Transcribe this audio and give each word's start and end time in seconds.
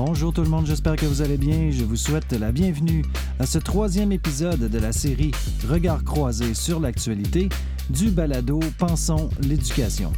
Bonjour 0.00 0.32
tout 0.32 0.42
le 0.42 0.48
monde, 0.48 0.64
j'espère 0.64 0.94
que 0.94 1.06
vous 1.06 1.22
allez 1.22 1.36
bien. 1.36 1.72
Je 1.72 1.82
vous 1.82 1.96
souhaite 1.96 2.32
la 2.32 2.52
bienvenue 2.52 3.04
à 3.40 3.46
ce 3.46 3.58
troisième 3.58 4.12
épisode 4.12 4.70
de 4.70 4.78
la 4.78 4.92
série 4.92 5.32
Regard 5.68 6.04
croisé 6.04 6.54
sur 6.54 6.78
l'actualité 6.78 7.48
du 7.90 8.08
balado 8.08 8.60
Pensons 8.78 9.28
l'éducation. 9.40 10.12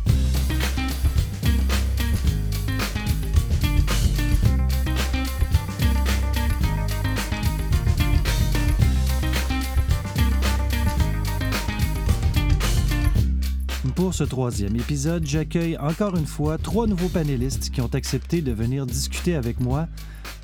Ce 14.20 14.24
troisième 14.26 14.76
épisode, 14.76 15.26
j'accueille 15.26 15.78
encore 15.78 16.14
une 16.14 16.26
fois 16.26 16.58
trois 16.58 16.86
nouveaux 16.86 17.08
panélistes 17.08 17.70
qui 17.70 17.80
ont 17.80 17.88
accepté 17.94 18.42
de 18.42 18.52
venir 18.52 18.84
discuter 18.84 19.34
avec 19.34 19.60
moi 19.60 19.88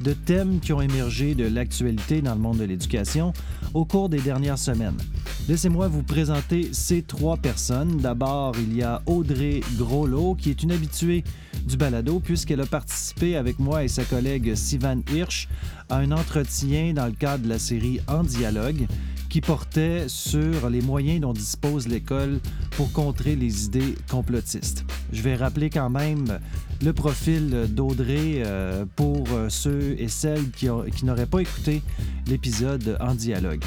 de 0.00 0.14
thèmes 0.14 0.60
qui 0.60 0.72
ont 0.72 0.80
émergé 0.80 1.34
de 1.34 1.46
l'actualité 1.46 2.22
dans 2.22 2.34
le 2.34 2.40
monde 2.40 2.56
de 2.56 2.64
l'éducation 2.64 3.34
au 3.74 3.84
cours 3.84 4.08
des 4.08 4.20
dernières 4.20 4.56
semaines. 4.56 4.96
Laissez-moi 5.46 5.88
vous 5.88 6.02
présenter 6.02 6.70
ces 6.72 7.02
trois 7.02 7.36
personnes. 7.36 7.98
D'abord, 7.98 8.54
il 8.58 8.74
y 8.74 8.82
a 8.82 9.02
Audrey 9.04 9.60
Groslot, 9.76 10.36
qui 10.36 10.48
est 10.48 10.62
une 10.62 10.72
habituée 10.72 11.22
du 11.66 11.76
balado, 11.76 12.18
puisqu'elle 12.18 12.62
a 12.62 12.66
participé 12.66 13.36
avec 13.36 13.58
moi 13.58 13.84
et 13.84 13.88
sa 13.88 14.04
collègue 14.04 14.54
Sivan 14.54 15.02
Hirsch 15.12 15.48
à 15.90 15.98
un 15.98 16.12
entretien 16.12 16.94
dans 16.94 17.06
le 17.06 17.12
cadre 17.12 17.44
de 17.44 17.50
la 17.50 17.58
série 17.58 18.00
En 18.08 18.22
dialogue 18.22 18.86
qui 19.36 19.42
portait 19.42 20.08
sur 20.08 20.70
les 20.70 20.80
moyens 20.80 21.20
dont 21.20 21.34
dispose 21.34 21.88
l'école 21.88 22.40
pour 22.70 22.90
contrer 22.92 23.36
les 23.36 23.66
idées 23.66 23.94
complotistes. 24.10 24.86
Je 25.12 25.20
vais 25.20 25.36
rappeler 25.36 25.68
quand 25.68 25.90
même 25.90 26.38
le 26.82 26.94
profil 26.94 27.66
d'Audrey 27.68 28.36
euh, 28.36 28.86
pour 28.96 29.26
euh, 29.32 29.50
ceux 29.50 29.94
et 29.98 30.08
celles 30.08 30.50
qui, 30.52 30.68
qui 30.96 31.04
n'auraient 31.04 31.26
pas 31.26 31.40
écouté 31.40 31.82
l'épisode 32.26 32.96
en 32.98 33.14
dialogue. 33.14 33.62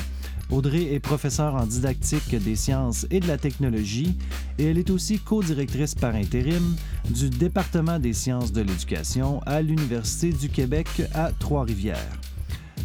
Audrey 0.49 0.91
est 0.91 0.99
professeure 0.99 1.53
en 1.53 1.67
didactique 1.67 2.35
des 2.35 2.55
sciences 2.55 3.05
et 3.11 3.19
de 3.19 3.27
la 3.27 3.37
technologie 3.37 4.17
et 4.57 4.71
elle 4.71 4.79
est 4.79 4.89
aussi 4.89 5.19
co-directrice 5.19 5.93
par 5.93 6.15
intérim 6.15 6.75
du 7.11 7.29
département 7.29 7.99
des 7.99 8.13
sciences 8.13 8.51
de 8.51 8.61
l'éducation 8.61 9.39
à 9.45 9.61
l'Université 9.61 10.33
du 10.33 10.49
Québec 10.49 10.87
à 11.13 11.31
Trois-Rivières. 11.31 12.17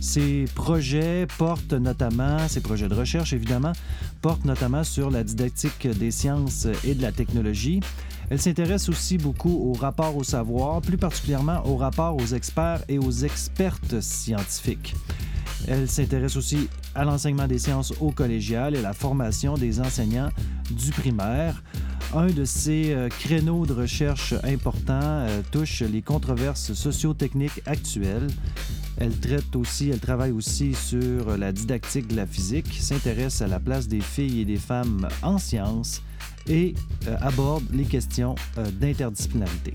Ces 0.04 0.44
projets 0.54 1.26
portent 1.38 1.72
notamment, 1.72 2.46
ces 2.46 2.60
projets 2.60 2.88
de 2.88 2.94
recherche 2.94 3.32
évidemment, 3.32 3.72
portent 4.20 4.44
notamment 4.44 4.84
sur 4.84 5.10
la 5.10 5.24
didactique 5.24 5.88
des 5.88 6.10
sciences 6.10 6.68
et 6.84 6.94
de 6.94 7.00
la 7.00 7.10
technologie. 7.10 7.80
Elle 8.28 8.38
s'intéresse 8.38 8.90
aussi 8.90 9.16
beaucoup 9.16 9.72
au 9.72 9.72
rapport 9.72 10.14
au 10.14 10.22
savoir, 10.22 10.82
plus 10.82 10.98
particulièrement 10.98 11.66
au 11.66 11.76
rapport 11.76 12.16
aux 12.16 12.26
experts 12.26 12.82
et 12.86 12.98
aux 12.98 13.10
expertes 13.10 14.02
scientifiques. 14.02 14.94
Elle 15.66 15.88
s'intéresse 15.88 16.36
aussi 16.36 16.68
à 16.94 17.04
l'enseignement 17.04 17.48
des 17.48 17.58
sciences 17.58 17.94
au 17.98 18.10
collégial 18.10 18.76
et 18.76 18.82
la 18.82 18.92
formation 18.92 19.54
des 19.54 19.80
enseignants 19.80 20.28
du 20.70 20.90
primaire. 20.92 21.64
Un 22.14 22.26
de 22.26 22.44
ces 22.44 22.92
euh, 22.92 23.08
créneaux 23.08 23.64
de 23.64 23.72
recherche 23.72 24.34
importants 24.44 25.00
euh, 25.00 25.40
touche 25.50 25.80
les 25.80 26.02
controverses 26.02 26.74
socio-techniques 26.74 27.62
actuelles. 27.64 28.28
Elle 28.98 29.18
traite 29.18 29.56
aussi, 29.56 29.90
elle 29.90 30.00
travaille 30.00 30.32
aussi 30.32 30.74
sur 30.74 31.36
la 31.36 31.52
didactique 31.52 32.08
de 32.08 32.16
la 32.16 32.26
physique, 32.26 32.72
s'intéresse 32.80 33.42
à 33.42 33.48
la 33.48 33.58
place 33.58 33.88
des 33.88 34.00
filles 34.00 34.40
et 34.40 34.44
des 34.44 34.56
femmes 34.56 35.08
en 35.22 35.38
sciences 35.38 36.02
et 36.46 36.74
euh, 37.08 37.16
aborde 37.20 37.64
les 37.72 37.84
questions 37.84 38.34
d'interdisciplinarité. 38.80 39.72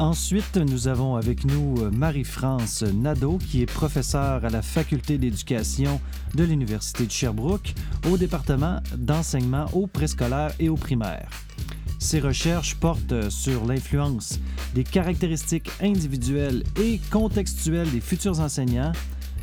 Ensuite, 0.00 0.56
nous 0.56 0.88
avons 0.88 1.16
avec 1.16 1.44
nous 1.44 1.74
euh, 1.82 1.90
Marie-France 1.90 2.82
Nadeau, 2.84 3.36
qui 3.36 3.60
est 3.60 3.66
professeure 3.66 4.42
à 4.42 4.48
la 4.48 4.62
Faculté 4.62 5.18
d'éducation 5.18 6.00
de 6.34 6.42
l'Université 6.42 7.04
de 7.04 7.10
Sherbrooke 7.10 7.74
au 8.10 8.16
département 8.16 8.80
d'enseignement 8.96 9.66
au 9.74 9.86
préscolaire 9.86 10.54
et 10.58 10.70
au 10.70 10.76
primaire. 10.76 11.28
Ses 12.00 12.18
recherches 12.18 12.76
portent 12.76 13.28
sur 13.28 13.66
l'influence 13.66 14.40
des 14.74 14.84
caractéristiques 14.84 15.70
individuelles 15.82 16.64
et 16.82 16.98
contextuelles 17.10 17.90
des 17.90 18.00
futurs 18.00 18.40
enseignants 18.40 18.92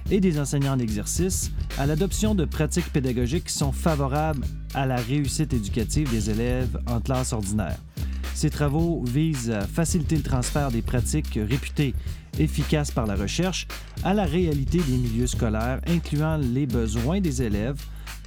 et 0.09 0.19
des 0.19 0.39
enseignants 0.39 0.73
en 0.73 0.79
exercice 0.79 1.51
à 1.77 1.85
l'adoption 1.85 2.33
de 2.33 2.45
pratiques 2.45 2.91
pédagogiques 2.91 3.45
qui 3.45 3.53
sont 3.53 3.71
favorables 3.71 4.43
à 4.73 4.87
la 4.87 4.95
réussite 4.95 5.53
éducative 5.53 6.09
des 6.09 6.31
élèves 6.31 6.79
en 6.87 6.99
classe 6.99 7.31
ordinaire. 7.31 7.77
Ces 8.33 8.49
travaux 8.49 9.03
visent 9.05 9.51
à 9.51 9.61
faciliter 9.61 10.15
le 10.15 10.23
transfert 10.23 10.71
des 10.71 10.81
pratiques 10.81 11.39
réputées 11.47 11.93
efficaces 12.39 12.91
par 12.91 13.05
la 13.05 13.15
recherche 13.15 13.67
à 14.03 14.15
la 14.15 14.25
réalité 14.25 14.79
des 14.79 14.97
milieux 14.97 15.27
scolaires, 15.27 15.79
incluant 15.87 16.37
les 16.37 16.65
besoins 16.65 17.21
des 17.21 17.43
élèves 17.43 17.81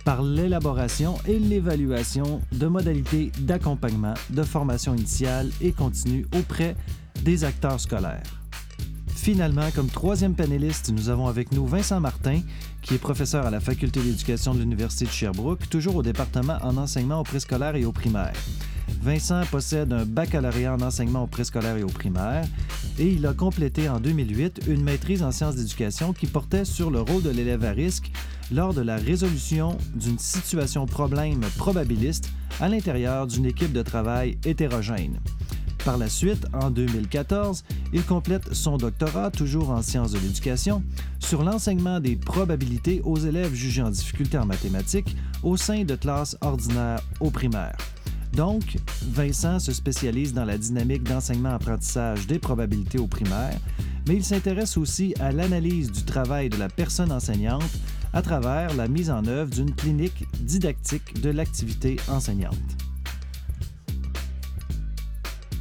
par 0.04 0.22
l'élaboration 0.22 1.16
et 1.26 1.38
l'évaluation 1.38 2.40
de 2.52 2.66
modalités 2.66 3.30
d'accompagnement, 3.40 4.14
de 4.30 4.42
formation 4.42 4.94
initiale 4.94 5.50
et 5.60 5.72
continue 5.72 6.26
auprès 6.36 6.76
des 7.22 7.44
acteurs 7.44 7.80
scolaires. 7.80 8.22
Finalement, 9.14 9.70
comme 9.74 9.88
troisième 9.88 10.34
panéliste, 10.34 10.90
nous 10.92 11.10
avons 11.10 11.26
avec 11.26 11.52
nous 11.52 11.66
Vincent 11.66 12.00
Martin, 12.00 12.40
qui 12.80 12.94
est 12.94 12.98
professeur 12.98 13.46
à 13.46 13.50
la 13.50 13.60
Faculté 13.60 14.00
d'éducation 14.00 14.54
de 14.54 14.60
l'Université 14.60 15.04
de 15.04 15.10
Sherbrooke, 15.10 15.68
toujours 15.68 15.96
au 15.96 16.02
département 16.02 16.56
en 16.62 16.78
enseignement 16.78 17.20
au 17.20 17.22
préscolaire 17.22 17.76
et 17.76 17.84
au 17.84 17.92
primaire. 17.92 18.32
Vincent 19.02 19.42
possède 19.50 19.92
un 19.94 20.04
baccalauréat 20.04 20.74
en 20.74 20.82
enseignement 20.82 21.24
au 21.24 21.26
préscolaire 21.26 21.76
et 21.76 21.82
au 21.82 21.88
primaire 21.88 22.44
et 22.98 23.06
il 23.06 23.26
a 23.26 23.32
complété 23.32 23.88
en 23.88 23.98
2008 23.98 24.62
une 24.68 24.82
maîtrise 24.82 25.22
en 25.22 25.32
sciences 25.32 25.56
d'éducation 25.56 26.12
qui 26.12 26.26
portait 26.26 26.66
sur 26.66 26.90
le 26.90 27.00
rôle 27.00 27.22
de 27.22 27.30
l'élève 27.30 27.64
à 27.64 27.70
risque 27.70 28.12
lors 28.52 28.74
de 28.74 28.82
la 28.82 28.96
résolution 28.96 29.78
d'une 29.94 30.18
situation 30.18 30.84
problème 30.84 31.40
probabiliste 31.56 32.30
à 32.60 32.68
l'intérieur 32.68 33.26
d'une 33.26 33.46
équipe 33.46 33.72
de 33.72 33.82
travail 33.82 34.36
hétérogène. 34.44 35.18
Par 35.82 35.96
la 35.96 36.10
suite, 36.10 36.46
en 36.52 36.70
2014, 36.70 37.64
il 37.94 38.04
complète 38.04 38.52
son 38.52 38.76
doctorat, 38.76 39.30
toujours 39.30 39.70
en 39.70 39.80
sciences 39.80 40.12
de 40.12 40.18
l'éducation, 40.18 40.82
sur 41.20 41.42
l'enseignement 41.42 42.00
des 42.00 42.16
probabilités 42.16 43.00
aux 43.02 43.16
élèves 43.16 43.54
jugés 43.54 43.80
en 43.80 43.88
difficulté 43.88 44.36
en 44.36 44.44
mathématiques 44.44 45.16
au 45.42 45.56
sein 45.56 45.84
de 45.84 45.94
classes 45.94 46.36
ordinaires 46.42 47.00
au 47.20 47.30
primaire. 47.30 47.76
Donc, 48.34 48.76
Vincent 49.02 49.58
se 49.58 49.72
spécialise 49.72 50.32
dans 50.32 50.44
la 50.44 50.56
dynamique 50.56 51.02
d'enseignement-apprentissage 51.02 52.26
des 52.26 52.38
probabilités 52.38 52.98
au 52.98 53.06
primaire, 53.06 53.58
mais 54.06 54.16
il 54.16 54.24
s'intéresse 54.24 54.76
aussi 54.76 55.14
à 55.20 55.32
l'analyse 55.32 55.90
du 55.90 56.04
travail 56.04 56.48
de 56.48 56.56
la 56.56 56.68
personne 56.68 57.12
enseignante 57.12 57.70
à 58.12 58.22
travers 58.22 58.74
la 58.74 58.88
mise 58.88 59.10
en 59.10 59.24
œuvre 59.26 59.50
d'une 59.50 59.74
clinique 59.74 60.24
didactique 60.40 61.20
de 61.20 61.30
l'activité 61.30 61.96
enseignante. 62.08 62.54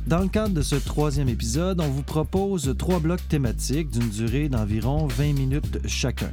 Dans 0.08 0.20
le 0.20 0.28
cadre 0.28 0.56
de 0.56 0.64
ce 0.64 0.76
troisième 0.76 1.30
épisode, 1.30 1.82
on 1.82 1.88
vous 1.88 2.02
propose 2.02 2.74
trois 2.80 3.00
blocs 3.00 3.28
thématiques 3.28 3.92
d'une 3.92 4.10
durée 4.10 4.50
d'environ 4.50 5.06
20 5.06 5.34
minutes 5.34 5.88
chacun. 5.88 6.32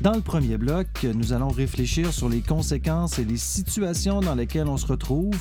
Dans 0.00 0.14
le 0.14 0.20
premier 0.20 0.58
bloc, 0.58 0.86
nous 1.12 1.32
allons 1.32 1.48
réfléchir 1.48 2.12
sur 2.12 2.28
les 2.28 2.40
conséquences 2.40 3.18
et 3.18 3.24
les 3.24 3.36
situations 3.36 4.20
dans 4.20 4.36
lesquelles 4.36 4.68
on 4.68 4.76
se 4.76 4.86
retrouve 4.86 5.34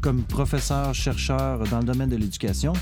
comme 0.00 0.22
professeur-chercheur 0.22 1.64
dans 1.64 1.78
le 1.78 1.84
domaine 1.84 2.10
de 2.10 2.16
l'éducation 2.16 2.74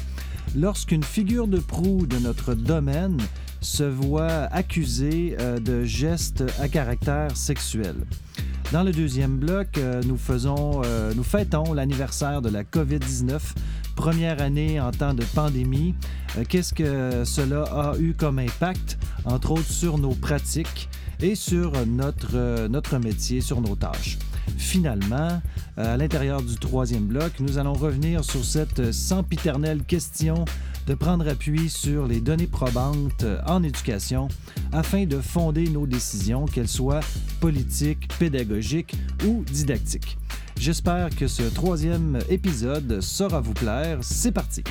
lorsqu'une 0.55 1.03
figure 1.03 1.49
de 1.49 1.59
proue 1.59 2.07
de 2.07 2.19
notre 2.19 2.53
domaine 2.53 3.17
se 3.63 3.83
voit 3.83 4.45
accusée 4.53 5.37
euh, 5.41 5.59
de 5.59 5.85
gestes 5.85 6.45
à 6.61 6.69
caractère 6.69 7.35
sexuel. 7.35 7.95
Dans 8.71 8.83
le 8.83 8.93
deuxième 8.93 9.39
bloc, 9.39 9.79
euh, 9.79 10.03
nous, 10.05 10.19
faisons, 10.19 10.83
euh, 10.85 11.15
nous 11.15 11.25
fêtons 11.25 11.73
l'anniversaire 11.73 12.43
de 12.43 12.51
la 12.51 12.63
COVID-19, 12.63 13.41
première 13.97 14.43
année 14.43 14.81
en 14.81 14.91
temps 14.91 15.15
de 15.15 15.25
pandémie. 15.35 15.95
Qu'est-ce 16.49 16.75
que 16.75 17.25
cela 17.25 17.63
a 17.63 17.99
eu 17.99 18.13
comme 18.13 18.39
impact, 18.39 18.99
entre 19.25 19.53
autres 19.53 19.71
sur 19.71 19.97
nos 19.97 20.15
pratiques? 20.15 20.91
Et 21.23 21.35
sur 21.35 21.73
notre, 21.87 22.35
euh, 22.35 22.69
notre 22.69 22.99
métier, 22.99 23.41
sur 23.41 23.61
nos 23.61 23.77
tâches. 23.77 24.19
Finalement, 24.57 25.41
euh, 25.79 25.95
à 25.95 25.97
l'intérieur 25.97 26.43
du 26.43 26.57
troisième 26.57 27.05
bloc, 27.05 27.33
nous 27.41 27.59
allons 27.59 27.75
revenir 27.75 28.25
sur 28.25 28.45
cette 28.45 28.93
sempiternelle 28.93 29.85
question 29.85 30.45
de 30.87 30.95
prendre 30.95 31.29
appui 31.29 31.71
sur 31.71 32.07
les 32.07 32.21
données 32.21 32.49
probantes 32.49 33.25
en 33.47 33.63
éducation 33.63 34.29
afin 34.73 35.07
de 35.07 35.21
fonder 35.21 35.69
nos 35.69 35.87
décisions, 35.87 36.47
qu'elles 36.47 36.69
soient 36.69 37.01
politiques, 37.41 38.09
pédagogiques 38.19 38.95
ou 39.25 39.45
didactiques. 39.45 40.19
J'espère 40.59 41.11
que 41.11 41.29
ce 41.29 41.43
troisième 41.43 42.19
épisode 42.29 43.01
saura 43.01 43.41
vous 43.41 43.55
plaire. 43.55 43.99
C'est 44.03 44.33
parti! 44.33 44.63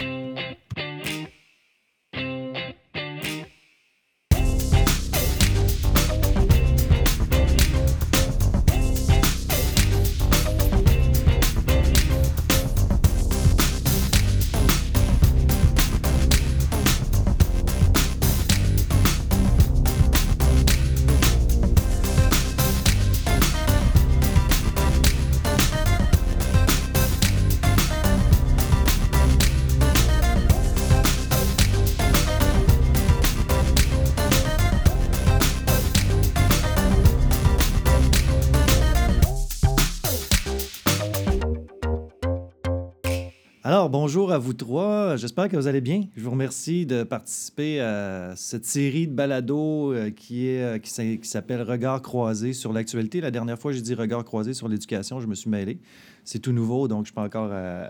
Bonjour 44.11 44.33
à 44.33 44.37
vous 44.39 44.51
trois. 44.51 45.15
J'espère 45.15 45.47
que 45.47 45.55
vous 45.55 45.67
allez 45.67 45.79
bien. 45.79 46.03
Je 46.17 46.21
vous 46.21 46.31
remercie 46.31 46.85
de 46.85 47.03
participer 47.03 47.79
à 47.79 48.33
cette 48.35 48.65
série 48.65 49.07
de 49.07 49.13
balados 49.13 49.93
euh, 49.93 50.09
qui, 50.09 50.49
euh, 50.49 50.79
qui 50.79 50.91
s'appelle 51.23 51.61
Regard 51.61 52.01
croisé 52.01 52.51
sur 52.51 52.73
l'actualité. 52.73 53.21
La 53.21 53.31
dernière 53.31 53.57
fois, 53.57 53.71
j'ai 53.71 53.79
dit 53.79 53.93
Regard 53.93 54.25
croisé 54.25 54.53
sur 54.53 54.67
l'éducation. 54.67 55.21
Je 55.21 55.27
me 55.27 55.33
suis 55.33 55.49
mêlé. 55.49 55.79
C'est 56.25 56.39
tout 56.39 56.51
nouveau, 56.51 56.89
donc 56.89 57.05
je 57.05 57.11
suis 57.11 57.13
pas 57.13 57.23
encore 57.23 57.51
euh, 57.53 57.87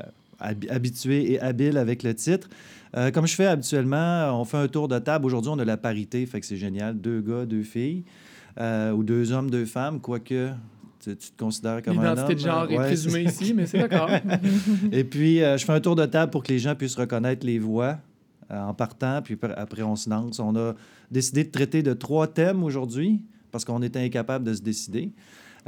habitué 0.69 1.31
et 1.31 1.39
habile 1.39 1.75
avec 1.75 2.03
le 2.03 2.13
titre. 2.13 2.49
comme 3.15 3.25
je 3.25 3.33
fais 3.33 3.47
habituellement, 3.47 4.39
on 4.39 4.45
fait 4.45 4.57
un 4.57 4.67
tour 4.67 4.87
de 4.87 4.99
table. 4.99 5.25
Aujourd'hui, 5.25 5.49
on 5.51 5.57
a 5.57 5.65
la 5.65 5.77
parité, 5.77 6.27
fait 6.27 6.43
c'est 6.43 6.55
génial. 6.55 7.01
Deux 7.01 7.21
gars, 7.21 7.47
deux 7.47 7.63
filles. 7.63 8.03
ou 8.59 9.03
deux 9.03 9.31
hommes, 9.31 9.49
deux 9.49 9.65
femmes, 9.65 9.99
quoique 9.99 10.51
tu, 11.01 11.15
te 11.15 11.37
considères 11.37 11.81
comme 11.81 11.99
un 11.99 12.01
homme. 12.01 12.09
L'identité 12.09 12.35
de 12.35 12.39
genre 12.39 12.71
est 12.71 12.75
présumée 12.75 13.23
ici, 13.23 13.53
mais 13.53 13.65
c'est 13.65 13.79
d'accord. 13.79 14.09
Et 14.91 15.03
puis, 15.03 15.41
euh, 15.41 15.57
je 15.57 15.65
fais 15.65 15.73
un 15.73 15.79
tour 15.79 15.95
de 15.95 16.05
table 16.05 16.31
pour 16.31 16.43
que 16.43 16.51
les 16.51 16.59
gens 16.59 16.75
puissent 16.75 16.95
reconnaître 16.95 17.45
les 17.45 17.59
voix 17.59 17.97
euh, 18.51 18.61
en 18.61 18.73
partant, 18.73 19.21
puis 19.21 19.37
après, 19.55 19.81
on 19.81 19.95
se 19.95 20.09
lance. 20.09 20.39
On 20.39 20.55
a 20.55 20.75
décidé 21.09 21.43
de 21.43 21.51
traiter 21.51 21.83
de 21.83 21.93
trois 21.93 22.27
thèmes 22.27 22.63
aujourd'hui 22.63 23.21
parce 23.51 23.65
qu'on 23.65 23.81
était 23.81 23.99
incapable 23.99 24.45
de 24.45 24.53
se 24.53 24.61
décider. 24.61 25.11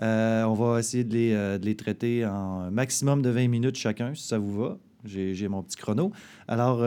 Euh, 0.01 0.44
on 0.44 0.53
va 0.53 0.80
essayer 0.80 1.03
de 1.03 1.13
les, 1.13 1.31
de 1.59 1.65
les, 1.65 1.75
traiter 1.75 2.25
en 2.25 2.71
maximum 2.71 3.21
de 3.21 3.29
20 3.29 3.47
minutes 3.47 3.75
chacun, 3.75 4.15
si 4.15 4.27
ça 4.27 4.38
vous 4.38 4.57
va. 4.57 4.77
J'ai 5.06 5.50
mon 5.50 5.62
petit 5.63 5.75
chrono. 5.75 6.13
Alors, 6.47 6.81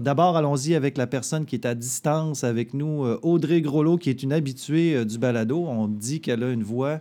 d'abord, 0.00 0.36
allons-y 0.36 0.76
avec 0.76 0.96
la 0.96 1.08
personne 1.08 1.44
qui 1.44 1.56
est 1.56 1.66
à 1.66 1.74
distance 1.74 2.44
avec 2.44 2.74
nous, 2.74 3.02
Audrey 3.22 3.60
Groslo, 3.60 3.96
qui 3.96 4.08
est 4.08 4.22
une 4.22 4.32
habituée 4.32 5.04
du 5.04 5.18
balado. 5.18 5.66
On 5.66 5.88
dit 5.88 6.20
qu'elle 6.20 6.44
a 6.44 6.52
une 6.52 6.62
voix 6.62 7.00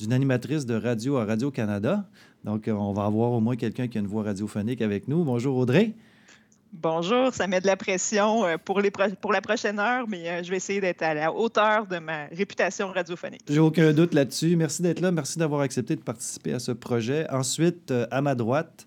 d'une 0.00 0.12
animatrice 0.14 0.64
de 0.64 0.74
radio 0.74 1.18
à 1.18 1.26
Radio-Canada. 1.26 2.04
Donc, 2.44 2.68
euh, 2.68 2.72
on 2.72 2.92
va 2.94 3.04
avoir 3.04 3.32
au 3.32 3.40
moins 3.40 3.56
quelqu'un 3.56 3.86
qui 3.86 3.98
a 3.98 4.00
une 4.00 4.06
voix 4.06 4.22
radiophonique 4.22 4.80
avec 4.80 5.08
nous. 5.08 5.24
Bonjour 5.24 5.56
Audrey. 5.56 5.92
Bonjour, 6.72 7.34
ça 7.34 7.46
met 7.46 7.60
de 7.60 7.66
la 7.66 7.76
pression 7.76 8.46
euh, 8.46 8.56
pour, 8.56 8.80
les 8.80 8.90
pour 8.90 9.32
la 9.32 9.42
prochaine 9.42 9.78
heure, 9.78 10.06
mais 10.08 10.26
euh, 10.28 10.42
je 10.42 10.50
vais 10.50 10.56
essayer 10.56 10.80
d'être 10.80 11.02
à 11.02 11.12
la 11.12 11.32
hauteur 11.32 11.86
de 11.86 11.98
ma 11.98 12.26
réputation 12.26 12.88
radiophonique. 12.88 13.42
J'ai 13.48 13.58
aucun 13.58 13.92
doute 13.92 14.14
là-dessus. 14.14 14.56
Merci 14.56 14.80
d'être 14.80 15.00
là. 15.00 15.10
Merci 15.10 15.38
d'avoir 15.38 15.60
accepté 15.60 15.96
de 15.96 16.00
participer 16.00 16.54
à 16.54 16.60
ce 16.60 16.72
projet. 16.72 17.28
Ensuite, 17.30 17.92
à 18.10 18.22
ma 18.22 18.34
droite, 18.34 18.86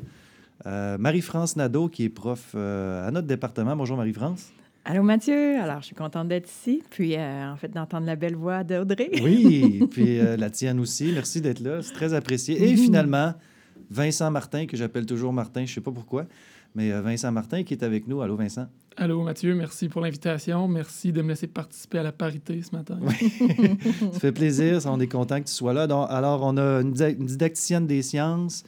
Marie-France 0.66 1.58
Nadeau, 1.58 1.90
qui 1.90 2.06
est 2.06 2.10
prof 2.10 2.56
à 2.56 3.12
notre 3.12 3.28
département. 3.28 3.76
Bonjour 3.76 3.98
Marie-France. 3.98 4.54
Allô 4.86 5.02
Mathieu, 5.02 5.58
alors 5.62 5.80
je 5.80 5.86
suis 5.86 5.96
contente 5.96 6.28
d'être 6.28 6.50
ici, 6.50 6.84
puis 6.90 7.16
euh, 7.16 7.54
en 7.54 7.56
fait 7.56 7.70
d'entendre 7.70 8.06
la 8.06 8.18
belle 8.18 8.36
voix 8.36 8.66
d'Audrey. 8.66 9.12
oui, 9.24 9.88
puis 9.92 10.20
euh, 10.20 10.36
la 10.36 10.50
tienne 10.50 10.78
aussi. 10.82 11.10
Merci 11.14 11.40
d'être 11.40 11.62
là, 11.62 11.82
c'est 11.82 11.94
très 11.94 12.14
apprécié. 12.14 12.62
Et 12.62 12.76
finalement, 12.76 13.34
Vincent 13.90 14.30
Martin, 14.30 14.66
que 14.66 14.76
j'appelle 14.76 15.06
toujours 15.06 15.32
Martin, 15.32 15.62
je 15.62 15.72
ne 15.72 15.76
sais 15.76 15.82
pas 15.82 15.92
pourquoi, 15.92 16.26
mais 16.76 16.92
euh, 16.92 17.02
Vincent 17.02 17.32
Martin 17.32 17.64
qui 17.64 17.74
est 17.74 17.82
avec 17.82 18.10
nous. 18.10 18.22
Allô 18.22 18.36
Vincent. 18.36 18.68
Allô 18.98 19.24
Mathieu, 19.24 19.56
merci 19.56 19.88
pour 19.88 20.02
l'invitation. 20.02 20.68
Merci 20.68 21.14
de 21.14 21.22
me 21.22 21.30
laisser 21.30 21.48
participer 21.48 22.00
à 22.00 22.04
la 22.04 22.12
parité 22.12 22.62
ce 22.62 22.76
matin. 22.76 23.00
Oui. 23.02 23.32
ça 24.12 24.20
fait 24.20 24.34
plaisir, 24.34 24.82
on 24.86 25.00
est 25.00 25.08
content 25.08 25.40
que 25.40 25.48
tu 25.48 25.54
sois 25.54 25.72
là. 25.72 25.84
alors, 25.84 26.44
on 26.44 26.58
a 26.58 26.82
une 26.82 26.92
didacticienne 26.92 27.88
des 27.88 28.02
sciences, 28.02 28.66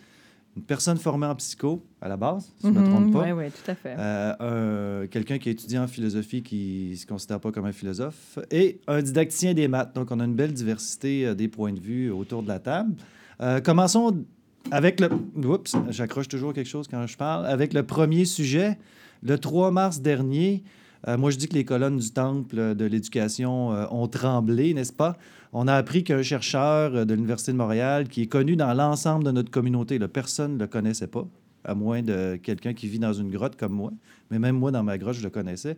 une 0.55 0.63
personne 0.63 0.97
formée 0.97 1.25
en 1.25 1.35
psycho 1.35 1.85
à 2.01 2.07
la 2.07 2.15
base, 2.15 2.53
si 2.59 2.67
je 2.67 2.71
ne 2.71 2.79
me 2.79 2.89
trompe 2.89 3.11
pas. 3.11 3.23
Oui, 3.23 3.31
oui, 3.31 3.45
tout 3.51 3.71
à 3.71 3.75
fait. 3.75 3.95
Euh, 3.97 5.05
quelqu'un 5.07 5.37
qui 5.37 5.49
a 5.49 5.51
étudié 5.51 5.77
en 5.77 5.87
philosophie 5.87 6.43
qui 6.43 6.89
ne 6.91 6.95
se 6.95 7.05
considère 7.05 7.41
pas 7.41 7.51
comme 7.51 7.65
un 7.65 7.73
philosophe 7.73 8.39
et 8.51 8.79
un 8.87 9.01
didacticien 9.01 9.53
des 9.53 9.67
maths. 9.67 9.93
Donc, 9.93 10.11
on 10.11 10.19
a 10.19 10.23
une 10.23 10.35
belle 10.35 10.53
diversité 10.53 11.25
euh, 11.25 11.35
des 11.35 11.49
points 11.49 11.73
de 11.73 11.79
vue 11.79 12.09
autour 12.09 12.41
de 12.41 12.47
la 12.47 12.59
table. 12.59 12.95
Euh, 13.41 13.59
commençons 13.59 14.23
avec 14.71 15.01
le... 15.01 15.09
Oups, 15.35 15.75
j'accroche 15.89 16.29
toujours 16.29 16.53
quelque 16.53 16.69
chose 16.69 16.87
quand 16.87 17.05
je 17.05 17.17
parle. 17.17 17.45
Avec 17.47 17.73
le 17.73 17.83
premier 17.83 18.23
sujet. 18.23 18.77
Le 19.23 19.39
3 19.39 19.71
mars 19.71 20.01
dernier, 20.01 20.63
moi, 21.07 21.29
je 21.29 21.37
dis 21.37 21.47
que 21.47 21.53
les 21.53 21.65
colonnes 21.65 21.97
du 21.97 22.11
temple 22.11 22.75
de 22.75 22.85
l'éducation 22.85 23.69
ont 23.93 24.07
tremblé, 24.07 24.73
n'est-ce 24.73 24.93
pas? 24.93 25.17
on 25.57 25.69
a 25.69 25.73
appris 25.73 26.03
qu'un 26.03 26.21
chercheur 26.21 26.93
euh, 26.93 27.05
de 27.05 27.13
l'Université 27.13 27.53
de 27.53 27.57
Montréal, 27.57 28.09
qui 28.09 28.23
est 28.23 28.27
connu 28.27 28.57
dans 28.57 28.73
l'ensemble 28.73 29.23
de 29.23 29.31
notre 29.31 29.49
communauté, 29.49 29.97
personne 29.99 30.55
ne 30.55 30.59
le 30.59 30.67
connaissait 30.67 31.07
pas, 31.07 31.25
à 31.63 31.73
moins 31.73 32.01
de 32.01 32.35
quelqu'un 32.35 32.73
qui 32.73 32.89
vit 32.89 32.99
dans 32.99 33.13
une 33.13 33.31
grotte 33.31 33.55
comme 33.55 33.71
moi, 33.71 33.91
mais 34.29 34.37
même 34.37 34.57
moi, 34.57 34.71
dans 34.71 34.83
ma 34.83 34.97
grotte, 34.97 35.15
je 35.15 35.23
le 35.23 35.29
connaissais, 35.29 35.77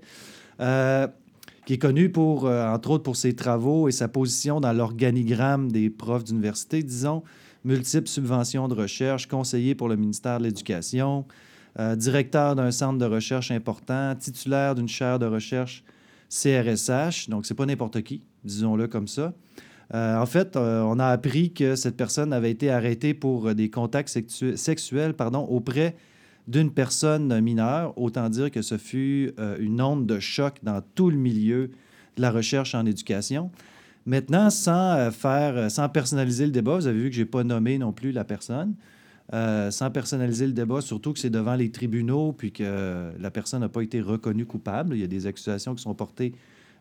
euh, 0.60 1.08
qui 1.68 1.74
est 1.74 1.78
connu, 1.78 2.10
pour, 2.10 2.48
euh, 2.48 2.68
entre 2.68 2.90
autres, 2.90 3.04
pour 3.04 3.16
ses 3.16 3.36
travaux 3.36 3.88
et 3.88 3.92
sa 3.92 4.08
position 4.08 4.60
dans 4.60 4.74
l'organigramme 4.74 5.72
des 5.72 5.92
profs 5.92 6.24
d'université, 6.24 6.82
disons, 6.82 7.22
multiples 7.64 8.08
subventions 8.08 8.68
de 8.68 8.74
recherche, 8.74 9.28
conseiller 9.28 9.76
pour 9.76 9.90
le 9.90 9.96
ministère 9.96 10.40
de 10.40 10.46
l'Éducation, 10.46 11.26
directeur 11.96 12.56
d'un 12.56 12.72
centre 12.72 12.98
de 12.98 13.06
recherche 13.06 13.52
important, 13.52 14.16
titulaire 14.16 14.74
d'une 14.74 14.88
chaire 14.88 15.20
de 15.20 15.28
recherche 15.28 15.84
CRSH, 16.30 17.30
donc 17.30 17.46
c'est 17.46 17.54
pas 17.54 17.66
n'importe 17.66 18.02
qui, 18.02 18.24
disons-le 18.44 18.88
comme 18.88 19.08
ça. 19.08 19.34
Euh, 19.94 20.18
en 20.18 20.26
fait, 20.26 20.56
euh, 20.56 20.82
on 20.82 21.00
a 21.00 21.08
appris 21.08 21.54
que 21.54 21.76
cette 21.76 21.96
personne 21.96 22.34
avait 22.34 22.52
été 22.52 22.70
arrêtée 22.70 23.14
pour 23.14 23.56
des 23.56 23.70
contacts 23.70 24.10
sexuels 24.56 25.14
pardon, 25.14 25.40
auprès 25.40 25.96
d'une 26.48 26.72
personne 26.72 27.40
mineure. 27.40 27.94
Autant 27.98 28.30
dire 28.30 28.52
que 28.52 28.62
ce 28.62 28.78
fut 28.78 29.32
euh, 29.40 29.56
une 29.60 29.82
onde 29.82 30.06
de 30.06 30.20
choc 30.20 30.56
dans 30.64 30.82
tout 30.96 31.10
le 31.10 31.18
milieu 31.18 31.72
de 32.18 32.22
la 32.22 32.32
recherche 32.32 32.76
en 32.76 32.86
éducation. 32.86 33.50
Maintenant, 34.06 34.50
sans 34.50 35.12
faire, 35.12 35.70
sans 35.70 35.90
personnaliser 35.90 36.46
le 36.46 36.52
débat, 36.52 36.76
vous 36.76 36.88
avez 36.88 36.98
vu 36.98 37.10
que 37.10 37.16
je 37.16 37.22
n'ai 37.22 37.26
pas 37.26 37.44
nommé 37.44 37.78
non 37.78 37.92
plus 37.92 38.14
la 38.14 38.24
personne. 38.24 38.74
Sans 39.32 39.92
personnaliser 39.92 40.48
le 40.48 40.54
débat, 40.54 40.82
surtout 40.82 41.14
que 41.14 41.20
c'est 41.20 41.30
devant 41.30 41.56
les 41.56 41.72
tribunaux, 41.72 42.32
puis 42.32 42.52
que 42.52 43.12
la 43.20 43.32
personne 43.32 43.62
n'a 43.62 43.70
pas 43.70 43.82
été 43.82 44.02
reconnue 44.02 44.46
coupable. 44.46 44.96
Il 44.96 45.02
y 45.02 45.04
a 45.04 45.08
des 45.08 45.28
accusations 45.28 45.76
qui 45.76 45.84
sont 45.84 45.94
portées 45.94 46.34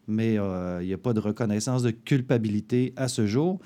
mais 0.08 0.38
euh, 0.38 0.78
il 0.82 0.86
n'y 0.86 0.94
a 0.94 0.98
pas 0.98 1.12
de 1.12 1.20
reconnaissance 1.20 1.82
de 1.82 1.90
culpabilité 1.90 2.92
à 2.96 3.08
ce 3.08 3.26
jour. 3.26 3.58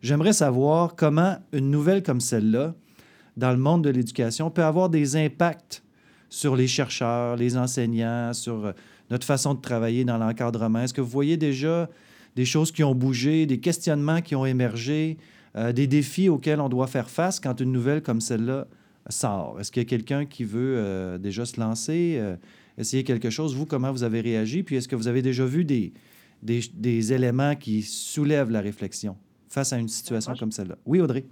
J'aimerais 0.00 0.32
savoir 0.32 0.94
comment 0.94 1.38
une 1.52 1.70
nouvelle 1.70 2.02
comme 2.02 2.20
celle-là, 2.20 2.74
dans 3.36 3.50
le 3.50 3.56
monde 3.56 3.82
de 3.84 3.90
l'éducation, 3.90 4.50
peut 4.50 4.64
avoir 4.64 4.88
des 4.90 5.16
impacts 5.16 5.82
sur 6.28 6.56
les 6.56 6.68
chercheurs, 6.68 7.36
les 7.36 7.56
enseignants, 7.56 8.32
sur 8.32 8.66
euh, 8.66 8.72
notre 9.10 9.26
façon 9.26 9.54
de 9.54 9.60
travailler 9.60 10.04
dans 10.04 10.18
l'encadrement. 10.18 10.80
Est-ce 10.80 10.94
que 10.94 11.00
vous 11.00 11.08
voyez 11.08 11.36
déjà 11.36 11.88
des 12.36 12.44
choses 12.44 12.70
qui 12.70 12.84
ont 12.84 12.94
bougé, 12.94 13.46
des 13.46 13.58
questionnements 13.58 14.20
qui 14.20 14.36
ont 14.36 14.46
émergé, 14.46 15.16
euh, 15.56 15.72
des 15.72 15.86
défis 15.86 16.28
auxquels 16.28 16.60
on 16.60 16.68
doit 16.68 16.86
faire 16.86 17.10
face 17.10 17.40
quand 17.40 17.60
une 17.60 17.72
nouvelle 17.72 18.02
comme 18.02 18.20
celle-là 18.20 18.66
sort? 19.08 19.58
Est-ce 19.60 19.72
qu'il 19.72 19.82
y 19.82 19.86
a 19.86 19.88
quelqu'un 19.88 20.26
qui 20.26 20.44
veut 20.44 21.18
déjà 21.18 21.46
se 21.46 21.58
lancer? 21.58 22.20
essayer 22.78 23.04
quelque 23.04 23.30
chose? 23.30 23.54
Vous, 23.54 23.66
comment 23.66 23.92
vous 23.92 24.04
avez 24.04 24.20
réagi? 24.20 24.62
Puis 24.62 24.76
est-ce 24.76 24.88
que 24.88 24.96
vous 24.96 25.08
avez 25.08 25.20
déjà 25.20 25.44
vu 25.44 25.64
des, 25.64 25.92
des, 26.42 27.12
éléments 27.12 27.56
qui 27.56 27.82
soulèvent 27.82 28.50
la 28.50 28.60
réflexion 28.60 29.16
face 29.48 29.72
à 29.72 29.78
une 29.78 29.88
situation 29.88 30.34
comme 30.38 30.52
celle-là? 30.52 30.78
Oui, 30.86 31.00
Audrey? 31.00 31.26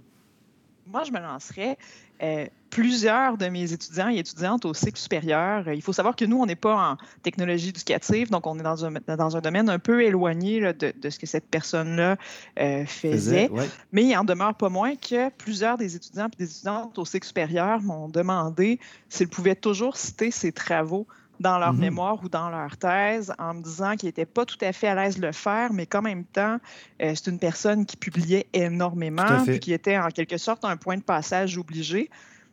Moi, 0.91 1.03
je 1.03 1.11
me 1.11 1.19
lancerais. 1.19 1.77
Euh, 2.23 2.47
plusieurs 2.69 3.37
de 3.37 3.47
mes 3.47 3.71
étudiants 3.71 4.09
et 4.09 4.17
étudiantes 4.17 4.65
au 4.65 4.73
cycle 4.73 4.99
supérieur, 4.99 5.69
il 5.69 5.81
faut 5.81 5.93
savoir 5.93 6.15
que 6.15 6.25
nous, 6.25 6.39
on 6.39 6.45
n'est 6.45 6.55
pas 6.55 6.91
en 6.91 6.97
technologie 7.23 7.69
éducative, 7.69 8.29
donc 8.29 8.45
on 8.45 8.59
est 8.59 8.63
dans 8.63 8.85
un, 8.85 8.91
dans 8.91 9.37
un 9.37 9.39
domaine 9.39 9.69
un 9.69 9.79
peu 9.79 10.03
éloigné 10.03 10.73
de, 10.73 10.93
de, 10.99 11.09
ce 11.09 11.19
que 11.19 11.25
cette 11.25 11.47
personne-là 11.47 12.17
euh, 12.59 12.85
faisait. 12.85 13.49
Mais 13.91 14.03
il 14.03 14.17
en 14.17 14.23
demeure 14.23 14.55
pas 14.55 14.69
moins 14.69 14.95
que 14.95 15.29
plusieurs 15.29 15.77
des 15.77 15.95
étudiants 15.95 16.27
et 16.27 16.37
des 16.37 16.51
étudiantes 16.51 16.97
au 16.97 17.05
cycle 17.05 17.27
supérieur 17.27 17.81
m'ont 17.81 18.09
demandé 18.09 18.79
s'ils 19.09 19.29
pouvaient 19.29 19.55
toujours 19.55 19.95
citer 19.95 20.31
ses 20.31 20.51
travaux 20.51 21.07
dans 21.39 21.59
leur 21.59 21.73
mhm. 21.73 21.79
mémoire 21.79 22.23
ou 22.23 22.29
dans 22.29 22.49
leur 22.49 22.77
thèse 22.77 23.33
en 23.37 23.53
me 23.53 23.61
disant 23.61 23.95
qu'ils 23.95 24.07
n'étaient 24.07 24.25
pas 24.25 24.45
tout 24.45 24.57
à 24.61 24.73
fait 24.73 24.87
à 24.87 24.95
l'aise 24.95 25.17
de 25.17 25.25
le 25.25 25.31
faire, 25.31 25.73
mais 25.73 25.85
qu'en 25.85 26.01
même 26.01 26.25
temps, 26.25 26.57
euh, 27.01 27.13
c'est 27.15 27.27
une 27.27 27.39
personne 27.39 27.85
qui 27.85 27.97
publiait 27.97 28.47
énormément, 28.53 29.43
puis 29.45 29.59
qui 29.59 29.73
était 29.73 29.97
en 29.97 30.09
quelque 30.09 30.37
sorte 30.37 30.65
un 30.65 30.77
point 30.77 30.97
de 30.97 31.03
passage 31.03 31.57
obligé. 31.57 32.09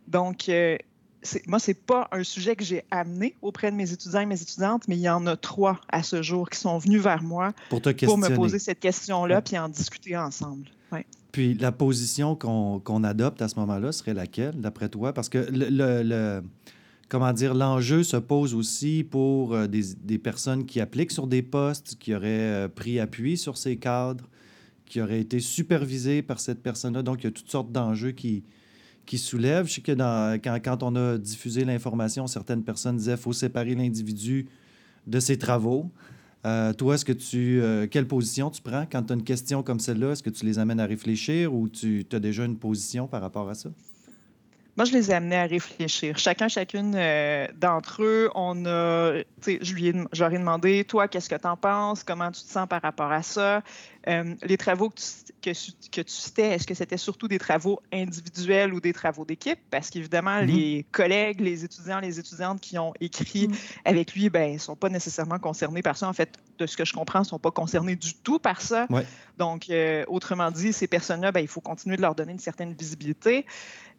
Donc, 0.09 0.49
euh, 0.49 0.77
moi, 1.47 1.59
ce 1.59 1.71
n'est 1.71 1.75
pas 1.75 2.09
un 2.13 2.23
sujet 2.23 2.55
que 2.55 2.65
j'ai 2.65 2.85
amené 2.91 3.35
auprès 3.41 3.71
de 3.71 3.77
mes 3.77 3.91
étudiants 3.91 4.21
et 4.21 4.27
mes 4.27 4.41
étudiantes, 4.41 4.87
mais 4.89 4.97
il 4.97 5.03
y 5.03 5.09
en 5.09 5.27
a 5.27 5.37
trois 5.37 5.81
à 5.89 6.03
ce 6.03 6.23
jour 6.23 6.51
qui 6.51 6.59
sont 6.59 6.77
venus 6.79 7.01
vers 7.01 7.23
moi 7.23 7.53
pour, 7.71 7.81
me 7.81 8.35
poser 8.35 8.59
cette 8.59 8.81
question-là, 8.81 9.41
puis 9.41 9.59
en 9.59 9.69
discuter 9.69 10.17
ensemble. 10.17 10.67
Puis 11.33 11.55
la 11.55 11.73
position 11.73 12.37
qu'on 12.37 13.05
adopte 13.05 13.43
à 13.43 13.49
ce 13.49 13.59
moment-là 13.59 13.91
serait 13.91 14.15
laquelle, 14.15 14.61
d'après 14.61 14.89
toi? 14.89 15.13
Parce 15.13 15.29
que 15.29 15.45
le 15.51 16.43
comment 17.15 17.33
dire, 17.33 17.55
l'enjeu 17.55 18.03
se 18.03 18.17
pose 18.17 18.55
aussi 18.55 19.07
pour 19.09 19.55
euh, 19.55 19.69
des, 19.69 20.19
personnes 20.19 20.67
qui 20.67 20.81
appliquent 20.81 21.13
sur 21.13 21.29
des 21.29 21.43
postes, 21.43 21.95
qui 22.01 22.13
auraient 22.13 22.27
euh, 22.27 22.69
pris 22.69 22.99
appui 22.99 23.39
sur 23.39 23.57
ces 23.57 23.77
cadres, 23.77 24.29
qui 24.85 25.01
auraient 25.01 25.21
été 25.21 25.39
supervisés 25.39 26.23
par 26.23 26.41
cette 26.41 26.61
personne-là. 26.61 27.05
Donc, 27.05 27.23
il 27.23 27.27
y 27.27 27.29
a 27.29 27.31
toutes 27.31 27.49
sortes 27.49 27.71
d'enjeux 27.71 28.11
qui, 28.11 28.43
qui 29.07 29.19
soulèvent. 29.19 29.69
Je 29.69 29.75
sais 29.75 29.81
que 29.81 30.59
quand, 30.59 30.83
on 30.83 30.97
a 30.97 31.17
diffusé 31.17 31.65
l'information, 31.65 32.27
certaines 32.27 32.65
personnes 32.65 32.97
disaient 32.97 33.13
qu'il 33.13 33.23
faut 33.23 33.33
séparer 33.33 33.77
l'individu 33.77 34.49
de 35.07 35.21
ses 35.21 35.39
travaux. 35.39 35.93
Euh, 36.45 36.73
toi, 36.73 36.97
est-ce 36.97 37.05
que 37.05 37.13
tu, 37.13 37.63
quelle 37.93 38.09
position 38.09 38.51
tu 38.51 38.61
prends 38.61 38.87
quand 38.91 39.05
tu 39.05 39.13
as 39.13 39.15
une 39.15 39.23
question 39.23 39.63
comme 39.63 39.79
celle-là? 39.79 40.11
Est-ce 40.11 40.23
que 40.25 40.31
tu 40.31 40.45
les 40.45 40.59
amènes 40.59 40.81
à 40.81 40.87
réfléchir 40.87 41.55
ou 41.55 41.69
tu 41.69 42.05
as 42.11 42.19
déjà 42.19 42.45
une 42.45 42.57
position 42.57 43.07
par 43.07 43.21
rapport 43.21 43.49
à 43.49 43.55
ça? 43.55 43.71
Moi, 44.77 44.85
je 44.85 44.93
les 44.93 45.11
ai 45.11 45.15
amenés 45.15 45.37
à 45.37 45.45
réfléchir. 45.45 46.19
Chacun, 46.19 46.49
chacune 46.49 46.95
euh, 46.97 47.47
d'entre 47.57 48.03
eux, 48.03 48.31
on 48.35 48.67
a, 48.67 49.21
je 49.47 49.75
lui 49.75 49.87
ai, 49.87 49.93
demandé, 49.93 50.85
toi, 50.85 51.07
qu'est-ce 51.07 51.29
que 51.29 51.37
tu 51.37 51.47
en 51.47 51.57
penses? 51.57 52.03
Comment 52.03 52.33
tu 52.33 52.43
te 52.43 52.49
sens 52.49 52.67
par 52.69 52.83
rapport 52.83 53.13
à 53.13 53.23
ça? 53.23 53.63
Euh, 54.09 54.35
les 54.43 54.59
travaux 54.59 54.91
que 54.91 54.97
tu, 54.97 55.53
que, 55.91 56.01
tu 56.01 56.13
citais, 56.13 56.49
est-ce 56.49 56.67
que 56.67 56.75
c'était 56.75 56.97
surtout 56.97 57.29
des 57.29 57.39
travaux 57.39 57.81
individuels 57.93 58.75
ou 58.75 58.81
des 58.81 58.93
travaux 58.93 59.25
d'équipe? 59.25 59.59
Parce 59.71 59.91
qu'évidemment, 59.91 60.41
mm-hmm. 60.41 60.47
les 60.47 60.87
collègues, 60.91 61.41
les 61.41 61.65
étudiants, 61.65 62.01
les 62.01 62.19
étudiantes 62.19 62.61
qui 62.61 62.77
ont 62.77 62.93
écrit 63.01 63.49
mm. 63.49 63.55
avec 63.85 64.15
lui, 64.15 64.29
ben, 64.29 64.55
ne 64.55 64.59
sont 64.59 64.77
pas 64.77 64.89
nécessairement 64.89 65.39
concernés 65.39 65.83
par 65.83 65.97
ça. 65.97 66.09
En 66.09 66.13
fait, 66.13 66.37
de 66.59 66.67
ce 66.67 66.77
que 66.77 66.85
je 66.85 66.93
comprends, 66.93 67.21
ne 67.21 67.25
sont 67.25 67.39
pas 67.39 67.51
concernés 67.53 67.97
du 67.97 68.15
tout 68.15 68.39
par 68.39 68.61
ça. 68.61 68.87
Donc, 69.39 69.71
euh, 69.71 70.05
autrement 70.09 70.51
dit, 70.51 70.73
ces 70.73 70.87
personnes-là, 70.87 71.33
ben, 71.33 71.41
il 71.41 71.49
faut 71.49 71.61
continuer 71.61 71.97
de 71.97 72.03
leur 72.03 72.15
donner 72.15 72.33
une 72.33 72.39
certaine 72.39 72.73
visibilité. 72.73 73.47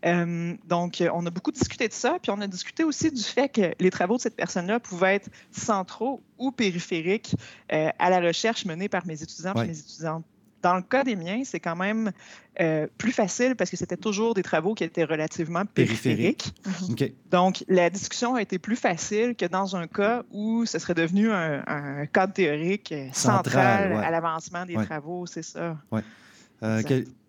Euh, 0.05 0.53
donc, 0.67 1.03
on 1.13 1.25
a 1.25 1.29
beaucoup 1.29 1.51
discuté 1.51 1.87
de 1.87 1.93
ça, 1.93 2.17
puis 2.21 2.31
on 2.31 2.41
a 2.41 2.47
discuté 2.47 2.83
aussi 2.83 3.11
du 3.11 3.23
fait 3.23 3.49
que 3.49 3.73
les 3.79 3.89
travaux 3.89 4.17
de 4.17 4.21
cette 4.21 4.35
personne-là 4.35 4.79
pouvaient 4.79 5.15
être 5.15 5.29
centraux 5.51 6.21
ou 6.37 6.51
périphériques 6.51 7.35
euh, 7.71 7.89
à 7.97 8.09
la 8.09 8.19
recherche 8.19 8.65
menée 8.65 8.89
par 8.89 9.05
mes 9.05 9.21
étudiants 9.21 9.53
et 9.55 9.67
mes 9.67 9.79
étudiantes. 9.79 10.23
Dans 10.61 10.75
le 10.75 10.81
cas 10.81 11.03
des 11.03 11.15
miens, 11.15 11.43
c'est 11.43 11.59
quand 11.59 11.75
même 11.75 12.11
euh, 12.59 12.87
plus 12.97 13.11
facile 13.11 13.55
parce 13.55 13.69
que 13.69 13.77
c'était 13.77 13.97
toujours 13.97 14.33
des 14.33 14.41
travaux 14.41 14.73
qui 14.73 14.83
étaient 14.83 15.03
relativement 15.03 15.63
périphériques. 15.63 16.55
Mhm. 16.65 17.09
Donc, 17.29 17.63
la 17.67 17.91
discussion 17.91 18.33
a 18.33 18.41
été 18.41 18.57
plus 18.57 18.75
facile 18.75 19.35
que 19.35 19.45
dans 19.45 19.75
un 19.75 19.85
cas 19.85 20.23
où 20.31 20.65
ce 20.65 20.79
serait 20.79 20.95
devenu 20.95 21.31
un, 21.31 22.07
cadre 22.07 22.33
théorique 22.33 22.93
central, 23.13 23.93
à 23.93 24.09
l'avancement 24.09 24.65
des 24.65 24.75
travaux, 24.75 25.27
c'est 25.27 25.43
ça. 25.43 25.77
Euh, 26.63 26.81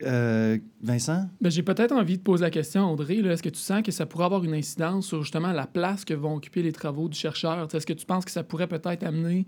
euh, 0.03 0.59
Vincent? 0.83 1.29
Ben, 1.41 1.51
J'ai 1.51 1.63
peut-être 1.63 1.93
envie 1.93 2.17
de 2.17 2.23
poser 2.23 2.45
la 2.45 2.51
question, 2.51 2.83
André. 2.83 3.19
Est-ce 3.19 3.43
que 3.43 3.49
tu 3.49 3.59
sens 3.59 3.83
que 3.83 3.91
ça 3.93 4.07
pourrait 4.07 4.25
avoir 4.25 4.45
une 4.45 4.55
incidence 4.55 5.07
sur 5.07 5.23
justement 5.23 5.53
la 5.53 5.67
place 5.67 6.05
que 6.05 6.15
vont 6.15 6.37
occuper 6.37 6.63
les 6.63 6.73
travaux 6.73 7.09
du 7.09 7.19
chercheur? 7.19 7.69
Est-ce 7.75 7.87
que 7.87 7.93
tu 7.93 8.07
penses 8.07 8.25
que 8.25 8.31
ça 8.31 8.45
pourrait 8.45 8.69
peut-être 8.69 9.03
amener 9.03 9.47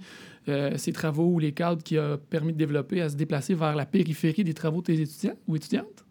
euh, 0.49 0.77
ces 0.77 0.93
travaux 0.93 1.27
ou 1.27 1.39
les 1.39 1.53
cadres 1.53 1.83
qui 1.83 1.99
ont 1.99 2.19
permis 2.31 2.53
de 2.53 2.59
développer 2.59 3.01
à 3.01 3.09
se 3.09 3.17
déplacer 3.17 3.55
vers 3.55 3.77
la 3.77 3.87
périphérie 3.87 4.45
des 4.45 4.55
travaux 4.55 4.81
de 4.81 4.87
tes 4.87 5.01
étudiants 5.01 5.37
ou 5.47 5.57
étudiantes? 5.57 6.05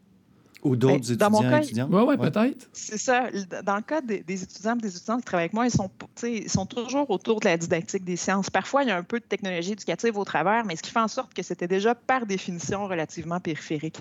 Ou 0.64 0.76
d'autres 0.76 0.94
ben, 0.94 1.04
étudiants, 1.04 1.30
dans 1.30 1.42
mon 1.42 1.50
cas, 1.50 1.62
étudiants. 1.62 1.90
Oui, 1.92 2.02
ouais, 2.02 2.18
peut-être. 2.18 2.68
C'est 2.74 2.98
ça. 2.98 3.30
Dans 3.64 3.76
le 3.76 3.82
cas 3.82 4.02
des, 4.02 4.44
étudiants 4.44 4.76
et 4.76 4.82
des 4.82 4.96
étudiantes 4.96 5.20
qui 5.20 5.26
travaillent 5.26 5.46
avec 5.46 5.54
moi, 5.54 5.66
ils 5.68 5.72
sont, 5.72 5.90
ils 6.24 6.50
sont 6.50 6.66
toujours 6.66 7.10
autour 7.10 7.40
de 7.40 7.46
la 7.46 7.58
didactique 7.58 8.04
des 8.04 8.16
sciences. 8.16 8.50
Parfois, 8.50 8.84
il 8.84 8.90
y 8.90 8.92
a 8.92 8.98
un 8.98 9.04
peu 9.04 9.20
de 9.20 9.26
technologie 9.26 9.74
éducative 9.74 10.18
au 10.18 10.26
travers, 10.26 10.66
mais 10.66 10.76
ce 10.76 10.82
qui 10.82 10.92
fait 10.92 11.00
en 11.00 11.08
sorte 11.08 11.34
que 11.34 11.44
c'était 11.44 11.68
déjà 11.68 11.94
par 11.94 12.26
définition 12.26 12.88
relativement 12.88 13.40
périphérique. 13.40 14.00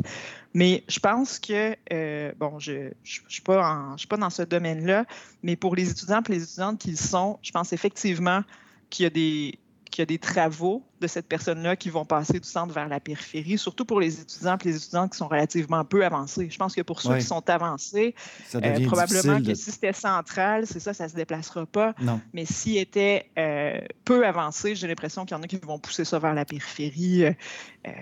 Mais 0.55 0.85
je 0.89 0.99
pense 0.99 1.39
que, 1.39 1.77
euh, 1.93 2.33
bon, 2.39 2.59
je 2.59 2.73
ne 2.73 2.91
je, 3.05 3.21
suis, 3.29 3.43
pas 3.43 3.95
suis 3.97 4.09
pas 4.09 4.17
dans 4.17 4.31
ce 4.31 4.43
domaine-là, 4.43 5.05
mais 5.43 5.57
pour 5.57 5.77
les 5.77 5.91
étudiants 5.91 6.23
et 6.27 6.33
les 6.33 6.43
étudiantes 6.43 6.79
qui 6.79 6.91
le 6.91 6.97
sont, 6.97 7.39
je 7.43 7.51
pense 7.53 7.73
effectivement 7.73 8.43
qu'il 8.89 9.05
y 9.05 9.07
a 9.07 9.11
des, 9.11 9.59
qu'il 9.97 10.03
y 10.03 10.05
a 10.05 10.07
des 10.07 10.19
travaux 10.19 10.83
de 11.01 11.07
cette 11.07 11.27
personne-là 11.27 11.75
qui 11.75 11.89
vont 11.89 12.05
passer 12.05 12.39
du 12.39 12.47
centre 12.47 12.75
vers 12.75 12.87
la 12.87 13.01
périphérie, 13.01 13.57
surtout 13.57 13.87
pour 13.87 13.99
les 13.99 14.21
étudiants 14.21 14.59
et 14.59 14.69
les 14.69 14.77
étudiantes 14.77 15.13
qui 15.13 15.17
sont 15.17 15.27
relativement 15.27 15.87
peu 15.87 16.05
avancés. 16.05 16.51
Je 16.51 16.59
pense 16.59 16.75
que 16.75 16.83
pour 16.83 17.01
ceux 17.01 17.17
qui 17.17 17.25
sont 17.25 17.49
avancés, 17.49 18.15
euh, 18.55 18.87
probablement 18.87 19.43
que 19.43 19.55
si 19.55 19.73
c'était 19.73 19.95
central, 19.95 20.67
c'est 20.67 20.81
ça, 20.81 20.93
ça 20.93 21.05
ne 21.05 21.09
se 21.09 21.17
déplacera 21.17 21.65
pas. 21.65 21.95
Mais 22.35 22.45
s'il 22.45 22.77
était 22.77 23.31
euh, 23.39 23.81
peu 24.05 24.27
avancé, 24.27 24.75
j'ai 24.75 24.87
l'impression 24.87 25.25
qu'il 25.25 25.35
y 25.35 25.41
en 25.41 25.43
a 25.43 25.47
qui 25.47 25.57
vont 25.57 25.79
pousser 25.79 26.05
ça 26.05 26.19
vers 26.19 26.35
la 26.35 26.45
périphérie. 26.45 27.25
Euh, 27.25 27.93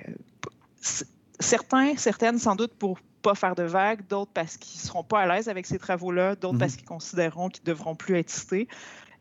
certains, 1.39 1.97
certaines, 1.97 2.41
sans 2.41 2.57
doute 2.57 2.75
pour 2.75 2.99
pas 3.25 3.35
faire 3.35 3.55
de 3.55 3.63
vagues, 3.63 4.03
d'autres 4.09 4.31
parce 4.33 4.57
qu'ils 4.57 4.81
ne 4.81 4.87
seront 4.87 5.03
pas 5.03 5.21
à 5.21 5.27
l'aise 5.27 5.49
avec 5.49 5.67
ces 5.67 5.79
travaux-là, 5.79 6.37
d'autres 6.37 6.59
parce 6.59 6.77
qu'ils 6.77 6.87
considéreront 6.87 7.49
qu'ils 7.49 7.65
ne 7.67 7.73
devront 7.73 7.97
plus 7.97 8.17
être 8.17 8.31
cités. 8.31 8.69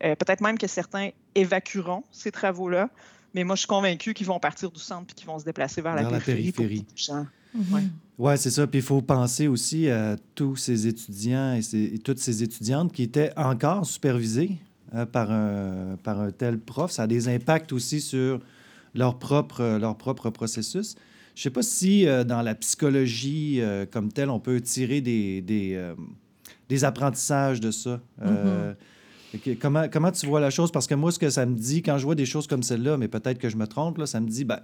Euh, 0.04 0.14
peut-être 0.14 0.42
même 0.42 0.58
que 0.58 0.66
certains 0.66 1.10
évacueront 1.34 2.04
ces 2.12 2.30
travaux-là, 2.30 2.90
mais 3.32 3.42
moi, 3.42 3.56
je 3.56 3.60
suis 3.60 3.68
convaincu 3.68 4.12
qu'ils 4.14 4.26
vont 4.26 4.38
partir 4.38 4.70
du 4.70 4.78
centre 4.78 5.06
et 5.10 5.14
qu'ils 5.14 5.26
vont 5.26 5.38
se 5.38 5.44
déplacer 5.44 5.80
vers, 5.80 5.94
la 5.94 6.20
périphérie. 6.20 6.86
Mhm. 7.54 7.90
Oui, 8.18 8.36
c'est 8.36 8.50
ça. 8.50 8.66
Puis 8.66 8.80
il 8.80 8.84
faut 8.84 9.00
penser 9.00 9.48
aussi 9.48 9.88
à 9.88 10.16
tous 10.34 10.56
ces 10.56 10.86
étudiants 10.86 11.54
et, 11.54 11.98
toutes 11.98 12.18
ces 12.18 12.42
étudiantes 12.42 12.92
qui 12.92 13.02
étaient 13.02 13.32
encore 13.36 13.86
supervisés 13.86 14.58
euh, 14.94 15.06
par, 15.06 15.30
un, 15.30 15.96
par 16.02 16.20
un 16.20 16.30
tel 16.30 16.58
prof. 16.58 16.90
Ça 16.92 17.04
a 17.04 17.06
des 17.06 17.28
impacts 17.28 17.72
aussi 17.72 18.00
sur 18.00 18.40
leur 18.94 19.18
propre, 19.18 19.78
leur 19.78 19.96
propre 19.96 20.30
processus. 20.30 20.94
Je 21.34 21.40
ne 21.40 21.42
sais 21.42 21.50
pas 21.50 21.62
si 21.62 22.06
euh, 22.06 22.24
dans 22.24 22.42
la 22.42 22.54
psychologie 22.54 23.60
comme 23.90 24.12
telle, 24.12 24.30
on 24.30 24.40
peut 24.40 24.60
tirer 24.60 25.00
des, 25.00 25.40
des, 25.40 25.92
des 26.68 26.84
apprentissages 26.84 27.60
de 27.60 27.70
ça. 27.70 28.00
Mhm. 28.22 28.76
Comment, 29.60 29.88
comment 29.88 30.12
tu 30.12 30.26
vois 30.26 30.40
la 30.40 30.50
chose? 30.50 30.70
Parce 30.70 30.86
que 30.86 30.94
moi, 30.94 31.10
ce 31.10 31.18
que 31.18 31.28
ça 31.28 31.44
me 31.44 31.56
dit, 31.56 31.82
quand 31.82 31.98
je 31.98 32.04
vois 32.04 32.14
des 32.14 32.26
choses 32.26 32.46
comme 32.46 32.62
celle-là, 32.62 32.96
mais 32.96 33.08
peut-être 33.08 33.38
que 33.38 33.48
je 33.48 33.56
me 33.56 33.66
trompe, 33.66 33.98
là, 33.98 34.06
ça 34.06 34.20
me 34.20 34.28
dit, 34.28 34.44
ben, 34.44 34.60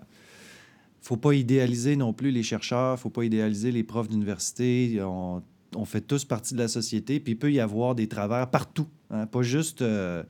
faut 1.00 1.16
pas 1.16 1.32
idéaliser 1.32 1.96
non 1.96 2.12
plus 2.12 2.30
les 2.30 2.42
chercheurs, 2.42 2.98
faut 2.98 3.10
pas 3.10 3.24
idéaliser 3.24 3.72
les 3.72 3.82
profs 3.82 4.08
d'université. 4.08 5.00
On, 5.02 5.42
fait 5.84 6.00
tous 6.00 6.24
partie 6.24 6.54
de 6.54 6.58
la 6.58 6.68
société, 6.68 7.20
puis 7.20 7.32
il 7.32 7.36
peut 7.36 7.52
y 7.52 7.60
avoir 7.60 7.94
des 7.94 8.08
travers 8.08 8.50
partout, 8.50 8.88
hein, 9.10 9.26
pas 9.26 9.42
juste 9.42 9.82
euh, 9.82 10.22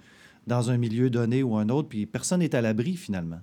dans 0.47 0.71
un 0.71 0.77
milieu 0.77 1.11
donné 1.11 1.43
ou 1.43 1.57
un 1.57 1.69
autre, 1.71 1.89
puis 1.89 2.07
personne 2.07 2.41
n'est 2.41 2.55
à 2.55 2.61
l'abri 2.61 2.97
finalement. 2.97 3.41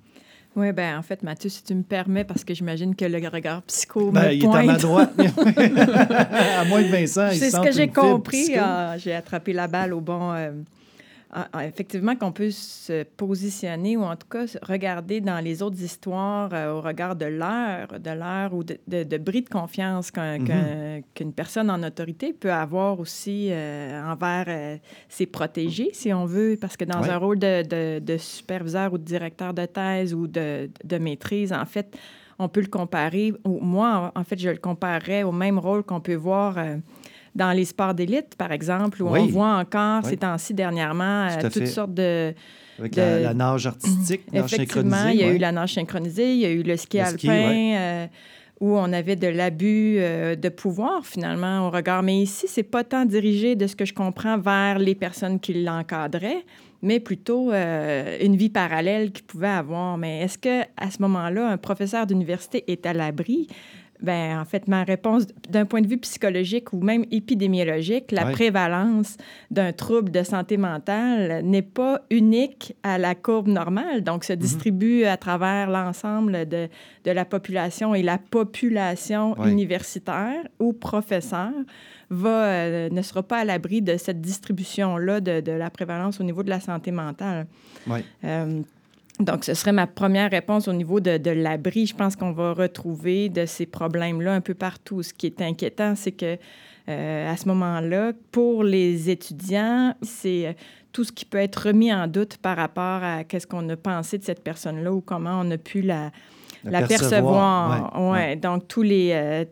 Oui, 0.58 0.72
ben 0.72 0.98
en 0.98 1.04
fait, 1.04 1.22
Mathieu, 1.22 1.52
si 1.52 1.64
tu 1.64 1.76
me 1.76 1.84
permets, 1.84 2.24
parce 2.24 2.44
que 2.44 2.56
j'imagine 2.56 2.96
que 2.96 3.06
le 3.06 3.20
regard 3.30 3.62
psycho 3.62 4.10
ben, 4.10 4.32
il 4.32 4.44
est 4.44 4.48
à 4.48 4.64
ma 4.64 4.78
droite. 4.78 5.14
à 5.20 6.66
moins 6.66 6.82
que 6.82 6.90
Vincent, 6.90 7.30
C'est 7.34 7.52
ce 7.52 7.62
que 7.62 7.72
j'ai 7.72 7.90
compris. 7.90 8.56
Ah, 8.58 8.98
j'ai 8.98 9.14
attrapé 9.14 9.54
la 9.54 9.68
balle 9.68 9.94
au 9.94 10.02
bon, 10.02 10.34
euh, 10.34 10.50
effectivement 11.62 12.16
qu'on 12.16 12.32
peut 12.32 12.52
se 12.52 13.04
positionner 13.04 13.98
ou 13.98 14.04
en 14.04 14.16
tout 14.16 14.28
cas 14.30 14.46
regarder 14.62 15.20
dans 15.20 15.44
les 15.44 15.62
autres 15.62 15.82
histoires 15.82 16.50
euh, 16.54 16.72
au 16.72 16.82
regard 16.82 17.16
de 17.16 17.26
l'heure, 17.26 18.00
de 18.00 18.12
l'heure 18.12 18.54
ou 18.54 18.64
de, 18.64 18.78
de, 18.88 19.18
bris 19.18 19.42
de 19.42 19.50
confiance 19.50 20.10
mm-hmm. 20.12 21.04
qu'une 21.14 21.34
personne 21.34 21.70
en 21.70 21.84
autorité 21.84 22.32
peut 22.32 22.52
avoir 22.52 23.00
aussi 23.00 23.50
euh, 23.52 24.02
envers 24.10 24.46
euh, 24.48 24.78
ses 25.10 25.26
protégés, 25.26 25.90
si 25.94 26.14
on 26.14 26.26
veut, 26.26 26.58
parce 26.60 26.78
que 26.78 26.86
dans 26.86 27.04
un 27.04 27.18
rôle 27.18 27.40
de, 27.40 28.00
de, 28.00 28.18
superviseur 28.18 28.94
ou 28.94 28.98
de 28.98 29.04
directeur 29.04 29.54
de 29.54 29.66
thèse 29.66 30.14
ou 30.14 30.28
de, 30.28 30.70
maîtrise, 30.98 31.52
en 31.52 31.66
fait, 31.66 31.98
on 32.40 32.48
peut 32.48 32.62
le 32.62 32.68
comparer, 32.68 33.34
ou 33.44 33.60
moi, 33.60 34.12
en 34.16 34.24
fait, 34.24 34.40
je 34.40 34.50
le 34.50 34.58
comparerais 34.58 35.24
au 35.24 35.32
même 35.32 35.60
rôle 35.60 35.84
qu'on 35.84 36.02
peut 36.02 36.16
voir 36.16 36.58
dans 37.38 37.52
les 37.52 37.66
sports 37.66 37.94
d'élite, 37.94 38.36
par 38.36 38.52
exemple, 38.52 39.02
où 39.02 39.08
on 39.08 39.28
voit 39.28 39.58
encore 39.58 40.04
ces 40.04 40.18
temps-ci 40.18 40.54
dernièrement 40.54 41.28
euh, 41.28 41.50
toutes 41.50 41.68
sortes 41.68 41.94
de... 41.94 42.34
Avec 42.80 42.96
La, 42.96 43.34
nage 43.34 43.66
artistique, 43.66 44.32
nage 44.32 44.54
Effectivement, 44.54 45.08
il 45.08 45.18
y 45.18 45.24
a 45.24 45.32
eu 45.32 45.38
la 45.38 45.52
nage 45.52 45.74
synchronisée, 45.74 46.34
il 46.34 46.40
y 46.40 46.46
a 46.46 46.50
eu 46.50 46.62
le 46.62 46.78
ski 46.78 47.00
alpin, 47.00 47.76
euh, 47.76 48.08
où 48.60 48.78
on 48.78 48.92
avait 48.92 49.16
de 49.16 49.28
l'abus 49.28 49.98
euh, 50.00 50.36
de 50.36 50.50
pouvoir, 50.50 51.06
finalement, 51.06 51.68
au 51.68 51.72
regard. 51.72 52.04
Mais 52.04 52.18
ici, 52.18 52.48
c'est 52.48 52.64
pas 52.64 52.84
tant 52.84 53.06
dirigé, 53.06 53.56
de 53.56 53.66
ce 53.66 53.76
que 53.76 53.86
je 53.86 53.94
comprends, 53.94 54.38
vers 54.38 54.78
les 54.80 54.96
personnes 54.96 55.40
qui 55.40 55.64
l'encadraient, 55.64 56.44
mais 56.84 57.00
plutôt 57.00 57.52
une 57.52 58.36
vie 58.36 58.50
parallèle 58.50 59.12
qu'ils 59.12 59.26
pouvaient 59.26 59.48
avoir. 59.48 59.98
Mais 59.98 60.22
est-ce 60.22 60.38
que 60.38 60.62
à 60.78 60.92
ce 60.92 61.02
moment-là, 61.02 61.50
un 61.50 61.58
professeur 61.58 62.06
d'université 62.06 62.64
est 62.72 62.86
à 62.86 62.94
l'abri? 62.94 63.48
Ben, 64.02 64.40
en 64.40 64.46
fait, 64.46 64.68
ma 64.68 64.84
réponse, 64.84 65.26
d'un 65.50 65.66
point 65.66 65.82
de 65.82 65.88
vue 65.88 65.98
psychologique 65.98 66.72
ou 66.74 66.82
même 66.82 67.06
épidémiologique, 67.12 68.12
la 68.12 68.26
prévalence 68.26 69.18
d'un 69.50 69.74
trouble 69.74 70.12
de 70.12 70.24
santé 70.24 70.58
mentale 70.58 71.42
n'est 71.44 71.64
pas 71.64 72.02
unique 72.12 72.76
à 72.84 72.98
la 72.98 73.16
courbe 73.16 73.48
normale, 73.48 74.04
donc 74.04 74.24
se 74.24 74.34
mhm. 74.34 74.40
distribue 74.40 75.04
à 75.06 75.18
travers 75.18 75.70
l'ensemble 75.70 76.48
de, 76.48 76.70
de, 77.06 77.12
la 77.12 77.26
population 77.26 77.96
et 77.96 78.04
la 78.04 78.18
population 78.18 79.36
universitaire 79.46 80.48
ou 80.60 80.74
professeur 80.74 81.52
va, 82.10 82.46
euh, 82.46 82.90
ne 82.90 83.02
sera 83.02 83.24
pas 83.24 83.40
à 83.40 83.46
l'abri 83.46 83.82
de 83.82 83.98
cette 83.98 84.22
distribution-là 84.22 85.22
de, 85.22 85.42
de, 85.42 85.52
la 85.52 85.70
prévalence 85.70 86.20
au 86.20 86.24
niveau 86.24 86.44
de 86.44 86.50
la 86.50 86.60
santé 86.60 86.92
mentale. 86.92 87.48
Oui. 87.88 88.00
Euh, 88.24 88.62
donc, 89.20 89.46
ce 89.46 89.56
serait 89.56 89.72
ma 89.72 89.88
première 89.88 90.30
réponse 90.30 90.68
au 90.68 90.74
niveau 90.74 91.00
de, 91.00 91.18
de 91.18 91.32
l'abri. 91.32 91.88
Je 91.88 91.96
pense 91.96 92.16
qu'on 92.16 92.34
va 92.34 92.54
retrouver 92.54 93.30
de 93.30 93.46
ces 93.46 93.66
problèmes-là 93.66 94.34
un 94.34 94.42
peu 94.42 94.54
partout. 94.54 95.02
Ce 95.02 95.14
qui 95.14 95.26
est 95.26 95.42
inquiétant, 95.42 95.96
c'est 95.96 96.12
que 96.12 96.38
euh, 96.90 97.32
à 97.32 97.36
ce 97.36 97.48
moment-là, 97.48 98.14
pour 98.32 98.64
les 98.64 99.10
étudiants, 99.10 99.96
c'est 100.04 100.48
euh, 100.48 100.54
tout 100.94 101.04
ce 101.04 101.12
qui 101.12 101.26
peut 101.26 101.40
être 101.40 101.68
remis 101.68 101.92
en 101.92 102.08
doute 102.08 102.38
par 102.38 102.56
rapport 102.56 103.04
à 103.04 103.24
qu'est-ce 103.24 103.48
qu'on 103.48 103.68
a 103.70 103.76
pensé 103.76 104.20
de 104.20 104.24
cette 104.24 104.44
personne-là 104.44 104.94
ou 104.94 105.02
comment 105.02 105.42
on 105.44 105.50
a 105.52 105.58
pu 105.58 105.82
la, 105.82 106.12
la, 106.64 106.84
percevoir. 106.84 108.00
Ouais, 108.00 108.36
Donc, 108.36 108.68
tous 108.68 108.84
les... 108.84 109.12
Euh, 109.14 109.46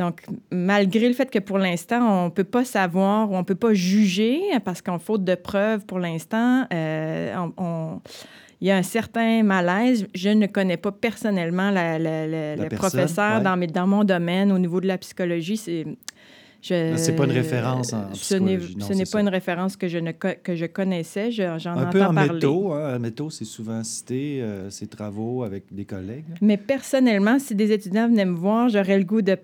donc, 0.00 0.22
malgré 0.50 1.08
le 1.08 1.14
fait 1.14 1.30
que 1.30 1.38
pour 1.38 1.58
l'instant, 1.58 2.00
on 2.00 2.24
ne 2.24 2.30
peut 2.30 2.42
pas 2.44 2.64
savoir 2.64 3.30
ou 3.30 3.34
on 3.34 3.40
ne 3.40 3.44
peut 3.44 3.54
pas 3.54 3.74
juger, 3.74 4.40
parce 4.64 4.80
qu'en 4.80 4.98
faute 4.98 5.24
de 5.24 5.34
preuves 5.34 5.84
pour 5.84 5.98
l'instant, 5.98 6.64
euh, 6.72 7.34
on, 7.58 8.00
il 8.62 8.68
y 8.68 8.70
a 8.70 8.78
un 8.78 8.82
certain 8.82 9.42
malaise. 9.42 10.06
Je 10.14 10.30
ne 10.30 10.46
connais 10.46 10.78
pas 10.78 10.90
personnellement 10.90 11.70
le 11.70 12.68
professeur 12.76 13.42
dans, 13.42 13.58
dans 13.58 13.86
mon 13.86 14.02
domaine 14.02 14.50
au 14.52 14.58
niveau 14.58 14.80
de 14.80 14.86
la 14.86 14.96
psychologie. 14.96 15.84
C'est 16.62 16.96
C'est 16.98 17.16
pas 17.16 17.24
une 17.24 17.32
référence 17.32 17.92
en. 17.92 18.12
Ce 18.14 18.34
n'est 18.34 19.04
pas 19.10 19.20
une 19.20 19.28
référence 19.28 19.76
que 19.76 19.88
je, 19.88 19.98
ne 19.98 20.12
que 20.12 20.54
je 20.54 20.66
connaissais. 20.66 21.30
J'en 21.30 21.76
Un 21.76 21.86
peu 21.86 22.02
en 22.02 22.12
métaux. 22.12 22.72
Hein, 22.72 22.98
métaux, 22.98 23.30
c'est 23.30 23.44
souvent 23.44 23.82
cité, 23.82 24.42
euh, 24.42 24.70
ses 24.70 24.86
travaux 24.86 25.42
avec 25.42 25.64
des 25.72 25.84
collègues. 25.84 26.24
Mais 26.40 26.56
personnellement, 26.56 27.38
si 27.38 27.54
des 27.54 27.72
étudiants 27.72 28.08
venaient 28.08 28.24
me 28.24 28.36
voir, 28.36 28.68
j'aurais 28.68 28.98
le 28.98 29.04
goût 29.04 29.22
de, 29.22 29.36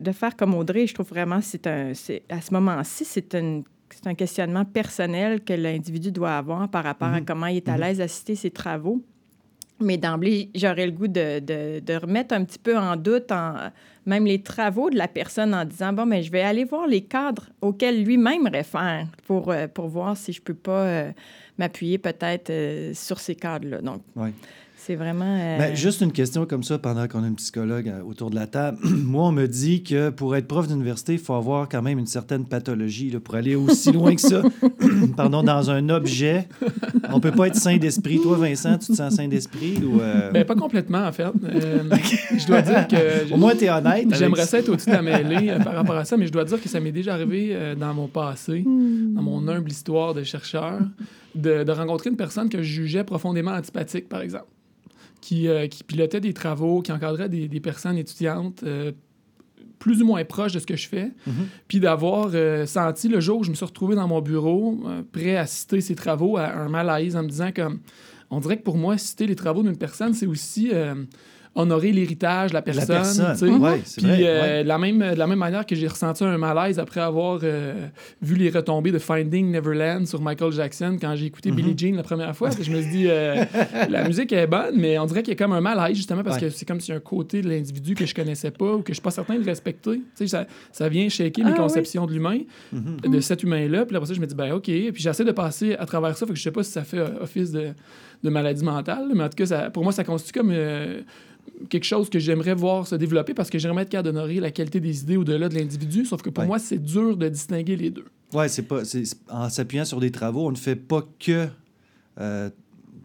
de 0.00 0.12
faire 0.12 0.36
comme 0.36 0.54
Audrey. 0.54 0.86
Je 0.86 0.94
trouve 0.94 1.08
vraiment 1.08 1.40
c'est 1.40 1.66
un, 1.66 1.92
à 2.28 2.40
ce 2.40 2.52
moment-ci, 2.54 3.04
c'est 3.04 3.34
un, 3.34 3.62
un 4.06 4.14
questionnement 4.14 4.64
personnel 4.64 5.42
que 5.42 5.52
l'individu 5.52 6.12
doit 6.12 6.36
avoir 6.36 6.68
par 6.68 6.84
rapport 6.84 7.08
à 7.08 7.20
mhm. 7.20 7.24
comment 7.26 7.46
il 7.46 7.56
est 7.58 7.68
à 7.68 7.74
mhm. 7.74 7.80
l'aise 7.80 8.00
à 8.00 8.08
citer 8.08 8.34
ses 8.34 8.50
travaux. 8.50 9.02
Mais 9.82 9.96
d'emblée, 9.96 10.50
j'aurais 10.54 10.86
le 10.86 10.92
goût 10.92 11.08
de, 11.08 11.98
remettre 11.98 12.34
un 12.34 12.44
petit 12.44 12.58
peu 12.58 12.76
en 12.76 12.96
doute 12.96 13.32
même 14.06 14.24
les 14.24 14.42
travaux 14.42 14.90
de 14.90 14.96
la 14.96 15.08
personne 15.08 15.54
en 15.54 15.64
disant, 15.64 15.92
bon, 15.92 16.06
mais 16.06 16.22
je 16.22 16.32
vais 16.32 16.42
aller 16.42 16.64
voir 16.64 16.86
les 16.86 17.02
cadres 17.02 17.46
auxquels 17.60 18.02
lui-même 18.02 18.46
réfère 18.48 19.06
pour, 19.26 19.50
euh, 19.50 19.68
pour 19.68 19.88
voir 19.88 20.16
si 20.16 20.32
je 20.32 20.42
peux 20.42 20.54
pas 20.54 20.82
euh, 20.82 21.12
m'appuyer 21.58 21.98
peut-être 21.98 22.50
euh, 22.50 22.94
sur 22.94 23.20
ces 23.20 23.34
cadres-là. 23.34 23.80
Donc, 23.80 24.02
c'est 24.84 24.96
vraiment. 24.96 25.36
Euh, 25.38 25.58
ben, 25.58 25.76
juste 25.76 26.00
une 26.00 26.10
question 26.10 26.44
comme 26.44 26.64
ça 26.64 26.76
pendant 26.76 27.06
qu'on 27.06 27.22
a 27.22 27.28
une 27.28 27.36
psychologue 27.36 27.88
euh, 27.88 28.02
autour 28.02 28.30
de 28.30 28.34
la 28.34 28.48
table. 28.48 28.78
Moi, 28.84 29.24
on 29.24 29.32
me 29.32 29.46
dit 29.46 29.84
que 29.84 30.10
pour 30.10 30.34
être 30.34 30.48
prof 30.48 30.66
d'université, 30.66 31.12
il 31.14 31.18
faut 31.20 31.34
avoir 31.34 31.68
quand 31.68 31.82
même 31.82 31.98
une 32.00 32.06
certaine 32.06 32.46
pathologie 32.46 33.10
pour 33.22 33.36
aller 33.36 33.54
aussi 33.54 33.92
loin 33.92 34.14
que 34.14 34.20
ça. 34.20 34.42
Pardon, 35.16 35.42
dans 35.44 35.70
un 35.70 35.88
objet. 35.88 36.48
On 37.12 37.20
peut 37.20 37.30
pas 37.30 37.46
être 37.46 37.56
sain 37.56 37.76
d'esprit. 37.76 38.20
Toi, 38.20 38.36
Vincent, 38.36 38.76
tu 38.78 38.88
te 38.88 38.94
sens 38.94 39.14
sain 39.14 39.28
d'esprit 39.28 39.78
ou. 39.84 40.00
Euh? 40.00 40.32
Ben, 40.32 40.44
pas 40.44 40.56
complètement, 40.56 41.06
en 41.06 41.12
fait. 41.12 41.22
je 42.36 42.46
dois 42.46 42.62
dire 42.62 42.88
que. 42.88 43.32
Au 43.34 43.36
moins, 43.36 43.54
tu 43.54 43.64
es 43.64 43.70
honnête. 43.70 44.12
J'aimerais 44.14 44.46
ça 44.46 44.58
être 44.58 44.68
au-dessus 44.68 44.90
de 44.90 44.94
la 44.94 45.02
mêlée 45.02 45.56
par 45.62 45.74
rapport 45.74 45.96
à 45.96 46.04
ça, 46.04 46.16
mais 46.16 46.26
je 46.26 46.32
dois 46.32 46.44
dire 46.44 46.60
que 46.60 46.68
ça 46.68 46.80
m'est 46.80 46.92
déjà 46.92 47.14
arrivé 47.14 47.56
dans 47.78 47.94
mon 47.94 48.08
passé, 48.08 48.64
hmm. 48.66 49.14
dans 49.14 49.22
mon 49.22 49.46
humble 49.46 49.70
histoire 49.70 50.12
de 50.12 50.24
chercheur, 50.24 50.80
de, 51.36 51.62
de 51.62 51.72
rencontrer 51.72 52.10
une 52.10 52.16
personne 52.16 52.48
que 52.48 52.58
je 52.58 52.82
jugeais 52.82 53.04
profondément 53.04 53.52
antipathique, 53.52 54.08
par 54.08 54.22
exemple 54.22 54.46
qui, 55.22 55.48
euh, 55.48 55.68
qui 55.68 55.84
pilotait 55.84 56.20
des 56.20 56.34
travaux, 56.34 56.82
qui 56.82 56.92
encadrait 56.92 57.30
des, 57.30 57.48
des 57.48 57.60
personnes 57.60 57.96
étudiantes 57.96 58.62
euh, 58.64 58.92
plus 59.78 60.02
ou 60.02 60.06
moins 60.06 60.22
proches 60.24 60.52
de 60.52 60.58
ce 60.58 60.66
que 60.66 60.76
je 60.76 60.88
fais, 60.88 61.12
mhm. 61.26 61.46
puis 61.66 61.80
d'avoir 61.80 62.30
euh, 62.34 62.66
senti 62.66 63.08
le 63.08 63.20
jour 63.20 63.38
où 63.38 63.44
je 63.44 63.50
me 63.50 63.54
suis 63.54 63.64
retrouvé 63.64 63.94
dans 63.94 64.06
mon 64.06 64.20
bureau, 64.20 64.80
prêt 65.12 65.36
à 65.36 65.46
citer 65.46 65.80
ses 65.80 65.94
travaux, 65.94 66.36
à 66.36 66.52
un 66.52 66.68
malaise 66.68 67.16
en 67.16 67.22
me 67.22 67.28
disant 67.28 67.50
comme, 67.54 67.80
on 68.30 68.40
dirait 68.40 68.58
que 68.58 68.62
pour 68.62 68.76
moi, 68.76 68.98
citer 68.98 69.26
les 69.26 69.36
travaux 69.36 69.62
d'une 69.62 69.78
personne, 69.78 70.12
c'est 70.12 70.26
aussi 70.26 70.70
honorer 71.54 71.92
l'héritage 71.92 72.50
de 72.50 72.54
la 72.54 72.62
personne. 72.62 72.88
La 72.88 73.26
personne. 73.26 73.62
Ouais, 73.62 73.82
Puis 73.96 74.06
euh, 74.06 74.62
la, 74.62 74.78
même, 74.78 74.98
de 74.98 75.18
la 75.18 75.26
même 75.26 75.38
manière 75.38 75.66
que 75.66 75.74
j'ai 75.74 75.86
ressenti 75.86 76.24
un 76.24 76.38
malaise 76.38 76.78
après 76.78 77.00
avoir 77.00 77.40
euh, 77.42 77.88
vu 78.22 78.36
les 78.36 78.48
retombées 78.48 78.90
de 78.90 78.98
Finding 78.98 79.50
Neverland 79.50 80.06
sur 80.06 80.20
Michael 80.22 80.52
Jackson 80.52 80.96
quand 81.00 81.14
j'ai 81.14 81.26
écouté 81.26 81.50
Billie 81.50 81.72
mhm. 81.72 81.78
Jean 81.78 81.96
la 81.96 82.02
première 82.02 82.34
fois. 82.34 82.50
je 82.50 82.70
me 82.70 82.80
suis 82.80 82.90
dit, 82.90 83.06
euh, 83.08 83.44
la 83.90 84.04
musique 84.04 84.32
est 84.32 84.46
bonne, 84.46 84.76
mais 84.76 84.98
on 84.98 85.04
dirait 85.04 85.22
qu'il 85.22 85.32
y 85.32 85.36
a 85.36 85.38
comme 85.38 85.52
un 85.52 85.60
malaise 85.60 85.96
justement 85.96 86.22
parce 86.22 86.38
que 86.38 86.48
c'est 86.48 86.66
comme 86.66 86.80
si 86.80 86.92
un 86.92 87.00
côté 87.00 87.42
de 87.42 87.48
l'individu 87.48 87.94
que 87.94 88.06
je 88.06 88.14
connaissais 88.14 88.50
pas 88.50 88.72
ou 88.72 88.78
que 88.78 88.88
je 88.88 88.94
suis 88.94 89.02
pas 89.02 89.10
certain 89.10 89.38
de 89.38 89.44
respecter. 89.44 90.00
Ça, 90.14 90.46
ça 90.70 90.88
vient 90.88 91.08
shaker 91.08 91.44
mes 91.44 91.52
ah 91.52 91.56
conceptions 91.56 92.06
de 92.06 92.12
l'humain, 92.12 92.38
mhm. 92.72 93.12
de 93.12 93.20
cet 93.20 93.42
humain-là. 93.42 93.84
Puis 93.84 93.96
après 93.96 94.08
ça, 94.08 94.14
je 94.14 94.20
me 94.20 94.26
dis, 94.26 94.34
ben 94.34 94.52
OK. 94.52 94.64
Puis 94.64 94.92
j'essaie 94.96 95.24
de 95.24 95.32
passer 95.32 95.74
à 95.74 95.84
travers 95.84 96.16
ça. 96.16 96.24
Fait 96.26 96.32
que 96.32 96.38
je 96.38 96.42
sais 96.42 96.50
pas 96.50 96.62
si 96.62 96.72
ça 96.72 96.82
fait 96.82 97.00
office 97.20 97.50
de, 97.52 97.68
de 98.22 98.30
maladie 98.30 98.64
mentale, 98.64 99.08
mais 99.14 99.24
en 99.24 99.28
tout 99.28 99.36
cas, 99.36 99.46
ça, 99.46 99.70
pour 99.70 99.82
moi, 99.82 99.92
ça 99.92 100.04
constitue 100.04 100.38
comme 100.38 100.52
quelque 101.68 101.84
chose 101.84 102.10
que 102.10 102.18
j'aimerais 102.18 102.54
voir 102.54 102.86
se 102.86 102.94
développer 102.94 103.34
parce 103.34 103.50
que 103.50 103.58
j'aimerais 103.58 103.82
être 103.82 103.88
capable 103.88 104.14
d'honorer 104.14 104.40
la 104.40 104.50
qualité 104.50 104.80
des 104.80 105.02
idées 105.02 105.16
au-delà 105.16 105.48
de 105.48 105.54
l'individu, 105.54 106.04
sauf 106.04 106.22
que 106.22 106.30
pour 106.30 106.44
moi, 106.44 106.58
c'est 106.58 106.82
dur 106.82 107.16
de 107.16 107.28
distinguer 107.28 107.76
les 107.76 107.90
deux. 107.90 108.06
Oui, 108.32 108.48
c'est 108.48 108.62
pas. 108.62 108.82
En 109.30 109.48
s'appuyant 109.48 109.84
sur 109.84 110.00
des 110.00 110.10
travaux, 110.10 110.46
on 110.46 110.50
ne 110.50 110.56
fait 110.56 110.76
pas 110.76 111.06
que 111.18 111.48
euh, 112.18 112.50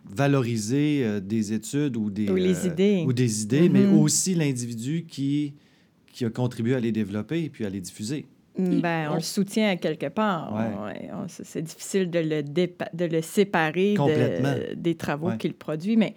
valoriser 0.09 1.01
euh, 1.03 1.19
des 1.19 1.53
études 1.53 1.97
ou 1.97 2.09
des, 2.09 2.29
ou 2.29 2.35
les 2.35 2.65
euh, 2.65 2.71
idées, 2.71 3.03
ou 3.05 3.13
des 3.13 3.43
idées 3.43 3.69
mais 3.69 3.85
mm-hmm. 3.85 4.01
aussi 4.01 4.35
l'individu 4.35 5.05
qui, 5.07 5.53
qui 6.11 6.25
a 6.25 6.29
contribué 6.29 6.75
à 6.75 6.79
les 6.79 6.91
développer 6.91 7.43
et 7.43 7.49
puis 7.49 7.65
à 7.65 7.69
les 7.69 7.81
diffuser. 7.81 8.25
Mm, 8.57 8.79
ben, 8.79 9.09
on 9.11 9.15
le 9.15 9.21
soutient 9.21 9.69
à 9.69 9.75
quelque 9.75 10.07
part. 10.07 10.53
c'est 11.27 11.61
difficile 11.61 12.09
de 12.09 12.19
le, 12.19 12.43
de 12.43 13.05
le 13.05 13.21
séparer 13.21 13.95
des 14.75 14.95
travaux 14.95 15.31
qu'il 15.37 15.53
produit. 15.53 15.97
Mais 15.97 16.15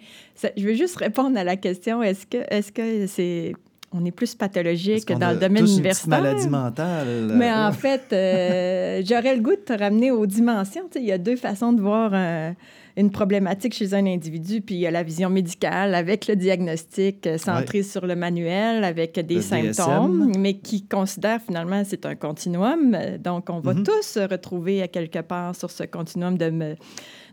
je 0.57 0.65
veux 0.65 0.73
juste 0.73 0.97
répondre 0.97 1.37
à 1.37 1.43
la 1.43 1.55
question 1.55 2.01
est-ce 2.01 2.25
que 2.25 2.37
est-ce 2.49 2.71
que 2.71 3.07
c'est 3.07 3.53
on 3.93 4.05
est 4.05 4.11
plus 4.11 4.35
pathologique 4.35 5.05
que 5.05 5.13
dans 5.13 5.31
le 5.31 5.37
domaine 5.37 5.65
tous 5.65 5.73
universitaire? 5.73 6.19
Une 6.19 6.23
maladie 6.23 6.47
mentale? 6.47 7.31
Mais 7.35 7.51
en 7.51 7.71
fait, 7.73 8.03
euh, 8.13 9.01
j'aurais 9.05 9.35
le 9.35 9.41
goût 9.41 9.51
de 9.51 9.55
te 9.55 9.73
ramener 9.73 10.11
aux 10.11 10.25
dimensions. 10.25 10.89
il 10.95 11.03
y 11.03 11.11
a 11.11 11.17
deux 11.17 11.35
façons 11.35 11.73
de 11.73 11.81
voir 11.81 12.13
un, 12.13 12.55
une 12.97 13.11
problématique 13.11 13.73
chez 13.73 13.93
un 13.93 14.05
individu, 14.05 14.61
puis 14.61 14.75
il 14.75 14.81
y 14.81 14.87
a 14.87 14.91
la 14.91 15.03
vision 15.03 15.29
médicale 15.29 15.95
avec 15.95 16.27
le 16.27 16.35
diagnostic 16.35 17.25
euh, 17.27 17.37
centré 17.37 17.83
sur 17.83 18.05
le 18.05 18.15
manuel, 18.15 18.83
avec 18.83 19.19
des 19.19 19.41
symptômes, 19.41 20.31
mais 20.37 20.55
qui 20.55 20.85
considère 20.85 21.41
finalement 21.41 21.83
c'est 21.85 22.05
un 22.05 22.15
continuum. 22.15 22.97
Donc, 23.19 23.49
on 23.49 23.59
va 23.59 23.73
mhm. 23.73 23.83
tous 23.83 24.01
se 24.01 24.19
retrouver 24.19 24.81
à 24.81 24.87
quelque 24.87 25.19
part 25.19 25.55
sur 25.55 25.71
ce 25.71 25.83
continuum 25.83 26.37
de, 26.37 26.75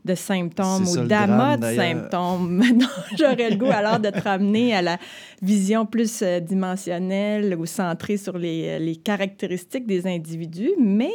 de 0.05 0.15
symptômes 0.15 0.87
ou 0.87 1.07
d'amas 1.07 1.57
de 1.57 1.75
symptômes. 1.75 2.63
J'aurais 3.19 3.51
le 3.51 3.57
goût 3.57 3.71
alors 3.71 3.99
de 3.99 4.11
te 4.11 4.21
ramener 4.21 4.75
à 4.75 4.83
la 4.83 4.99
vision 5.43 5.87
plus 5.87 6.23
euh, 6.23 6.41
dimensionnelle 6.41 7.57
ou 7.59 7.67
centrée 7.67 8.17
sur 8.17 8.39
les, 8.39 8.79
les 8.79 8.97
caractéristiques 8.97 9.87
des 9.87 10.07
individus, 10.07 10.73
mais 10.79 11.13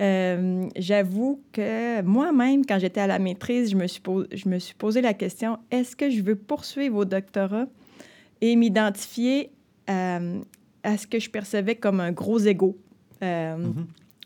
euh, 0.00 0.68
j'avoue 0.76 1.42
que 1.52 2.00
moi-même, 2.02 2.64
quand 2.64 2.78
j'étais 2.78 3.00
à 3.00 3.06
la 3.06 3.18
maîtrise, 3.18 3.70
je 3.70 3.76
me 3.76 3.86
suis, 3.86 4.02
je 4.32 4.48
me 4.48 4.58
suis 4.58 4.74
posé 4.74 5.02
la 5.02 5.12
question, 5.12 5.58
est-ce 5.70 5.94
que 5.94 6.08
je 6.10 6.22
veux 6.22 6.36
poursuivre 6.36 6.96
au 6.96 7.04
doctorat 7.04 7.66
et 8.40 8.56
m'identifier 8.56 9.50
euh, 9.90 10.40
à 10.82 10.96
ce 10.96 11.06
que 11.06 11.18
je 11.18 11.28
percevais 11.28 11.74
comme 11.74 12.00
un 12.00 12.12
gros 12.12 12.38
ego? 12.38 12.78
Euh, 13.22 13.56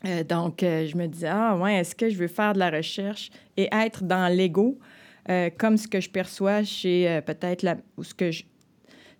mm-hmm. 0.03 0.23
donc, 0.27 0.57
je 0.61 0.95
me 0.95 1.07
disais, 1.07 1.27
ah 1.29 1.57
ouais, 1.57 1.75
est-ce 1.75 1.93
que 1.93 2.09
je 2.09 2.15
veux 2.15 2.27
faire 2.27 2.53
de 2.53 2.59
la 2.59 2.69
recherche 2.69 3.29
et 3.57 3.67
être 3.73 4.03
dans 4.03 4.33
l'ego 4.33 4.79
comme 5.57 5.75
ce 5.75 5.87
que 5.87 5.99
je 5.99 6.09
perçois 6.09 6.63
chez 6.63 7.19
peut-être 7.25 7.65
ou 7.97 8.03
ce 8.03 8.13
que 8.13 8.29
je, 8.29 8.43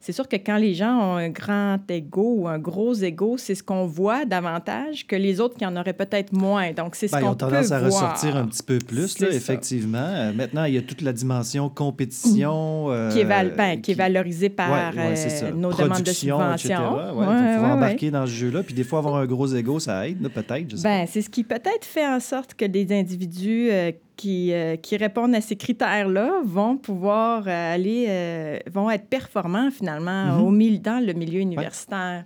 c'est 0.06 0.12
sûr 0.12 0.28
que 0.28 0.36
quand 0.36 0.58
les 0.58 0.76
gens 0.76 1.00
ont 1.00 1.16
un 1.16 1.30
grand 1.30 1.80
ego 1.90 2.36
ou 2.38 2.48
un 2.48 2.60
gros 2.60 2.94
ego, 2.94 3.38
c'est 3.40 3.56
ce 3.56 3.64
qu'on 3.64 3.88
voit 3.88 4.24
davantage 4.26 5.08
que 5.08 5.16
les 5.16 5.42
autres 5.42 5.58
qui 5.58 5.66
en 5.66 5.76
auraient 5.76 5.94
peut-être 5.94 6.32
moins. 6.32 6.74
Donc, 6.74 6.96
c'est 6.96 7.08
ce 7.08 7.14
ben, 7.14 7.22
qu'on 7.22 7.34
peut 7.34 7.46
voir. 7.48 7.64
Ils 7.64 7.66
ont 7.66 7.70
tendance 7.70 7.72
à 7.72 7.80
ressortir 7.80 8.36
un 8.36 8.46
petit 8.46 8.62
peu 8.62 8.78
plus, 8.78 9.18
là, 9.18 9.30
effectivement. 9.32 9.98
Euh, 9.98 10.32
maintenant, 10.32 10.66
il 10.66 10.76
y 10.76 10.78
a 10.78 10.84
toute 10.84 11.02
la 11.02 11.12
dimension 11.12 11.70
compétition. 11.70 12.92
Euh, 12.92 13.10
qui, 13.10 13.22
est 13.22 13.26
ben, 13.26 13.82
qui, 13.82 13.94
est 13.94 13.96
valorisée 13.96 14.50
par 14.50 14.92
euh, 14.96 15.52
nos 15.56 15.74
demandes 15.74 16.04
de 16.04 16.12
subvention. 16.12 16.78
Faut 16.78 17.16
pouvoir 17.16 17.72
embarquer 17.72 18.12
dans 18.12 18.28
ce 18.28 18.32
jeu-là. 18.32 18.62
Puis 18.62 18.76
des 18.76 18.84
fois, 18.84 19.00
avoir 19.00 19.16
un 19.16 19.26
gros 19.26 19.48
ego, 19.48 19.80
ça 19.80 20.08
aide, 20.08 20.30
peut-être. 20.30 20.84
Ben, 20.84 21.08
c'est 21.10 21.24
ce 21.24 21.32
qui 21.32 21.44
peut-être 21.44 21.84
fait 21.84 22.06
en 22.08 22.20
sorte 22.20 22.54
que 22.54 22.66
des 22.66 22.96
individus 22.96 23.72
qui, 24.16 24.54
euh, 24.54 24.76
qui, 24.76 24.98
répondent 24.98 25.36
à 25.36 25.42
ces 25.42 25.56
critères-là 25.56 26.42
vont 26.44 26.78
pouvoir 26.78 27.44
euh, 27.48 27.74
aller, 27.74 28.06
euh, 28.10 28.60
vont 28.72 28.90
être 28.90 29.08
performants 29.08 29.72
finalement 29.72 30.38
mhm. 30.38 30.44
au 30.44 30.80
dans 30.80 31.06
le 31.06 31.14
milieu 31.14 31.40
universitaire. 31.40 32.26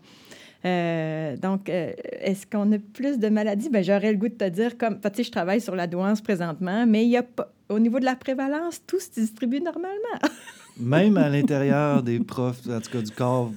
donc, 0.64 1.70
est-ce 1.70 2.46
qu'on 2.46 2.72
a 2.72 2.80
plus 2.80 3.18
de 3.18 3.30
maladies? 3.30 3.70
Ben, 3.70 3.84
j'aurais 3.84 4.12
le 4.12 4.18
goût 4.18 4.30
de 4.30 4.34
te 4.34 4.50
dire, 4.50 4.78
comme, 4.78 5.00
tu 5.00 5.10
sais, 5.14 5.24
je 5.24 5.32
travaille 5.32 5.62
sur 5.62 5.76
la 5.76 5.88
douance 5.88 6.22
présentement, 6.22 6.86
mais 6.86 7.06
il 7.06 7.10
y 7.10 7.18
a 7.18 7.24
pas, 7.24 7.52
au 7.70 7.80
niveau 7.80 8.00
de 8.00 8.06
la 8.06 8.16
prévalence, 8.16 8.82
tout 8.86 9.00
se 9.00 9.12
distribue 9.12 9.62
normalement. 9.62 10.20
Même 10.80 11.18
à 11.18 11.30
l'intérieur 11.30 12.04
des 12.04 12.20
profs, 12.20 12.68
en 12.70 12.80
tout 12.80 12.92
cas 12.92 13.02
du 13.02 13.12
corps 13.12 13.52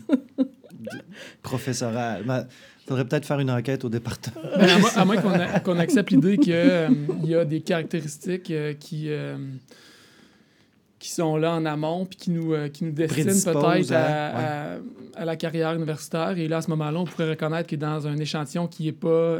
professoral. 1.42 2.24
Faudrait 2.86 3.04
peut-être 3.04 3.26
faire 3.26 3.40
une 3.40 3.50
enquête 3.50 3.84
au 3.84 3.88
département. 3.88 4.36
à 4.96 5.04
moins, 5.04 5.16
qu'on 5.60 5.78
accepte 5.78 6.10
l'idée 6.10 6.38
qu'il 6.38 6.52
euh, 6.54 6.88
y 7.24 7.34
a 7.34 7.44
des 7.44 7.60
caractéristiques 7.60 8.50
euh, 8.50 8.74
qui, 8.74 9.04
euh, 9.08 9.36
qui 10.98 11.10
sont 11.10 11.36
là 11.36 11.54
en 11.54 11.64
amont 11.64 12.06
puis 12.06 12.18
qui 12.18 12.30
nous, 12.30 12.54
qui 12.72 12.84
nous 12.84 12.92
destinent 12.92 13.52
peut-être 13.52 13.92
à, 13.92 14.78
à, 15.14 15.24
la 15.24 15.36
carrière 15.36 15.74
universitaire. 15.74 16.36
Et 16.38 16.48
là, 16.48 16.58
à 16.58 16.62
ce 16.62 16.70
moment-là, 16.70 17.00
on 17.00 17.04
pourrait 17.04 17.30
reconnaître 17.30 17.68
que 17.68 17.76
dans 17.76 18.06
un 18.06 18.16
échantillon 18.16 18.66
qui 18.66 18.84
n'est 18.84 18.92
pas 18.92 19.38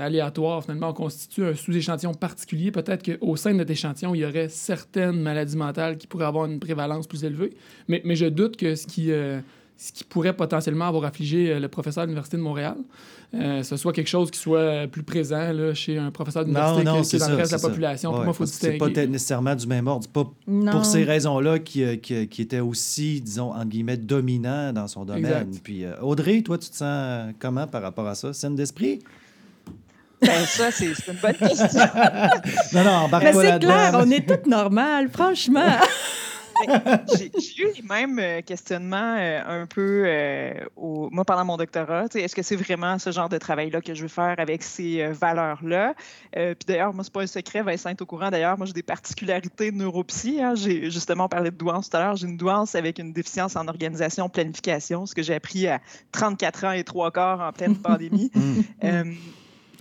aléatoire, 0.00 0.62
finalement, 0.62 0.90
on 0.90 0.94
constitue 0.94 1.44
un 1.44 1.54
sous-échantillon 1.54 2.14
particulier. 2.14 2.70
Peut-être 2.70 3.18
qu'au 3.18 3.36
sein 3.36 3.52
de 3.52 3.58
notre 3.58 3.72
échantillon, 3.72 4.14
il 4.14 4.20
y 4.20 4.24
aurait 4.24 4.48
certaines 4.48 5.20
maladies 5.20 5.56
mentales 5.56 5.96
qui 5.96 6.06
pourraient 6.06 6.26
avoir 6.26 6.46
une 6.46 6.60
prévalence 6.60 7.06
plus 7.06 7.24
élevée. 7.24 7.50
Mais, 7.88 8.00
mais 8.04 8.14
je 8.16 8.26
doute 8.26 8.56
que 8.56 8.74
ce 8.74 8.86
qui 8.86 9.10
ce 9.76 9.92
qui 9.92 10.04
pourrait 10.04 10.32
potentiellement 10.34 10.86
avoir 10.86 11.04
affligé 11.04 11.50
euh, 11.50 11.58
le 11.58 11.68
professeur 11.68 12.04
de 12.04 12.08
l'Université 12.08 12.36
de 12.36 12.42
Montréal. 12.42 12.76
Euh, 13.34 13.64
ce 13.64 13.76
soit 13.76 13.92
quelque 13.92 14.08
chose 14.08 14.30
qui 14.30 14.38
soit 14.38 14.86
plus 14.86 15.02
présent 15.02 15.52
là, 15.52 15.74
chez 15.74 15.98
un 15.98 16.12
professeur 16.12 16.44
d'université 16.44 16.80
que, 16.80 16.84
dans 17.18 17.28
le 17.28 17.34
reste 17.34 17.52
de 17.52 17.56
la 17.56 17.68
population. 17.68 18.12
pour 18.12 18.24
moi, 18.24 18.32
faut 18.32 18.46
C'est 18.46 18.78
pas 18.78 18.88
nécessairement 18.88 19.56
du 19.56 19.66
même 19.66 19.88
ordre. 19.88 20.08
Pas 20.08 20.30
pour 20.70 20.84
ces 20.84 21.02
raisons-là 21.02 21.58
qui, 21.58 21.98
qui, 21.98 22.28
qui, 22.28 22.42
était 22.42 22.60
aussi, 22.60 23.20
disons, 23.20 23.52
entre 23.52 23.66
guillemets, 23.66 23.96
dominant 23.96 24.72
dans 24.72 24.86
son 24.86 25.04
domaine. 25.04 25.50
Puis, 25.62 25.84
Audrey, 26.00 26.42
toi, 26.42 26.58
tu 26.58 26.70
te 26.70 26.76
sens 26.76 27.32
comment 27.40 27.66
par 27.66 27.82
rapport 27.82 28.06
à 28.06 28.14
ça? 28.14 28.32
Scène 28.32 28.54
d'esprit? 28.54 29.00
Ben, 30.22 30.44
ça, 30.46 30.70
c'est 30.70 30.86
une 30.86 31.18
bonne 31.20 31.34
question. 31.34 31.80
non, 32.72 32.84
non, 32.84 33.18
Mais 33.20 33.32
c'est 33.32 33.58
clair, 33.58 33.92
on 33.94 34.10
est 34.10 34.26
toutes 34.26 34.46
normales, 34.46 35.08
franchement. 35.10 35.60
J'ai 37.16 37.62
eu 37.62 37.72
les 37.76 37.82
mêmes 37.82 38.18
euh, 38.18 38.40
questionnements 38.42 39.16
euh, 39.18 39.62
un 39.62 39.66
peu, 39.66 40.04
euh, 40.06 40.54
au, 40.76 41.08
moi, 41.10 41.24
pendant 41.24 41.44
mon 41.44 41.56
doctorat. 41.56 42.06
Est-ce 42.14 42.34
que 42.34 42.42
c'est 42.42 42.56
vraiment 42.56 42.98
ce 42.98 43.10
genre 43.10 43.28
de 43.28 43.38
travail-là 43.38 43.80
que 43.80 43.94
je 43.94 44.02
veux 44.02 44.08
faire 44.08 44.34
avec 44.38 44.62
ces 44.62 45.06
valeurs-là? 45.08 45.94
Puis 46.32 46.54
d'ailleurs, 46.66 46.92
moi, 46.94 47.04
c'est 47.04 47.12
pas 47.12 47.22
un 47.22 47.26
secret, 47.26 47.62
Vincent 47.62 47.90
est 47.90 48.02
au 48.02 48.06
courant. 48.06 48.30
D'ailleurs, 48.30 48.56
moi, 48.56 48.66
j'ai 48.66 48.72
des 48.72 48.82
particularités 48.82 49.72
neuropsy. 49.72 50.40
Hein. 50.40 50.54
J'ai 50.54 50.90
justement 50.90 51.28
parlé 51.28 51.50
de 51.50 51.56
douance 51.56 51.90
tout 51.90 51.96
à 51.96 52.00
l'heure. 52.00 52.16
J'ai 52.16 52.26
une 52.26 52.36
douance 52.36 52.74
avec 52.74 52.98
une 52.98 53.12
déficience 53.12 53.56
en 53.56 53.66
organisation, 53.68 54.28
planification, 54.28 55.06
ce 55.06 55.14
que 55.14 55.22
j'ai 55.22 55.34
appris 55.34 55.66
à 55.66 55.80
34 56.12 56.64
ans 56.64 56.72
et 56.72 56.84
trois 56.84 57.10
quarts 57.10 57.40
en 57.40 57.52
pleine 57.52 57.76
pandémie. 57.82 58.30
Mmh. 58.34 59.14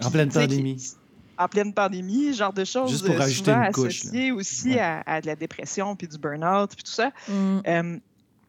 En 0.04 0.12
pleine 0.12 0.30
pandémie. 0.30 0.96
En 1.38 1.48
pleine 1.48 1.74
pandémie, 1.74 2.34
genre 2.34 2.54
de 2.54 2.64
choses 2.64 2.92
Juste 2.92 3.06
pour 3.06 3.20
euh, 3.20 3.28
souvent 3.28 3.64
une 3.64 3.72
couche, 3.72 4.02
associées 4.02 4.32
aussi 4.32 4.78
à, 4.80 5.22
de 5.22 5.28
la 5.28 5.36
dépression, 5.36 5.96
puis 5.96 6.08
du 6.08 6.18
burn-out, 6.18 6.72
puis 6.76 6.84
tout 6.84 6.92
ça. 6.92 7.12
Mm. 7.28 7.60
Euh, 7.68 7.98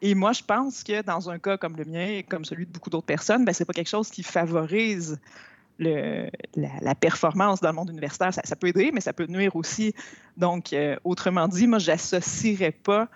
et 0.01 0.13
moi, 0.13 0.33
je 0.33 0.43
pense 0.43 0.83
que 0.83 1.01
dans 1.01 1.29
un 1.29 1.39
cas 1.39 1.57
comme 1.57 1.75
le 1.77 1.85
mien, 1.85 2.21
comme 2.27 2.45
celui 2.45 2.65
de 2.65 2.71
beaucoup 2.71 2.89
d'autres 2.89 3.07
personnes, 3.07 3.43
ben, 3.43 3.53
ce 3.53 3.63
n'est 3.63 3.65
pas 3.65 3.73
quelque 3.73 3.89
chose 3.89 4.09
qui 4.09 4.23
favorise 4.23 5.19
le, 5.79 6.29
la, 6.55 6.95
performance 6.95 7.59
dans 7.59 7.69
le 7.69 7.75
monde 7.75 7.89
universitaire. 7.89 8.33
Ça, 8.33 8.55
peut 8.55 8.67
aider, 8.67 8.91
mais 8.93 9.01
ça 9.01 9.13
peut 9.13 9.25
nuire 9.27 9.55
aussi. 9.55 9.93
Donc, 10.37 10.73
euh, 10.73 10.95
autrement 11.03 11.47
dit, 11.47 11.67
moi, 11.67 11.79
j'associerais 11.79 12.71
pas 12.71 13.09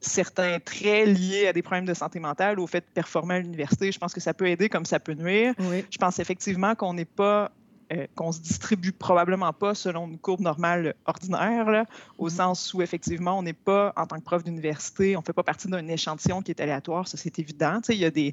certains 0.00 0.60
traits 0.60 1.08
liés 1.08 1.48
à 1.48 1.52
des 1.52 1.62
problèmes 1.62 1.86
de 1.86 1.94
santé 1.94 2.20
mentale 2.20 2.60
au 2.60 2.66
fait 2.66 2.80
de 2.80 2.92
performer 2.94 3.36
à 3.36 3.38
l'université. 3.40 3.90
Je 3.90 3.98
pense 3.98 4.14
que 4.14 4.20
ça 4.20 4.34
peut 4.34 4.48
aider 4.48 4.68
comme 4.68 4.86
ça 4.86 5.00
peut 5.00 5.14
nuire. 5.14 5.54
Je 5.58 5.98
pense 5.98 6.18
effectivement 6.18 6.74
qu'on 6.74 6.94
n'est 6.94 7.04
pas 7.04 7.50
euh, 7.92 8.06
qu'on 8.14 8.32
se 8.32 8.40
distribue 8.40 8.92
probablement 8.92 9.52
pas 9.52 9.74
selon 9.74 10.06
une 10.08 10.18
courbe 10.18 10.40
normale 10.40 10.94
ordinaire, 11.06 11.70
là, 11.70 11.86
au 12.18 12.28
mm-hmm. 12.28 12.36
sens 12.36 12.74
où 12.74 12.82
effectivement 12.82 13.38
on 13.38 13.42
n'est 13.42 13.52
pas, 13.52 13.92
en 13.96 14.06
tant 14.06 14.18
que 14.18 14.24
prof 14.24 14.44
d'université, 14.44 15.16
on 15.16 15.20
ne 15.20 15.24
fait 15.24 15.32
pas 15.32 15.42
partie 15.42 15.68
d'un 15.68 15.86
échantillon 15.88 16.42
qui 16.42 16.50
est 16.50 16.60
aléatoire, 16.60 17.08
ça 17.08 17.16
c'est 17.16 17.38
évident. 17.38 17.80
Il 17.88 17.96
y 17.96 18.04
a 18.04 18.10
des. 18.10 18.32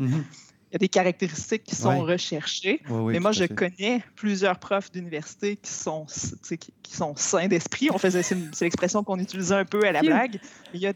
Il 0.72 0.74
y 0.74 0.78
a 0.78 0.80
des 0.80 0.90
caractéristiques 0.90 1.64
qui 1.64 1.76
sont 1.76 2.02
recherchées. 2.02 2.82
mais 2.90 3.20
moi, 3.20 3.32
je 3.32 3.46
connais 3.46 4.04
plusieurs 4.16 4.60
profs 4.60 4.92
d'université 4.92 5.56
qui 5.56 5.72
sont, 5.72 6.06
qui, 6.84 6.94
sont 6.94 7.16
sains 7.16 7.48
d'esprit. 7.48 7.92
On 7.92 7.98
faisait, 7.98 8.24
c'est 8.24 8.62
l'expression 8.62 9.04
qu'on 9.04 9.20
utilisait 9.20 9.56
un 9.56 9.64
peu 9.64 9.88
à 9.88 9.94
la 9.94 10.02
blague. 10.02 10.42
Il 10.74 10.82
y 10.82 10.88
a 10.88 10.94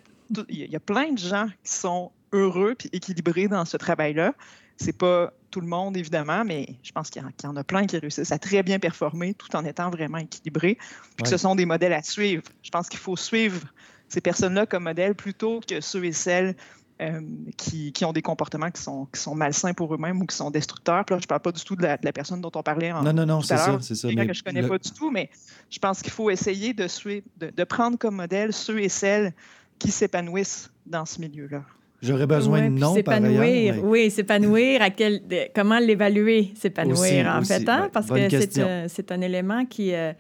il 0.50 0.70
y 0.70 0.76
a 0.76 0.80
plein 0.80 1.12
de 1.12 1.18
gens 1.18 1.48
qui 1.64 1.74
sont 1.74 2.12
heureux 2.32 2.76
et 2.86 2.98
équilibrés 2.98 3.48
dans 3.48 3.66
ce 3.66 3.78
travail-là. 3.78 4.34
C'est 4.80 4.98
pas 4.98 5.34
tout 5.52 5.62
le 5.62 5.68
monde, 5.68 5.98
évidemment, 5.98 6.44
mais 6.46 6.78
je 6.84 6.92
pense 6.92 7.10
qu'il 7.10 7.22
y, 7.22 7.48
en 7.48 7.56
a 7.56 7.64
plein 7.64 7.86
qui 7.86 7.98
réussissent 7.98 8.32
à 8.32 8.40
très 8.40 8.64
bien 8.64 8.80
performer 8.80 9.34
tout 9.34 9.54
en 9.56 9.66
étant 9.66 9.90
vraiment 9.90 10.20
équilibrés. 10.20 10.78
Puis 11.16 11.24
que 11.24 11.30
ce 11.30 11.38
sont 11.38 11.56
des 11.56 11.66
modèles 11.66 11.94
à 11.94 12.02
suivre. 12.02 12.44
Je 12.64 12.70
pense 12.70 12.88
qu'il 12.88 13.00
faut 13.00 13.18
suivre 13.18 13.62
ces 14.08 14.22
personnes-là 14.22 14.66
comme 14.66 14.84
modèles 14.84 15.16
plutôt 15.16 15.60
que 15.68 15.82
ceux 15.82 16.06
et 16.06 16.12
celles 16.12 16.56
euh, 17.02 17.22
qui, 17.58 17.94
ont 18.04 18.14
des 18.14 18.22
comportements 18.22 18.72
qui 18.72 18.82
sont, 18.82 19.06
qui 19.06 19.22
sont 19.22 19.34
malsains 19.34 19.74
pour 19.74 19.94
eux-mêmes 19.94 20.22
ou 20.22 20.26
qui 20.26 20.36
sont 20.36 20.52
destructeurs. 20.52 21.06
Puis 21.06 21.16
là, 21.16 21.20
je 21.20 21.26
ne 21.26 21.28
parle 21.28 21.42
pas 21.42 21.52
du 21.52 21.64
tout 21.64 21.76
de 21.76 21.84
la, 21.84 21.98
personne 21.98 22.42
dont 22.42 22.52
on 22.56 22.64
parlait 22.64 22.92
en 22.92 23.04
Non, 23.04 23.14
non, 23.14 23.26
non, 23.26 23.42
c'est 23.42 23.58
ça, 23.58 23.78
c'est 23.82 23.96
ça. 23.96 24.08
que 24.08 24.14
je 24.14 24.40
ne 24.40 24.44
connais 24.44 24.68
pas 24.68 24.78
du 24.78 24.92
tout, 24.92 25.10
mais 25.10 25.30
je 25.70 25.80
pense 25.80 26.02
qu'il 26.02 26.12
faut 26.12 26.30
essayer 26.30 26.74
de, 26.74 26.88
suivre, 26.88 27.26
de 27.38 27.64
prendre 27.64 27.98
comme 27.98 28.16
modèle 28.16 28.54
ceux 28.54 28.82
et 28.82 28.90
celles 28.90 29.34
qui 29.78 29.92
s'épanouissent 29.92 30.72
dans 30.86 31.06
ce 31.06 31.22
milieu-là. 31.22 31.64
J'aurais 32.02 32.28
besoin 32.28 32.70
de 32.70 32.80
noms, 32.80 33.02
par 33.04 33.16
ailleurs. 33.16 33.84
Oui, 33.84 34.10
s'épanouir, 34.10 34.82
à 34.82 34.90
quel, 34.90 35.22
comment 35.54 35.80
l'évaluer, 35.80 36.52
s'épanouir, 36.56 37.28
en 37.28 37.44
fait, 37.44 37.68
hein? 37.68 37.90
parce 37.92 38.08
que 38.08 38.88
c'est 38.88 39.12
un, 39.12 39.22
élément 39.22 39.66
qui, 39.66 39.94
euh, 39.94 40.14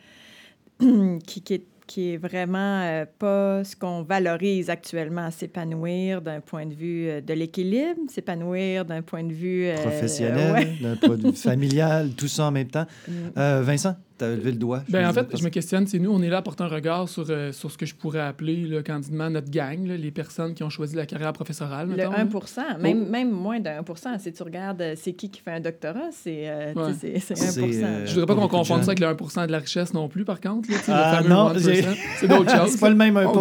qui, 1.25 1.41
qui, 1.41 1.53
est 1.53 1.65
qui 1.87 2.13
est 2.13 2.17
vraiment 2.17 2.83
euh, 2.83 3.05
pas 3.17 3.63
ce 3.63 3.75
qu'on 3.75 4.03
valorise 4.03 4.69
actuellement, 4.69 5.31
s'épanouir 5.31 6.21
d'un 6.21 6.39
point 6.39 6.67
de 6.67 6.73
vue 6.75 7.09
euh, 7.09 7.19
de 7.19 7.33
l'équilibre, 7.33 7.99
s'épanouir 8.09 8.85
d'un 8.85 9.01
point 9.01 9.23
de 9.23 9.33
vue 9.33 9.71
professionnel, 9.81 10.77
d'un 10.79 10.95
point 10.97 11.17
de 11.17 11.29
vue 11.29 11.35
familial, 11.35 12.11
tout 12.15 12.27
ça 12.27 12.45
en 12.45 12.51
même 12.51 12.67
temps. 12.67 12.85
Mm. 13.09 13.61
Vincent? 13.61 13.95
Tu 14.19 14.25
as 14.25 14.35
levé 14.35 14.51
le 14.51 14.57
doigt. 14.57 14.83
Ben, 14.89 15.07
en 15.07 15.13
fait, 15.13 15.37
je 15.37 15.43
me 15.43 15.49
questionne, 15.49 15.87
c'est 15.87 15.99
nous, 15.99 16.11
on 16.11 16.21
est 16.21 16.29
là 16.29 16.37
à 16.37 16.41
porter 16.41 16.63
un 16.63 16.67
regard 16.67 17.07
sur, 17.07 17.25
euh, 17.29 17.51
sur 17.51 17.71
ce 17.71 17.77
que 17.77 17.85
je 17.85 17.95
pourrais 17.95 18.19
appeler 18.19 18.67
là, 18.67 18.83
candidement 18.83 19.29
notre 19.29 19.49
gang, 19.49 19.85
les 19.85 20.11
personnes 20.11 20.53
qui 20.53 20.63
ont 20.63 20.69
choisi 20.69 20.95
la 20.95 21.05
carrière 21.05 21.33
professorale. 21.33 21.89
Le 21.89 22.05
1 22.05 22.77
même, 22.79 23.09
même 23.09 23.31
moins 23.31 23.59
de 23.59 23.69
1 23.69 24.17
Si 24.19 24.31
tu 24.33 24.43
regardes, 24.43 24.81
euh, 24.81 24.93
c'est 24.97 25.13
qui 25.13 25.29
qui 25.29 25.41
fait 25.41 25.51
un 25.51 25.59
doctorat, 25.59 26.09
c'est 26.11 26.49
euh, 26.49 26.73
1 26.75 28.05
Je 28.05 28.13
voudrais 28.13 28.25
pas 28.25 28.35
qu'on 28.35 28.47
confonde 28.47 28.83
ça 28.83 28.91
avec 28.91 28.99
le 28.99 29.07
1% 29.07 29.47
de 29.47 29.51
la 29.51 29.59
richesse 29.59 29.93
non 29.93 30.09
plus, 30.09 30.25
par 30.25 30.41
contre. 30.41 30.69
ah, 30.89 31.21
non, 31.27 31.53
c'est 31.55 32.27
d'autres 32.27 32.51
choses. 32.57 32.71
c'est 32.71 32.79
pas 32.79 32.89
le 32.89 32.95
même 32.95 33.15
1 33.15 33.31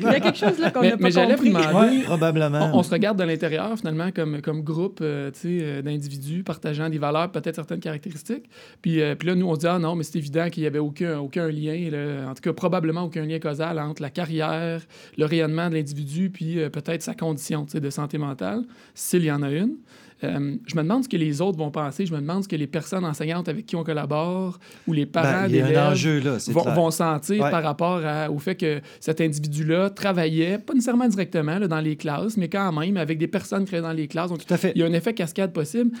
Il 0.00 0.02
y 0.02 0.06
a 0.06 0.20
quelque 0.20 0.38
chose 0.38 0.58
là 0.58 0.70
qu'on 0.70 0.82
n'a 0.82 0.90
pas 0.90 0.96
mais 1.00 1.10
j'allais 1.10 1.36
demander, 1.36 2.02
probablement. 2.02 2.70
On, 2.74 2.82
se 2.82 2.90
regarde 2.90 3.18
de 3.18 3.24
l'intérieur, 3.24 3.76
finalement, 3.78 4.10
comme, 4.10 4.40
comme 4.40 4.62
groupe 4.62 5.02
d'individus 5.02 6.42
partageant 6.42 6.88
des 6.88 6.98
valeurs, 6.98 7.30
peut-être 7.30 7.54
certaines 7.54 7.80
caractéristiques. 7.80 8.48
Puis, 8.82 9.00
puis 9.18 9.28
là, 9.28 9.34
nous, 9.34 9.46
on 9.46 9.54
se 9.54 9.60
dit, 9.60 9.66
ah 9.66 9.78
non, 9.78 9.94
mais 9.94 10.02
c'est 10.02 10.15
évident 10.16 10.48
qu'il 10.50 10.62
n'y 10.62 10.66
avait 10.66 10.78
aucun, 10.78 11.18
aucun 11.18 11.48
lien, 11.48 12.28
en 12.28 12.34
tout 12.34 12.42
cas 12.42 12.52
probablement 12.52 13.02
aucun 13.02 13.24
lien 13.24 13.38
causal 13.38 13.78
entre 13.78 14.02
la 14.02 14.10
carrière, 14.10 14.82
le 15.16 15.24
rayonnement 15.24 15.68
de 15.68 15.74
l'individu, 15.74 16.30
puis 16.30 16.60
euh, 16.60 16.70
peut-être 16.70 17.02
sa 17.02 17.14
condition 17.14 17.66
de 17.72 17.90
santé 17.90 18.18
mentale, 18.18 18.64
s'il 18.94 19.24
y 19.24 19.30
en 19.30 19.42
a 19.42 19.50
une. 19.50 19.76
Euh, 20.24 20.56
je 20.66 20.74
me 20.76 20.82
demande 20.82 21.04
ce 21.04 21.08
que 21.08 21.16
les 21.16 21.40
autres 21.42 21.58
vont 21.58 21.70
penser. 21.70 22.06
Je 22.06 22.14
me 22.14 22.20
demande 22.20 22.44
ce 22.44 22.48
que 22.48 22.56
les 22.56 22.66
personnes 22.66 23.04
enseignantes 23.04 23.48
avec 23.48 23.66
qui 23.66 23.76
on 23.76 23.84
collabore 23.84 24.58
ou 24.86 24.92
les 24.92 25.04
parents 25.04 25.46
des 25.46 25.62
d'élèves 25.62 26.38
vont, 26.48 26.90
sentir 26.90 27.50
par 27.50 27.62
rapport 27.62 28.00
au 28.30 28.38
fait 28.38 28.54
que 28.54 28.80
cet 29.00 29.20
individu-là 29.20 29.90
travaillait, 29.90 30.58
pas 30.58 30.72
nécessairement 30.72 31.08
directement 31.08 31.60
dans 31.60 31.80
les 31.80 31.96
classes, 31.96 32.36
mais 32.36 32.48
quand 32.48 32.72
même 32.72 32.96
avec 32.96 33.18
des 33.18 33.26
personnes 33.26 33.64
créées 33.64 33.82
dans 33.82 33.92
les 33.92 34.08
classes. 34.08 34.30
Donc, 34.30 34.44
Tout 34.44 34.54
à 34.54 34.56
fait. 34.56 34.72
il 34.74 34.80
y 34.80 34.84
a 34.84 34.86
un 34.86 34.92
effet 34.92 35.12
cascade 35.12 35.52
possible. 35.52 35.92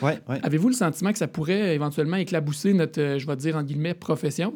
Avez-vous 0.42 0.68
le 0.68 0.74
sentiment 0.74 1.12
que 1.12 1.18
ça 1.18 1.28
pourrait 1.28 1.74
éventuellement 1.74 2.16
éclabousser 2.16 2.72
notre, 2.72 3.00
euh, 3.00 3.18
je 3.18 3.26
vais 3.26 3.36
dire, 3.36 3.56
en 3.56 3.62
guillemets, 3.62 3.94
profession? 3.94 4.54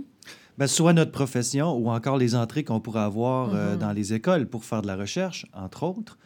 Ben, 0.59 0.67
soit 0.67 0.93
notre 0.93 1.13
profession 1.13 1.75
ou 1.75 1.91
encore 1.91 2.19
les 2.19 2.35
entrées 2.35 2.65
qu'on 2.65 2.81
pourrait 2.81 3.01
avoir 3.01 3.55
euh, 3.55 3.75
mm-hmm. 3.75 3.79
dans 3.79 3.93
les 3.93 4.15
écoles 4.15 4.47
pour 4.47 4.65
faire 4.65 4.83
de 4.83 4.87
la 4.87 4.97
recherche, 4.97 5.47
entre 5.55 5.85
autres. 5.85 6.19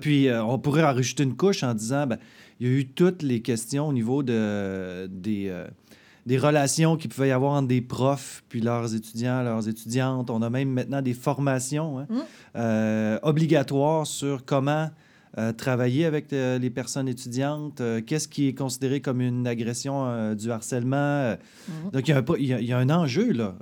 puis 0.00 0.28
on 0.30 0.58
pourrait 0.58 0.84
en 0.84 0.94
rajouter 0.94 1.24
une 1.24 1.36
couche 1.36 1.62
en 1.62 1.74
disant, 1.74 2.06
ben, 2.06 2.18
il 2.62 2.68
y 2.68 2.74
a 2.74 2.78
eu 2.78 2.86
toutes 2.86 3.22
les 3.22 3.42
questions 3.42 3.88
au 3.88 3.92
niveau 3.92 4.22
de, 4.22 5.08
des, 5.10 5.48
euh, 5.48 5.66
des 6.26 6.38
relations 6.38 6.96
qu'il 6.96 7.10
pouvait 7.10 7.28
y 7.28 7.32
avoir 7.32 7.54
entre 7.54 7.66
des 7.66 7.80
profs 7.80 8.44
puis 8.48 8.60
leurs 8.60 8.94
étudiants, 8.94 9.42
leurs 9.42 9.68
étudiantes. 9.68 10.30
On 10.30 10.42
a 10.42 10.48
même 10.48 10.70
maintenant 10.70 11.02
des 11.02 11.12
formations 11.12 11.98
hein, 11.98 12.06
mmh. 12.08 12.18
euh, 12.54 13.18
obligatoires 13.24 14.06
sur 14.06 14.44
comment 14.44 14.90
euh, 15.38 15.52
travailler 15.52 16.04
avec 16.04 16.30
les 16.30 16.70
personnes 16.70 17.08
étudiantes, 17.08 17.82
qu'est-ce 18.06 18.28
qui 18.28 18.46
est 18.46 18.54
considéré 18.54 19.00
comme 19.00 19.20
une 19.20 19.44
agression 19.48 20.32
du 20.36 20.48
harcèlement. 20.52 21.32
Mmh. 21.32 21.90
Donc, 21.92 22.06
il 22.06 22.10
y, 22.10 22.14
a 22.14 22.18
un, 22.18 22.24
il, 22.38 22.64
y 22.64 22.72
a, 22.72 22.78
un, 22.78 22.90
enjeu 22.90 23.32
là, 23.32 23.56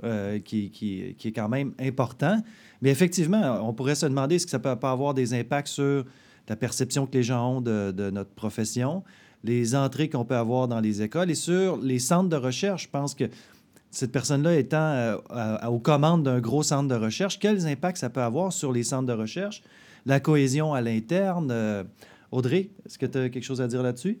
qui, 0.45 0.69
qui, 0.69 1.15
qui, 1.17 1.27
est 1.27 1.31
quand 1.31 1.49
même 1.49 1.73
important. 1.79 2.39
Mais 2.83 2.91
effectivement, 2.91 3.67
on 3.67 3.73
pourrait 3.73 3.95
se 3.95 4.05
demander 4.05 4.35
est-ce 4.35 4.45
que 4.45 4.51
ça 4.51 4.59
peut 4.59 4.75
pas 4.75 4.91
avoir 4.91 5.15
des 5.15 5.33
impacts 5.33 5.69
sur 5.69 6.05
la 6.51 6.57
perception 6.57 7.05
que 7.05 7.13
les 7.13 7.23
gens 7.23 7.49
ont 7.49 7.61
de, 7.61 8.09
notre 8.09 8.31
profession, 8.31 9.05
les 9.45 9.73
entrées 9.73 10.09
qu'on 10.09 10.25
peut 10.25 10.35
avoir 10.35 10.67
dans 10.67 10.81
les 10.81 11.01
écoles 11.01 11.31
et 11.31 11.35
sur 11.35 11.77
les 11.77 11.97
centres 11.97 12.27
de 12.27 12.35
recherche. 12.35 12.83
Je 12.83 12.89
pense 12.89 13.15
que 13.15 13.23
cette 13.89 14.11
personne-là 14.11 14.57
étant 14.57 14.77
euh, 14.77 15.15
aux 15.69 15.79
commandes 15.79 16.23
d'un 16.23 16.41
gros 16.41 16.61
centre 16.61 16.89
de 16.89 16.95
recherche, 16.95 17.39
quels 17.39 17.67
impacts 17.67 17.99
ça 17.99 18.09
peut 18.09 18.21
avoir 18.21 18.51
sur 18.51 18.73
les 18.73 18.83
centres 18.83 19.07
de 19.07 19.13
recherche, 19.13 19.63
la 20.05 20.19
cohésion 20.19 20.73
à 20.73 20.81
l'interne? 20.81 21.51
Euh, 21.51 21.85
Audrey, 22.33 22.71
est-ce 22.85 22.97
que 22.97 23.05
tu 23.05 23.17
as 23.17 23.29
quelque 23.29 23.45
chose 23.45 23.61
à 23.61 23.67
dire 23.67 23.81
là-dessus? 23.81 24.19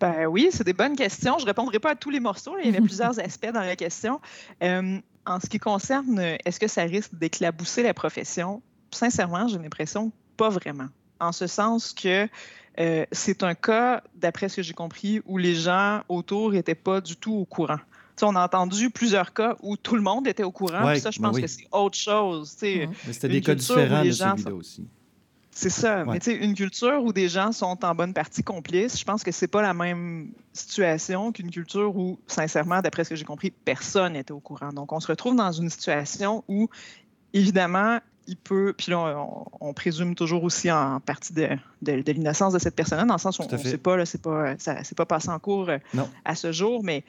Ben 0.00 0.26
oui, 0.26 0.48
c'est 0.50 0.64
des 0.64 0.72
bonnes 0.72 0.96
questions. 0.96 1.38
Je 1.38 1.44
ne 1.44 1.50
répondrai 1.50 1.78
pas 1.78 1.90
à 1.90 1.94
tous 1.94 2.10
les 2.10 2.18
morceaux. 2.18 2.56
Il 2.58 2.66
y 2.66 2.68
avait 2.68 2.80
plusieurs 2.84 3.20
aspects 3.20 3.52
dans 3.52 3.60
la 3.60 3.76
question. 3.76 4.20
Euh, 4.64 4.98
en 5.24 5.38
ce 5.38 5.46
qui 5.46 5.60
concerne, 5.60 6.18
est-ce 6.44 6.58
que 6.58 6.66
ça 6.66 6.82
risque 6.82 7.14
d'éclabousser 7.14 7.84
la 7.84 7.94
profession? 7.94 8.60
Sincèrement, 8.90 9.46
j'ai 9.46 9.58
l'impression 9.58 10.10
pas 10.36 10.48
vraiment 10.48 10.88
en 11.22 11.32
ce 11.32 11.46
sens 11.46 11.92
que 11.92 12.28
euh, 12.78 13.06
c'est 13.12 13.42
un 13.42 13.54
cas, 13.54 14.02
d'après 14.14 14.48
ce 14.48 14.56
que 14.56 14.62
j'ai 14.62 14.74
compris, 14.74 15.20
où 15.26 15.38
les 15.38 15.54
gens 15.54 16.02
autour 16.08 16.52
n'étaient 16.52 16.74
pas 16.74 17.00
du 17.00 17.16
tout 17.16 17.34
au 17.34 17.44
courant. 17.44 17.78
on 18.22 18.34
a 18.34 18.44
entendu 18.44 18.90
plusieurs 18.90 19.32
cas 19.32 19.56
où 19.62 19.76
tout 19.76 19.94
le 19.94 20.02
monde 20.02 20.26
était 20.26 20.42
au 20.42 20.52
courant. 20.52 20.94
ça, 20.96 21.10
je 21.10 21.20
ben 21.20 21.28
pense 21.28 21.40
que 21.40 21.46
c'est 21.46 21.68
autre 21.70 21.98
chose. 21.98 22.56
Mais 22.62 22.88
c'était 23.10 23.28
des 23.28 23.40
cas 23.40 23.54
différents 23.54 24.04
de 24.04 24.10
celui-là 24.10 24.54
aussi. 24.54 24.86
C'est 25.54 25.68
ça. 25.68 26.06
Mais 26.06 26.18
tu 26.18 26.30
sais, 26.30 26.36
une 26.36 26.54
culture 26.54 27.04
où 27.04 27.12
des 27.12 27.28
gens 27.28 27.52
sont 27.52 27.84
en 27.84 27.94
bonne 27.94 28.14
partie 28.14 28.42
complices, 28.42 28.98
je 28.98 29.04
pense 29.04 29.22
que 29.22 29.30
c'est 29.30 29.48
pas 29.48 29.60
la 29.60 29.74
même 29.74 30.32
situation 30.54 31.30
qu'une 31.30 31.50
culture 31.50 31.94
où, 31.94 32.18
sincèrement, 32.26 32.80
d'après 32.80 33.04
ce 33.04 33.10
que 33.10 33.16
j'ai 33.16 33.26
compris, 33.26 33.50
personne 33.50 34.14
n'était 34.14 34.32
au 34.32 34.40
courant. 34.40 34.72
Donc, 34.72 34.92
on 34.92 35.00
se 35.00 35.08
retrouve 35.08 35.36
dans 35.36 35.52
une 35.52 35.68
situation 35.68 36.42
où, 36.48 36.70
évidemment, 37.34 37.98
il 38.26 38.36
peut, 38.36 38.74
puis 38.76 38.90
là, 38.90 39.26
on, 39.60 39.72
présume 39.72 40.14
toujours 40.14 40.44
aussi 40.44 40.70
en 40.70 41.00
partie 41.00 41.32
de, 41.32 41.48
l'innocence 41.82 42.52
de 42.52 42.58
cette 42.58 42.76
personne-là, 42.76 43.04
dans 43.04 43.14
le 43.14 43.20
sens 43.20 43.38
où 43.38 43.42
on 43.42 43.52
ne 43.52 43.58
sait 43.58 43.78
pas, 43.78 44.04
c'est 44.04 44.22
pas, 44.22 44.54
pas 44.96 45.06
passé 45.06 45.28
en 45.28 45.38
cours 45.38 45.68
euh, 45.68 45.78
à 46.24 46.34
ce 46.34 46.52
jour, 46.52 46.84
mais 46.84 47.04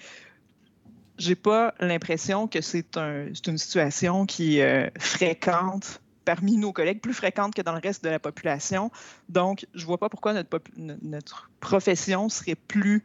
j'ai 1.18 1.36
pas 1.36 1.74
l'impression 1.80 2.48
que 2.48 2.62
c'est 2.62 2.98
un, 2.98 3.28
une 3.48 3.58
situation 3.58 4.26
qui 4.26 4.58
est 4.58 4.88
euh, 4.88 4.90
fréquente 4.98 6.02
parmi 6.26 6.58
nos 6.58 6.72
collègues, 6.72 7.02
plus 7.02 7.14
fréquente 7.14 7.54
que 7.54 7.62
dans 7.62 7.74
le 7.74 7.80
reste 7.80 8.04
de 8.04 8.10
la 8.10 8.20
population. 8.20 8.92
Donc, 9.30 9.66
je 9.74 9.86
vois 9.86 9.98
pas 9.98 10.10
pourquoi 10.10 10.34
notre, 10.34 10.62
notre 10.78 11.50
profession 11.60 12.30
serait 12.30 12.56
plus 12.56 13.04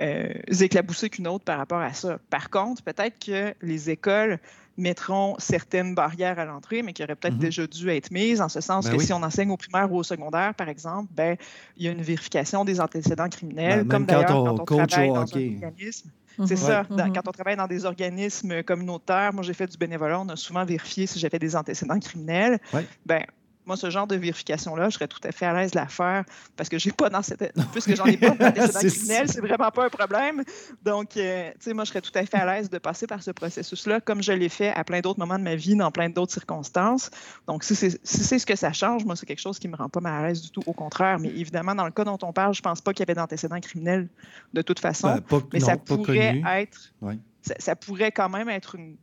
euh, 0.00 0.32
éclaboussée 0.60 1.10
qu'une 1.10 1.26
autre 1.26 1.44
par 1.44 1.58
rapport 1.58 1.80
à 1.80 1.92
ça. 1.92 2.18
Par 2.30 2.50
contre, 2.50 2.82
peut-être 2.82 3.18
que 3.18 3.54
les 3.60 3.90
écoles 3.90 4.38
mettront 4.76 5.34
certaines 5.38 5.94
barrières 5.94 6.38
à 6.38 6.44
l'entrée, 6.44 6.82
mais 6.82 6.92
qui 6.92 7.02
auraient 7.02 7.16
peut-être 7.16 7.34
mhm. 7.34 7.40
déjà 7.40 7.66
dû 7.66 7.88
être 7.90 8.10
mises, 8.10 8.40
en 8.40 8.48
ce 8.48 8.60
sens 8.60 8.86
ben 8.86 8.96
que 8.96 9.02
si 9.02 9.12
on 9.12 9.22
enseigne 9.22 9.50
au 9.50 9.56
primaire 9.56 9.92
ou 9.92 9.98
au 9.98 10.02
secondaire, 10.02 10.54
par 10.54 10.68
exemple, 10.68 11.08
ben, 11.14 11.36
il 11.76 11.84
y 11.84 11.88
a 11.88 11.92
une 11.92 12.02
vérification 12.02 12.64
des 12.64 12.80
antécédents 12.80 13.28
criminels, 13.28 13.84
ben, 13.84 13.88
comme 13.88 14.06
d'ailleurs 14.06 14.26
quand, 14.26 14.60
on 14.60 14.86
travaille 14.86 15.08
dans 15.08 15.36
un 15.36 15.54
organisme. 15.64 16.10
C'est 16.46 16.56
ça. 16.56 16.84
Mhm. 16.88 17.12
Quand 17.12 17.28
on 17.28 17.32
travaille 17.32 17.56
dans 17.56 17.66
des 17.66 17.84
organismes 17.84 18.62
communautaires, 18.62 19.32
moi 19.32 19.42
j'ai 19.42 19.52
fait 19.52 19.66
du 19.66 19.76
bénévolat, 19.76 20.20
on 20.20 20.28
a 20.28 20.36
souvent 20.36 20.64
vérifié 20.64 21.06
si 21.06 21.18
j'avais 21.18 21.38
des 21.38 21.54
antécédents 21.56 21.98
criminels. 21.98 22.58
Ben, 23.04 23.24
moi, 23.70 23.76
ce 23.76 23.88
genre 23.88 24.08
de 24.08 24.16
vérification-là, 24.16 24.88
je 24.88 24.94
serais 24.96 25.06
tout 25.06 25.20
à 25.22 25.30
fait 25.30 25.46
à 25.46 25.54
l'aise 25.54 25.70
de 25.70 25.78
la 25.78 25.86
faire 25.86 26.24
parce 26.56 26.68
que 26.68 26.76
j'ai 26.76 26.90
pas 26.90 27.08
dans 27.08 27.22
cette. 27.22 27.54
Puisque 27.70 27.94
j'en 27.94 28.04
ai 28.04 28.16
pas 28.16 28.30
d'antécédents 28.30 28.80
criminels, 28.88 29.28
c'est 29.30 29.40
vraiment 29.40 29.70
pas 29.70 29.84
un 29.84 29.88
problème. 29.88 30.42
Donc, 30.82 31.16
euh, 31.16 31.50
tu 31.52 31.56
sais, 31.60 31.72
moi, 31.72 31.84
je 31.84 31.90
serais 31.90 32.00
tout 32.00 32.10
à 32.16 32.26
fait 32.26 32.36
à 32.36 32.46
l'aise 32.46 32.68
de 32.68 32.78
passer 32.78 33.06
par 33.06 33.22
ce 33.22 33.30
processus-là, 33.30 34.00
comme 34.00 34.24
je 34.24 34.32
l'ai 34.32 34.48
fait 34.48 34.70
à 34.70 34.82
plein 34.82 35.00
d'autres 35.00 35.20
moments 35.20 35.38
de 35.38 35.44
ma 35.44 35.54
vie, 35.54 35.76
dans 35.76 35.92
plein 35.92 36.08
d'autres 36.08 36.32
circonstances. 36.32 37.12
Donc, 37.46 37.62
si 37.62 37.76
c'est 37.76 38.38
ce 38.40 38.44
que 38.44 38.56
ça 38.56 38.72
change, 38.72 39.04
moi, 39.04 39.14
c'est 39.14 39.26
quelque 39.26 39.38
chose 39.38 39.60
qui 39.60 39.68
me 39.68 39.76
rend 39.76 39.88
pas 39.88 40.00
mal 40.00 40.24
à 40.24 40.26
l'aise 40.26 40.42
du 40.42 40.50
tout. 40.50 40.62
Au 40.66 40.72
contraire. 40.72 41.20
Mais 41.20 41.28
évidemment, 41.28 41.76
dans 41.76 41.84
le 41.84 41.92
cas 41.92 42.02
dont 42.02 42.18
on 42.22 42.32
parle, 42.32 42.54
je 42.54 42.62
pense 42.62 42.80
pas 42.80 42.92
qu'il 42.92 43.02
y 43.02 43.06
avait 43.08 43.14
d'antécédents 43.14 43.60
criminels 43.60 44.08
de 44.52 44.62
toute 44.62 44.80
façon. 44.80 45.14
Ben, 45.30 45.42
mais 45.52 45.60
ça 45.60 45.76
pourrait 45.76 46.42
être. 46.44 46.92
ça 47.40 47.76
pourrait 47.76 48.10
quand 48.10 48.30
même 48.30 48.48
être 48.48 48.74
une 48.74 48.96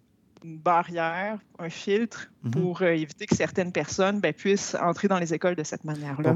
une 0.43 0.57
barrière, 0.57 1.39
un 1.59 1.69
filtre 1.69 2.29
mhm. 2.43 2.51
pour 2.51 2.81
euh, 2.81 2.91
éviter 2.91 3.25
que 3.25 3.35
certaines 3.35 3.71
personnes 3.71 4.19
ben, 4.19 4.33
puissent 4.33 4.75
entrer 4.81 5.07
dans 5.07 5.19
les 5.19 5.33
écoles 5.33 5.55
de 5.55 5.63
cette 5.63 5.83
manière-là. 5.83 6.33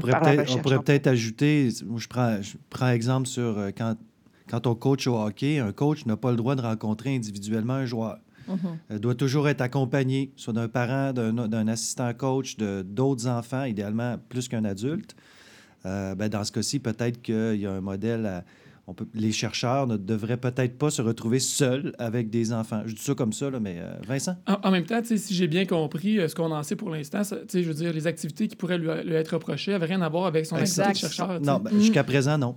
On 0.50 0.58
pourrait 0.58 0.82
peut-être 0.82 1.06
ajouter, 1.06 1.70
je 1.70 2.08
prends, 2.08 2.40
je 2.40 2.56
prends 2.70 2.90
exemple 2.90 3.28
sur 3.28 3.58
euh, 3.58 3.70
quand, 3.76 3.96
quand 4.48 4.66
on 4.66 4.74
coach 4.74 5.06
au 5.06 5.16
hockey, 5.16 5.58
un 5.58 5.72
coach 5.72 6.06
n'a 6.06 6.16
pas 6.16 6.30
le 6.30 6.36
droit 6.36 6.54
de 6.54 6.62
rencontrer 6.62 7.14
individuellement 7.14 7.74
un 7.74 7.86
joueur. 7.86 8.18
Il 8.48 8.54
mhm. 8.94 8.98
doit 8.98 9.14
toujours 9.14 9.48
être 9.48 9.60
accompagné, 9.60 10.32
soit 10.36 10.52
d'un 10.52 10.68
parent, 10.68 11.12
d'un 11.12 11.68
assistant 11.68 12.12
coach, 12.12 12.56
d'autres 12.56 13.28
enfants, 13.28 13.64
idéalement 13.64 14.16
plus 14.28 14.48
qu'un 14.48 14.64
adulte. 14.64 15.14
Euh, 15.84 16.14
ben, 16.14 16.28
dans 16.28 16.44
ce 16.44 16.52
cas-ci, 16.52 16.78
peut-être 16.78 17.20
qu'il 17.22 17.56
y 17.56 17.66
a 17.66 17.72
un 17.72 17.80
modèle 17.80 18.26
à, 18.26 18.44
les 19.14 19.32
chercheurs 19.32 19.86
ne 19.86 19.96
devraient 19.96 20.36
peut-être 20.36 20.78
pas 20.78 20.90
se 20.90 21.02
retrouver 21.02 21.38
seuls 21.38 21.94
avec 21.98 22.30
des 22.30 22.52
enfants. 22.52 22.82
Je 22.86 22.94
dis 22.94 23.02
ça 23.02 23.14
comme 23.14 23.32
ça, 23.32 23.50
là, 23.50 23.60
mais 23.60 23.76
euh, 23.78 23.94
Vincent? 24.06 24.36
En, 24.62 24.70
même 24.70 24.84
temps, 24.84 25.00
si 25.04 25.34
j'ai 25.34 25.48
bien 25.48 25.66
compris 25.66 26.18
euh, 26.18 26.28
ce 26.28 26.34
qu'on 26.34 26.50
en 26.50 26.62
sait 26.62 26.76
pour 26.76 26.90
l'instant, 26.90 27.22
je 27.22 27.60
veux 27.60 27.74
dire, 27.74 27.92
les 27.92 28.06
activités 28.06 28.48
qui 28.48 28.56
pourraient 28.56 28.78
lui, 28.78 28.88
être 29.14 29.34
reprochées 29.34 29.72
n'avaient 29.72 29.86
rien 29.86 30.02
à 30.02 30.08
voir 30.08 30.26
avec 30.26 30.46
son 30.46 30.56
activité 30.56 30.92
de 30.92 30.96
chercheur. 30.96 31.40
Non, 31.40 31.58
ben, 31.58 31.72
jusqu'à 31.78 32.04
présent, 32.04 32.38
non. 32.38 32.56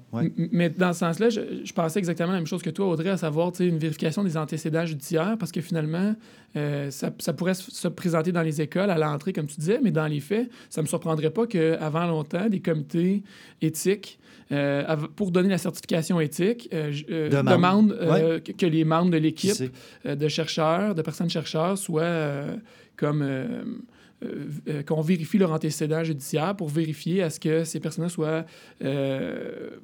Mais 0.52 0.70
dans 0.70 0.94
ce 0.94 1.00
sens-là, 1.00 1.30
je, 1.30 1.74
pensais 1.74 2.00
exactement 2.00 2.32
la 2.32 2.38
même 2.38 2.48
chose 2.48 2.62
que 2.62 2.70
toi, 2.70 2.88
Audrey, 2.88 3.10
à 3.10 3.18
savoir 3.18 3.52
une 3.60 3.78
vérification 3.78 4.24
des 4.24 4.38
antécédents 4.38 4.86
judiciaires, 4.86 5.36
parce 5.38 5.52
que 5.52 5.62
finalement, 5.62 6.16
euh, 6.56 6.90
ça, 6.90 7.12
ça, 7.20 7.34
pourrait 7.34 7.54
se 7.54 7.88
présenter 7.90 8.32
dans 8.32 8.42
les 8.42 8.62
écoles 8.62 8.90
à 8.90 8.98
l'entrée, 8.98 9.34
comme 9.34 9.48
tu 9.48 9.60
disais, 9.60 9.80
mais 9.84 9.92
dans 9.92 10.08
les 10.08 10.22
faits, 10.22 10.50
ça 10.70 10.82
ne 10.82 10.86
me 10.86 10.88
surprendrait 10.88 11.32
pas 11.32 11.48
qu'avant 11.48 12.06
longtemps, 12.06 12.48
des 12.50 12.62
comités 12.62 13.24
éthiques 13.62 14.20
euh, 14.52 14.96
pour 15.16 15.32
donner 15.32 15.50
la 15.50 15.58
certification 15.58 16.20
éthique, 16.20 16.70
euh, 16.72 16.94
euh, 17.10 17.30
demande, 17.30 17.98
que, 18.58 18.66
les 18.66 18.86
membres 18.86 19.10
de 19.10 19.18
l'équipe 19.18 19.72
de 20.06 20.28
chercheurs, 20.28 20.94
de 20.94 21.02
personnes 21.02 21.30
chercheurs, 21.30 21.78
soient 21.78 22.46
comme 22.96 23.26
qu'on 24.88 25.02
vérifie 25.02 25.38
leur 25.38 25.52
antécédent 25.52 26.04
judiciaire 26.04 26.56
pour 26.56 26.70
vérifier 26.70 27.22
à 27.22 27.30
ce 27.30 27.40
que 27.40 27.64
ces 27.64 27.80
personnes 27.80 28.10
soient 28.10 28.46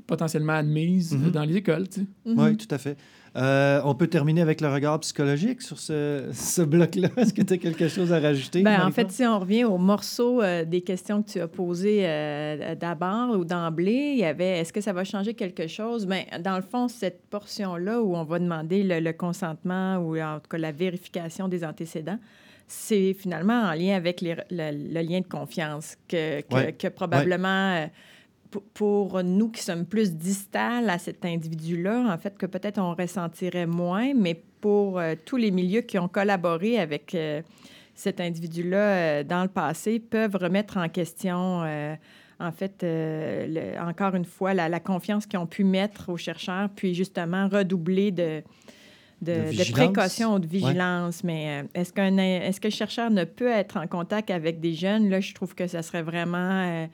potentiellement 0.08 0.54
admises 0.54 1.15
mm-hmm. 1.15 1.32
dans 1.32 1.44
les 1.44 1.58
écoles. 1.58 1.88
Tu 1.89 2.08
Oui, 2.26 2.58
tout 2.58 2.74
à 2.74 2.78
fait. 2.78 2.98
Euh, 3.38 3.80
on 3.86 3.96
peut 3.96 4.08
terminer 4.08 4.41
avec 4.41 4.60
le 4.60 4.67
regard 4.67 5.00
psychologique 5.00 5.62
sur 5.62 5.80
ce, 5.80 6.62
bloc-là. 6.65 7.10
Est-ce 7.15 7.34
que 7.34 7.41
tu 7.41 7.54
as 7.54 7.58
quelque 7.58 7.88
chose 7.88 8.12
à 8.12 8.20
rajouter? 8.20 8.62
Ben, 8.62 8.86
en 8.86 8.91
fait, 8.91 9.10
si 9.10 9.26
on 9.26 9.39
revient 9.39 9.63
au 9.63 9.78
morceau 9.78 10.41
euh, 10.41 10.65
des 10.65 10.82
questions 10.82 11.24
que 11.24 11.30
tu 11.30 11.39
as 11.39 11.48
posées 11.48 12.02
euh, 12.04 12.76
d'abord 12.76 13.38
ou 13.38 13.46
d'emblée, 13.46 14.12
il 14.13 14.20
y 14.20 14.26
avait 14.26 14.60
est-ce 14.60 14.74
que 14.74 14.82
ça 14.82 14.91
va 14.91 15.06
changer 15.06 15.34
quelque 15.34 15.67
chose? 15.67 16.06
Bien, 16.06 16.24
dans 16.44 16.58
le 16.58 16.62
fond, 16.62 16.89
cette 16.89 17.26
portion-là 17.30 18.02
où 18.02 18.15
on 18.15 18.24
va 18.26 18.39
demander 18.39 18.84
le, 18.84 19.12
consentement 19.13 19.98
ou 19.98 20.20
en 20.20 20.39
tout 20.39 20.50
cas 20.50 20.58
la 20.58 20.72
vérification 20.72 21.48
des 21.48 21.63
antécédents, 21.63 22.20
c'est 22.72 23.14
finalement 23.14 23.64
en 23.64 23.74
lien 23.74 23.96
avec 23.96 24.22
le, 24.22 24.36
lien 24.50 25.20
de 25.20 25.28
confiance 25.28 25.98
que, 26.08 26.42
que, 26.72 26.88
probablement 26.88 27.88
pour 28.74 29.24
nous 29.24 29.50
qui 29.50 29.62
sommes 29.62 29.86
plus 29.86 30.14
distales 30.14 30.90
à 30.90 30.98
cet 30.98 31.26
individu-là, 31.26 32.06
en 32.14 32.18
fait, 32.18 32.38
que 32.38 32.46
peut-être 32.46 32.80
on 32.80 32.94
ressentirait 32.94 33.66
moins, 33.66 34.14
mais 34.14 34.42
pour 34.62 35.00
euh, 35.00 35.16
tous 35.26 35.38
les 35.38 35.52
milieux 35.52 35.82
qui 35.82 36.00
ont 36.00 36.08
collaboré 36.08 36.80
avec 36.80 37.14
euh, 37.14 37.42
cet 37.94 38.22
individu-là 38.22 38.78
euh, 38.78 39.24
dans 39.24 39.44
le 39.44 39.50
passé, 39.50 40.00
peuvent 40.00 40.36
remettre 40.36 40.78
en 40.78 40.88
question, 40.88 41.64
en 42.40 42.52
fait, 42.52 42.86
encore 43.80 44.16
une 44.16 44.26
fois, 44.26 44.54
la, 44.54 44.80
confiance 44.80 45.26
qu'ils 45.26 45.40
ont 45.40 45.48
pu 45.48 45.64
mettre 45.64 46.10
aux 46.10 46.18
chercheurs, 46.18 46.70
puis 46.76 46.94
justement 46.94 47.50
redoubler 47.50 48.12
de, 48.12 48.44
de, 49.22 49.72
précaution 49.72 50.36
ou 50.36 50.40
de 50.40 50.48
vigilance. 50.48 51.24
Mais 51.24 51.66
est-ce 51.74 51.94
qu'un 51.94 52.18
est-ce 52.18 52.60
que 52.60 52.68
le 52.68 52.74
chercheur 52.74 53.12
ne 53.12 53.24
peut 53.24 53.52
être 53.52 53.78
en 53.78 53.88
contact 53.88 54.30
avec 54.30 54.60
des 54.60 54.74
jeunes? 54.74 55.10
Là, 55.10 55.20
je 55.20 55.34
trouve 55.34 55.56
que 55.56 55.68
ça 55.68 55.82
serait 55.82 56.04
vraiment 56.04 56.88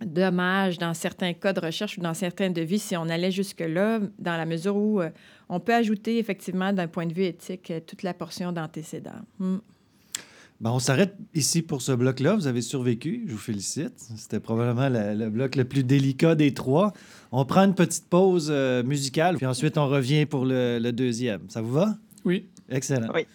dommage 0.00 0.78
dans 0.78 0.94
certains 0.94 1.32
cas 1.32 1.52
de 1.52 1.60
recherche 1.60 1.98
ou 1.98 2.00
dans 2.00 2.14
certains 2.14 2.50
devis 2.50 2.78
si 2.78 2.96
on 2.96 3.08
allait 3.08 3.30
jusque-là, 3.30 4.00
dans 4.18 4.36
la 4.36 4.46
mesure 4.46 4.76
où 4.76 5.00
euh, 5.00 5.10
on 5.48 5.60
peut 5.60 5.74
ajouter 5.74 6.18
effectivement 6.18 6.72
d'un 6.72 6.88
point 6.88 7.06
de 7.06 7.14
vue 7.14 7.24
éthique 7.24 7.70
euh, 7.70 7.80
toute 7.84 8.02
la 8.02 8.14
portion 8.14 8.52
d'antécédents. 8.52 9.22
Hmm. 9.38 9.58
Ben, 10.60 10.70
on 10.70 10.78
s'arrête 10.78 11.14
ici 11.34 11.62
pour 11.62 11.82
ce 11.82 11.92
bloc-là. 11.92 12.36
Vous 12.36 12.46
avez 12.46 12.62
survécu, 12.62 13.24
je 13.26 13.32
vous 13.32 13.38
félicite. 13.38 13.98
C'était 14.16 14.40
probablement 14.40 14.88
le, 14.88 15.28
bloc 15.28 15.56
le 15.56 15.64
plus 15.64 15.82
délicat 15.82 16.36
des 16.36 16.54
trois. 16.54 16.92
On 17.36 17.44
prend 17.44 17.64
une 17.64 17.74
petite 17.74 18.04
pause 18.08 18.46
euh, 18.48 18.84
musicale, 18.84 19.38
puis 19.38 19.46
ensuite 19.46 19.76
on 19.76 19.88
revient 19.88 20.24
pour 20.24 20.44
le, 20.44 20.78
le 20.78 20.92
deuxième. 20.92 21.40
Ça 21.48 21.62
vous 21.62 21.72
va? 21.72 21.96
Oui. 22.24 22.46
Excellent. 22.68 23.08
Oui. 23.12 23.26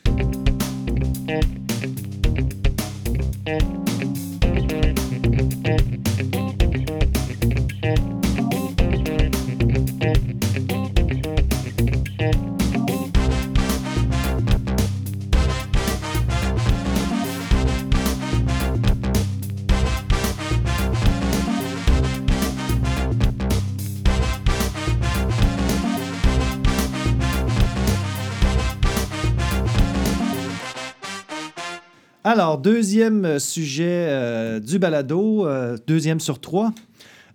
Alors, 32.31 32.59
deuxième 32.59 33.25
euh, 33.25 33.39
sujet 33.39 34.05
euh, 34.07 34.59
du 34.59 34.77
balado, 34.77 35.47
euh, 35.47 35.79
deuxième 35.87 36.19
sur 36.19 36.39
trois. 36.39 36.71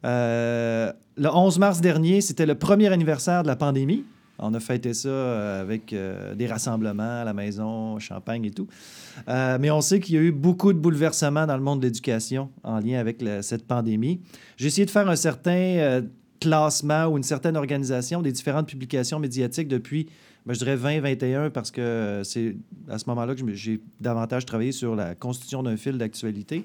le 0.04 0.92
11 1.18 1.59
mars 1.59 1.80
dernier, 1.80 2.20
c'était 2.20 2.46
le 2.46 2.54
premier 2.54 2.87
anniversaire 2.92 3.42
de 3.42 3.48
la 3.48 3.57
pandémie. 3.57 4.04
On 4.38 4.54
a 4.54 4.61
fêté 4.61 4.94
ça 4.94 5.59
avec 5.59 5.92
des 5.92 6.46
rassemblements 6.46 7.22
à 7.22 7.24
la 7.24 7.33
maison, 7.33 7.98
champagne 7.98 8.44
et 8.44 8.52
tout. 8.52 8.68
mais 9.26 9.70
on 9.72 9.80
sait 9.80 9.98
qu'il 9.98 10.14
y 10.14 10.18
a 10.18 10.20
eu 10.20 10.30
beaucoup 10.30 10.72
de 10.72 10.78
bouleversements 10.78 11.46
dans 11.46 11.57
le 11.57 11.62
monde 11.62 11.80
de 11.80 11.87
l'éducation 11.87 12.50
en 12.62 12.78
lien 12.78 13.00
avec 13.00 13.24
cette 13.42 13.66
pandémie. 13.66 14.20
J'ai 14.57 14.68
essayé 14.68 14.87
de 14.87 14.90
faire 14.90 15.09
un 15.09 15.16
certain 15.16 16.02
classement 16.40 17.07
ou 17.07 17.16
une 17.16 17.22
certaine 17.22 17.57
organisation 17.57 18.22
des 18.22 18.33
différentes 18.33 18.68
publications 18.68 19.18
médiatiques 19.18 19.68
depuis 19.68 20.09
ben, 20.46 20.54
je 20.54 20.59
dirais 20.59 20.76
20-21 20.76 21.50
parce 21.50 21.70
que 21.70 22.22
c'est 22.24 22.57
à 22.88 22.98
ce 22.98 23.09
moment-là 23.09 23.35
que 23.35 23.54
j'ai 23.54 23.80
davantage 24.00 24.44
travaillé 24.46 24.72
sur 24.72 24.94
la 24.94 25.14
constitution 25.14 25.62
d'un 25.62 25.76
fil 25.76 25.98
d'actualité. 25.98 26.64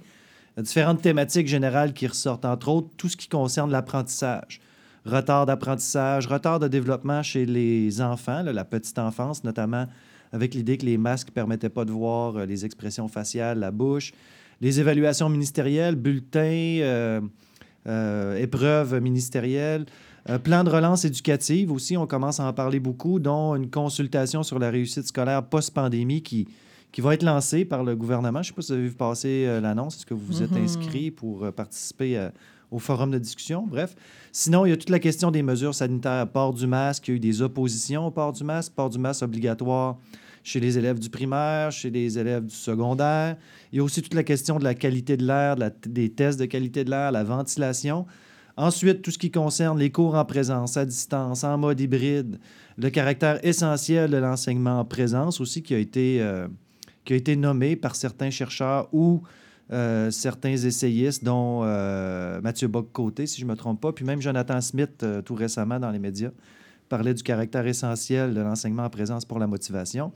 différentes 0.58 1.02
thématiques 1.02 1.48
générales 1.48 1.94
qui 1.94 2.08
ressortent, 2.08 2.46
entre 2.46 2.70
autres 2.70 2.90
tout 2.98 3.10
ce 3.10 3.18
qui 3.18 3.28
concerne 3.28 3.72
l'apprentissage. 3.72 4.60
Retard 5.06 5.46
d'apprentissage, 5.46 6.28
retard 6.28 6.60
de 6.60 6.68
développement 6.68 7.24
chez 7.24 7.46
les 7.46 8.02
enfants, 8.02 8.44
la 8.44 8.66
petite 8.66 9.00
enfance, 9.00 9.44
notamment 9.44 9.88
avec 10.32 10.54
l'idée 10.54 10.78
que 10.78 10.86
les 10.86 10.98
masques 10.98 11.30
ne 11.30 11.34
permettaient 11.34 11.70
pas 11.70 11.86
de 11.86 11.92
voir 11.92 12.36
euh, 12.38 12.46
les 12.46 12.66
expressions 12.66 13.08
faciales, 13.08 13.60
la 13.60 13.72
bouche, 13.72 14.14
les 14.62 14.80
évaluations 14.80 15.30
ministérielles, 15.30 15.96
bulletins, 15.96 16.80
euh, 16.82 17.22
euh, 17.88 18.38
épreuves 18.38 19.00
ministérielles, 19.02 19.86
plan 20.44 20.64
de 20.64 20.70
relance 20.70 21.06
éducative 21.06 21.72
aussi, 21.72 21.98
on 21.98 22.08
commence 22.08 22.40
à 22.40 22.48
en 22.48 22.54
parler 22.54 22.80
beaucoup, 22.80 23.20
dont 23.20 23.56
une 23.56 23.70
consultation 23.70 24.44
sur 24.44 24.60
la 24.60 24.70
réussite 24.70 25.08
scolaire 25.08 25.44
post-pandémie 25.44 26.22
qui, 26.22 26.48
qui 26.92 27.02
va 27.02 27.14
être 27.14 27.24
lancée 27.24 27.66
par 27.66 27.84
le 27.84 27.96
gouvernement. 27.96 28.42
Je 28.42 28.52
ne 28.52 28.54
sais 28.54 28.56
pas 28.56 28.62
si 28.62 28.72
vous 28.72 28.78
avez 28.78 28.88
vu 28.88 28.96
passer 28.96 29.60
l'annonce. 29.62 29.98
Est-ce 29.98 30.06
que 30.06 30.14
vous 30.14 30.26
vous 30.26 30.44
êtes 30.44 30.52
mm-hmm. 30.52 30.64
inscrit 30.64 31.12
pour 31.12 31.52
participer 31.54 32.30
au 32.72 32.80
forum 32.80 33.12
de 33.12 33.18
discussion? 33.18 33.66
Bref. 33.68 33.96
Sinon, 34.32 34.66
il 34.66 34.70
y 34.70 34.74
a 34.74 34.78
toute 34.78 34.90
la 34.90 35.00
question 35.00 35.32
des 35.32 35.42
mesures 35.42 35.74
sanitaires, 35.74 36.28
port 36.28 36.54
du 36.54 36.68
masque. 36.68 37.08
Il 37.08 37.12
y 37.12 37.14
a 37.14 37.18
eu 37.18 37.20
des 37.20 37.42
oppositions 37.42 38.08
au 38.08 38.12
port 38.12 38.34
du 38.34 38.44
masque, 38.44 38.74
port 38.74 38.90
du 38.90 39.00
masque 39.00 39.24
obligatoire 39.24 39.98
chez 40.44 40.60
les 40.60 40.78
élèves 40.78 41.00
du 41.00 41.10
primaire, 41.10 41.72
chez 41.72 41.90
les 41.90 42.18
élèves 42.18 42.46
du 42.46 42.56
secondaire. 42.56 43.38
Il 43.72 43.78
y 43.78 43.80
a 43.82 43.84
aussi 43.84 44.02
toute 44.02 44.14
la 44.14 44.24
question 44.24 44.58
de 44.58 44.64
la 44.64 44.74
qualité 44.74 45.18
de 45.18 45.26
l'air, 45.26 45.56
des 45.86 46.10
tests 46.10 46.40
de 46.40 46.46
qualité 46.46 46.84
de 46.84 46.90
l'air, 46.90 47.12
la 47.12 47.24
ventilation. 47.24 48.06
Ensuite, 48.60 49.02
tout 49.02 49.12
ce 49.12 49.18
qui 49.18 49.32
concerne 49.32 49.80
les 49.80 49.90
cours 49.90 50.16
en 50.16 50.26
présence, 50.26 50.76
à 50.76 50.84
distance, 50.84 51.46
en 51.46 51.58
mode 51.58 51.80
hybride, 51.80 52.40
le 52.78 52.90
caractère 52.90 53.40
essentiel 53.46 54.12
de 54.12 54.18
l'enseignement 54.18 54.82
en 54.82 54.84
présence 54.84 55.40
aussi 55.40 55.64
qui 55.64 55.74
a 55.74 55.78
été, 55.78 56.18
euh, 56.20 56.46
qui 57.06 57.14
a 57.14 57.16
été 57.16 57.38
nommé 57.38 57.78
par 57.78 57.96
certains 57.96 58.32
chercheurs 58.32 58.90
ou 58.92 59.22
euh, 59.72 60.12
certains 60.12 60.58
essayistes, 60.58 61.24
dont 61.24 61.62
euh, 61.64 62.42
Mathieu 62.42 62.68
Bock-Côté, 62.68 63.28
si 63.28 63.40
je 63.40 63.46
ne 63.46 63.52
me 63.52 63.56
trompe 63.56 63.80
pas, 63.80 63.94
puis 63.94 64.04
même 64.04 64.22
Jonathan 64.22 64.60
Smith, 64.60 65.06
tout 65.24 65.36
récemment 65.36 65.80
dans 65.80 65.92
les 65.92 66.00
médias, 66.00 66.32
parlait 66.90 67.14
du 67.14 67.24
caractère 67.24 67.66
essentiel 67.66 68.34
de 68.34 68.42
l'enseignement 68.42 68.84
en 68.84 68.90
présence 68.90 69.24
pour 69.24 69.40
la 69.40 69.48
motivation. 69.48 70.12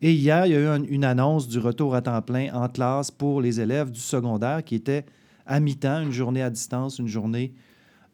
Et 0.00 0.14
hier, 0.14 0.46
il 0.46 0.52
y 0.52 0.56
a 0.56 0.78
eu 0.78 0.86
une 0.88 1.04
annonce 1.04 1.46
du 1.46 1.58
retour 1.58 1.94
à 1.94 2.00
temps 2.00 2.22
plein 2.22 2.54
en 2.54 2.70
classe 2.70 3.10
pour 3.10 3.42
les 3.42 3.60
élèves 3.60 3.90
du 3.90 4.00
secondaire 4.00 4.64
qui 4.64 4.76
était 4.76 5.04
à 5.44 5.60
mi-temps, 5.60 6.00
une 6.00 6.12
journée 6.12 6.40
à 6.40 6.48
distance, 6.48 6.98
une 6.98 7.06
journée 7.06 7.52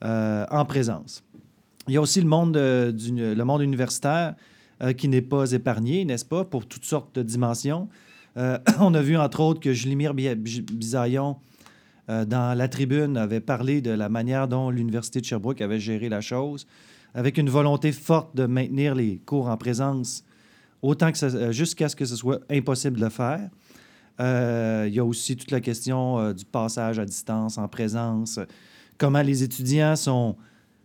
en 0.02 0.64
présence. 0.64 1.24
Il 1.88 1.94
y 1.94 1.96
a 1.96 2.00
aussi 2.00 2.20
le 2.20 2.26
monde, 2.26 2.52
du, 2.52 3.34
le 3.34 3.44
monde 3.44 3.62
universitaire 3.62 4.34
euh, 4.82 4.92
qui 4.92 5.08
n'est 5.08 5.22
pas 5.22 5.52
épargné, 5.52 6.04
n'est-ce 6.04 6.24
pas, 6.24 6.44
pour 6.44 6.66
toutes 6.66 6.84
sortes 6.84 7.14
de 7.16 7.22
dimensions. 7.22 7.88
Euh, 8.36 8.58
on 8.80 8.94
a 8.94 9.02
vu, 9.02 9.16
entre 9.16 9.40
autres, 9.40 9.60
que 9.60 9.72
Julimir 9.72 10.14
Bisaillon, 10.14 11.36
dans 12.08 12.56
la 12.56 12.68
tribune, 12.68 13.18
avait 13.18 13.40
parlé 13.40 13.82
de 13.82 13.90
la 13.90 14.08
manière 14.08 14.48
dont 14.48 14.70
l'Université 14.70 15.20
de 15.20 15.26
Sherbrooke 15.26 15.60
avait 15.60 15.78
géré 15.78 16.08
la 16.08 16.22
chose, 16.22 16.66
avec 17.14 17.36
une 17.36 17.50
volonté 17.50 17.92
forte 17.92 18.34
de 18.34 18.46
maintenir 18.46 18.94
les 18.94 19.18
cours 19.18 19.48
en 19.48 19.56
présence 19.58 20.24
autant 20.82 21.12
que 21.12 21.24
euh, 21.24 21.52
jusqu'à 21.52 21.88
ce 21.88 21.96
que 21.96 22.04
ce 22.04 22.16
soit 22.16 22.40
impossible 22.50 22.96
de 22.96 23.04
le 23.04 23.10
faire. 23.10 23.48
Euh, 24.20 24.86
il 24.88 24.94
y 24.94 24.98
a 24.98 25.04
aussi 25.04 25.36
toute 25.36 25.50
la 25.50 25.60
question 25.60 26.18
euh, 26.18 26.32
du 26.32 26.44
passage 26.44 26.98
à 26.98 27.04
distance, 27.04 27.56
en 27.58 27.68
présence, 27.68 28.40
comment 28.98 29.22
les 29.22 29.42
étudiants 29.42 29.96
sont, 29.96 30.36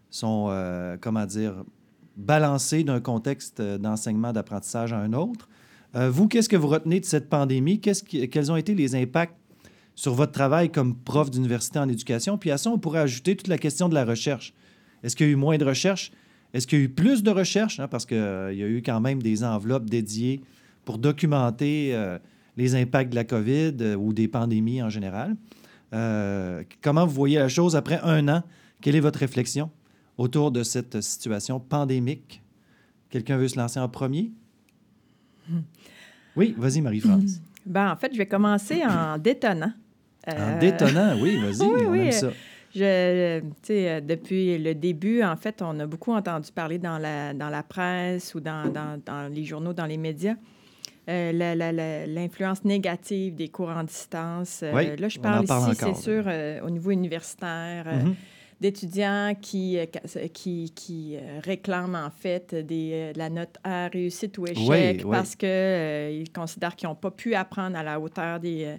sont 0.10 0.50
comment 1.02 1.26
dire, 1.26 1.64
balancés 2.16 2.84
d'un 2.84 3.02
contexte 3.02 3.62
d'enseignement, 3.62 4.32
d'apprentissage 4.32 4.94
à 4.94 5.00
un 5.00 5.14
autre. 5.14 5.50
vous, 5.94 6.28
qu'est-ce 6.28 6.48
que 6.48 6.56
vous 6.56 6.68
retenez 6.68 7.00
de 7.00 7.06
cette 7.06 7.30
pandémie? 7.30 7.80
Quels 7.82 8.52
ont 8.52 8.56
été 8.56 8.76
les 8.76 8.96
impacts 8.96 9.36
sur 9.96 10.14
votre 10.14 10.32
travail 10.32 10.72
comme 10.72 10.96
prof 10.96 11.32
d'université 11.32 11.80
en 11.80 11.90
éducation? 11.90 12.38
Puis 12.38 12.52
à 12.52 12.58
ça, 12.58 12.70
on 12.70 12.78
pourrait 12.78 13.02
ajouter 13.02 13.36
toute 13.36 13.48
la 13.48 13.58
question 13.58 13.90
de 13.90 13.96
la 13.96 14.06
recherche. 14.06 14.54
Est-ce 15.04 15.16
qu'il 15.16 15.28
y 15.28 15.30
a 15.30 15.34
eu 15.34 15.38
moins 15.38 15.58
de 15.58 15.66
recherche? 15.66 16.12
Est-ce 16.54 16.68
qu'il 16.68 16.80
y 16.80 16.82
a 16.82 16.86
eu 16.86 16.90
plus 16.90 17.24
de 17.24 17.32
recherches? 17.32 17.80
Hein, 17.80 17.88
parce 17.88 18.06
qu'il 18.06 18.18
euh, 18.18 18.54
y 18.54 18.64
a 18.64 18.68
eu 18.68 18.82
quand 18.82 19.02
même 19.02 19.22
des 19.22 19.44
enveloppes 19.44 19.90
dédiées 19.90 20.42
pour 20.86 20.98
documenter 20.98 21.90
euh, 21.94 22.20
les 22.58 22.76
impacts 22.76 23.10
de 23.10 23.16
la 23.16 23.24
COVID 23.24 23.76
euh, 23.82 23.96
ou 23.96 24.14
des 24.14 24.28
pandémies 24.28 24.82
en 24.82 24.90
général. 24.90 25.36
Comment 26.82 27.06
vous 27.06 27.14
voyez 27.14 27.40
la 27.40 27.50
chose 27.50 27.76
après 27.76 28.00
un 28.04 28.28
an? 28.28 28.44
Quelle 28.82 28.96
est 28.96 29.02
votre 29.02 29.20
réflexion 29.20 29.70
autour 30.18 30.52
de 30.52 30.64
cette 30.64 31.02
situation 31.02 31.60
pandémique? 31.60 32.42
Quelqu'un 33.10 33.38
veut 33.38 33.48
se 33.48 33.58
lancer 33.58 33.80
en 33.80 33.88
premier? 33.90 34.32
Oui, 36.36 36.56
vas-y, 36.58 36.82
Marie-France. 36.82 37.42
Ben, 37.66 37.94
en 37.94 37.96
fait, 37.96 38.12
je 38.12 38.18
vais 38.18 38.26
commencer 38.26 38.84
en 38.86 39.18
détonnant. 39.18 39.72
En 40.28 40.60
détonnant, 40.60 41.18
oui, 41.22 41.38
vas-y, 41.42 41.62
on 41.62 41.94
aime 41.94 42.12
ça. 42.12 42.32
Je, 42.76 43.40
euh, 43.70 44.02
depuis 44.02 44.58
le 44.58 44.74
début, 44.74 45.24
en 45.24 45.38
fait, 45.38 45.62
on 45.62 45.80
a 45.80 45.86
beaucoup 45.86 46.12
entendu 46.12 46.52
parler 46.52 46.80
dans 46.80 46.98
la, 46.98 47.34
dans 47.34 47.50
la 47.50 47.64
presse 47.64 48.34
ou 48.36 48.40
dans, 48.40 48.70
dans, 48.70 49.00
dans 49.06 49.32
les 49.32 49.46
journaux, 49.46 49.74
dans 49.74 49.86
les 49.86 49.98
médias. 49.98 50.36
Euh, 51.10 52.06
l'influence 52.08 52.64
négative 52.64 53.36
des 53.36 53.50
cours 53.50 53.70
en 53.70 53.84
distance. 53.84 54.62
Euh, 54.64 54.96
là, 54.96 55.10
je 55.10 55.20
parle 55.20 55.44
ici, 55.44 55.78
c'est 55.78 55.96
sûr, 55.96 56.26
au 56.66 56.70
niveau 56.70 56.92
universitaire, 56.92 57.86
mm-hmm. 57.86 58.14
d'étudiants 58.62 59.34
qui, 59.42 59.78
qui, 60.34 60.72
qui 60.74 61.18
réclament 61.44 61.96
en 61.96 62.10
fait 62.10 62.56
des, 62.56 63.12
la 63.16 63.30
note 63.30 63.58
à 63.64 63.88
réussite 63.88 64.38
ou 64.38 64.48
échec 64.48 65.04
parce 65.10 65.36
qu'ils 65.36 66.32
considèrent 66.34 66.76
qu'ils 66.76 66.88
n'ont 66.88 66.96
pas 66.96 67.12
pu 67.12 67.36
apprendre 67.36 67.78
à 67.78 67.84
la 67.84 68.00
hauteur 68.00 68.40
des 68.40 68.78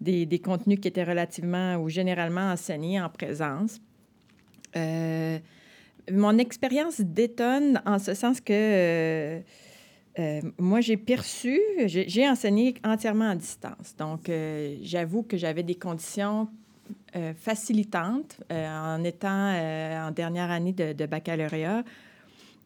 des, 0.00 0.38
contenus 0.38 0.78
qui 0.80 0.88
étaient 0.88 1.04
relativement 1.04 1.76
ou 1.76 1.88
généralement 1.88 2.52
enseignés 2.52 3.00
en 3.00 3.08
présence. 3.08 3.80
Euh, 4.76 5.38
mon 6.12 6.38
expérience 6.38 7.00
détonne 7.00 7.80
en 7.86 7.98
ce 7.98 8.14
sens 8.14 8.40
que 8.40 8.52
euh, 8.52 9.40
euh, 10.18 10.40
moi, 10.58 10.80
j'ai 10.80 10.96
perçu, 10.96 11.60
j'ai 11.86 12.28
enseigné 12.28 12.74
entièrement 12.84 13.30
à 13.30 13.34
distance. 13.34 13.96
Donc, 13.98 14.30
j'avoue 14.82 15.22
que 15.22 15.36
j'avais 15.36 15.62
des 15.62 15.74
conditions 15.74 16.48
facilitantes 17.36 18.40
en 18.50 19.02
étant 19.02 19.50
en 20.06 20.10
dernière 20.10 20.50
année 20.50 20.72
de 20.72 21.06
baccalauréat 21.06 21.82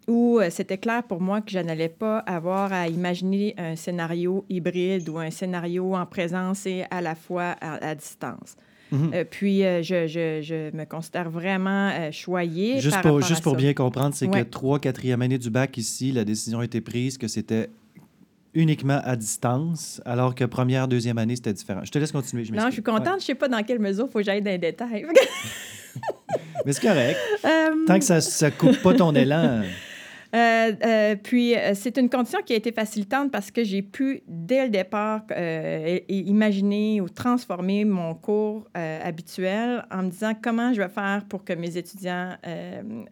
où 0.08 0.40
euh, 0.40 0.48
c'était 0.50 0.78
clair 0.78 1.02
pour 1.02 1.20
moi 1.20 1.42
que 1.42 1.50
je 1.50 1.58
n'allais 1.58 1.90
pas 1.90 2.18
avoir 2.20 2.72
à 2.72 2.88
imaginer 2.88 3.54
un 3.58 3.76
scénario 3.76 4.44
hybride 4.48 5.08
ou 5.08 5.18
un 5.18 5.30
scénario 5.30 5.94
en 5.94 6.06
présence 6.06 6.66
et 6.66 6.84
à 6.90 7.00
la 7.00 7.14
fois 7.14 7.54
à, 7.60 7.94
distance. 7.94 8.56
Mhm. 8.90 9.10
Euh, 9.14 9.24
puis, 9.28 9.64
euh, 9.64 9.82
je, 9.82 10.06
je, 10.06 10.40
je, 10.42 10.76
me 10.76 10.84
considère 10.84 11.30
vraiment 11.30 12.10
choyée. 12.12 12.80
Juste 12.80 13.00
pour, 13.02 13.20
juste 13.20 13.42
pour 13.42 13.56
bien 13.56 13.74
comprendre, 13.74 14.14
c'est 14.14 14.28
que 14.28 14.42
trois, 14.42 14.78
quatrième 14.78 15.22
année 15.22 15.38
du 15.38 15.50
bac 15.50 15.76
ici, 15.76 16.12
la 16.12 16.24
décision 16.24 16.60
a 16.60 16.64
été 16.64 16.80
prise 16.80 17.18
que 17.18 17.28
c'était 17.28 17.70
uniquement 18.54 19.00
à 19.04 19.14
distance, 19.16 20.00
alors 20.04 20.34
que 20.34 20.44
première, 20.44 20.88
deuxième 20.88 21.18
année, 21.18 21.36
c'était 21.36 21.52
différent. 21.52 21.80
Je 21.84 21.90
te 21.90 21.98
laisse 21.98 22.12
continuer. 22.12 22.44
Je 22.44 22.52
non, 22.52 22.66
je 22.66 22.72
suis 22.72 22.82
contente. 22.82 23.06
Je 23.06 23.12
ne 23.14 23.20
sais 23.20 23.34
pas 23.34 23.48
dans 23.48 23.62
quelle 23.62 23.78
mesure 23.78 24.06
il 24.08 24.12
faut 24.12 24.18
que 24.18 24.24
j'aille 24.24 24.42
dans 24.42 24.50
les 24.50 24.58
détails. 24.58 25.06
Mais 26.66 26.72
c'est 26.72 26.86
correct. 26.86 27.18
Tant 27.86 27.98
que 27.98 28.04
ça 28.04 28.46
ne 28.46 28.50
coupe 28.50 28.78
pas 28.82 28.94
ton 28.94 29.14
élan. 29.14 29.62
Euh, 30.34 30.72
euh, 30.84 31.16
puis, 31.16 31.56
euh, 31.56 31.72
c'est 31.74 31.96
une 31.96 32.10
condition 32.10 32.40
qui 32.44 32.52
a 32.52 32.56
été 32.56 32.70
facilitante 32.70 33.30
parce 33.30 33.50
que 33.50 33.64
j'ai 33.64 33.82
pu, 33.82 34.22
dès 34.26 34.64
le 34.64 34.70
départ, 34.70 35.22
imaginer 36.08 37.00
ou 37.00 37.08
transformer 37.08 37.84
mon 37.84 38.14
cours 38.14 38.66
habituel 38.74 39.84
en 39.90 40.04
me 40.04 40.10
disant 40.10 40.32
comment 40.40 40.72
je 40.72 40.82
vais 40.82 40.88
faire 40.88 41.24
pour 41.28 41.44
que 41.44 41.52
mes 41.52 41.76
étudiants 41.76 42.36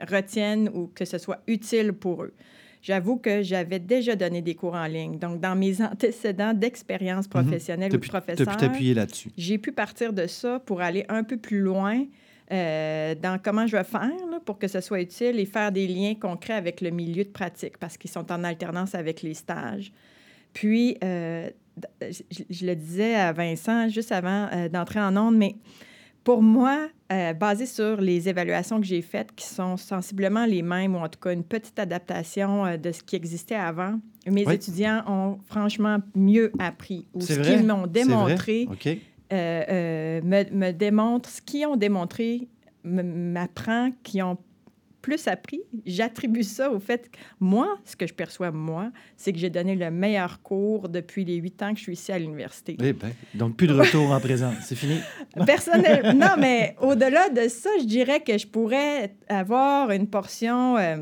retiennent 0.09 0.71
ou 0.75 0.91
que 0.95 1.05
ce 1.05 1.19
soit 1.19 1.41
utile 1.47 1.93
pour 1.93 2.25
eux. 2.25 2.35
J'avoue 2.83 3.17
que 3.17 3.43
j'avais 3.43 3.81
déjà 3.81 4.15
donné 4.15 4.43
des 4.43 4.55
cours 4.55 4.75
en 4.75 4.87
ligne. 4.87 5.19
Donc, 5.19 5.41
dans 5.41 5.57
mes 5.57 5.83
antécédents 5.83 6.55
d'expérience 6.55 7.25
mhm. 7.25 7.31
professionnelle 7.31 7.93
ou 7.93 7.99
de 7.99 8.07
professeur, 8.07 8.47
j'ai 9.37 9.59
pu 9.59 9.73
partir 9.73 10.13
de 10.13 10.27
ça 10.27 10.61
pour 10.61 10.81
aller 10.81 11.05
un 11.09 11.25
peu 11.25 11.37
plus 11.37 11.61
loin 11.61 12.05
euh, 12.53 13.15
dans 13.17 13.41
comment 13.43 13.67
je 13.67 13.77
vais 13.77 13.85
faire 13.85 14.11
pour 14.45 14.59
que 14.59 14.69
ce 14.69 14.81
soit 14.81 15.01
utile 15.01 15.41
et 15.41 15.47
faire 15.47 15.73
des 15.73 15.89
liens 15.89 16.15
concrets 16.15 16.55
avec 16.55 16.81
le 16.81 16.91
milieu 16.91 17.25
de 17.25 17.29
pratique 17.29 17.77
parce 17.79 17.97
qu'ils 17.97 18.11
sont 18.11 18.31
en 18.31 18.45
alternance 18.45 18.95
avec 18.95 19.23
les 19.23 19.35
stages. 19.35 19.93
Puis, 20.53 20.97
euh, 21.03 21.51
je, 22.11 22.67
le 22.67 22.75
disais 22.75 23.17
à 23.17 23.33
Vincent 23.33 23.89
juste 23.89 24.13
avant 24.13 24.49
euh, 24.53 24.69
d'entrer 24.69 25.01
en 25.01 25.17
onde, 25.17 25.37
mais 25.37 25.57
pour 26.23 26.43
moi, 26.43 26.89
basé 27.39 27.67
sur 27.67 28.01
les 28.01 28.29
évaluations 28.29 28.81
que 28.81 28.87
j'ai 28.87 29.01
faites, 29.01 29.33
qui 29.37 29.47
sont 29.47 29.77
sensiblement 29.77 30.45
les 30.45 30.61
mêmes, 30.61 30.97
ou 30.97 30.99
en 30.99 31.09
tout 31.09 31.21
cas 31.21 31.33
une 31.33 31.45
petite 31.45 31.79
adaptation 31.79 32.77
de 32.77 32.91
ce 32.91 33.01
qui 33.05 33.15
existait 33.15 33.55
avant, 33.55 34.01
mes 34.27 34.43
étudiants 34.53 35.05
ont 35.07 35.39
franchement 35.47 35.99
mieux 36.17 36.51
appris. 36.59 37.07
Ou 37.15 37.21
ce 37.21 37.35
qu'ils 37.39 37.65
m'ont 37.65 37.87
démontré 37.87 38.67
euh, 39.33 39.65
euh, 39.69 40.21
me, 40.23 40.51
me, 40.51 40.73
démontrent, 40.73 41.29
ce 41.29 41.43
qu'ils 41.43 41.67
ont 41.67 41.77
démontré 41.77 42.49
m'apprend 42.85 43.91
qu'ils 44.05 44.23
ont 44.23 44.39
plus 45.07 45.29
appris, 45.29 45.61
j'attribue 45.85 46.43
ça 46.43 46.69
au 46.69 46.81
fait 46.81 47.09
que 47.11 47.19
moi, 47.39 47.79
ce 47.85 47.95
que 47.95 48.09
je 48.09 48.13
perçois, 48.13 48.51
moi, 48.51 48.91
c'est 49.17 49.33
que 49.33 49.39
j'ai 49.39 49.51
donné 49.51 49.77
le 49.77 49.89
meilleur 49.89 50.43
cours 50.43 50.89
depuis 50.89 51.25
les 51.25 51.37
huit 51.37 51.63
ans 51.63 51.73
que 51.73 51.79
je 51.79 51.85
suis 51.85 51.93
ici 51.93 52.11
à 52.11 52.19
l'université. 52.19 52.77
Eh 52.81 52.93
ben, 52.93 53.13
donc, 53.33 53.57
plus 53.57 53.69
de 53.69 53.73
retour 53.73 54.11
en 54.11 54.19
présent. 54.19 54.53
C'est 54.63 54.75
fini? 54.75 54.99
Personnellement, 55.47 56.13
non, 56.13 56.35
mais 56.41 56.75
au-delà 56.81 57.29
de 57.29 57.47
ça, 57.47 57.71
je 57.79 57.85
dirais 57.85 58.19
que 58.19 58.37
je 58.37 58.49
pourrais 58.49 59.15
avoir 59.29 59.93
une 59.93 60.09
portion... 60.09 60.77
Euh, 60.77 60.97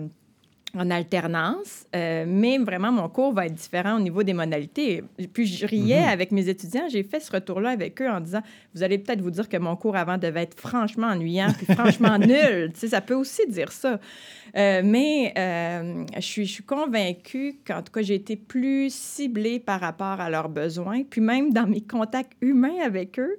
en 0.77 0.91
alternance, 0.91 1.87
euh, 1.95 2.25
mais 2.27 2.59
vraiment, 2.59 2.91
mon 2.91 3.09
cours 3.09 3.33
va 3.33 3.47
être 3.47 3.55
différent 3.55 3.97
au 3.97 4.01
niveau 4.01 4.22
des 4.22 4.33
modalités. 4.33 5.05
Puis 5.33 5.47
je 5.47 5.66
riais 5.66 6.03
mhm. 6.03 6.09
avec 6.09 6.33
mes 6.33 6.49
étudiants, 6.49 6.87
j'ai 6.91 7.03
fait 7.03 7.20
ce 7.20 7.31
retour-là 7.31 7.70
avec 7.70 8.01
eux 8.03 8.09
en 8.09 8.20
disant, 8.20 8.41
vous 8.75 8.83
allez 8.83 8.99
peut-être 8.99 9.20
vous 9.20 9.31
dire 9.31 9.49
que 9.49 9.57
mon 9.57 9.77
cours 9.77 9.97
avant 9.97 10.18
devait 10.18 10.43
être 10.43 10.59
franchement 10.59 11.09
ennuyant, 11.09 11.53
puis 11.57 11.72
franchement 11.75 12.18
nul. 12.18 12.72
Tu 12.75 12.81
sais, 12.81 12.89
ça 12.89 13.01
peut 13.01 13.14
aussi 13.14 13.47
dire 13.49 13.70
ça. 13.72 14.01
Euh, 14.57 14.83
mais 14.85 15.33
euh, 15.37 16.05
je, 16.16 16.20
suis, 16.20 16.47
je 16.47 16.53
suis 16.53 16.64
convaincue 16.64 17.57
qu'en 17.66 17.83
tout 17.83 17.93
cas, 17.93 18.03
j'ai 18.03 18.14
été 18.14 18.37
plus 18.37 18.93
ciblée 18.93 19.61
par 19.61 19.81
rapport 19.81 20.20
à 20.20 20.31
leurs 20.31 20.49
besoins, 20.49 21.03
puis 21.05 21.20
même 21.20 21.53
dans 21.53 21.66
mes 21.66 21.83
contacts 21.83 22.33
humains 22.41 22.81
avec 22.85 23.18
eux. 23.18 23.37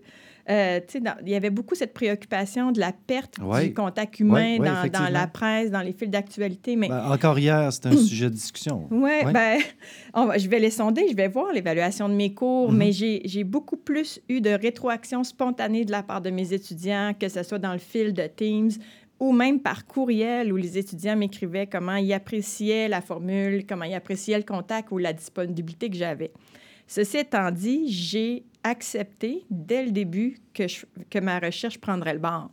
Euh, 0.48 0.80
il 1.26 1.30
y 1.30 1.36
avait 1.36 1.50
beaucoup 1.50 1.74
cette 1.74 1.94
préoccupation 1.94 2.72
de 2.72 2.80
la 2.80 2.92
perte 2.92 3.40
du 3.40 3.74
contact 3.74 4.20
humain 4.20 4.58
dans, 4.58 5.12
la 5.12 5.28
presse, 5.28 5.72
dans 5.72 5.82
les 5.82 5.94
fils 5.94 6.10
d'actualité. 6.10 6.76
Mais... 6.76 6.90
Ben, 6.90 7.12
encore 7.12 7.40
hier, 7.40 7.74
c'était 7.74 7.90
un 7.90 7.98
sujet 7.98 8.30
de 8.30 8.36
discussion. 8.36 8.88
Oui, 8.92 9.02
ouais. 9.02 9.32
ben, 9.34 9.60
je 10.38 10.48
vais 10.48 10.60
les 10.60 10.70
sonder, 10.70 11.08
je 11.10 11.16
vais 11.16 11.30
voir 11.30 11.52
l'évaluation 11.52 12.08
de 12.10 12.14
mes 12.14 12.34
cours, 12.34 12.72
mhm. 12.72 12.78
mais 12.78 12.92
j'ai 12.92 13.44
beaucoup 13.44 13.78
plus 13.78 14.22
eu 14.30 14.40
de 14.40 14.52
rétroaction 14.52 15.24
spontanée 15.24 15.84
de 15.84 15.92
la 15.92 16.04
part 16.04 16.22
de 16.22 16.30
mes 16.30 16.54
étudiants, 16.54 17.14
que 17.20 17.28
ce 17.28 17.42
soit 17.42 17.60
dans 17.60 17.74
le 17.74 17.80
fil 17.80 18.14
de 18.14 18.28
Teams 18.28 18.72
ou 19.20 19.32
même 19.32 19.60
par 19.62 19.86
courriel 19.88 20.52
où 20.52 20.58
les 20.58 20.78
étudiants 20.78 21.16
m'écrivaient 21.16 21.68
comment 21.68 21.96
ils 21.96 22.14
appréciaient 22.14 22.88
la 22.88 23.02
formule, 23.02 23.66
comment 23.66 23.86
ils 23.86 23.94
appréciaient 23.94 24.38
le 24.38 24.44
contact 24.44 24.92
ou 24.92 24.98
la 24.98 25.14
disponibilité 25.14 25.90
que 25.90 25.96
j'avais. 25.96 26.32
Ceci 26.88 27.18
étant 27.18 27.52
dit, 27.52 27.92
j'ai 27.92 28.44
accepté 28.64 29.46
dès 29.50 29.86
le 29.86 29.92
début 29.92 30.38
que, 30.54 30.64
que 31.10 31.20
ma 31.20 31.40
recherche 31.40 31.80
prendrait 31.80 32.14
le 32.14 32.20
bord. 32.20 32.52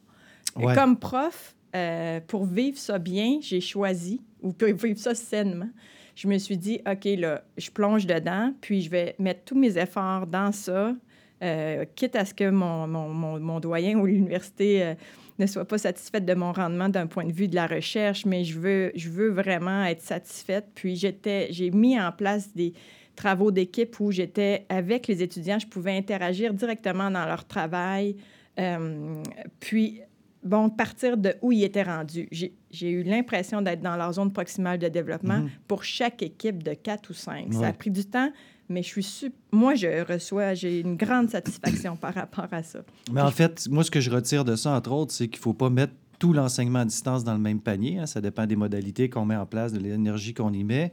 Comme 0.74 0.98
prof, 0.98 1.54
euh, 1.74 2.20
pour 2.26 2.44
vivre 2.44 2.78
ça 2.78 2.98
bien, 2.98 3.38
j'ai 3.40 3.60
choisi, 3.60 4.20
ou 4.42 4.52
pour 4.52 4.68
vivre 4.68 4.98
ça 4.98 5.14
sainement, 5.14 5.70
je 6.14 6.28
me 6.28 6.36
suis 6.36 6.58
dit, 6.58 6.80
OK, 6.86 7.04
là, 7.18 7.42
je 7.56 7.70
plonge 7.70 8.06
dedans, 8.06 8.52
puis 8.60 8.82
je 8.82 8.90
vais 8.90 9.14
mettre 9.18 9.44
tous 9.44 9.58
mes 9.58 9.78
efforts 9.78 10.26
dans 10.26 10.52
ça, 10.52 10.94
euh, 11.42 11.84
quitte 11.96 12.14
à 12.14 12.24
ce 12.24 12.34
que 12.34 12.50
mon, 12.50 12.86
mon, 12.86 13.40
mon, 13.40 13.60
doyen 13.60 13.98
ou 13.98 14.06
l'université 14.06 14.82
euh, 14.82 14.94
ne 15.38 15.46
soit 15.46 15.64
pas 15.64 15.78
satisfaite 15.78 16.24
de 16.24 16.34
mon 16.34 16.52
rendement 16.52 16.88
d'un 16.88 17.06
point 17.06 17.24
de 17.24 17.32
vue 17.32 17.48
de 17.48 17.54
la 17.54 17.66
recherche, 17.66 18.26
mais 18.26 18.44
je 18.44 18.58
veux, 18.58 18.92
je 18.94 19.08
veux 19.08 19.30
vraiment 19.30 19.84
être 19.84 20.02
satisfaite. 20.02 20.66
Puis 20.74 20.94
j'ai 20.94 21.70
mis 21.70 21.98
en 21.98 22.12
place 22.12 22.54
des, 22.54 22.74
travaux 23.16 23.50
d'équipe 23.50 23.98
où 24.00 24.10
j'étais 24.10 24.66
avec 24.68 25.06
les 25.06 25.22
étudiants, 25.22 25.58
je 25.58 25.66
pouvais 25.66 25.96
interagir 25.96 26.54
directement 26.54 27.10
dans 27.10 27.26
leur 27.26 27.46
travail. 27.46 28.16
Euh, 28.58 29.22
puis, 29.60 30.00
bon, 30.42 30.70
partir 30.70 31.16
de 31.16 31.34
où 31.42 31.52
ils 31.52 31.64
étaient 31.64 31.82
rendus. 31.82 32.28
J'ai 32.30 32.90
eu 32.90 33.02
l'impression 33.02 33.62
d'être 33.62 33.80
dans 33.80 33.96
leur 33.96 34.12
zone 34.12 34.32
proximale 34.32 34.78
de 34.78 34.88
développement 34.88 35.38
mhm. 35.38 35.50
pour 35.68 35.84
chaque 35.84 36.22
équipe 36.22 36.62
de 36.62 36.74
quatre 36.74 37.10
ou 37.10 37.14
cinq. 37.14 37.52
Ça 37.52 37.68
a 37.68 37.72
pris 37.72 37.90
du 37.90 38.04
temps, 38.04 38.30
mais 38.68 38.82
je 38.82 39.00
suis 39.00 39.32
moi, 39.52 39.74
je 39.74 40.04
reçois, 40.10 40.54
j'ai 40.54 40.80
une 40.80 40.96
grande 40.96 41.30
satisfaction 41.30 41.96
par 41.96 42.14
rapport 42.14 42.48
à 42.50 42.62
ça. 42.62 42.80
Mais 43.12 43.20
en 43.20 43.30
fait, 43.30 43.68
moi, 43.70 43.84
ce 43.84 43.90
que 43.90 44.00
je 44.00 44.10
retire 44.10 44.44
de 44.44 44.56
ça, 44.56 44.70
entre 44.70 44.92
autres, 44.92 45.12
c'est 45.12 45.28
qu'il 45.28 45.38
ne 45.38 45.42
faut 45.42 45.54
pas 45.54 45.70
mettre 45.70 45.92
tout 46.18 46.32
l'enseignement 46.32 46.80
à 46.80 46.84
distance 46.84 47.24
dans 47.24 47.34
le 47.34 47.40
même 47.40 47.60
panier. 47.60 47.98
Hein. 47.98 48.06
Ça 48.06 48.20
dépend 48.20 48.46
des 48.46 48.56
modalités 48.56 49.10
qu'on 49.10 49.24
met 49.24 49.36
en 49.36 49.46
place, 49.46 49.72
de 49.72 49.80
l'énergie 49.80 50.34
qu'on 50.34 50.52
y 50.52 50.62
met. 50.62 50.92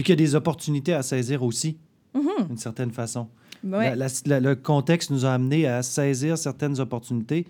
Puis 0.00 0.04
qu'il 0.06 0.18
y 0.18 0.24
a 0.24 0.26
des 0.26 0.34
opportunités 0.34 0.94
à 0.94 1.02
saisir 1.02 1.42
aussi, 1.42 1.76
mm-hmm. 2.14 2.48
d'une 2.48 2.56
certaine 2.56 2.90
façon. 2.90 3.28
le 3.62 4.54
contexte 4.54 5.10
nous 5.10 5.26
a 5.26 5.34
amené 5.34 5.66
à 5.66 5.82
saisir 5.82 6.38
certaines 6.38 6.80
opportunités 6.80 7.44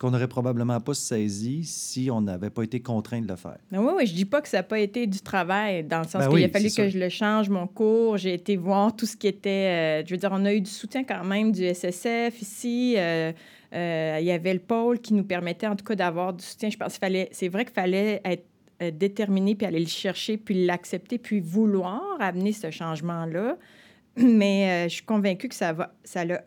qu'on 0.00 0.10
n'aurait 0.10 0.26
probablement 0.26 0.80
pas 0.80 0.94
saisies 0.94 1.62
si 1.62 2.10
on 2.10 2.20
n'avait 2.22 2.50
pas 2.50 2.64
été 2.64 2.80
contraint 2.80 3.20
de 3.20 3.28
le 3.28 3.36
faire. 3.36 3.58
Oui, 3.70 3.92
oui, 3.96 4.06
je 4.08 4.14
dis 4.14 4.24
pas 4.24 4.40
que 4.40 4.48
ça 4.48 4.56
n'a 4.56 4.62
pas 4.64 4.80
été 4.80 5.06
du 5.06 5.20
travail, 5.20 5.84
dans 5.84 6.00
le 6.00 6.08
sens 6.08 6.24
ben 6.24 6.28
qu'il 6.28 6.42
a 6.42 6.48
fallu 6.48 6.70
que 6.72 6.88
je 6.88 6.98
le 6.98 7.08
change, 7.08 7.48
mon 7.48 7.68
cours. 7.68 8.16
J'ai 8.16 8.34
été 8.34 8.56
voir 8.56 8.96
tout 8.96 9.06
ce 9.06 9.16
qui 9.16 9.28
était... 9.28 10.02
Euh, 10.02 10.04
je 10.04 10.10
veux 10.12 10.18
dire, 10.18 10.30
on 10.32 10.44
a 10.44 10.52
eu 10.52 10.60
du 10.60 10.72
soutien 10.72 11.04
quand 11.04 11.22
même 11.22 11.52
du 11.52 11.62
SSF 11.72 12.42
ici. 12.42 12.94
Euh, 12.96 13.30
euh, 13.72 14.18
il 14.20 14.26
y 14.26 14.32
avait 14.32 14.54
le 14.54 14.58
pôle 14.58 14.98
qui 14.98 15.14
nous 15.14 15.22
permettait 15.22 15.68
en 15.68 15.76
tout 15.76 15.84
cas 15.84 15.94
d'avoir 15.94 16.32
du 16.32 16.44
soutien. 16.44 16.68
Je 16.68 16.76
pense 16.76 16.94
qu'il 16.94 17.00
fallait... 17.00 17.28
C'est 17.30 17.46
vrai 17.46 17.64
qu'il 17.64 17.74
fallait 17.74 18.20
être 18.24 18.42
euh, 18.82 18.90
déterminer, 18.90 19.54
puis 19.54 19.66
aller 19.66 19.80
le 19.80 19.86
chercher, 19.86 20.36
puis 20.36 20.66
l'accepter, 20.66 21.18
puis 21.18 21.40
vouloir 21.40 22.16
amener 22.20 22.52
ce 22.52 22.70
changement-là. 22.70 23.56
Mais 24.16 24.86
euh, 24.86 24.88
je 24.88 24.94
suis 24.94 25.04
convaincue 25.04 25.48
que 25.48 25.54
ça 25.54 25.72
va, 25.72 25.94
ça 26.04 26.24
l'a 26.24 26.42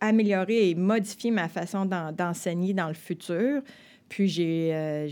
amélioré 0.00 0.70
et 0.70 0.74
modifié 0.74 1.30
ma 1.30 1.48
façon 1.48 1.86
d'enseigner 1.86 2.74
dans 2.74 2.88
le 2.88 2.94
futur. 2.94 3.62
Puis 4.08 4.28
j'ai, 4.28 4.70
euh, 4.74 5.08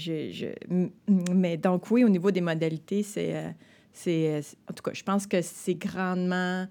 mais 1.09 1.57
donc 1.57 1.91
oui, 1.91 2.05
au 2.05 2.09
niveau 2.11 2.31
des 2.31 2.43
modalités, 2.43 3.03
c'est, 3.03 3.55
c'est, 3.93 4.43
en 4.69 4.75
tout 4.75 4.83
cas, 4.83 4.91
je 4.93 5.03
pense 5.03 5.27
que 5.27 5.41
c'est 5.41 5.77
grandement 5.77 6.67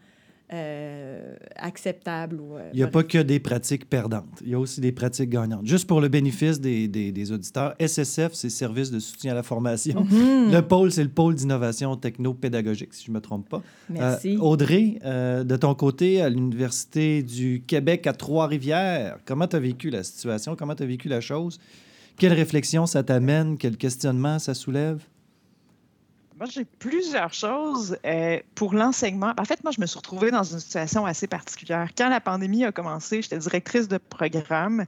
euh, 0.52 1.36
acceptable. 1.56 2.40
Ou, 2.42 2.56
euh, 2.56 2.70
il 2.74 2.78
n'y 2.78 2.84
a 2.84 2.88
pas 2.88 3.04
que 3.04 3.20
des 3.20 3.40
pratiques 3.40 3.88
perdantes. 3.88 4.42
Il 4.42 4.50
y 4.50 4.56
a 4.56 4.60
aussi 4.60 4.82
des 4.82 4.92
pratiques 4.92 5.30
gagnantes. 5.30 5.66
Juste 5.66 5.88
pour 5.88 6.02
le 6.02 6.08
bénéfice 6.08 6.60
des, 6.60 6.88
des, 6.88 7.32
auditeurs, 7.32 7.76
SSF, 7.80 8.34
c'est 8.34 8.50
Service 8.50 8.90
de 8.90 9.00
soutien 9.00 9.34
à 9.34 9.36
la 9.36 9.44
formation. 9.44 10.04
Mhm. 10.04 10.52
Le 10.52 10.62
pôle, 10.62 10.92
c'est 10.92 11.04
le 11.04 11.10
pôle 11.10 11.36
d'innovation 11.36 11.96
techno-pédagogique, 11.96 12.94
si 12.94 13.06
je 13.06 13.12
ne 13.12 13.16
me 13.16 13.22
trompe 13.22 13.48
pas. 13.48 13.62
Merci. 13.90 14.36
Euh, 14.36 14.42
Audrey, 14.42 15.00
de 15.04 15.56
ton 15.56 15.76
côté, 15.76 16.22
à 16.22 16.30
l'Université 16.30 17.22
du 17.22 17.64
Québec 17.66 18.08
à 18.08 18.14
Trois-Rivières, 18.14 19.20
comment 19.26 19.48
tu 19.48 19.56
as 19.56 19.60
vécu 19.60 19.90
la 19.90 20.04
situation? 20.04 20.56
Comment 20.56 20.76
tu 20.76 20.84
as 20.84 20.88
vécu 20.88 21.08
la 21.10 21.22
chose? 21.22 21.60
Quelle 22.18 22.34
réflexion 22.34 22.86
ça 22.86 23.04
t'amène? 23.04 23.58
Quel 23.58 23.78
questionnement 23.78 24.40
ça 24.40 24.54
soulève? 24.54 25.02
Moi, 26.40 26.48
j'ai 26.50 26.64
plusieurs 26.64 27.34
choses 27.34 27.98
euh, 28.06 28.40
pour 28.56 28.74
l'enseignement. 28.74 29.34
En 29.38 29.44
fait, 29.44 29.62
moi, 29.62 29.74
je 29.76 29.82
me 29.82 29.86
suis 29.86 29.98
retrouvée 29.98 30.32
dans 30.32 30.44
une 30.44 30.60
situation 30.60 31.06
assez 31.06 31.28
particulière. 31.28 31.90
Quand 31.98 32.08
la 32.08 32.22
pandémie 32.22 32.64
a 32.64 32.72
commencé, 32.72 33.22
j'étais 33.22 33.38
directrice 33.38 33.90
de 33.90 33.98
programme 33.98 34.86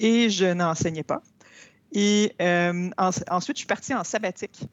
et 0.00 0.28
je 0.28 0.46
n'enseignais 0.46 1.04
pas. 1.04 1.22
Et 1.92 2.34
euh, 2.42 2.90
ensuite, 2.98 3.56
je 3.56 3.60
suis 3.60 3.66
partie 3.66 3.94
en 3.94 4.02
sabbatique. 4.02 4.64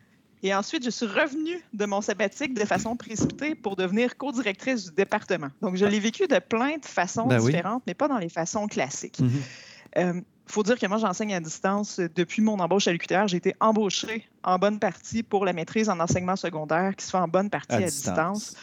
Et 0.41 0.53
ensuite, 0.55 0.83
je 0.83 0.89
suis 0.89 1.05
revenue 1.05 1.61
de 1.73 1.85
mon 1.85 2.01
sabbatique 2.01 2.55
de 2.55 2.65
façon 2.65 2.95
précipitée 2.95 3.53
pour 3.53 3.75
devenir 3.75 4.17
co-directrice 4.17 4.85
du 4.85 4.95
département. 4.95 5.49
Donc, 5.61 5.75
je 5.75 5.85
l'ai 5.85 5.99
vécu 5.99 6.27
de 6.27 6.39
plein 6.39 6.77
de 6.77 6.85
façons 6.85 7.27
ben 7.27 7.39
différentes, 7.39 7.83
mais 7.85 7.93
pas 7.93 8.07
dans 8.07 8.17
les 8.17 8.29
façons 8.29 8.65
classiques. 8.65 9.19
Mm-hmm. 9.19 9.97
Euh, 9.97 10.21
faut 10.47 10.63
dire 10.63 10.77
que 10.79 10.85
moi, 10.87 10.97
j'enseigne 10.97 11.33
à 11.33 11.39
distance 11.39 11.99
depuis 11.99 12.41
mon 12.41 12.59
embauche 12.59 12.87
à 12.87 12.91
l'UQTR. 12.91 13.27
J'ai 13.27 13.37
été 13.37 13.55
embauchée 13.59 14.27
en 14.43 14.57
bonne 14.57 14.79
partie 14.79 15.23
pour 15.23 15.45
la 15.45 15.53
maîtrise 15.53 15.89
en 15.89 15.99
enseignement 15.99 16.35
secondaire 16.35 16.95
qui 16.95 17.05
se 17.05 17.11
fait 17.11 17.17
en 17.17 17.27
bonne 17.27 17.49
partie 17.49 17.75
à, 17.75 17.81
distance. 17.81 18.55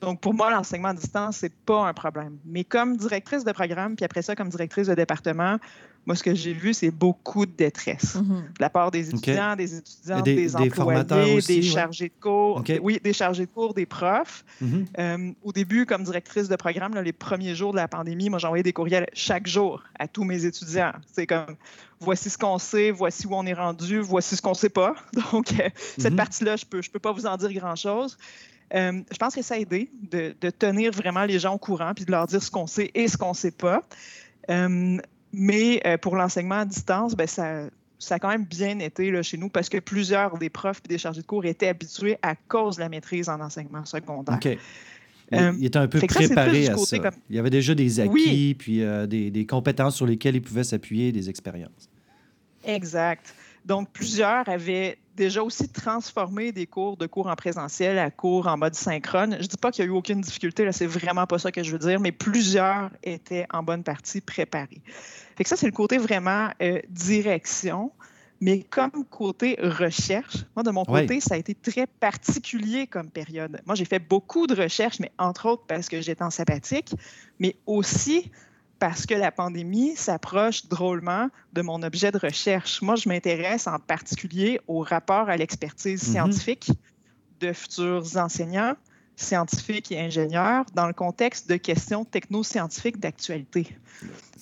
Donc, 0.00 0.20
pour 0.20 0.34
moi, 0.34 0.50
l'enseignement 0.50 0.88
à 0.88 0.94
distance, 0.94 1.38
c'est 1.38 1.54
pas 1.54 1.86
un 1.86 1.94
problème. 1.94 2.38
Mais 2.44 2.64
comme 2.64 2.96
directrice 2.96 3.44
de 3.44 3.52
programme, 3.52 3.96
puis 3.96 4.04
après 4.04 4.22
ça, 4.22 4.36
comme 4.36 4.50
directrice 4.50 4.86
de 4.86 4.94
département, 4.94 5.58
moi, 6.06 6.14
ce 6.14 6.22
que 6.22 6.34
j'ai 6.34 6.52
vu, 6.52 6.72
c'est 6.72 6.92
beaucoup 6.92 7.46
de 7.46 7.50
détresse 7.50 8.14
mhm. 8.14 8.42
de 8.42 8.60
la 8.60 8.70
part 8.70 8.92
des 8.92 9.10
étudiants, 9.10 9.56
des 9.56 9.74
étudiants, 9.74 10.20
des, 10.20 10.54
employés, 10.54 11.40
des 11.40 11.62
chargés 11.62 12.08
de 12.08 12.22
cours, 12.22 12.62
oui, 12.80 13.00
des 13.02 13.12
chargés 13.12 13.46
de 13.46 13.50
cours, 13.50 13.74
des 13.74 13.86
profs. 13.86 14.44
Mhm. 14.60 14.86
Euh, 14.98 15.32
au 15.42 15.52
début, 15.52 15.84
comme 15.84 16.04
directrice 16.04 16.48
de 16.48 16.54
programme, 16.54 16.94
les 17.00 17.12
premiers 17.12 17.56
jours 17.56 17.72
de 17.72 17.78
la 17.78 17.88
pandémie, 17.88 18.30
moi, 18.30 18.38
j'envoyais 18.38 18.62
des 18.62 18.72
courriels 18.72 19.08
chaque 19.14 19.48
jour 19.48 19.82
à 19.98 20.06
tous 20.06 20.22
mes 20.22 20.44
étudiants. 20.44 20.92
C'est 21.12 21.26
comme, 21.26 21.56
voici 21.98 22.30
ce 22.30 22.38
qu'on 22.38 22.58
sait, 22.58 22.92
voici 22.92 23.26
où 23.26 23.34
on 23.34 23.44
est 23.44 23.52
rendu, 23.52 23.98
voici 23.98 24.36
ce 24.36 24.42
qu'on 24.42 24.50
ne 24.50 24.54
sait 24.54 24.68
pas. 24.68 24.94
Donc, 25.32 25.52
euh, 25.58 25.68
cette 25.98 26.12
mhm. 26.12 26.18
partie-là, 26.18 26.54
je 26.54 26.66
ne 26.66 26.68
peux, 26.68 26.82
je 26.82 26.90
peux 26.90 27.00
pas 27.00 27.10
vous 27.10 27.26
en 27.26 27.36
dire 27.36 27.52
grand-chose. 27.52 28.16
Euh, 28.74 29.00
je 29.10 29.16
pense 29.16 29.34
que 29.34 29.42
ça 29.42 29.54
a 29.54 29.58
aidé 29.58 29.90
de, 30.02 30.34
de, 30.40 30.50
tenir 30.50 30.92
vraiment 30.92 31.24
les 31.24 31.38
gens 31.38 31.54
au 31.54 31.58
courant 31.58 31.94
puis 31.94 32.04
de 32.04 32.10
leur 32.10 32.26
dire 32.26 32.42
ce 32.42 32.50
qu'on 32.50 32.66
sait 32.66 32.90
et 32.94 33.06
ce 33.06 33.16
qu'on 33.16 33.30
ne 33.30 33.34
sait 33.34 33.52
pas. 33.52 33.82
Mais 35.38 35.82
euh, 35.86 35.98
pour 35.98 36.16
l'enseignement 36.16 36.60
à 36.60 36.64
distance, 36.64 37.14
ben, 37.14 37.26
ça, 37.26 37.68
ça 37.98 38.14
a 38.14 38.18
quand 38.18 38.30
même 38.30 38.46
bien 38.46 38.78
été 38.78 39.10
là, 39.10 39.22
chez 39.22 39.36
nous 39.36 39.50
parce 39.50 39.68
que 39.68 39.76
plusieurs 39.76 40.38
des 40.38 40.48
profs 40.48 40.80
et 40.86 40.88
des 40.88 40.98
chargés 40.98 41.20
de 41.20 41.26
cours 41.26 41.44
étaient 41.44 41.68
habitués 41.68 42.16
à 42.22 42.34
cause 42.34 42.76
de 42.76 42.80
la 42.80 42.88
maîtrise 42.88 43.28
en 43.28 43.38
enseignement 43.40 43.84
secondaire. 43.84 44.36
OK. 44.36 44.58
Euh, 45.32 45.52
il 45.58 45.66
était 45.66 45.78
un 45.78 45.88
peu 45.88 45.98
préparé 46.00 46.68
à 46.68 46.76
ça. 46.78 46.96
Il 47.28 47.36
y 47.36 47.38
avait 47.38 47.50
déjà 47.50 47.74
des 47.74 48.00
acquis, 48.00 48.54
puis 48.58 48.82
euh, 48.82 49.06
des, 49.06 49.30
des, 49.30 49.44
compétences 49.44 49.96
sur 49.96 50.06
lesquelles 50.06 50.36
il 50.36 50.42
pouvait 50.42 50.64
s'appuyer, 50.64 51.12
des 51.12 51.28
expériences. 51.28 51.90
Exact. 52.64 53.34
Donc, 53.64 53.90
plusieurs 53.92 54.48
avaient 54.48 54.96
déjà 55.16 55.42
aussi 55.42 55.68
transformé 55.68 56.52
des 56.52 56.66
cours 56.66 56.96
de 56.96 57.06
cours 57.06 57.26
en 57.26 57.34
présentiel 57.34 57.98
à 57.98 58.10
cours 58.10 58.46
en 58.46 58.56
mode 58.56 58.74
synchrone. 58.74 59.32
Je 59.38 59.42
ne 59.42 59.48
dis 59.48 59.56
pas 59.56 59.72
qu'il 59.72 59.84
y 59.84 59.88
a 59.88 59.90
eu 59.90 59.94
aucune 59.94 60.20
difficulté, 60.20 60.64
là, 60.64 60.72
c'est 60.72 60.86
vraiment 60.86 61.26
pas 61.26 61.38
ça 61.38 61.50
que 61.50 61.62
je 61.62 61.72
veux 61.72 61.78
dire, 61.78 61.98
mais 61.98 62.12
plusieurs 62.12 62.90
étaient 63.02 63.46
en 63.52 63.62
bonne 63.62 63.82
partie 63.82 64.20
préparés. 64.20 64.82
Fait 65.36 65.42
que 65.42 65.48
ça, 65.48 65.56
c'est 65.56 65.66
le 65.66 65.72
côté 65.72 65.98
vraiment 65.98 66.50
euh, 66.62 66.80
direction. 66.88 67.90
Mais 68.40 68.62
comme 68.62 68.90
côté 69.08 69.56
recherche, 69.62 70.44
moi, 70.54 70.62
de 70.62 70.70
mon 70.70 70.84
côté, 70.84 71.20
ça 71.20 71.36
a 71.36 71.38
été 71.38 71.54
très 71.54 71.86
particulier 71.86 72.86
comme 72.86 73.10
période. 73.10 73.62
Moi, 73.64 73.74
j'ai 73.74 73.86
fait 73.86 73.98
beaucoup 73.98 74.46
de 74.46 74.54
recherches, 74.54 75.00
mais 75.00 75.10
entre 75.16 75.48
autres 75.48 75.64
parce 75.66 75.88
que 75.88 76.02
j'étais 76.02 76.22
en 76.22 76.28
sabbatique, 76.28 76.94
mais 77.38 77.56
aussi 77.64 78.30
parce 78.78 79.06
que 79.06 79.14
la 79.14 79.32
pandémie 79.32 79.96
s'approche 79.96 80.66
drôlement 80.66 81.28
de 81.52 81.62
mon 81.62 81.82
objet 81.82 82.12
de 82.12 82.18
recherche. 82.18 82.82
Moi, 82.82 82.96
je 82.96 83.08
m'intéresse 83.08 83.66
en 83.66 83.78
particulier 83.78 84.60
au 84.66 84.80
rapport 84.80 85.28
à 85.28 85.36
l'expertise 85.36 86.02
mm-hmm. 86.02 86.12
scientifique 86.12 86.70
de 87.40 87.52
futurs 87.52 88.16
enseignants, 88.16 88.74
scientifiques 89.16 89.92
et 89.92 90.00
ingénieurs 90.00 90.64
dans 90.74 90.86
le 90.86 90.92
contexte 90.92 91.48
de 91.48 91.56
questions 91.56 92.04
technoscientifiques 92.04 93.00
d'actualité. 93.00 93.76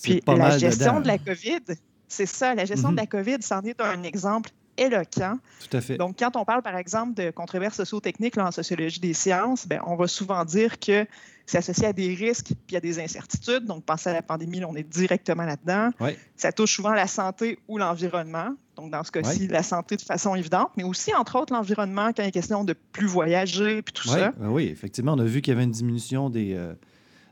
Puis 0.03 0.21
la 0.27 0.59
gestion 0.59 1.01
de 1.01 1.07
la 1.07 1.19
COVID, 1.19 1.63
c'est 2.09 2.27
ça, 2.27 2.55
la 2.55 2.65
gestion 2.65 2.91
de 2.91 2.97
la 2.97 3.05
mm-hmm. 3.05 3.09
COVID, 3.09 3.37
c'en 3.41 3.63
est 3.63 3.81
un 3.81 4.03
exemple 4.03 4.51
éloquent. 4.77 5.39
Tout 5.69 5.77
à 5.77 5.81
fait. 5.81 5.97
Donc, 5.97 6.17
quand 6.19 6.37
on 6.37 6.45
parle, 6.45 6.63
par 6.63 6.77
exemple, 6.77 7.15
de 7.15 7.31
controverses 7.31 7.77
socio-techniques 7.77 8.39
en 8.39 8.51
sociologie 8.51 9.01
des 9.01 9.15
sciences, 9.15 9.67
bien, 9.67 9.81
on 9.87 9.97
va 9.97 10.07
souvent 10.07 10.45
dire 10.45 10.79
que 10.79 11.07
c'est 11.47 11.59
associé 11.59 11.87
à 11.87 11.93
des 11.93 12.15
risques 12.15 12.53
puis 12.67 12.77
à 12.77 12.81
des 12.81 12.99
incertitudes. 12.99 13.65
Donc, 13.65 13.85
pensez 13.85 14.11
à 14.11 14.15
la 14.15 14.23
pandémie, 14.23 14.65
on 14.65 14.75
est 14.75 14.89
directement 14.89 15.45
là-dedans. 15.45 15.91
Ça 16.37 16.53
touche 16.53 16.77
souvent 16.77 16.93
la 16.93 17.07
santé 17.07 17.59
ou 17.69 17.79
l'environnement. 17.79 18.55
Donc, 18.77 18.91
dans 18.91 19.05
ce 19.05 19.13
cas-ci, 19.13 19.47
la 19.47 19.63
santé 19.63 19.97
de 19.97 20.03
façon 20.03 20.35
évidente, 20.35 20.71
mais 20.77 20.85
aussi, 20.85 21.15
entre 21.15 21.39
autres, 21.39 21.53
l'environnement 21.53 22.13
quand 22.13 22.23
il 22.23 22.29
est 22.29 22.33
question 22.33 22.65
de 22.65 22.73
plus 22.73 23.07
voyager 23.07 23.83
puis 23.83 23.93
tout 23.93 24.09
ça. 24.09 24.33
Ben 24.37 24.49
oui, 24.49 24.65
effectivement, 24.65 25.13
on 25.13 25.19
a 25.19 25.25
vu 25.25 25.43
qu'il 25.43 25.53
y 25.53 25.57
avait 25.57 25.65
une 25.65 25.71
diminution 25.71 26.31
des. 26.31 26.55
Euh, 26.55 26.75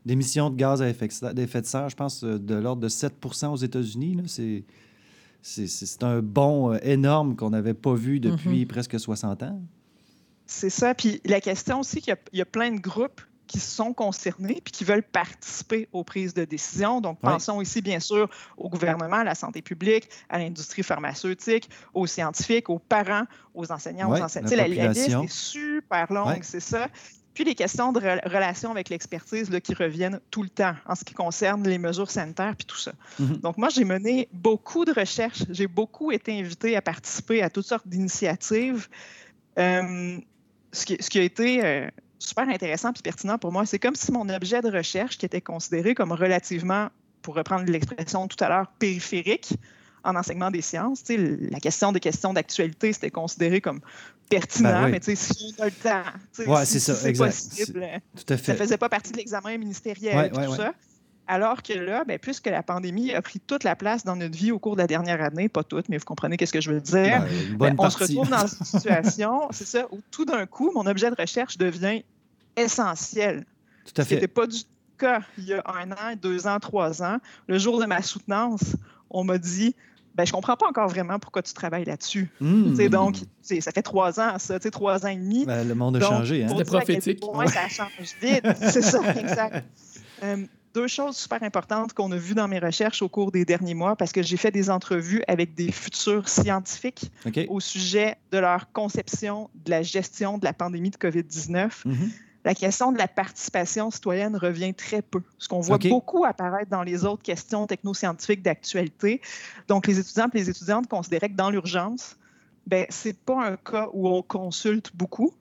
d'émissions 0.05 0.49
de 0.49 0.55
gaz 0.55 0.81
à 0.81 0.89
effet 0.89 1.07
de 1.07 1.65
serre, 1.65 1.89
je 1.89 1.95
pense, 1.95 2.23
euh, 2.23 2.37
de 2.37 2.55
l'ordre 2.55 2.81
de 2.81 2.89
7% 2.89 3.47
aux 3.53 3.55
États-Unis. 3.55 4.21
C'est 4.27 4.63
c'est 5.43 6.03
un 6.03 6.21
bond 6.21 6.73
euh, 6.73 6.79
énorme 6.83 7.35
qu'on 7.35 7.49
n'avait 7.49 7.73
pas 7.73 7.93
vu 7.93 8.19
depuis 8.19 8.63
mm-hmm. 8.63 8.67
presque 8.67 8.99
60 8.99 9.43
ans. 9.43 9.61
C'est 10.45 10.69
ça. 10.69 10.95
Puis 10.95 11.21
la 11.25 11.41
question 11.41 11.81
aussi 11.81 12.01
qu'il 12.01 12.15
y, 12.33 12.41
a 12.41 12.45
plein 12.45 12.71
de 12.71 12.79
groupes 12.79 13.21
qui 13.47 13.59
sont 13.59 13.93
concernés 13.93 14.61
puis 14.63 14.71
qui 14.71 14.83
veulent 14.83 15.03
participer 15.03 15.89
aux 15.91 16.03
prises 16.03 16.33
de 16.33 16.45
décision. 16.45 17.01
Donc, 17.01 17.19
pensons 17.19 17.61
ici, 17.61 17.81
bien 17.81 17.99
sûr, 17.99 18.29
au 18.57 18.69
gouvernement, 18.69 19.17
à 19.17 19.23
la 19.23 19.35
santé 19.35 19.61
publique, 19.61 20.09
à 20.29 20.39
l'industrie 20.39 20.81
pharmaceutique, 20.81 21.69
aux 21.93 22.07
scientifiques, 22.07 22.69
aux 22.69 22.79
parents, 22.79 23.25
aux 23.53 23.71
enseignants, 23.71 24.11
aux 24.11 24.21
enseignants. 24.21 24.49
La, 24.49 24.67
la, 24.67 24.87
liste 24.87 25.09
est 25.09 25.29
super 25.29 26.11
longue, 26.11 26.43
c'est 26.43 26.61
ça. 26.61 26.87
Puis 27.33 27.43
les 27.43 27.55
questions 27.55 27.91
de 27.91 27.99
relation 27.99 28.71
avec 28.71 28.89
l'expertise 28.89 29.49
qui 29.63 29.73
reviennent 29.73 30.19
tout 30.29 30.43
le 30.43 30.49
temps 30.49 30.75
en 30.85 30.95
ce 30.95 31.03
qui 31.03 31.13
concerne 31.13 31.67
les 31.67 31.77
mesures 31.77 32.11
sanitaires 32.11 32.55
puis 32.55 32.65
tout 32.65 32.77
ça. 32.77 32.93
Mm-hmm. 33.19 33.41
Donc 33.41 33.57
moi, 33.57 33.69
j'ai 33.69 33.85
mené 33.85 34.29
beaucoup 34.31 34.85
de 34.85 34.91
recherches. 34.91 35.43
J'ai 35.49 35.67
beaucoup 35.67 36.11
été 36.11 36.39
invitée 36.39 36.75
à 36.75 36.81
participer 36.81 37.41
à 37.41 37.49
toutes 37.49 37.65
sortes 37.65 37.87
d'initiatives. 37.87 38.87
Euh, 39.57 40.17
ce, 40.71 40.85
qui, 40.85 41.19
a 41.19 41.21
été 41.21 41.63
euh, 41.63 41.87
super 42.19 42.49
intéressant 42.49 42.93
puis 42.93 43.03
pertinent 43.03 43.37
pour 43.37 43.51
moi, 43.51 43.65
c'est 43.65 43.79
comme 43.79 43.95
si 43.95 44.11
mon 44.11 44.27
objet 44.29 44.61
de 44.61 44.69
recherche, 44.69 45.17
qui 45.17 45.25
était 45.25 45.41
considéré 45.41 45.93
comme 45.93 46.11
relativement, 46.11 46.89
pour 47.21 47.35
reprendre 47.35 47.65
l'expression 47.71 48.27
tout 48.27 48.41
à 48.43 48.49
l'heure, 48.49 48.67
périphérique, 48.79 49.53
en 50.03 50.15
enseignement 50.15 50.51
des 50.51 50.61
sciences. 50.61 51.03
La 51.09 51.59
question 51.59 51.91
des 51.91 51.99
questions 51.99 52.33
d'actualité, 52.33 52.93
c'était 52.93 53.11
considéré 53.11 53.61
comme 53.61 53.81
pertinent, 54.29 54.83
ben 54.83 54.99
mais 55.07 55.15
si 55.15 55.55
on 55.57 55.61
a 55.61 55.65
le 55.65 55.71
temps, 55.71 56.51
ouais, 56.51 56.65
c'est 56.65 56.79
ça, 56.79 57.07
exact. 57.07 57.25
possible, 57.25 57.87
tout 58.15 58.33
à 58.33 58.37
fait. 58.37 58.51
ça 58.51 58.55
faisait 58.55 58.77
pas 58.77 58.89
partie 58.89 59.11
de 59.11 59.17
l'examen 59.17 59.57
ministériel, 59.57 60.31
tout 60.31 60.55
ça. 60.55 60.73
Alors 61.25 61.63
que 61.63 61.73
là, 61.73 62.03
ben, 62.03 62.19
puisque 62.19 62.47
la 62.47 62.63
pandémie 62.63 63.13
a 63.13 63.21
pris 63.21 63.39
toute 63.39 63.63
la 63.63 63.77
place 63.77 64.03
dans 64.03 64.17
notre 64.17 64.35
vie 64.35 64.51
au 64.51 64.59
cours 64.59 64.75
de 64.75 64.81
la 64.81 64.87
dernière 64.87 65.21
année, 65.21 65.47
pas 65.47 65.63
toute, 65.63 65.87
mais 65.87 65.97
vous 65.97 66.03
comprenez 66.03 66.35
qu'est-ce 66.35 66.51
que 66.51 66.59
je 66.59 66.71
veux 66.71 66.81
dire, 66.81 67.25
ben, 67.57 67.75
on 67.77 67.89
se 67.89 67.97
retrouve 67.97 68.29
dans 68.29 68.45
une 68.59 68.65
situation, 68.65 69.47
c'est 69.51 69.67
ça, 69.67 69.87
où 69.91 70.01
tout 70.11 70.25
d'un 70.25 70.45
coup, 70.45 70.71
mon 70.73 70.85
objet 70.85 71.09
de 71.09 71.15
recherche 71.17 71.57
devient 71.57 72.03
essentiel. 72.57 73.45
Tout 73.85 74.01
à 74.01 74.05
fait. 74.05 74.15
C'était 74.15 74.27
pas 74.27 74.47
du 74.47 74.59
cas 74.97 75.21
il 75.37 75.45
y 75.45 75.53
a 75.53 75.63
un 75.65 75.91
an, 75.91 76.15
deux 76.21 76.45
ans, 76.45 76.59
trois 76.59 77.01
ans. 77.01 77.17
Le 77.47 77.57
jour 77.57 77.79
de 77.79 77.85
ma 77.85 78.01
soutenance, 78.01 78.75
on 79.09 79.23
m'a 79.23 79.37
dit 79.37 79.75
ben, 80.15 80.25
je 80.25 80.31
comprends 80.31 80.55
pas 80.55 80.67
encore 80.67 80.87
vraiment 80.87 81.19
pourquoi 81.19 81.41
tu 81.41 81.53
travailles 81.53 81.85
là-dessus. 81.85 82.29
Mmh. 82.39 82.87
Donc, 82.89 83.17
ça 83.41 83.71
fait 83.71 83.81
trois 83.81 84.19
ans, 84.19 84.37
ça, 84.37 84.59
trois 84.59 85.05
ans 85.05 85.09
et 85.09 85.15
demi. 85.15 85.45
Ben, 85.45 85.67
le 85.67 85.75
monde 85.75 85.97
a 85.97 86.01
changé. 86.01 86.43
Hein? 86.43 86.49
C'était 86.49 86.65
prophétique. 86.65 87.19
Au 87.23 87.47
ça 87.47 87.67
change 87.67 88.15
vite. 88.21 88.45
C'est 88.61 88.81
ça, 88.81 88.99
exact. 89.15 89.65
Euh, 90.23 90.37
deux 90.73 90.87
choses 90.87 91.17
super 91.17 91.41
importantes 91.43 91.93
qu'on 91.93 92.11
a 92.11 92.17
vues 92.17 92.33
dans 92.33 92.47
mes 92.47 92.59
recherches 92.59 93.01
au 93.01 93.09
cours 93.09 93.31
des 93.31 93.45
derniers 93.45 93.73
mois, 93.75 93.95
parce 93.95 94.11
que 94.11 94.23
j'ai 94.23 94.37
fait 94.37 94.51
des 94.51 94.69
entrevues 94.69 95.23
avec 95.27 95.53
des 95.55 95.71
futurs 95.71 96.27
scientifiques 96.27 97.11
au 97.47 97.59
sujet 97.59 98.15
de 98.31 98.37
leur 98.37 98.71
conception 98.71 99.49
de 99.65 99.69
la 99.69 99.83
gestion 99.83 100.37
de 100.37 100.45
la 100.45 100.53
pandémie 100.53 100.89
de 100.89 100.97
COVID-19 100.97 101.69
la 102.45 102.55
question 102.55 102.91
de 102.91 102.97
la 102.97 103.07
participation 103.07 103.89
citoyenne 103.89 104.35
revient 104.35 104.73
très 104.73 105.01
peu. 105.01 105.21
Ce 105.37 105.47
qu'on 105.47 105.61
voit 105.61 105.77
beaucoup 105.77 106.25
apparaître 106.25 106.69
dans 106.69 106.83
les 106.83 107.05
autres 107.05 107.23
questions 107.23 107.67
technoscientifiques 107.67 108.41
d'actualité. 108.41 109.21
Donc, 109.67 109.87
les 109.87 109.99
étudiants 109.99 110.27
et 110.33 110.37
les 110.37 110.49
étudiantes 110.49 110.87
considéraient 110.87 111.29
que 111.29 111.35
dans 111.35 111.49
l'urgence, 111.49 112.17
ben, 112.67 112.85
ce 112.89 113.09
n'est 113.09 113.13
pas 113.13 113.45
un 113.45 113.55
cas 113.55 113.87
où 113.93 114.07
on 114.07 114.21
consulte 114.21 114.91
beaucoup, 114.93 115.33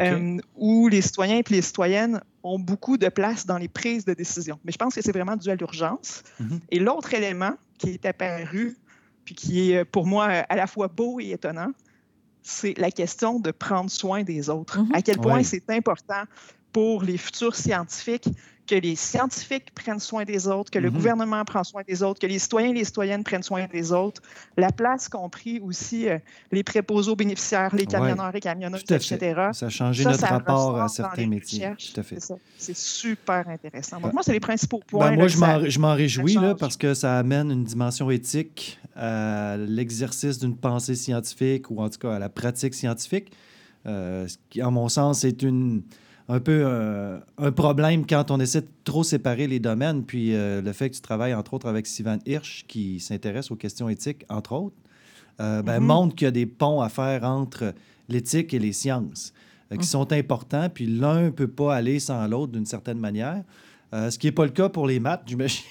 euh, 0.00 0.36
où 0.56 0.88
les 0.88 1.00
citoyens 1.00 1.38
et 1.38 1.44
les 1.48 1.62
citoyennes 1.62 2.20
ont 2.42 2.58
beaucoup 2.58 2.96
de 2.96 3.08
place 3.08 3.46
dans 3.46 3.58
les 3.58 3.68
prises 3.68 4.04
de 4.04 4.14
décision. 4.14 4.58
Mais 4.64 4.72
je 4.72 4.78
pense 4.78 4.94
que 4.94 5.02
c'est 5.02 5.12
vraiment 5.12 5.36
dû 5.36 5.48
à 5.50 5.56
l'urgence. 5.56 6.22
Mhm. 6.38 6.60
Et 6.70 6.78
l'autre 6.78 7.12
élément 7.14 7.54
qui 7.78 7.90
est 7.90 8.06
apparu, 8.06 8.76
puis 9.24 9.34
qui 9.34 9.72
est 9.72 9.84
pour 9.84 10.06
moi 10.06 10.26
à 10.26 10.56
la 10.56 10.66
fois 10.66 10.88
beau 10.88 11.18
et 11.18 11.30
étonnant, 11.30 11.72
c'est 12.46 12.78
la 12.78 12.90
question 12.90 13.40
de 13.40 13.50
prendre 13.50 13.90
soin 13.90 14.22
des 14.22 14.48
autres. 14.48 14.80
Mhm. 14.80 14.94
À 14.94 15.02
quel 15.02 15.18
point 15.18 15.42
c'est 15.42 15.68
important 15.68 16.22
pour 16.72 17.02
les 17.02 17.18
futurs 17.18 17.56
scientifiques 17.56 18.28
que 18.66 18.74
les 18.74 18.96
scientifiques 18.96 19.72
prennent 19.74 20.00
soin 20.00 20.24
des 20.24 20.48
autres, 20.48 20.70
que 20.70 20.78
le 20.78 20.90
mhm. 20.90 20.96
gouvernement 20.96 21.44
prend 21.44 21.64
soin 21.64 21.82
des 21.86 22.02
autres, 22.02 22.20
que 22.20 22.26
les 22.26 22.38
citoyens 22.38 22.70
et 22.70 22.74
les 22.74 22.84
citoyennes 22.84 23.24
prennent 23.24 23.42
soin 23.42 23.66
des 23.66 23.92
autres. 23.92 24.20
La 24.56 24.72
place 24.72 25.08
qu'ont 25.08 25.28
pris 25.28 25.60
aussi 25.60 26.08
euh, 26.08 26.18
les 26.52 26.62
préposés 26.62 27.10
aux 27.10 27.16
bénéficiaires, 27.16 27.74
les 27.74 27.86
camionneurs 27.86 28.34
et 28.34 28.40
camionneuses, 28.40 28.82
etc. 28.82 29.50
Ça 29.52 29.66
a 29.66 29.68
changé 29.68 30.04
notre 30.04 30.26
rapport 30.26 30.80
à 30.80 30.88
certains 30.88 31.26
métiers. 31.26 31.70
Tout 31.78 32.00
à 32.00 32.02
fait. 32.02 32.18
C'est 32.58 32.76
super 32.76 33.48
intéressant. 33.48 34.00
Donc, 34.00 34.12
moi, 34.12 34.22
c'est 34.22 34.32
les 34.32 34.40
principaux 34.40 34.82
points. 34.86 35.10
Ben, 35.10 35.16
moi, 35.16 35.28
je 35.28 35.78
m'en 35.78 35.94
réjouis 35.94 36.34
là, 36.34 36.54
parce 36.54 36.76
que 36.76 36.94
ça 36.94 37.18
amène 37.18 37.50
une 37.50 37.64
dimension 37.64 38.10
éthique 38.10 38.78
à 38.94 39.56
l'exercice 39.58 40.38
d'une 40.38 40.56
pensée 40.56 40.94
scientifique 40.94 41.70
ou 41.70 41.80
en 41.82 41.90
tout 41.90 41.98
cas 41.98 42.14
à 42.14 42.18
la 42.18 42.28
pratique 42.28 42.74
scientifique. 42.74 43.32
Euh, 43.86 44.26
ce 44.26 44.36
qui, 44.50 44.62
en 44.62 44.70
mon 44.70 44.88
sens, 44.88 45.24
est 45.24 45.42
une 45.42 45.82
un 46.28 46.40
peu 46.40 46.62
euh, 46.64 47.18
un 47.38 47.52
problème 47.52 48.04
quand 48.06 48.30
on 48.30 48.40
essaie 48.40 48.62
de 48.62 48.68
trop 48.84 49.04
séparer 49.04 49.46
les 49.46 49.60
domaines. 49.60 50.04
Puis 50.04 50.34
euh, 50.34 50.60
le 50.60 50.72
fait 50.72 50.90
que 50.90 50.96
tu 50.96 51.00
travailles, 51.00 51.34
entre 51.34 51.54
autres, 51.54 51.68
avec 51.68 51.86
Sivan 51.86 52.18
Hirsch, 52.26 52.64
qui 52.66 53.00
s'intéresse 53.00 53.50
aux 53.50 53.56
questions 53.56 53.88
éthiques, 53.88 54.24
entre 54.28 54.52
autres, 54.52 54.76
euh, 55.40 55.62
ben, 55.62 55.78
mm-hmm. 55.78 55.84
montre 55.84 56.14
qu'il 56.16 56.24
y 56.24 56.28
a 56.28 56.32
des 56.32 56.46
ponts 56.46 56.80
à 56.80 56.88
faire 56.88 57.24
entre 57.24 57.74
l'éthique 58.08 58.54
et 58.54 58.58
les 58.58 58.72
sciences, 58.72 59.32
qui 59.70 59.78
mm. 59.78 59.82
sont 59.82 60.12
importants. 60.12 60.68
Puis 60.68 60.86
l'un 60.86 61.24
ne 61.24 61.30
peut 61.30 61.48
pas 61.48 61.74
aller 61.74 62.00
sans 62.00 62.26
l'autre 62.26 62.52
d'une 62.52 62.66
certaine 62.66 62.98
manière. 62.98 63.42
ce 63.92 64.18
qui 64.18 64.26
n'est 64.26 64.32
pas 64.32 64.44
le 64.44 64.52
cas 64.52 64.68
pour 64.68 64.86
les 64.86 64.98
maths, 64.98 65.22
j'imagine. 65.26 65.64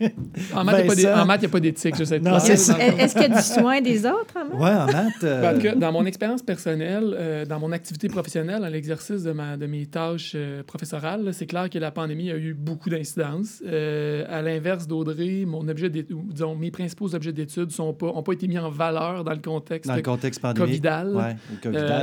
En 0.54 0.64
maths, 0.64 0.84
il 0.96 0.98
n'y 0.98 1.06
a 1.06 1.48
pas 1.48 1.60
d'éthique, 1.60 1.94
je 1.98 2.04
sais 2.04 2.16
Est-ce 2.16 3.12
qu'il 3.14 3.22
y 3.22 3.24
a 3.24 3.28
du 3.28 3.42
soin 3.42 3.80
des 3.80 4.06
autres 4.06 4.34
en 4.36 4.44
maths? 4.44 4.54
Oui, 4.54 4.70
en 4.70 4.86
maths. 4.86 5.24
Euh, 5.24 5.74
dans 5.74 5.92
mon 5.92 6.04
expérience 6.06 6.42
personnelle, 6.42 7.14
euh, 7.18 7.44
dans 7.44 7.58
mon 7.58 7.72
activité 7.72 8.08
professionnelle, 8.08 8.64
à 8.64 8.70
l'exercice 8.70 9.22
de, 9.22 9.56
de 9.56 9.66
mes 9.66 9.86
tâches 9.86 10.32
euh, 10.34 10.62
professorales, 10.62 11.30
c'est 11.32 11.46
clair 11.46 11.68
que 11.70 11.78
la 11.78 11.90
pandémie 11.90 12.30
a 12.30 12.36
eu 12.36 12.54
beaucoup 12.54 12.90
d'incidences. 12.90 13.62
à 13.66 14.42
l'inverse 14.42 14.86
d'Audrey, 14.86 15.44
mon 15.46 15.66
objet 15.68 15.90
disons, 15.90 16.54
mes 16.54 16.70
principaux 16.70 17.14
objets 17.14 17.32
d'études 17.32 17.70
n'ont 17.78 17.92
pas, 17.92 18.06
ont 18.06 18.22
pas 18.22 18.32
été 18.32 18.48
mis 18.48 18.58
en 18.58 18.70
valeur 18.70 19.24
dans 19.24 19.32
le 19.32 19.38
contexte, 19.38 19.88
dans 19.88 19.96
le 19.96 20.02
contexte 20.02 20.42
covidal. 20.56 21.14
Ouais, 21.14 21.36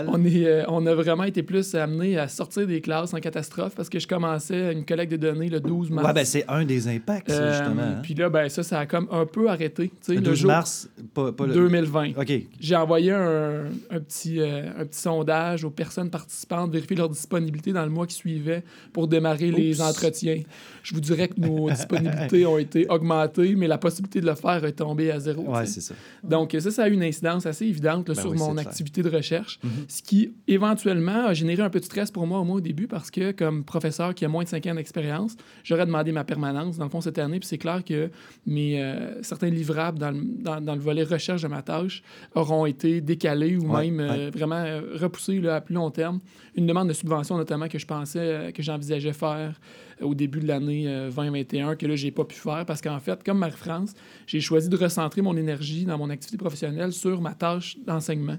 on, 0.07 0.25
est, 0.25 0.63
on 0.67 0.85
a 0.85 0.95
vraiment 0.95 1.23
été 1.23 1.43
plus 1.43 1.75
amené 1.75 2.17
à 2.17 2.27
sortir 2.27 2.67
des 2.67 2.81
classes 2.81 3.13
en 3.13 3.19
catastrophe 3.19 3.75
parce 3.75 3.89
que 3.89 3.99
je 3.99 4.07
commençais 4.07 4.73
une 4.73 4.85
collecte 4.85 5.11
de 5.11 5.17
données 5.17 5.49
le 5.49 5.59
12 5.59 5.91
mars. 5.91 6.07
Oui, 6.07 6.13
ben 6.13 6.25
c'est 6.25 6.45
un 6.47 6.65
des 6.65 6.87
impacts, 6.87 7.29
justement. 7.29 7.74
Hein. 7.79 7.99
Puis 8.03 8.13
là, 8.13 8.29
ben, 8.29 8.49
ça, 8.49 8.63
ça 8.63 8.79
a 8.79 8.85
comme 8.85 9.07
un 9.11 9.25
peu 9.25 9.49
arrêté. 9.49 9.91
Le, 10.07 10.19
12 10.19 10.45
mars, 10.45 10.89
pas, 11.13 11.31
le... 11.39 11.53
2020. 11.53 12.11
OK. 12.17 12.33
J'ai 12.59 12.75
envoyé 12.75 13.11
un, 13.11 13.65
un 13.89 13.99
petit, 13.99 14.39
euh, 14.39 14.69
un 14.77 14.85
petit 14.85 14.99
sondage 14.99 15.63
aux 15.63 15.69
personnes 15.69 16.09
participantes, 16.09 16.71
vérifier 16.71 16.95
leur 16.95 17.09
disponibilité 17.09 17.73
dans 17.73 17.83
le 17.83 17.89
mois 17.89 18.07
qui 18.07 18.15
suivait 18.15 18.63
pour 18.93 19.07
démarrer 19.07 19.51
les 19.51 19.81
entretiens. 19.81 20.41
Je 20.83 20.93
vous 20.93 21.01
dirais 21.01 21.27
que 21.27 21.39
nos 21.39 21.69
disponibilités 21.71 22.45
ont 22.45 22.57
été 22.57 22.87
augmentées, 22.89 23.55
mais 23.55 23.67
la 23.67 23.77
possibilité 23.77 24.21
de 24.21 24.25
le 24.25 24.35
faire 24.35 24.63
est 24.65 24.73
tombée 24.73 25.11
à 25.11 25.19
zéro. 25.19 25.45
Oui, 25.47 25.67
c'est 25.67 25.81
ça. 25.81 25.95
Donc, 26.23 26.55
ça, 26.59 26.71
ça 26.71 26.83
a 26.83 26.87
eu 26.87 26.93
une 26.93 27.03
incidence 27.03 27.45
assez 27.45 27.65
évidente 27.65 28.07
ben 28.07 28.15
sur 28.15 28.33
mon 28.33 28.57
activité 28.57 29.01
de 29.01 29.09
recherche, 29.09 29.59
mm-hmm. 29.63 29.69
ce 29.87 30.01
qui 30.01 30.33
éventuellement 30.47 31.25
a 31.27 31.33
généré 31.33 31.61
un 31.61 31.69
peu 31.69 31.79
de 31.79 31.85
stress 31.85 32.11
pour 32.11 32.27
moi 32.27 32.39
au 32.39 32.43
moins 32.43 32.57
au 32.57 32.61
début 32.61 32.87
parce 32.87 33.11
que, 33.11 33.31
comme 33.31 33.63
professeur 33.63 34.13
qui 34.13 34.25
a 34.25 34.27
moins 34.27 34.43
de 34.43 34.49
5 34.49 34.65
ans 34.67 34.75
d'expérience, 34.75 35.35
j'aurais 35.63 35.85
demandé 35.85 36.11
ma 36.11 36.23
permanence, 36.23 36.77
dans 36.77 36.85
le 36.85 36.89
fond, 36.89 37.01
cette 37.01 37.19
année, 37.19 37.39
puis 37.39 37.47
c'est 37.47 37.57
clair 37.65 37.83
que 37.83 38.09
mes, 38.45 38.81
euh, 38.81 39.21
certains 39.23 39.49
livrables 39.49 39.97
dans 39.97 40.11
le, 40.11 40.21
dans, 40.21 40.61
dans 40.61 40.75
le, 40.75 40.81
volet 40.81 41.03
recherche 41.03 41.41
de 41.41 41.47
ma 41.47 41.61
tâche 41.61 42.03
auront 42.35 42.65
été 42.65 43.01
décalés 43.01 43.57
ou 43.57 43.71
même 43.75 43.99
euh, 43.99 44.29
vraiment 44.33 44.63
euh, 44.63 44.81
repoussés 44.95 45.39
là, 45.41 45.55
à 45.55 45.61
plus 45.61 45.75
long 45.75 45.89
terme. 45.89 46.19
Une 46.55 46.67
demande 46.67 46.87
de 46.87 46.93
subvention 46.93 47.37
notamment 47.37 47.67
que 47.67 47.79
je 47.79 47.85
pensais, 47.85 48.51
que 48.53 48.61
j'envisageais 48.61 49.13
faire 49.13 49.59
au 50.01 50.13
début 50.13 50.39
de 50.39 50.47
l'année 50.47 50.85
2021, 51.15 51.75
que 51.75 51.85
là, 51.85 51.95
j'ai 51.95 52.11
pas 52.11 52.25
pu 52.25 52.35
faire 52.35 52.65
parce 52.65 52.81
qu'en 52.81 52.99
fait, 52.99 53.23
comme 53.23 53.39
Marie-France, 53.39 53.93
j'ai 54.27 54.41
choisi 54.41 54.69
de 54.69 54.75
recentrer 54.75 55.21
mon 55.21 55.35
énergie 55.37 55.85
dans 55.85 55.97
mon 55.97 56.09
activité 56.09 56.37
professionnelle 56.37 56.91
sur 56.91 57.21
ma 57.21 57.33
tâche 57.33 57.77
d'enseignement. 57.85 58.37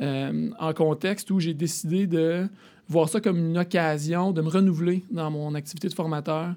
en 0.00 0.72
contexte 0.74 1.30
où 1.30 1.40
j'ai 1.40 1.54
décidé 1.54 2.06
de 2.06 2.48
voir 2.88 3.08
ça 3.08 3.20
comme 3.20 3.38
une 3.38 3.58
occasion 3.58 4.32
de 4.32 4.42
me 4.42 4.48
renouveler 4.48 5.04
dans 5.10 5.30
mon 5.30 5.54
activité 5.54 5.88
de 5.88 5.94
formateur, 5.94 6.54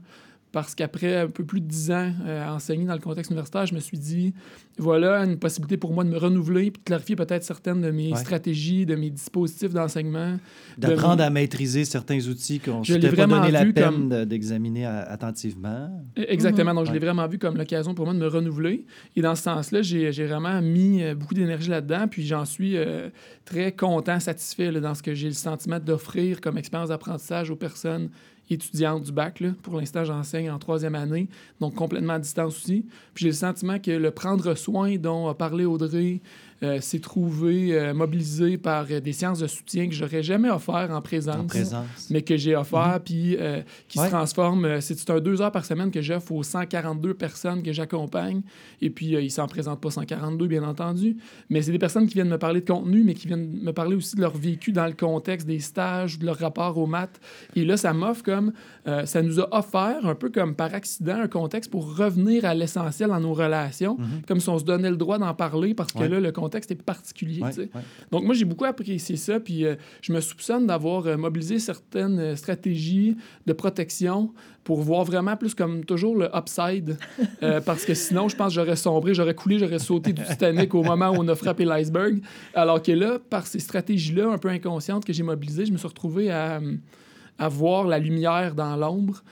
parce 0.55 0.73
qu'après 0.73 1.17
un 1.17 1.27
peu 1.27 1.43
plus 1.43 1.59
de 1.59 1.65
dix 1.65 1.91
ans 1.91 2.13
euh, 2.25 2.47
à 2.47 2.53
enseigner 2.53 2.85
dans 2.85 2.93
le 2.93 3.01
contexte 3.01 3.29
universitaire, 3.29 3.65
je 3.65 3.75
me 3.75 3.81
suis 3.81 3.97
dit, 3.97 4.33
voilà 4.77 5.25
une 5.25 5.37
possibilité 5.37 5.75
pour 5.75 5.91
moi 5.91 6.05
de 6.05 6.09
me 6.09 6.17
renouveler 6.17 6.67
et 6.67 6.71
de 6.71 6.77
clarifier 6.77 7.17
peut-être 7.17 7.43
certaines 7.43 7.81
de 7.81 7.91
mes 7.91 8.15
stratégies, 8.15 8.85
de 8.85 8.95
mes 8.95 9.09
dispositifs 9.09 9.73
d'enseignement. 9.73 10.37
D'apprendre 10.77 11.21
à 11.21 11.29
maîtriser 11.29 11.83
certains 11.83 12.25
outils 12.29 12.61
qu'on 12.61 12.79
ne 12.79 12.85
s'était 12.85 13.11
pas 13.11 13.27
donné 13.27 13.51
la 13.51 13.65
peine 13.65 14.23
d'examiner 14.23 14.85
attentivement. 14.85 15.89
E, 16.17 16.23
exactement. 16.29 16.73
Donc, 16.73 16.85
je 16.85 16.93
l'ai 16.93 16.99
vraiment 16.99 17.27
vu 17.27 17.37
comme 17.37 17.57
l'occasion 17.57 17.93
pour 17.93 18.05
moi 18.05 18.13
de 18.13 18.19
me 18.19 18.27
renouveler. 18.27 18.85
Et 19.17 19.21
dans 19.21 19.35
ce 19.35 19.43
sens-là, 19.43 19.81
j'ai 19.81 20.25
vraiment 20.25 20.61
mis 20.61 21.03
euh, 21.03 21.15
beaucoup 21.15 21.33
d'énergie 21.33 21.69
là-dedans. 21.69 22.07
Puis 22.09 22.25
j'en 22.25 22.45
suis 22.45 22.77
euh, 22.77 23.09
très 23.43 23.73
content, 23.73 24.21
satisfait 24.21 24.71
dans 24.71 24.95
ce 24.95 25.03
que 25.03 25.13
j'ai 25.15 25.27
le 25.27 25.33
sentiment 25.33 25.79
d'offrir 25.79 26.39
comme 26.39 26.57
expérience 26.57 26.87
d'apprentissage 26.87 27.51
aux 27.51 27.57
personnes 27.57 28.09
étudiante 28.49 29.03
du 29.03 29.11
bac. 29.11 29.39
Là. 29.39 29.49
Pour 29.63 29.77
l'instant, 29.77 30.03
j'enseigne 30.03 30.49
en 30.51 30.59
troisième 30.59 30.95
année, 30.95 31.27
donc 31.59 31.75
complètement 31.75 32.13
à 32.13 32.19
distance 32.19 32.57
aussi. 32.57 32.85
Puis 33.13 33.23
j'ai 33.23 33.29
le 33.29 33.33
sentiment 33.33 33.79
que 33.79 33.91
le 33.91 34.11
prendre 34.11 34.53
soin 34.55 34.95
dont 34.97 35.27
a 35.27 35.33
parlé 35.33 35.65
Audrey, 35.65 36.21
euh, 36.63 36.79
s'est 36.79 36.99
trouvé 36.99 37.77
euh, 37.77 37.93
mobilisé 37.93 38.57
par 38.57 38.85
euh, 38.89 39.01
des 39.01 39.11
séances 39.11 39.39
de 39.39 39.47
soutien 39.47 39.89
que 39.89 39.93
j'aurais 39.93 40.23
jamais 40.23 40.49
offert 40.49 40.89
en 40.89 41.01
présence, 41.01 41.51
mais 42.09 42.21
que 42.21 42.37
j'ai 42.37 42.55
offert, 42.55 42.95
mhm. 42.95 42.99
puis 43.03 43.37
qui 43.89 43.99
se 43.99 44.07
transforme. 44.07 44.79
C'est 44.79 45.09
un 45.09 45.19
deux 45.19 45.41
heures 45.41 45.51
par 45.51 45.65
semaine 45.65 45.91
que 45.91 46.01
j'offre 46.01 46.31
aux 46.31 46.43
142 46.43 47.13
personnes 47.13 47.61
que 47.61 47.73
j'accompagne. 47.73 48.41
Et 48.81 48.89
puis, 48.89 49.07
ils 49.07 49.31
s'en 49.31 49.47
présentent 49.47 49.81
pas 49.81 49.91
142, 49.91 50.47
bien 50.47 50.63
entendu, 50.63 51.17
mais 51.49 51.61
c'est 51.61 51.71
des 51.71 51.79
personnes 51.79 52.07
qui 52.07 52.13
viennent 52.13 52.29
me 52.29 52.37
parler 52.37 52.61
de 52.61 52.71
contenu, 52.71 53.03
mais 53.03 53.13
qui 53.15 53.27
viennent 53.27 53.59
me 53.61 53.73
parler 53.73 53.95
aussi 53.95 54.15
de 54.15 54.21
leur 54.21 54.35
vécu 54.37 54.71
dans 54.71 54.87
le 54.87 54.93
contexte 54.93 55.47
des 55.47 55.59
stages, 55.59 56.19
de 56.19 56.25
leur 56.25 56.37
rapport 56.37 56.77
aux 56.77 56.87
maths. 56.87 57.19
Et 57.55 57.65
là, 57.65 57.75
ça 57.75 57.91
m'offre 57.93 58.23
comme, 58.23 58.53
ça 58.85 59.21
nous 59.21 59.41
a 59.41 59.47
offert, 59.57 60.05
un 60.05 60.15
peu 60.15 60.29
comme 60.29 60.55
par 60.55 60.73
accident, 60.73 61.19
un 61.19 61.27
contexte 61.27 61.69
pour 61.69 61.97
revenir 61.97 62.45
à 62.45 62.53
l'essentiel 62.53 63.09
dans 63.09 63.19
nos 63.19 63.33
relations, 63.33 63.97
mhm. 63.99 64.21
comme 64.27 64.39
si 64.39 64.49
on 64.49 64.57
se 64.57 64.63
donnait 64.63 64.89
le 64.89 64.97
droit 64.97 65.17
d'en 65.17 65.33
parler, 65.33 65.73
parce 65.73 65.91
que 65.91 66.03
là, 66.03 66.19
le 66.19 66.31
contexte 66.31 66.45
contexte 66.55 66.71
est 66.71 66.81
particulier. 66.81 67.41
Donc, 68.11 68.23
moi, 68.23 68.33
j'ai 68.33 68.45
beaucoup 68.45 68.65
apprécié 68.65 69.17
ça. 69.17 69.39
Puis, 69.39 69.65
euh, 69.65 69.75
je 70.01 70.13
me 70.13 70.21
soupçonne 70.21 70.67
d'avoir 70.67 71.05
euh, 71.05 71.17
mobilisé 71.17 71.59
certaines 71.59 72.19
euh, 72.19 72.35
stratégies 72.35 73.17
de 73.45 73.53
protection 73.53 74.33
pour 74.63 74.81
voir 74.81 75.03
vraiment 75.03 75.35
plus 75.35 75.53
comme 75.53 75.83
toujours 75.83 76.15
le 76.15 76.29
upside. 76.33 76.97
parce 77.65 77.85
que 77.85 77.93
sinon, 77.93 78.29
je 78.29 78.35
pense 78.35 78.47
que 78.47 78.53
j'aurais 78.55 78.75
sombré, 78.75 79.13
j'aurais 79.13 79.35
coulé, 79.35 79.59
j'aurais 79.59 79.79
sauté 79.79 80.11
du 80.11 80.23
Titanic 80.23 80.73
au 80.73 80.81
moment 80.81 81.09
où 81.09 81.17
on 81.19 81.27
a 81.27 81.35
frappé 81.35 81.65
l'iceberg. 81.65 82.19
Alors 82.55 82.81
que 82.81 82.91
là, 82.91 83.19
par 83.19 83.45
ces 83.45 83.59
stratégies-là 83.59 84.27
un 84.27 84.39
peu 84.39 84.49
inconscientes 84.49 85.05
que 85.05 85.13
j'ai 85.13 85.21
mobilisées, 85.21 85.67
je 85.67 85.71
me 85.71 85.77
suis 85.77 85.87
retrouvé 85.87 86.31
à, 86.31 86.61
à 87.37 87.47
voir 87.47 87.85
la 87.85 87.99
lumière 87.99 88.55
dans 88.55 88.75
l'ombre. 88.75 89.23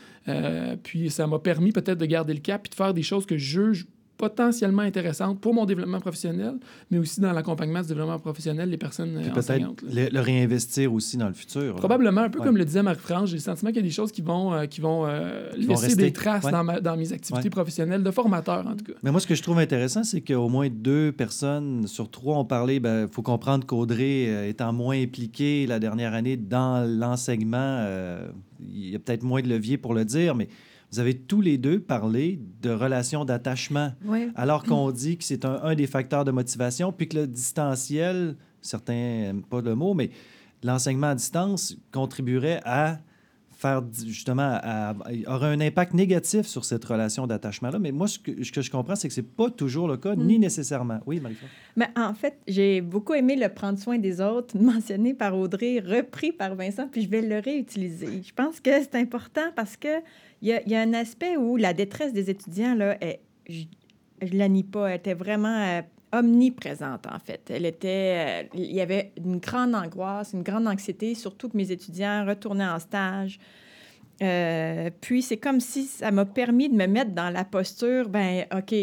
puis 0.83 1.09
ça 1.09 1.25
m'a 1.25 1.39
permis 1.39 1.71
peut-être 1.71 1.97
de 1.97 2.05
garder 2.05 2.35
le 2.35 2.39
cap 2.39 2.67
et 2.67 2.69
de 2.69 2.75
faire 2.75 2.93
des 2.93 3.03
choses 3.03 3.25
que 3.25 3.35
je 3.35 3.61
juge 3.61 3.87
potentiellement 4.17 4.83
intéressante 4.83 5.39
pour 5.39 5.53
mon 5.53 5.65
développement 5.65 5.99
professionnel, 5.99 6.55
mais 6.91 6.97
aussi 6.97 7.19
dans 7.19 7.33
l'accompagnement 7.33 7.81
du 7.81 7.87
développement 7.87 8.19
professionnel 8.19 8.69
des 8.69 8.77
personnes 8.77 9.19
Puis 9.21 9.31
enseignantes. 9.31 9.81
Peut-être 9.81 10.13
le, 10.13 10.19
réinvestir 10.19 10.93
aussi 10.93 11.17
dans 11.17 11.27
le 11.27 11.33
futur. 11.33 11.75
Probablement, 11.75 12.21
un 12.21 12.29
peu 12.29 12.39
comme 12.39 12.57
le 12.57 12.65
disait 12.65 12.83
Marc-France, 12.83 13.29
j'ai 13.29 13.37
le 13.37 13.41
sentiment 13.41 13.71
qu'il 13.71 13.77
y 13.77 13.85
a 13.85 13.87
des 13.87 13.89
choses 13.89 14.11
qui 14.11 14.21
vont, 14.21 14.53
euh, 14.53 14.65
qui 14.65 14.81
vont 14.81 15.05
euh, 15.05 15.49
laisser 15.57 15.95
des 15.95 16.13
traces 16.13 16.43
dans, 16.43 16.63
dans, 16.63 16.97
mes 16.97 17.11
activités 17.11 17.49
professionnelles, 17.49 18.03
de 18.03 18.11
formateur 18.11 18.65
en 18.67 18.75
tout 18.75 18.85
cas. 18.85 18.93
Mais 19.01 19.11
moi, 19.11 19.19
ce 19.19 19.27
que 19.27 19.35
je 19.35 19.41
trouve 19.41 19.59
intéressant, 19.59 20.03
c'est 20.03 20.21
qu'au 20.21 20.49
moins 20.49 20.69
deux 20.69 21.11
personnes 21.11 21.87
sur 21.87 22.09
trois 22.09 22.37
ont 22.37 22.45
parlé, 22.45 22.75
il 22.75 22.79
ben, 22.79 23.07
faut 23.07 23.23
comprendre 23.23 23.65
qu'Audrey, 23.65 24.25
euh, 24.27 24.49
étant 24.49 24.71
moins 24.73 25.01
impliquée 25.01 25.65
la 25.67 25.79
dernière 25.79 26.13
année 26.13 26.37
dans 26.37 26.87
l'enseignement, 26.87 27.87
il 28.59 28.89
y 28.89 28.95
a 28.95 28.99
peut-être 28.99 29.23
moins 29.23 29.41
de 29.41 29.49
levier 29.49 29.77
pour 29.77 29.93
le 29.93 30.05
dire, 30.05 30.35
mais 30.35 30.47
vous 30.93 30.99
avez 30.99 31.15
tous 31.15 31.41
les 31.41 31.57
deux 31.57 31.79
parlé 31.79 32.39
de 32.61 32.69
relations 32.69 33.25
d'attachement, 33.25 33.93
alors 34.35 34.61
qu'on 34.61 34.91
dit 34.91 35.17
que 35.17 35.23
c'est 35.23 35.43
un, 35.43 35.73
des 35.73 35.87
facteurs 35.87 36.23
de 36.23 36.29
motivation, 36.29 36.91
puis 36.91 37.07
que 37.09 37.17
le 37.17 37.25
distanciel, 37.25 38.35
certains 38.61 38.93
n'aiment 38.93 39.41
pas 39.41 39.61
le 39.61 39.73
mot, 39.73 39.95
mais 39.95 40.11
l'enseignement 40.61 41.07
à 41.07 41.15
distance 41.15 41.75
contribuerait 41.91 42.61
à 42.63 42.99
faire 43.63 43.81
justement 44.05 44.59
aurait 45.27 45.47
un 45.47 45.61
impact 45.61 45.93
négatif 45.93 46.45
sur 46.45 46.65
cette 46.65 46.83
relation 46.83 47.27
d'attachement-là. 47.27 47.79
Mais 47.79 47.91
moi, 47.91 48.07
ce 48.07 48.19
que, 48.19 48.61
je 48.61 48.71
comprends, 48.71 48.95
c'est 48.95 49.07
que 49.07 49.13
ce 49.13 49.21
n'est 49.21 49.27
pas 49.27 49.49
toujours 49.49 49.87
le 49.87 49.97
cas, 49.97 50.15
ni 50.15 50.37
mm. 50.37 50.41
nécessairement. 50.41 50.99
Oui, 51.05 51.19
marie 51.19 51.35
Mais 51.77 51.87
en 51.95 52.13
fait, 52.13 52.37
j'ai 52.47 52.81
beaucoup 52.81 53.13
aimé 53.13 53.35
le 53.35 53.49
prendre 53.49 53.79
soin 53.79 53.97
des 53.97 54.19
autres, 54.19 54.57
mentionné 54.59 55.13
par 55.13 55.37
Audrey, 55.37 55.79
repris 55.79 56.31
par 56.31 56.55
Vincent, 56.55 56.87
puis 56.91 57.03
je 57.03 57.09
vais 57.09 57.21
le 57.21 57.39
réutiliser. 57.39 58.21
Je 58.23 58.33
pense 58.33 58.59
que 58.59 58.71
c'est 58.81 58.95
important 58.95 59.51
parce 59.55 59.77
que 59.77 60.01
il 60.41 60.61
y, 60.67 60.75
a, 60.75 60.81
un 60.81 60.93
aspect 60.93 61.37
où 61.37 61.55
la 61.55 61.73
détresse 61.73 62.11
des 62.11 62.29
étudiants, 62.29 62.75
là, 62.75 62.97
est, 63.01 63.21
je 63.47 63.63
ne 64.21 64.37
la 64.37 64.49
nie 64.49 64.63
pas, 64.63 64.89
elle 64.89 64.97
était 64.97 65.13
vraiment 65.13 65.55
euh, 65.57 65.81
omniprésente, 66.13 67.07
en 67.07 67.19
fait. 67.19 67.41
Elle 67.49 67.65
était, 67.65 68.43
euh, 68.45 68.47
il 68.53 68.71
y 68.71 68.81
avait 68.81 69.11
une 69.17 69.37
grande 69.37 69.75
angoisse, 69.75 70.33
une 70.33 70.43
grande 70.43 70.67
anxiété, 70.67 71.15
surtout 71.15 71.49
que 71.49 71.57
mes 71.57 71.71
étudiants 71.71 72.25
retournaient 72.25 72.67
en 72.67 72.79
stage. 72.79 73.39
Euh, 74.21 74.91
puis 75.01 75.23
c'est 75.23 75.37
comme 75.37 75.59
si 75.59 75.83
ça 75.83 76.11
m'a 76.11 76.25
permis 76.25 76.69
de 76.69 76.75
me 76.75 76.85
mettre 76.85 77.11
dans 77.11 77.31
la 77.31 77.43
posture, 77.43 78.07
ben 78.09 78.45
OK, 78.55 78.75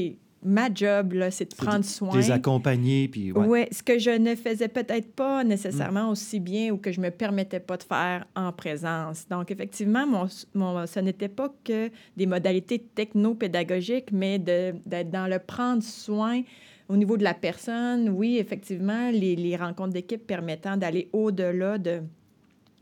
ma 0.43 0.73
job, 0.75 1.13
là, 1.13 1.31
c'est 1.31 1.51
de 1.51 1.55
prendre 1.55 1.85
soin. 1.85 2.17
Les 2.17 2.33
accompagner, 2.33 3.07
puis... 3.07 3.31
Oui, 3.33 3.47
ouais, 3.47 3.69
ce 3.71 3.83
que 3.83 3.99
je 3.99 4.11
ne 4.11 4.35
faisais 4.35 4.69
peut-être 4.69 5.15
pas 5.15 5.45
nécessairement 5.45 6.09
mm. 6.09 6.11
aussi 6.11 6.41
bien 6.41 6.73
ou 6.73 6.79
que 6.79 6.91
je 6.91 7.01
me 7.01 7.11
permettais 7.11 7.61
pas 7.61 7.77
de 7.77 7.85
faire 7.85 8.27
en 8.35 8.53
présence. 8.53 9.29
Donc, 9.29 9.51
effectivement, 9.51 10.07
mon, 10.07 10.27
mon, 10.55 10.87
ce 10.87 10.99
n'était 10.99 11.29
pas 11.29 11.53
que 11.65 11.91
des 12.17 12.27
modalités 12.27 12.79
techno-pédagogiques, 12.79 14.11
mais 14.13 14.39
d'être 14.39 15.11
dans 15.11 15.29
le 15.29 15.39
prendre 15.39 15.83
soin 15.83 16.43
au 16.91 16.97
niveau 16.97 17.17
de 17.17 17.25
la 17.25 17.35
personne. 17.35 18.09
Oui, 18.11 18.39
effectivement, 18.39 19.11
les, 19.11 19.57
rencontres 19.57 19.93
d'équipe 19.93 20.27
permettant 20.27 20.77
d'aller 20.77 21.09
au-delà 21.13 21.79
de, 21.79 22.03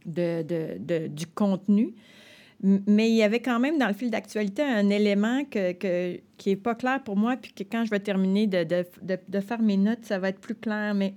de, 0.06 0.42
de, 0.42 0.78
de, 0.78 1.06
du 1.08 1.26
contenu. 1.26 1.94
Mais 2.62 3.08
il 3.08 3.14
y 3.14 3.22
avait 3.22 3.40
quand 3.40 3.60
même 3.60 3.78
dans 3.78 3.86
le 3.86 3.92
fil 3.92 4.10
d'actualité 4.10 4.62
un 4.62 4.88
élément 4.90 5.44
que, 5.44 5.72
que 5.72 6.18
qui 6.38 6.48
n'est 6.50 6.56
pas 6.56 6.74
clair 6.74 7.02
pour 7.04 7.16
moi, 7.16 7.36
puis 7.36 7.52
que 7.52 7.62
quand 7.62 7.84
je 7.84 7.90
vais 7.90 8.00
terminer 8.00 8.46
de, 8.48 8.64
de, 8.64 8.84
de, 9.28 9.40
faire 9.40 9.60
mes 9.60 9.76
notes, 9.76 10.04
ça 10.04 10.18
va 10.18 10.30
être 10.30 10.40
plus 10.40 10.56
clair. 10.56 10.94
Mais 10.94 11.14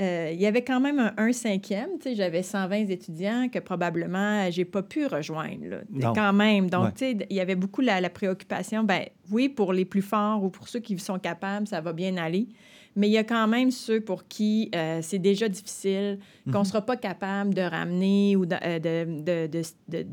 euh, 0.00 0.30
il 0.32 0.40
y 0.40 0.46
avait 0.46 0.62
quand 0.62 0.80
même 0.80 1.12
un, 1.16 1.32
cinquième. 1.32 1.90
J'avais 2.14 2.42
120 2.42 2.88
étudiants 2.88 3.48
que 3.52 3.58
probablement 3.58 4.50
j'ai 4.50 4.64
pas 4.64 4.82
pu 4.82 5.06
rejoindre. 5.06 5.64
Là, 5.68 6.12
quand 6.14 6.32
même. 6.32 6.70
Donc, 6.70 6.92
sais, 6.96 7.16
il 7.28 7.36
y 7.36 7.40
avait 7.40 7.56
beaucoup 7.56 7.80
la, 7.80 8.00
la, 8.00 8.10
préoccupation. 8.10 8.84
Ben 8.84 9.06
oui, 9.30 9.48
pour 9.48 9.72
les 9.72 9.84
plus 9.84 10.02
forts 10.02 10.44
ou 10.44 10.50
pour 10.50 10.68
ceux 10.68 10.80
qui 10.80 10.98
sont 10.98 11.18
capables, 11.18 11.66
ça 11.66 11.80
va 11.80 11.92
bien 11.92 12.16
aller. 12.16 12.48
Mais 12.96 13.08
il 13.08 13.12
y 13.12 13.18
a 13.18 13.24
quand 13.24 13.46
même 13.46 13.70
ceux 13.70 14.00
pour 14.00 14.26
qui 14.26 14.70
euh, 14.74 15.00
c'est 15.02 15.18
déjà 15.18 15.48
difficile, 15.48 16.18
qu'on 16.46 16.50
ne 16.50 16.58
mhm. 16.58 16.64
sera 16.64 16.82
pas 16.82 16.96
capable 16.96 17.54
de 17.54 17.62
ramener 17.62 18.34
ou 18.36 18.46
de, 18.46 18.56
euh, 18.60 18.78
de, 18.78 19.46
de, 19.46 19.62
de 19.88 20.06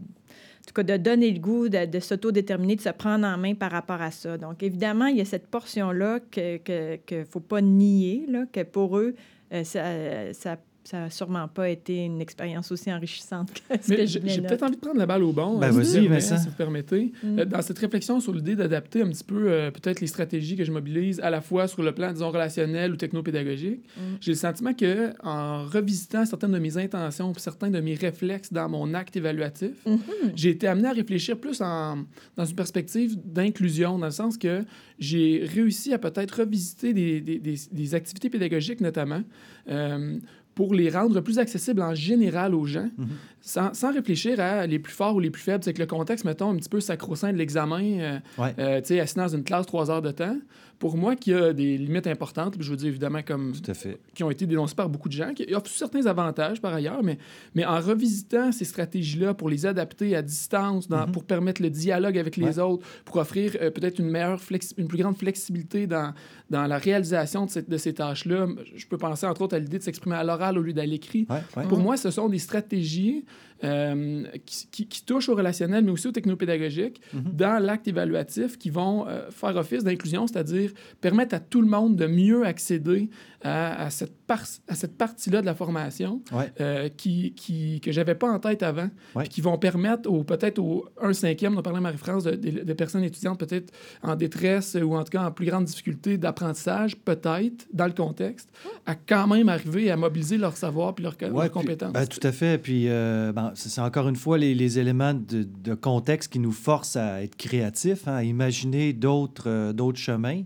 en 0.65 0.67
tout 0.67 0.73
cas, 0.73 0.83
de 0.83 0.97
donner 0.97 1.29
le 1.29 1.39
goût, 1.39 1.69
de, 1.69 1.85
de 1.85 1.99
s'autodéterminer, 1.99 2.75
de 2.75 2.81
se 2.81 2.89
prendre 2.89 3.25
en 3.27 3.37
main 3.37 3.53
par 3.53 3.71
rapport 3.71 4.01
à 4.01 4.09
ça. 4.09 4.37
Donc, 4.37 4.63
évidemment, 4.63 5.05
il 5.05 5.17
y 5.17 5.21
a 5.21 5.25
cette 5.25 5.47
portion-là 5.47 6.19
qu'il 6.31 6.59
que, 6.63 7.19
ne 7.19 7.23
faut 7.23 7.39
pas 7.39 7.61
nier, 7.61 8.25
là, 8.27 8.45
que 8.51 8.63
pour 8.63 8.97
eux, 8.97 9.13
euh, 9.15 9.34
ça, 9.63 10.33
ça 10.33 10.57
ça 10.85 10.99
n'a 10.99 11.09
sûrement 11.09 11.47
pas 11.47 11.69
été 11.69 12.05
une 12.05 12.21
expérience 12.21 12.71
aussi 12.71 12.93
enrichissante 12.93 13.51
que 13.53 13.75
ce 13.81 13.89
Mais 13.89 14.05
j'ai 14.07 14.19
peut-être 14.19 14.63
envie 14.63 14.75
de 14.75 14.81
prendre 14.81 14.99
la 14.99 15.07
balle 15.07 15.23
au 15.23 15.33
bon, 15.33 15.57
ben, 15.57 15.71
si, 15.83 16.07
vous 16.07 16.51
permettez. 16.55 17.11
Mm. 17.23 17.39
Euh, 17.39 17.45
dans 17.45 17.61
cette 17.61 17.79
réflexion 17.79 18.19
sur 18.19 18.33
l'idée 18.33 18.55
d'adapter 18.55 19.01
un 19.01 19.09
petit 19.09 19.23
peu 19.23 19.51
euh, 19.51 19.71
peut-être 19.71 19.99
les 19.99 20.07
stratégies 20.07 20.55
que 20.55 20.63
je 20.63 20.71
mobilise 20.71 21.19
à 21.21 21.31
la 21.31 21.41
fois 21.41 21.67
sur 21.67 21.81
le 21.81 21.91
plan, 21.91 22.11
disons, 22.11 22.29
relationnel 22.29 22.91
ou 22.93 22.95
technopédagogique, 22.97 23.83
mm. 23.97 24.01
j'ai 24.21 24.31
le 24.31 24.37
sentiment 24.37 24.73
que 24.73 25.11
en 25.23 25.65
revisitant 25.65 26.25
certaines 26.25 26.51
de 26.51 26.59
mes 26.59 26.77
intentions 26.77 27.33
certains 27.37 27.69
de 27.69 27.79
mes 27.81 27.95
réflexes 27.95 28.53
dans 28.53 28.69
mon 28.69 28.93
acte 28.93 29.15
évaluatif, 29.17 29.85
mm-hmm. 29.85 30.31
j'ai 30.35 30.51
été 30.51 30.67
amené 30.67 30.87
à 30.87 30.93
réfléchir 30.93 31.37
plus 31.37 31.61
en, 31.61 32.05
dans 32.35 32.45
une 32.45 32.55
perspective 32.55 33.17
d'inclusion, 33.25 33.97
dans 33.97 34.05
le 34.05 34.11
sens 34.11 34.37
que 34.37 34.63
j'ai 34.99 35.43
réussi 35.43 35.93
à 35.93 35.99
peut-être 35.99 36.39
revisiter 36.39 36.93
des, 36.93 37.21
des, 37.21 37.39
des, 37.39 37.55
des, 37.71 37.95
activités 37.95 38.29
pédagogiques 38.29 38.81
notamment, 38.81 39.21
euh, 39.69 40.17
pour 40.55 40.73
les 40.73 40.89
rendre 40.89 41.19
plus 41.19 41.37
accessibles 41.37 41.81
en 41.81 41.93
général 41.93 42.55
aux 42.55 42.65
gens, 42.65 42.89
mhm. 42.97 43.07
sans, 43.41 43.73
sans, 43.73 43.93
réfléchir 43.93 44.39
à 44.39 44.65
les 44.65 44.79
plus 44.79 44.93
forts 44.93 45.15
ou 45.15 45.19
les 45.19 45.29
plus 45.29 45.41
faibles. 45.41 45.63
C'est 45.63 45.73
que 45.73 45.81
le 45.81 45.85
contexte, 45.85 46.23
mettons, 46.23 46.49
un 46.49 46.55
petit 46.55 46.69
peu 46.69 46.79
sacro-saint 46.79 47.33
de 47.33 47.37
l'examen, 47.37 47.83
euh, 47.83 48.19
euh, 48.39 48.79
tu 48.79 48.87
sais, 48.87 48.99
assis 49.01 49.15
dans 49.15 49.27
une 49.27 49.43
classe 49.43 49.65
trois 49.65 49.91
heures 49.91 50.01
de 50.01 50.11
temps, 50.11 50.37
pour 50.79 50.97
moi, 50.97 51.15
qui 51.15 51.33
a 51.33 51.53
des 51.53 51.77
limites 51.77 52.07
importantes, 52.07 52.55
je 52.59 52.69
veux 52.69 52.75
dire 52.75 52.89
évidemment 52.89 53.21
comme 53.23 53.53
Tout 53.53 53.71
à 53.71 53.73
fait. 53.73 53.97
qui 54.13 54.23
ont 54.23 54.31
été 54.31 54.45
dénoncées 54.45 54.75
par 54.75 54.89
beaucoup 54.89 55.09
de 55.09 55.13
gens, 55.13 55.33
qui 55.33 55.53
offrent 55.53 55.69
certains 55.69 56.05
avantages 56.05 56.61
par 56.61 56.73
ailleurs, 56.73 57.03
mais, 57.03 57.17
mais 57.53 57.65
en 57.65 57.79
revisitant 57.79 58.51
ces 58.51 58.65
stratégies-là 58.65 59.33
pour 59.33 59.49
les 59.49 59.65
adapter 59.65 60.15
à 60.15 60.21
distance, 60.21 60.87
dans, 60.87 61.05
mhm. 61.05 61.11
pour 61.11 61.23
permettre 61.23 61.61
le 61.61 61.69
dialogue 61.69 62.17
avec 62.17 62.37
les 62.37 62.59
autres, 62.59 62.85
pour 63.05 63.17
offrir 63.17 63.55
euh, 63.61 63.71
peut-être 63.71 63.99
une 63.99 64.09
meilleure 64.09 64.41
une 64.77 64.87
plus 64.87 64.97
grande 64.97 65.17
flexibilité 65.17 65.87
dans, 65.87 66.13
dans 66.49 66.67
la 66.67 66.77
réalisation 66.77 67.45
de, 67.45 67.61
de 67.61 67.77
ces 67.77 67.93
tâches-là. 67.93 68.47
Je 68.75 68.85
peux 68.87 68.97
penser 68.97 69.25
entre 69.25 69.41
autres 69.41 69.55
à 69.55 69.59
l'idée 69.59 69.79
de 69.79 69.83
s'exprimer 69.83 70.15
à 70.15 70.23
l'oral 70.23 70.57
au 70.57 70.61
lieu 70.61 70.73
d'aller 70.73 70.91
l'écrit. 70.91 71.27
Pour 71.69 71.79
moi, 71.79 71.97
ce 71.97 72.11
sont 72.11 72.29
des 72.29 72.39
stratégies 72.39 73.25
euh, 73.63 74.23
qui, 74.45 74.87
qui, 74.87 75.05
touchent 75.05 75.29
au 75.29 75.35
relationnel, 75.35 75.83
mais 75.83 75.91
aussi 75.91 76.07
au 76.07 76.11
technopédagogique, 76.11 76.99
mhm. 77.13 77.31
dans 77.33 77.63
l'acte 77.63 77.87
évaluatif, 77.87 78.57
qui 78.57 78.69
vont 78.69 79.07
euh, 79.07 79.31
faire 79.31 79.55
office 79.55 79.83
d'inclusion, 79.83 80.27
c'est-à-dire 80.27 80.71
permettre 80.99 81.35
à 81.35 81.39
tout 81.39 81.61
le 81.61 81.67
monde 81.67 81.95
de 81.95 82.05
mieux 82.05 82.45
accéder 82.45 83.09
à, 83.41 83.89
cette, 83.91 84.24
à 84.67 84.75
cette 84.75 84.97
partie-là 84.97 85.41
de 85.41 85.45
la 85.45 85.55
formation 85.55 86.21
euh, 86.59 86.89
qui, 86.89 87.33
qui, 87.33 87.79
que 87.81 87.91
je 87.91 87.99
n'avais 87.99 88.15
pas 88.15 88.29
en 88.31 88.39
tête 88.39 88.63
avant, 88.63 88.89
qui 89.29 89.41
vont 89.41 89.57
permettre 89.57 90.09
peut-être 90.23 90.59
au 90.59 90.85
un 91.01 91.13
cinquième, 91.13 91.55
dont 91.55 91.61
parlait 91.61 91.79
Marie-France, 91.79 92.23
de, 92.23 92.35
de, 92.35 92.73
personnes 92.73 93.03
étudiantes 93.03 93.39
peut-être 93.39 93.73
en 94.01 94.15
détresse 94.15 94.75
ou 94.81 94.95
en 94.95 95.03
tout 95.03 95.11
cas 95.11 95.23
en 95.23 95.31
plus 95.31 95.45
grande 95.45 95.65
difficulté 95.65 96.17
d'apprentissage, 96.17 96.95
peut-être, 96.97 97.67
dans 97.73 97.85
le 97.85 97.93
contexte, 97.93 98.49
à 98.85 98.95
quand 98.95 99.27
même 99.27 99.49
arriver 99.49 99.91
à 99.91 99.97
mobiliser 99.97 100.37
leur 100.37 100.57
savoir 100.57 100.95
puis 100.95 101.03
leurs 101.03 101.17
compétences. 101.51 101.93
Ben, 101.93 102.07
tout 102.07 102.25
à 102.25 102.31
fait. 102.31 102.57
Puis 102.57 102.85
euh, 102.87 103.31
ben, 103.31 103.51
c'est 103.55 103.81
encore 103.81 104.07
une 104.07 104.15
fois 104.15 104.37
les, 104.37 104.55
les 104.55 104.79
éléments 104.79 105.13
de, 105.13 105.43
de, 105.43 105.73
contexte 105.75 106.31
qui 106.31 106.39
nous 106.39 106.51
forcent 106.51 106.95
à 106.95 107.23
être 107.23 107.35
créatifs, 107.35 108.07
hein, 108.07 108.15
à 108.15 108.23
imaginer 108.23 108.93
d'autres 108.93 109.49
euh, 109.49 109.73
d'autres 109.73 109.99
chemins. 109.99 110.43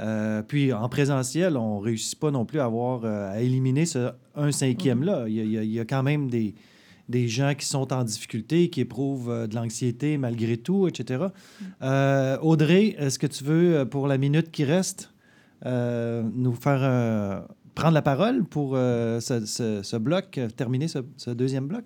Euh, 0.00 0.42
puis 0.42 0.72
en 0.72 0.88
présentiel, 0.88 1.56
on 1.56 1.78
ne 1.78 1.84
réussit 1.84 2.18
pas 2.18 2.30
non 2.30 2.44
plus 2.44 2.60
à, 2.60 2.64
avoir, 2.64 3.04
euh, 3.04 3.32
à 3.32 3.40
éliminer 3.40 3.86
ce 3.86 4.10
un 4.34 4.52
cinquième-là. 4.52 5.26
Il, 5.28 5.52
y 5.52 5.80
a 5.80 5.84
quand 5.84 6.02
même 6.02 6.30
des, 6.30 6.54
des 7.08 7.28
gens 7.28 7.54
qui 7.54 7.66
sont 7.66 7.92
en 7.92 8.04
difficulté, 8.04 8.70
qui 8.70 8.80
éprouvent 8.80 9.30
euh, 9.30 9.46
de 9.46 9.54
l'anxiété 9.54 10.16
malgré 10.16 10.56
tout, 10.56 10.88
etc. 10.88 11.26
Audrey, 12.40 12.94
est-ce 12.98 13.18
que 13.18 13.26
tu 13.26 13.44
veux, 13.44 13.84
pour 13.84 14.06
la 14.06 14.16
minute 14.16 14.50
qui 14.50 14.64
reste, 14.64 15.12
nous 15.64 16.54
faire 16.54 17.46
prendre 17.74 17.94
la 17.94 18.02
parole 18.02 18.44
pour 18.44 18.72
ce, 18.72 19.96
bloc, 19.98 20.40
terminer 20.56 20.88
ce 20.88 21.30
deuxième 21.30 21.66
bloc? 21.66 21.84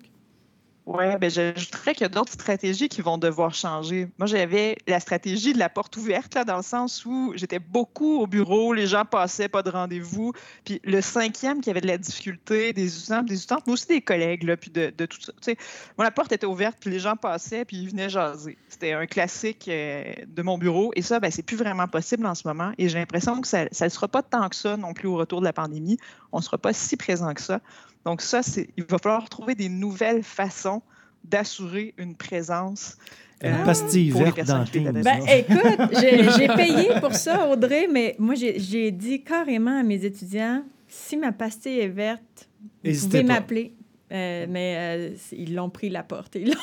Oui, 0.85 1.05
ben 1.19 1.31
j'ajouterais 1.31 1.93
qu'il 1.93 2.03
y 2.03 2.05
a 2.05 2.09
d'autres 2.09 2.33
stratégies 2.33 2.89
qui 2.89 3.01
vont 3.01 3.17
devoir 3.17 3.55
changer. 3.55 4.07
Moi, 4.19 4.27
j'avais 4.27 4.77
la 4.85 4.99
stratégie 4.99 5.51
de 5.51 5.57
la 5.57 5.67
porte 5.67 5.97
ouverte, 5.97 6.35
là, 6.35 6.43
dans 6.43 6.57
le 6.57 6.63
sens 6.63 7.03
où 7.07 7.33
j'étais 7.35 7.57
beaucoup 7.57 8.19
au 8.19 8.27
bureau, 8.27 8.71
les 8.71 8.85
gens 8.85 9.03
passaient, 9.03 9.49
pas 9.49 9.63
de 9.63 9.71
rendez-vous. 9.71 10.33
Puis 10.63 10.79
le 10.83 11.01
cinquième 11.01 11.61
qui 11.61 11.71
avait 11.71 11.81
de 11.81 11.87
la 11.87 11.97
difficulté, 11.97 12.71
des 12.71 12.95
étudiants, 12.95 13.23
des 13.23 13.35
étudiantes, 13.35 13.63
mais 13.65 13.73
aussi 13.73 13.87
des 13.87 14.01
collègues, 14.01 14.43
là, 14.43 14.57
puis 14.57 14.69
de, 14.69 14.93
de 14.95 15.05
tout 15.07 15.19
ça. 15.19 15.33
Tu 15.41 15.53
sais, 15.53 15.57
moi, 15.97 16.05
la 16.05 16.11
porte 16.11 16.31
était 16.31 16.45
ouverte, 16.45 16.77
puis 16.79 16.91
les 16.91 16.99
gens 16.99 17.15
passaient, 17.15 17.65
puis 17.65 17.77
ils 17.77 17.89
venaient 17.89 18.09
jaser. 18.09 18.55
C'était 18.69 18.93
un 18.93 19.07
classique 19.07 19.67
euh, 19.67 20.13
de 20.27 20.41
mon 20.43 20.59
bureau. 20.59 20.91
Et 20.95 21.01
ça, 21.01 21.19
ben, 21.19 21.31
c'est 21.31 21.41
plus 21.41 21.57
vraiment 21.57 21.87
possible 21.87 22.27
en 22.27 22.35
ce 22.35 22.47
moment. 22.47 22.73
Et 22.77 22.89
j'ai 22.89 22.99
l'impression 22.99 23.41
que 23.41 23.47
ça 23.47 23.65
ne 23.65 23.89
sera 23.89 24.07
pas 24.07 24.21
tant 24.21 24.47
que 24.49 24.55
ça 24.55 24.77
non 24.77 24.93
plus 24.93 25.07
au 25.07 25.15
retour 25.15 25.39
de 25.39 25.45
la 25.45 25.53
pandémie. 25.53 25.97
On 26.31 26.37
ne 26.37 26.43
sera 26.43 26.59
pas 26.59 26.73
si 26.73 26.95
présent 26.95 27.33
que 27.33 27.41
ça. 27.41 27.59
Donc 28.05 28.21
ça, 28.21 28.41
il 28.77 28.83
va 28.83 28.97
falloir 28.99 29.27
trouver 29.27 29.55
des 29.55 29.69
nouvelles 29.69 30.23
façons 30.23 30.81
d'assurer 31.23 31.93
une 31.97 32.15
présence. 32.15 32.97
Une 33.43 33.51
euh, 33.51 33.65
pastille 33.65 34.11
verte 34.11 34.45
dans 34.45 34.63
ben, 34.63 35.25
écoute, 35.27 35.89
j'ai 36.37 36.47
payé 36.47 36.99
pour 37.01 37.13
ça, 37.13 37.49
Audrey, 37.49 37.87
mais 37.91 38.15
moi, 38.17 38.35
j'ai 38.35 38.91
dit 38.91 39.23
carrément 39.23 39.79
à 39.79 39.83
mes 39.83 40.05
étudiants, 40.05 40.63
si 40.87 41.17
ma 41.17 41.31
pastille 41.31 41.79
est 41.79 41.89
verte, 41.89 42.47
vous 42.83 43.07
pouvez 43.07 43.23
m'appeler. 43.23 43.73
Euh, 44.11 44.45
mais 44.47 44.75
euh, 44.77 45.15
ils 45.31 45.55
l'ont 45.55 45.71
pris 45.71 45.89
la 45.89 46.03
porte. 46.03 46.35
Ils 46.35 46.53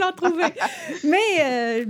l'ont 0.00 0.12
trouvé. 0.16 0.44
mais 1.04 1.86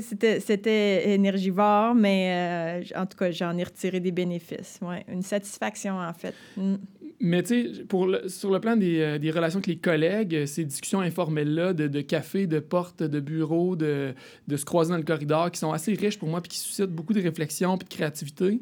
c'était 0.00 1.10
énergivore, 1.10 1.94
mais 1.94 2.82
en 2.94 3.04
tout 3.04 3.18
cas, 3.18 3.32
j'en 3.32 3.58
ai 3.58 3.64
retiré 3.64 3.98
des 4.00 4.12
bénéfices. 4.12 4.78
Ouais, 4.80 5.04
une 5.08 5.22
satisfaction, 5.22 5.98
en 5.98 6.12
fait. 6.14 6.34
Mm. 6.56 6.76
Mais 7.18 7.42
tu 7.42 7.74
sais, 7.74 8.28
sur 8.28 8.50
le 8.50 8.60
plan 8.60 8.76
des, 8.76 9.00
euh, 9.00 9.18
des, 9.18 9.30
relations 9.30 9.58
avec 9.58 9.66
les 9.66 9.78
collègues, 9.78 10.44
ces 10.46 10.64
discussions 10.64 11.00
informelles-là 11.00 11.72
de, 11.72 11.88
de, 11.88 12.00
café, 12.02 12.46
de 12.46 12.58
porte, 12.58 13.02
de 13.02 13.20
bureau, 13.20 13.74
de, 13.74 14.14
de, 14.48 14.56
se 14.56 14.64
croiser 14.64 14.90
dans 14.90 14.98
le 14.98 15.02
corridor, 15.02 15.50
qui 15.50 15.58
sont 15.58 15.72
assez 15.72 15.94
riches 15.94 16.18
pour 16.18 16.28
moi, 16.28 16.42
puis 16.42 16.50
qui 16.50 16.58
suscitent 16.58 16.84
beaucoup 16.86 17.14
de 17.14 17.22
réflexion 17.22 17.78
puis 17.78 17.88
de 17.88 17.94
créativité, 17.94 18.60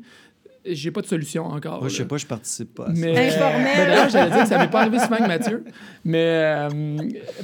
j'ai 0.66 0.90
pas 0.90 1.02
de 1.02 1.06
solution 1.06 1.44
encore. 1.46 1.80
Moi, 1.80 1.88
je 1.88 1.96
sais 1.96 2.04
pas, 2.04 2.16
je 2.16 2.26
participe 2.26 2.74
pas. 2.74 2.88
mais, 2.94 3.28
Informel. 3.28 3.86
d'ailleurs, 3.86 4.08
j'allais 4.08 4.30
dire 4.30 4.42
que 4.42 4.48
ça 4.48 4.58
m'est 4.58 4.70
pas 4.70 4.80
arrivé 4.80 4.98
souvent 4.98 5.16
avec 5.16 5.28
Mathieu. 5.28 5.64
Mais 6.04 6.26
euh, 6.26 6.68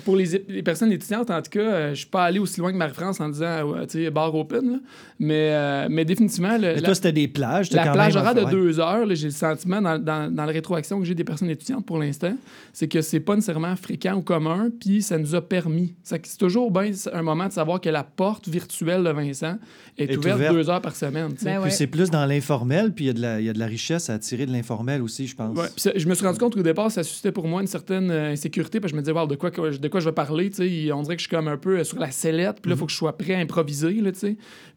pour 0.05 0.17
les, 0.17 0.43
les, 0.49 0.63
personnes 0.63 0.93
étudiantes, 0.93 1.31
en 1.31 1.43
tout 1.43 1.51
cas, 1.51 1.61
euh, 1.61 1.91
je 1.91 2.01
suis 2.01 2.07
pas 2.07 2.25
allé 2.25 2.39
aussi 2.39 2.61
loin 2.61 2.73
que 2.73 2.77
Marie-France 2.77 3.21
en 3.21 3.29
disant, 3.29 3.75
tu 3.83 4.05
sais, 4.05 4.11
bar 4.11 4.35
open. 4.35 4.73
Là. 4.73 4.79
Mais, 5.19 5.51
euh, 5.53 5.89
mais 5.91 6.05
définitivement. 6.05 6.57
Le, 6.57 6.75
mais 6.75 6.83
toi, 6.83 6.95
c'était 6.95 7.13
des 7.13 7.29
plages. 7.29 7.71
La 7.73 7.93
plage 7.93 8.17
aura 8.17 8.35
de 8.35 8.45
deux 8.45 8.81
heures, 8.81 9.07
j'ai 9.15 9.27
le 9.27 9.33
sentiment 9.33 9.83
dans, 9.83 9.99
dans, 9.99 10.35
dans 10.35 10.45
la 10.45 10.53
rétroaction 10.53 10.99
que 10.99 11.05
j'ai 11.05 11.15
des 11.15 11.25
personnes 11.25 11.51
étudiantes 11.51 11.85
pour 11.85 11.99
l'instant, 11.99 12.35
c'est 12.73 12.89
que 12.89 13.03
c'est 13.03 13.21
pas 13.21 13.35
nécessairement 13.35 13.77
fréquent 13.77 14.15
ou 14.15 14.23
commun, 14.23 14.71
puis 14.81 15.03
ça 15.03 15.19
nous 15.19 15.35
a 15.35 15.41
permis. 15.41 15.95
C'est 16.03 16.39
toujours 16.39 16.71
bien 16.71 16.91
un 17.13 17.23
moment 17.23 17.47
de 17.47 17.53
savoir 17.53 17.81
que 17.81 17.89
la 17.89 18.05
porte 18.05 18.49
virtuelle 18.49 19.05
de 19.05 19.11
Vincent 19.11 19.57
est, 19.99 20.17
ouverte, 20.17 20.53
deux 20.53 20.71
heures 20.71 20.81
par 20.81 20.97
semaine. 20.97 21.35
Ben 21.43 21.61
puis 21.63 21.71
c'est 21.71 21.87
plus 21.87 22.11
dans 22.11 22.25
l'informel, 22.27 22.93
puis 22.93 23.10
il 23.11 23.45
y, 23.45 23.49
a 23.49 23.53
de 23.53 23.59
la 23.59 23.67
richesse 23.67 24.11
à 24.11 24.15
attirer 24.15 24.47
de 24.47 24.53
l'informel 24.53 25.03
aussi, 25.03 25.27
je 25.27 25.37
pense. 25.37 25.59
je 25.77 26.09
me 26.09 26.15
suis 26.15 26.27
rendu 26.27 26.39
compte 26.39 26.55
qu'au 26.55 26.63
départ, 26.63 26.91
ça 26.91 27.03
suscitait 27.03 27.33
pour 27.33 27.47
moi 27.47 27.61
une 27.61 27.67
certaine 27.67 28.11
euh, 28.11 28.33
insécurité, 28.33 28.81
parce 28.81 28.93
que 28.93 28.97
je 28.97 29.01
me 29.01 29.05
disais, 29.05 29.27
de, 29.27 29.35
quoi, 29.37 29.51
de 29.51 29.89
quoi 29.89 30.01
je 30.01 30.05
vais 30.05 30.13
parler, 30.13 30.51
on 30.93 31.03
dirait 31.03 31.17
que 31.17 31.23
je 31.23 31.27
suis 31.27 31.37
comme 31.37 31.49
un 31.49 31.57
peu 31.57 31.79
euh, 31.79 31.85
sur 31.85 31.99
la 31.99 32.11
sellette, 32.11 32.61
puis 32.61 32.71
là, 32.71 32.77
il 32.77 32.79
faut 32.79 32.87
que 32.87 32.93
je 32.93 32.97
sois 32.97 33.17
prêt 33.17 33.35
à 33.35 33.39
improviser, 33.39 33.93
là, 33.95 34.11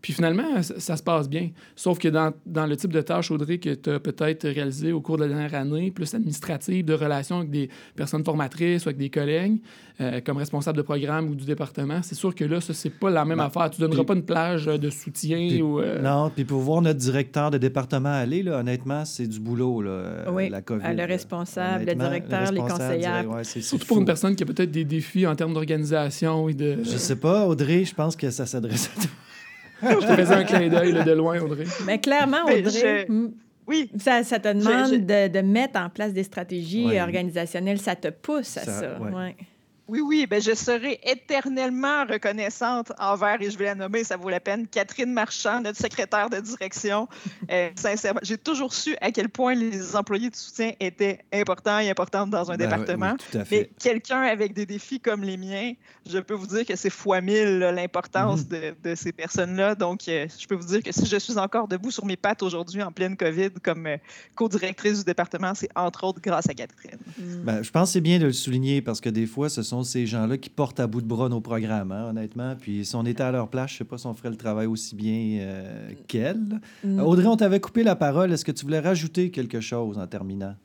Puis 0.02 0.14
finalement, 0.14 0.62
ça, 0.62 0.98
se 0.98 1.04
passe 1.04 1.30
bien. 1.30 1.50
Sauf 1.76 2.00
que 2.00 2.08
dans, 2.08 2.34
dans 2.46 2.66
le 2.66 2.76
type 2.76 2.92
de 2.92 3.02
tâche, 3.02 3.32
Audrey, 3.32 3.58
que 3.58 3.74
tu 3.74 3.90
as 3.90 4.00
peut-être 4.00 4.48
réalisé 4.48 4.92
au 4.92 5.02
cours 5.02 5.18
de 5.18 5.24
la 5.24 5.30
dernière 5.30 5.56
année, 5.56 5.92
plus 5.92 6.14
administrative, 6.14 6.86
de 6.86 6.94
relations 6.94 7.38
avec 7.38 7.50
des 7.50 7.70
personnes 7.96 8.24
formatrices 8.24 8.86
ou 8.86 8.90
avec 8.90 8.98
des 8.98 9.10
collègues, 9.10 9.60
euh, 10.02 10.22
comme 10.26 10.38
responsable 10.38 10.78
de 10.78 10.82
programme 10.82 11.30
ou 11.30 11.36
du 11.36 11.46
département, 11.46 12.02
c'est 12.02 12.16
sûr 12.16 12.34
que 12.34 12.44
là, 12.44 12.60
ça, 12.62 12.74
c'est 12.74 12.90
pas 12.90 13.10
la 13.10 13.26
même 13.26 13.38
ben, 13.38 13.46
affaire. 13.46 13.70
Tu 13.70 13.80
donneras 13.80 14.04
pas 14.04 14.16
une 14.16 14.26
plage 14.26 14.66
de 14.66 14.90
soutien 14.90 15.62
ou... 15.62 15.82
Non, 16.02 16.32
puis 16.34 16.46
pour 16.46 16.60
voir 16.60 16.82
notre 16.82 17.00
directeur 17.00 17.52
de 17.52 17.58
département 17.58 18.23
aller, 18.24 18.44
là, 18.44 18.60
honnêtement, 18.60 19.06
c'est 19.06 19.28
du 19.28 19.40
boulot, 19.40 19.82
là, 19.82 20.26
oui, 20.32 20.50
la 20.50 20.62
COVID. 20.62 20.96
le 20.96 21.06
responsable, 21.06 21.86
le 21.86 21.96
directeur, 21.96 22.52
les 22.52 22.60
conseillères. 22.60 23.26
Surtout 23.44 23.86
pour 23.86 24.00
une 24.00 24.06
personne 24.06 24.36
qui 24.36 24.44
a 24.44 24.46
peut-être 24.46 24.72
des 24.72 24.86
défis 24.86 25.28
en 25.28 25.36
termes 25.36 25.54
d'organisation 25.54 26.50
et 26.50 26.54
de... 26.54 26.80
Je 26.84 26.98
sais 26.98 27.16
pas, 27.16 27.46
Audrey, 27.46 27.86
je 27.86 27.94
pense 27.94 28.16
que 28.16 28.30
ça 28.30 28.46
s'adresse 28.46 28.90
à 28.98 29.02
toi. 29.02 29.12
je 30.02 30.08
te 30.08 30.16
faisais 30.16 30.34
un 30.34 30.44
clin 30.44 30.70
d'œil 30.70 30.94
de 30.94 31.12
loin, 31.12 31.40
Audrey. 31.40 31.66
Mais 31.86 32.00
clairement, 32.00 32.44
Audrey... 32.46 33.08
Oui. 33.66 33.90
Ça, 33.98 34.24
ça 34.24 34.40
te 34.40 34.50
demande 34.50 35.06
De, 35.06 35.30
de, 35.30 35.40
mettre 35.40 35.80
en 35.80 35.90
place 35.90 36.12
des 36.12 36.24
stratégies 36.24 37.00
organisationnelles. 37.00 37.80
Ça 37.80 37.96
te 37.96 38.10
pousse 38.10 38.58
à 38.58 38.66
ça. 38.66 39.00
Ouais. 39.00 39.38
Oui, 39.88 40.00
oui, 40.00 40.26
ben 40.30 40.42
je 40.42 40.54
serai 40.54 41.00
éternellement 41.04 42.06
reconnaissante 42.06 42.94
envers, 43.00 43.42
et 43.42 43.52
je 43.52 43.58
vais 43.58 43.66
la 43.66 43.76
nommer, 43.76 44.06
ça 44.06 44.16
vaut 44.16 44.30
la 44.30 44.40
peine, 44.40 44.66
Catherine 44.66 45.12
Marchand, 45.12 45.60
notre 45.62 45.78
secrétaire 45.78 46.30
de 46.30 46.40
direction. 46.40 47.08
Euh, 47.52 47.70
sincèrement, 47.76 48.22
j'ai 48.24 48.38
toujours 48.38 48.74
su 48.74 48.96
à 49.02 49.12
quel 49.12 49.28
point 49.28 49.54
les 49.54 49.96
employés 49.96 50.30
de 50.30 50.36
soutien 50.36 50.72
étaient 50.80 51.20
importants 51.34 51.80
et 51.80 51.90
importantes 51.90 52.30
dans 52.30 52.52
un 52.52 52.56
ben 52.56 52.66
département. 52.70 53.16
Mais 53.52 53.70
quelqu'un 53.80 54.22
avec 54.22 54.54
des 54.54 54.66
défis 54.66 55.00
comme 55.00 55.24
les 55.24 55.36
miens, 55.36 55.74
je 56.10 56.20
peux 56.20 56.34
vous 56.34 56.48
dire 56.48 56.66
que 56.66 56.76
c'est 56.76 56.90
fois 56.90 57.20
mille 57.22 57.60
l'importance 57.60 58.42
mm-hmm. 58.42 58.76
de, 58.82 58.96
ces 58.96 59.12
personnes-là. 59.12 59.76
Donc, 59.76 60.08
euh, 60.08 60.28
je 60.40 60.48
peux 60.48 60.56
vous 60.56 60.68
dire 60.68 60.82
que 60.82 60.92
si 60.92 61.06
je 61.06 61.18
suis 61.18 61.38
encore 61.38 61.68
debout 61.68 61.92
sur 61.92 62.06
mes 62.06 62.16
pattes 62.16 62.44
aujourd'hui 62.44 62.82
en 62.82 62.92
pleine 62.92 63.18
COVID 63.18 63.52
comme 63.62 63.88
euh, 63.88 63.98
co-directrice 64.36 65.00
du 65.00 65.04
département, 65.04 65.54
c'est 65.54 65.70
entre 65.76 66.06
autres 66.06 66.22
grâce 66.22 66.50
à 66.50 66.54
Catherine. 66.54 66.98
Ben, 67.18 67.62
je 67.62 67.72
pense 67.72 67.90
que 67.90 67.94
c'est 67.94 68.02
bien 68.02 68.20
de 68.20 68.26
le 68.26 68.34
souligner 68.34 68.82
parce 68.82 69.02
que 69.02 69.10
des 69.10 69.26
fois, 69.26 69.50
ce 69.50 69.64
sont 69.64 69.73
ces 69.82 70.06
gens-là 70.06 70.38
qui 70.38 70.50
portent 70.50 70.80
à 70.80 70.86
bout 70.86 71.02
de 71.02 71.08
bras 71.08 71.30
nos 71.30 71.42
programmes, 71.42 71.92
hein, 71.92 72.10
honnêtement. 72.10 72.56
Puis 72.56 72.86
si 72.86 72.96
on 72.96 73.06
était 73.06 73.24
à 73.24 73.32
leur 73.32 73.48
place, 73.48 73.72
je 73.72 73.76
ne 73.76 73.78
sais 73.80 73.84
pas 73.86 73.98
si 73.98 74.06
on 74.06 74.14
ferait 74.14 74.30
le 74.30 74.38
travail 74.38 74.68
aussi 74.68 74.96
bien 74.96 75.40
euh, 75.42 75.92
qu'elle. 76.08 76.60
Mm. 76.84 77.00
Audrey, 77.00 77.26
on 77.26 77.38
t'avait 77.38 77.60
coupé 77.60 77.82
la 77.82 77.96
parole. 77.96 78.32
Est-ce 78.32 78.46
que 78.46 78.52
tu 78.52 78.66
voulais 78.66 78.80
rajouter 78.80 79.32
quelque 79.32 79.62
chose 79.62 79.98
en 79.98 80.06
terminant? 80.06 80.56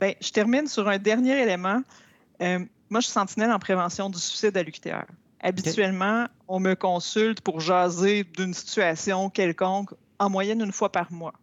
Bien, 0.00 0.12
je 0.20 0.30
termine 0.30 0.68
sur 0.68 0.86
un 0.88 0.98
dernier 0.98 1.42
élément. 1.42 1.82
Euh, 2.40 2.60
moi, 2.90 3.00
je 3.00 3.06
suis 3.06 3.14
sentinelle 3.14 3.50
en 3.50 3.58
prévention 3.58 4.08
du 4.10 4.18
suicide 4.18 4.56
à 4.56 4.62
l'UQTR. 4.62 5.06
Habituellement, 5.40 6.26
on 6.46 6.60
me 6.60 6.74
consulte 6.74 7.40
pour 7.40 7.58
jaser 7.58 8.24
d'une 8.36 8.54
situation 8.54 9.30
quelconque 9.30 9.90
en 10.18 10.30
moyenne 10.30 10.60
une 10.60 10.72
fois 10.72 10.92
par 10.92 11.12
mois. 11.12 11.34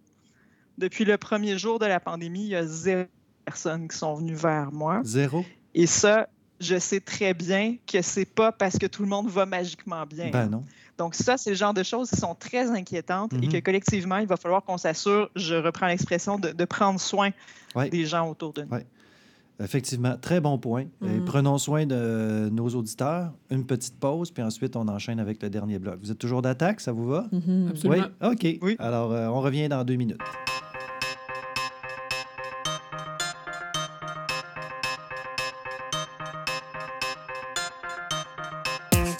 Depuis 0.78 1.04
le 1.04 1.18
premier 1.18 1.58
jour 1.58 1.80
de 1.80 1.86
la 1.86 2.00
pandémie, 2.00 2.44
il 2.44 2.50
y 2.50 2.56
a 2.56 2.66
zéro 2.66 3.06
personnes 3.46 3.88
qui 3.88 3.98
sont 3.98 4.16
venues 4.16 4.36
vers 4.36 4.72
moi. 4.72 5.02
Zéro? 5.04 5.46
Et 5.74 5.86
ça, 5.88 6.28
je 6.66 6.80
sais 6.80 7.00
très 7.00 7.34
bien 7.34 7.76
que 7.86 8.02
c'est 8.02 8.26
pas 8.26 8.52
parce 8.52 8.78
que 8.78 8.86
tout 8.88 9.04
le 9.04 9.08
monde 9.10 9.28
va 9.30 9.46
magiquement 9.46 10.06
bien. 10.06 10.30
Ben 10.32 10.48
non. 10.50 10.64
Donc 10.98 11.14
ça, 11.16 11.38
c'est 11.38 11.50
le 11.52 11.56
genre 11.58 11.74
de 11.74 11.84
choses 11.84 12.10
qui 12.10 12.16
sont 12.18 12.36
très 12.36 12.70
inquiétantes 12.72 13.34
et 13.34 13.48
que 13.48 13.58
Mhm. 13.58 13.62
collectivement, 13.64 14.18
il 14.18 14.28
va 14.28 14.38
falloir 14.38 14.64
qu'on 14.64 14.78
s'assure, 14.78 15.30
je 15.36 15.56
reprends 15.56 15.88
l'expression, 15.88 16.40
de, 16.40 16.50
de 16.52 16.66
prendre 16.66 17.00
soin 17.00 17.32
Ouais. 17.76 17.90
des 17.90 18.06
gens 18.06 18.30
autour 18.30 18.54
de 18.54 18.64
nous. 18.64 18.70
Ouais. 18.70 18.86
Effectivement, 19.62 20.18
très 20.18 20.42
bon 20.42 20.58
point. 20.58 20.84
Et 21.02 21.06
Mhm. 21.20 21.26
prenons 21.26 21.58
soin 21.58 21.86
de 21.86 22.50
nos 22.52 22.68
auditeurs. 22.70 23.32
Une 23.50 23.66
petite 23.66 23.98
pause, 24.00 24.32
puis 24.32 24.44
ensuite 24.44 24.76
on 24.76 24.88
enchaîne 24.88 25.20
avec 25.20 25.42
le 25.44 25.50
dernier 25.50 25.80
bloc. 25.80 25.98
Vous 26.02 26.12
êtes 26.12 26.18
toujours 26.18 26.42
d'attaque, 26.42 26.82
ça 26.82 26.92
vous 26.92 27.08
va? 27.08 27.28
Mhm. 27.32 27.68
Absolument. 27.72 28.06
Oui? 28.22 28.28
OK. 28.32 28.58
Oui. 28.62 28.76
Alors, 28.80 29.12
euh, 29.14 29.28
on 29.28 29.40
revient 29.42 29.68
dans 29.70 29.84
deux 29.86 29.96
minutes. 29.96 30.20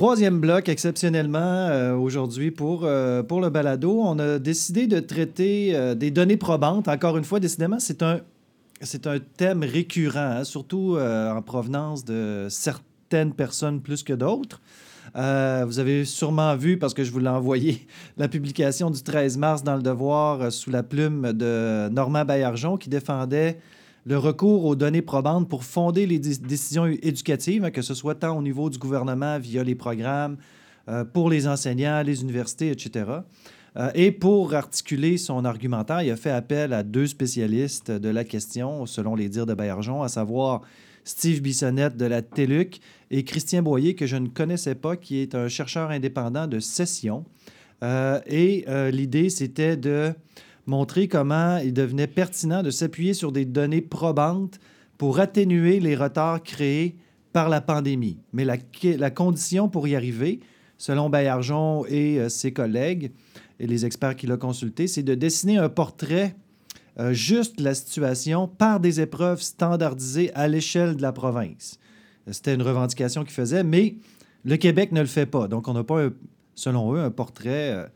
Troisième 0.00 0.40
bloc, 0.40 0.70
exceptionnellement, 0.70 1.38
euh, 1.68 1.94
aujourd'hui, 1.94 2.50
pour, 2.50 2.84
euh, 2.84 3.22
pour 3.22 3.42
le 3.42 3.50
balado, 3.50 4.00
on 4.00 4.18
a 4.18 4.38
décidé 4.38 4.86
de 4.86 4.98
traiter 4.98 5.76
euh, 5.76 5.94
des 5.94 6.10
données 6.10 6.38
probantes. 6.38 6.88
Encore 6.88 7.18
une 7.18 7.24
fois, 7.24 7.38
décidément, 7.38 7.78
c'est 7.78 8.02
un, 8.02 8.20
c'est 8.80 9.06
un 9.06 9.18
thème 9.18 9.62
récurrent, 9.62 10.38
hein, 10.38 10.44
surtout 10.44 10.96
en 10.98 11.42
provenance 11.42 12.02
de 12.06 12.46
certaines 12.48 13.34
personnes 13.34 13.82
plus 13.82 14.02
que 14.02 14.14
d'autres. 14.14 14.62
Vous 15.14 15.78
avez 15.78 16.06
sûrement 16.06 16.56
vu, 16.56 16.78
parce 16.78 16.94
que 16.94 17.04
je 17.04 17.12
vous 17.12 17.18
l'ai 17.18 17.28
envoyé, 17.28 17.86
la 18.16 18.28
publication 18.28 18.90
du 18.90 19.02
13 19.02 19.36
mars 19.36 19.62
dans 19.62 19.76
Le 19.76 19.82
Devoir 19.82 20.50
sous 20.50 20.70
la 20.70 20.82
plume 20.82 21.34
de 21.34 21.90
Normand 21.90 22.24
Baillargeon 22.24 22.78
qui 22.78 22.88
défendait 22.88 23.58
le 24.06 24.16
recours 24.16 24.64
aux 24.64 24.76
données 24.76 25.02
probantes 25.02 25.48
pour 25.48 25.64
fonder 25.64 26.06
les 26.06 26.18
dé- 26.18 26.36
décisions 26.38 26.86
éducatives, 26.86 27.64
hein, 27.64 27.70
que 27.70 27.82
ce 27.82 27.94
soit 27.94 28.14
tant 28.14 28.36
au 28.36 28.42
niveau 28.42 28.70
du 28.70 28.78
gouvernement 28.78 29.38
via 29.38 29.62
les 29.62 29.74
programmes, 29.74 30.36
euh, 30.88 31.04
pour 31.04 31.28
les 31.30 31.46
enseignants, 31.46 32.02
les 32.02 32.22
universités, 32.22 32.70
etc. 32.70 33.04
Euh, 33.76 33.90
et 33.94 34.10
pour 34.10 34.54
articuler 34.54 35.18
son 35.18 35.44
argumentaire, 35.44 36.02
il 36.02 36.10
a 36.10 36.16
fait 36.16 36.30
appel 36.30 36.72
à 36.72 36.82
deux 36.82 37.06
spécialistes 37.06 37.90
de 37.90 38.08
la 38.08 38.24
question, 38.24 38.86
selon 38.86 39.14
les 39.14 39.28
dires 39.28 39.46
de 39.46 39.54
Baillargeon, 39.54 40.02
à 40.02 40.08
savoir 40.08 40.62
Steve 41.04 41.40
Bissonnette 41.40 41.96
de 41.96 42.06
la 42.06 42.22
TELUC 42.22 42.80
et 43.10 43.24
Christian 43.24 43.62
Boyer, 43.62 43.94
que 43.94 44.06
je 44.06 44.16
ne 44.16 44.28
connaissais 44.28 44.74
pas, 44.74 44.96
qui 44.96 45.18
est 45.18 45.34
un 45.34 45.48
chercheur 45.48 45.90
indépendant 45.90 46.46
de 46.46 46.58
session. 46.58 47.24
Euh, 47.82 48.20
et 48.26 48.64
l'idée, 48.90 49.30
c'était 49.30 49.76
de 49.76 50.12
montrer 50.70 51.08
comment 51.08 51.58
il 51.58 51.74
devenait 51.74 52.06
pertinent 52.06 52.62
de 52.62 52.70
s'appuyer 52.70 53.12
sur 53.12 53.32
des 53.32 53.44
données 53.44 53.82
probantes 53.82 54.60
pour 54.96 55.18
atténuer 55.18 55.80
les 55.80 55.96
retards 55.96 56.42
créés 56.42 56.96
par 57.32 57.48
la 57.48 57.60
pandémie. 57.60 58.18
Mais 58.32 58.44
la, 58.44 59.10
condition 59.10 59.68
pour 59.68 59.88
y 59.88 59.96
arriver, 59.96 60.40
selon 60.78 61.10
Baillargeon 61.10 61.84
et 61.86 62.18
euh, 62.18 62.28
ses 62.28 62.52
collègues 62.52 63.12
et 63.58 63.66
les 63.66 63.84
experts 63.84 64.16
qu'il 64.16 64.32
a 64.32 64.36
consultés, 64.36 64.86
c'est 64.86 65.02
de 65.02 65.14
dessiner 65.14 65.58
un 65.58 65.68
portrait 65.68 66.36
euh, 66.98 67.12
juste 67.12 67.58
de 67.58 67.64
la 67.64 67.74
situation 67.74 68.46
par 68.46 68.80
des 68.80 69.00
épreuves 69.00 69.42
standardisées 69.42 70.32
à 70.34 70.48
l'échelle 70.48 70.96
de 70.96 71.02
la 71.02 71.12
province. 71.12 71.78
C'était 72.30 72.54
une 72.54 72.62
revendication 72.62 73.24
qu'ils 73.24 73.32
faisaient, 73.32 73.64
mais 73.64 73.96
le 74.44 74.56
Québec 74.56 74.92
ne 74.92 75.00
le 75.00 75.06
fait 75.06 75.26
pas. 75.26 75.48
Donc, 75.48 75.66
on 75.66 75.74
n'a 75.74 75.84
pas, 75.84 76.08
selon 76.54 76.94
eux, 76.94 77.00
un 77.00 77.10
portrait, 77.10 77.72
euh, 77.72 77.86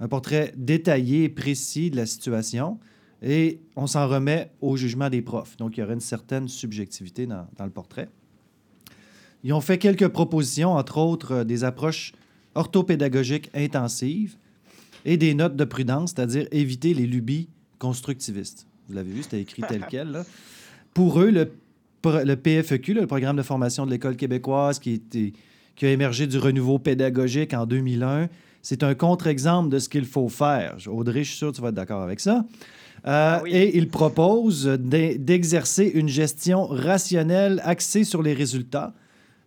un 0.00 0.08
portrait 0.08 0.52
détaillé 0.56 1.24
et 1.24 1.28
précis 1.28 1.90
de 1.90 1.96
la 1.96 2.06
situation. 2.06 2.78
Et 3.22 3.60
on 3.76 3.86
s'en 3.86 4.06
remet 4.08 4.50
au 4.60 4.76
jugement 4.76 5.08
des 5.08 5.22
profs. 5.22 5.56
Donc, 5.56 5.76
il 5.76 5.80
y 5.80 5.82
aurait 5.82 5.94
une 5.94 6.00
certaine 6.00 6.48
subjectivité 6.48 7.26
dans, 7.26 7.46
dans 7.56 7.64
le 7.64 7.70
portrait. 7.70 8.08
Ils 9.44 9.52
ont 9.52 9.60
fait 9.60 9.78
quelques 9.78 10.08
propositions, 10.08 10.72
entre 10.72 10.98
autres 10.98 11.32
euh, 11.32 11.44
des 11.44 11.64
approches 11.64 12.12
orthopédagogiques 12.54 13.50
intensives 13.54 14.36
et 15.04 15.16
des 15.16 15.34
notes 15.34 15.56
de 15.56 15.64
prudence, 15.64 16.12
c'est-à-dire 16.14 16.46
éviter 16.50 16.94
les 16.94 17.06
lubies 17.06 17.48
constructivistes. 17.78 18.66
Vous 18.88 18.94
l'avez 18.94 19.10
vu, 19.12 19.22
c'était 19.22 19.40
écrit 19.40 19.62
tel 19.68 19.84
quel. 19.90 20.10
là. 20.10 20.24
Pour 20.94 21.20
eux, 21.20 21.30
le, 21.30 22.36
PFEQ, 22.36 22.94
là, 22.94 23.00
le 23.02 23.06
programme 23.06 23.36
de 23.36 23.42
formation 23.42 23.84
de 23.86 23.90
l'École 23.90 24.16
québécoise 24.16 24.78
qui, 24.78 24.92
était- 24.92 25.32
qui 25.76 25.86
a 25.86 25.90
émergé 25.90 26.26
du 26.26 26.38
renouveau 26.38 26.78
pédagogique 26.78 27.52
en 27.54 27.66
2001, 27.66 28.28
c'est 28.64 28.82
un 28.82 28.94
contre-exemple 28.94 29.68
de 29.68 29.78
ce 29.78 29.88
qu'il 29.88 30.06
faut 30.06 30.28
faire. 30.28 30.74
Audrey, 30.88 31.22
je 31.22 31.28
suis 31.28 31.36
sûr 31.38 31.50
que 31.52 31.56
tu 31.56 31.62
vas 31.62 31.68
être 31.68 31.74
d'accord 31.76 32.02
avec 32.02 32.18
ça. 32.18 32.38
Euh, 33.06 33.36
Ah 33.38 33.40
oui. 33.44 33.50
Et 33.52 33.76
il 33.76 33.88
propose 33.88 34.64
d'e- 34.66 35.16
d'exercer 35.18 35.92
une 35.94 36.08
gestion 36.08 36.64
rationnelle 36.66 37.60
axée 37.64 38.02
sur 38.04 38.22
les 38.22 38.32
résultats. 38.32 38.94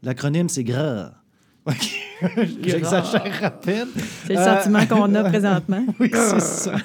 L'acronyme, 0.04 0.48
c'est 0.48 0.64
GRAR. 0.64 1.12
J'exagère 2.64 3.44
à 3.44 3.52
peine. 3.52 3.88
C'est 4.26 4.34
le 4.34 4.40
Euh, 4.40 4.56
sentiment 4.58 4.86
qu'on 4.86 5.14
a 5.16 5.24
présentement. 5.30 5.86
Oui, 6.00 6.10
c'est 6.14 6.40
ça. 6.40 6.76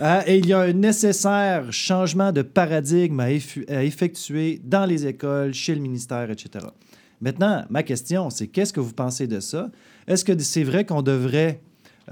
Euh, 0.00 0.20
et 0.26 0.38
il 0.38 0.46
y 0.46 0.52
a 0.52 0.60
un 0.60 0.72
nécessaire 0.72 1.70
changement 1.72 2.32
de 2.32 2.42
paradigme 2.42 3.20
à 3.20 3.30
effectuer 3.82 4.60
dans 4.64 4.86
les 4.86 5.06
écoles, 5.06 5.52
chez 5.52 5.74
le 5.74 5.80
ministère, 5.80 6.30
etc. 6.30 6.66
Maintenant, 7.20 7.64
ma 7.68 7.82
question, 7.82 8.30
c'est 8.30 8.46
qu'est-ce 8.46 8.72
que 8.72 8.80
vous 8.80 8.94
pensez 8.94 9.26
de 9.26 9.40
ça? 9.40 9.70
Est-ce 10.06 10.24
que 10.24 10.38
c'est 10.38 10.64
vrai 10.64 10.84
qu'on 10.86 11.02
devrait... 11.02 11.60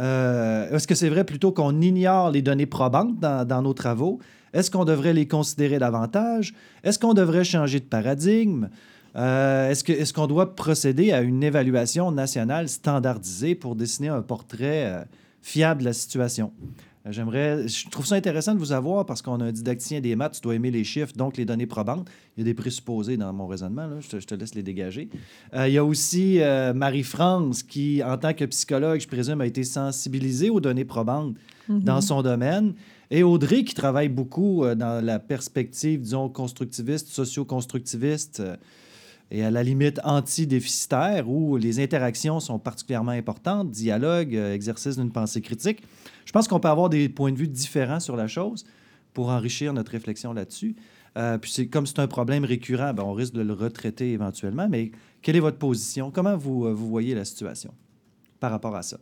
euh, 0.00 0.70
Est-ce 0.70 0.86
que 0.86 0.94
c'est 0.94 1.08
vrai 1.08 1.24
plutôt 1.24 1.52
qu'on 1.52 1.80
ignore 1.80 2.30
les 2.30 2.42
données 2.42 2.66
probantes 2.66 3.18
dans, 3.18 3.62
nos 3.62 3.74
travaux? 3.74 4.18
Est-ce 4.52 4.70
qu'on 4.70 4.84
devrait 4.84 5.12
les 5.12 5.26
considérer 5.26 5.78
davantage? 5.78 6.54
Est-ce 6.84 6.98
qu'on 6.98 7.14
devrait 7.14 7.44
changer 7.44 7.80
de 7.80 7.84
paradigme? 7.84 8.68
Euh, 9.16 9.70
est-ce 9.70 10.12
qu'on 10.12 10.26
doit 10.26 10.54
procéder 10.54 11.12
à 11.12 11.20
une 11.20 11.42
évaluation 11.42 12.12
nationale 12.12 12.68
standardisée 12.68 13.54
pour 13.54 13.74
dessiner 13.74 14.08
un 14.08 14.22
portrait 14.22 14.84
euh, 14.86 15.04
fiable 15.42 15.80
de 15.80 15.86
la 15.86 15.92
situation? 15.92 16.52
Euh, 17.06 17.12
J'aimerais, 17.12 17.68
je 17.68 17.88
trouve 17.88 18.06
ça 18.06 18.14
intéressant 18.14 18.54
de 18.54 18.58
vous 18.58 18.72
avoir 18.72 19.06
parce 19.06 19.22
qu'on 19.22 19.40
a 19.40 19.44
un 19.44 19.52
didacticien 19.52 20.00
des 20.00 20.16
maths, 20.16 20.34
tu 20.34 20.40
dois 20.40 20.54
aimer 20.54 20.70
les 20.70 20.84
chiffres, 20.84 21.12
donc 21.16 21.36
les 21.36 21.44
données 21.44 21.66
probantes. 21.66 22.08
Il 22.36 22.40
y 22.40 22.42
a 22.42 22.44
des 22.44 22.54
présupposés 22.54 23.16
dans 23.16 23.32
mon 23.32 23.46
raisonnement, 23.46 23.86
là, 23.86 24.00
je, 24.00 24.08
te, 24.08 24.20
je 24.20 24.26
te 24.26 24.34
laisse 24.34 24.54
les 24.54 24.62
dégager. 24.62 25.08
Euh, 25.54 25.68
il 25.68 25.74
y 25.74 25.78
a 25.78 25.84
aussi 25.84 26.40
euh, 26.40 26.72
Marie-France 26.74 27.62
qui, 27.62 28.02
en 28.02 28.16
tant 28.16 28.34
que 28.34 28.44
psychologue, 28.44 29.00
je 29.00 29.08
présume, 29.08 29.40
a 29.40 29.46
été 29.46 29.64
sensibilisée 29.64 30.50
aux 30.50 30.60
données 30.60 30.84
probantes 30.84 31.34
dans 31.68 32.00
son 32.00 32.22
domaine. 32.22 32.74
Et 33.10 33.22
Audrey 33.22 33.64
qui 33.64 33.74
travaille 33.74 34.08
beaucoup 34.08 34.64
euh, 34.64 34.74
dans 34.74 35.04
la 35.04 35.18
perspective, 35.18 36.00
disons, 36.00 36.28
constructiviste, 36.28 37.08
socio-constructiviste. 37.08 38.42
Et 39.30 39.44
à 39.44 39.50
la 39.50 39.62
limite 39.62 40.00
anti-déficitaire, 40.04 41.28
où 41.28 41.56
les 41.56 41.80
interactions 41.80 42.40
sont 42.40 42.58
particulièrement 42.58 43.12
importantes, 43.12 43.70
dialogue, 43.70 44.34
euh, 44.34 44.54
exercice 44.54 44.96
d'une 44.96 45.12
pensée 45.12 45.42
critique. 45.42 45.82
Je 46.24 46.32
pense 46.32 46.48
qu'on 46.48 46.60
peut 46.60 46.68
avoir 46.68 46.88
des 46.88 47.08
points 47.08 47.32
de 47.32 47.36
vue 47.36 47.48
différents 47.48 48.00
sur 48.00 48.16
la 48.16 48.26
chose 48.26 48.64
pour 49.12 49.28
enrichir 49.28 49.72
notre 49.72 49.92
réflexion 49.92 50.32
là-dessus. 50.32 50.76
Euh, 51.16 51.36
puis 51.36 51.50
c'est 51.50 51.66
comme 51.66 51.86
c'est 51.86 51.98
un 51.98 52.06
problème 52.06 52.44
récurrent, 52.44 52.94
ben, 52.94 53.02
on 53.02 53.12
risque 53.12 53.34
de 53.34 53.42
le 53.42 53.52
retraiter 53.52 54.12
éventuellement. 54.12 54.68
Mais 54.68 54.92
quelle 55.20 55.36
est 55.36 55.40
votre 55.40 55.58
position? 55.58 56.10
Comment 56.10 56.36
vous, 56.36 56.66
euh, 56.66 56.72
vous 56.72 56.88
voyez 56.88 57.14
la 57.14 57.24
situation 57.24 57.74
par 58.40 58.50
rapport 58.50 58.76
à 58.76 58.82
ça? 58.82 58.98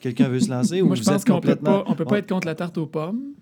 Quelqu'un 0.00 0.28
veut 0.28 0.40
se 0.40 0.50
lancer 0.50 0.82
ou 0.82 0.86
Moi, 0.86 0.96
je 0.96 1.02
vous 1.02 1.10
pense 1.10 1.20
êtes 1.20 1.28
qu'on 1.28 1.40
peut 1.40 1.54
complètement... 1.54 1.84
pas, 1.84 1.90
on 1.90 1.94
peut 1.94 2.04
pas 2.04 2.18
être 2.18 2.28
contre 2.28 2.46
la 2.46 2.56
tarte 2.56 2.76
aux 2.78 2.86
pommes. 2.86 3.34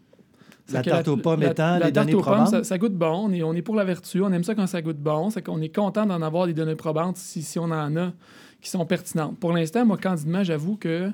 La 0.72 0.82
tarte 0.82 1.08
aux 1.08 1.16
pommes 1.16 1.42
étant 1.42 1.78
la 1.78 1.86
les 1.86 1.92
données 1.92 2.14
aux 2.14 2.20
pommes, 2.20 2.34
probantes? 2.34 2.50
ça, 2.50 2.64
ça 2.64 2.78
goûte 2.78 2.94
bon. 2.94 3.28
On 3.28 3.32
est, 3.32 3.42
on 3.42 3.54
est 3.54 3.62
pour 3.62 3.74
la 3.74 3.84
vertu. 3.84 4.22
On 4.22 4.32
aime 4.32 4.44
ça 4.44 4.54
quand 4.54 4.66
ça 4.66 4.82
goûte 4.82 4.98
bon. 4.98 5.30
C'est 5.30 5.42
qu'on 5.42 5.60
est 5.60 5.74
content 5.74 6.06
d'en 6.06 6.22
avoir 6.22 6.46
des 6.46 6.54
données 6.54 6.76
probantes 6.76 7.16
si, 7.16 7.42
si 7.42 7.58
on 7.58 7.64
en 7.64 7.96
a 7.96 8.12
qui 8.60 8.70
sont 8.70 8.84
pertinentes. 8.84 9.38
Pour 9.38 9.52
l'instant, 9.52 9.84
moi, 9.86 9.96
candidement, 9.96 10.44
j'avoue 10.44 10.76
que 10.76 11.10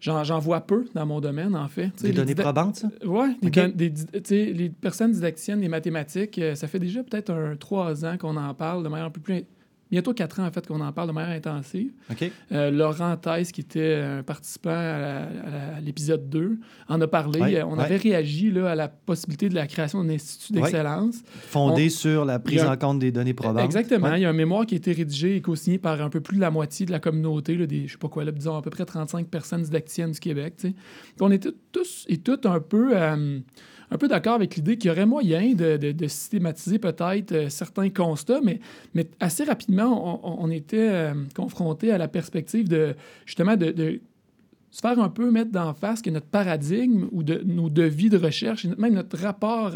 j'en 0.00 0.38
vois 0.38 0.60
peu 0.60 0.84
dans 0.94 1.06
mon 1.06 1.20
domaine, 1.20 1.56
en 1.56 1.68
fait. 1.68 1.90
Des 2.02 2.08
les 2.08 2.14
données 2.14 2.34
probantes, 2.34 2.76
ça? 2.76 2.88
Oui, 3.04 3.38
les 3.42 4.68
personnes 4.68 5.12
didacticiennes 5.12 5.60
des 5.60 5.68
mathématiques, 5.68 6.38
euh, 6.38 6.54
ça 6.54 6.68
fait 6.68 6.78
déjà 6.78 7.02
peut-être 7.02 7.30
un 7.30 7.56
trois 7.56 8.04
ans 8.04 8.18
qu'on 8.18 8.36
en 8.36 8.52
parle 8.54 8.82
de 8.84 8.88
manière 8.88 9.06
un 9.06 9.10
peu 9.10 9.20
plus 9.20 9.44
bientôt 9.90 10.12
quatre 10.12 10.40
ans, 10.40 10.46
en 10.46 10.50
fait, 10.50 10.66
qu'on 10.66 10.80
en 10.80 10.92
parle 10.92 11.08
de 11.08 11.12
manière 11.12 11.36
intensive. 11.36 11.92
Euh, 12.52 12.70
Laurent 12.70 13.16
Theiss, 13.16 13.52
qui 13.52 13.60
était 13.60 13.94
un 13.94 14.22
participant 14.22 14.70
à, 14.70 15.80
l'épisode 15.80 16.28
2, 16.28 16.58
en 16.88 17.00
a 17.00 17.06
parlé. 17.06 17.62
on 17.62 17.78
avait 17.78 17.96
réagi 17.96 18.50
là, 18.50 18.70
à 18.70 18.74
la 18.74 18.88
possibilité 18.88 19.48
de 19.48 19.54
la 19.54 19.66
création 19.66 20.02
d'un 20.02 20.14
institut 20.14 20.52
d'excellence. 20.52 21.16
Fondé 21.24 21.88
sur 21.88 22.24
la 22.24 22.38
prise 22.38 22.64
en 22.64 22.76
compte 22.76 22.98
des 22.98 23.12
données 23.12 23.34
probantes. 23.34 23.64
Exactement. 23.64 24.14
Il 24.14 24.22
y 24.22 24.24
a 24.24 24.30
un 24.30 24.34
mémoire 24.34 24.66
qui 24.66 24.74
a 24.74 24.78
été 24.78 24.92
rédigé 24.92 25.36
et 25.36 25.40
co-signé 25.40 25.78
par 25.78 26.00
un 26.00 26.10
peu 26.10 26.20
plus 26.20 26.36
de 26.36 26.40
la 26.40 26.50
moitié 26.50 26.86
de 26.86 26.92
la 26.92 27.00
communauté, 27.00 27.56
là, 27.56 27.66
des, 27.66 27.86
je 27.86 27.92
sais 27.92 27.98
pas 27.98 28.08
quoi, 28.08 28.24
là, 28.24 28.32
disons 28.32 28.56
à 28.56 28.62
peu 28.62 28.70
près 28.70 28.84
35 28.84 29.28
personnes 29.28 29.62
didacticiennes 29.62 30.12
du 30.12 30.20
Québec. 30.20 30.54
On 31.20 31.30
était 31.30 31.50
tous 31.72 32.04
et 32.08 32.18
toutes 32.18 32.46
un 32.46 32.60
peu... 32.60 32.92
Euh, 32.94 33.40
un 33.90 33.98
peu 33.98 34.08
d'accord 34.08 34.34
avec 34.34 34.56
l'idée 34.56 34.76
qu'il 34.76 34.88
y 34.88 34.92
aurait 34.92 35.06
moyen 35.06 35.54
de, 35.54 36.06
systématiser 36.06 36.78
peut-être 36.78 37.32
euh, 37.32 37.48
certains 37.48 37.90
constats, 37.90 38.40
mais, 38.42 38.60
mais 38.94 39.06
assez 39.20 39.44
rapidement, 39.44 40.20
on, 40.42 40.50
était 40.50 40.88
euh, 40.90 41.14
confronté 41.34 41.90
à 41.90 41.98
la 41.98 42.08
perspective 42.08 42.68
de 42.68 42.94
justement 43.26 43.56
de, 43.56 44.00
se 44.70 44.80
faire 44.80 44.98
un 44.98 45.08
peu 45.08 45.30
mettre 45.30 45.52
d'en 45.52 45.72
face 45.72 46.02
que 46.02 46.10
notre 46.10 46.26
paradigme 46.26 47.06
ou 47.12 47.22
de 47.22 47.40
nos 47.44 47.70
devis 47.70 48.10
de 48.10 48.18
recherche, 48.18 48.66
même 48.76 48.94
notre 48.94 49.16
rapport 49.18 49.72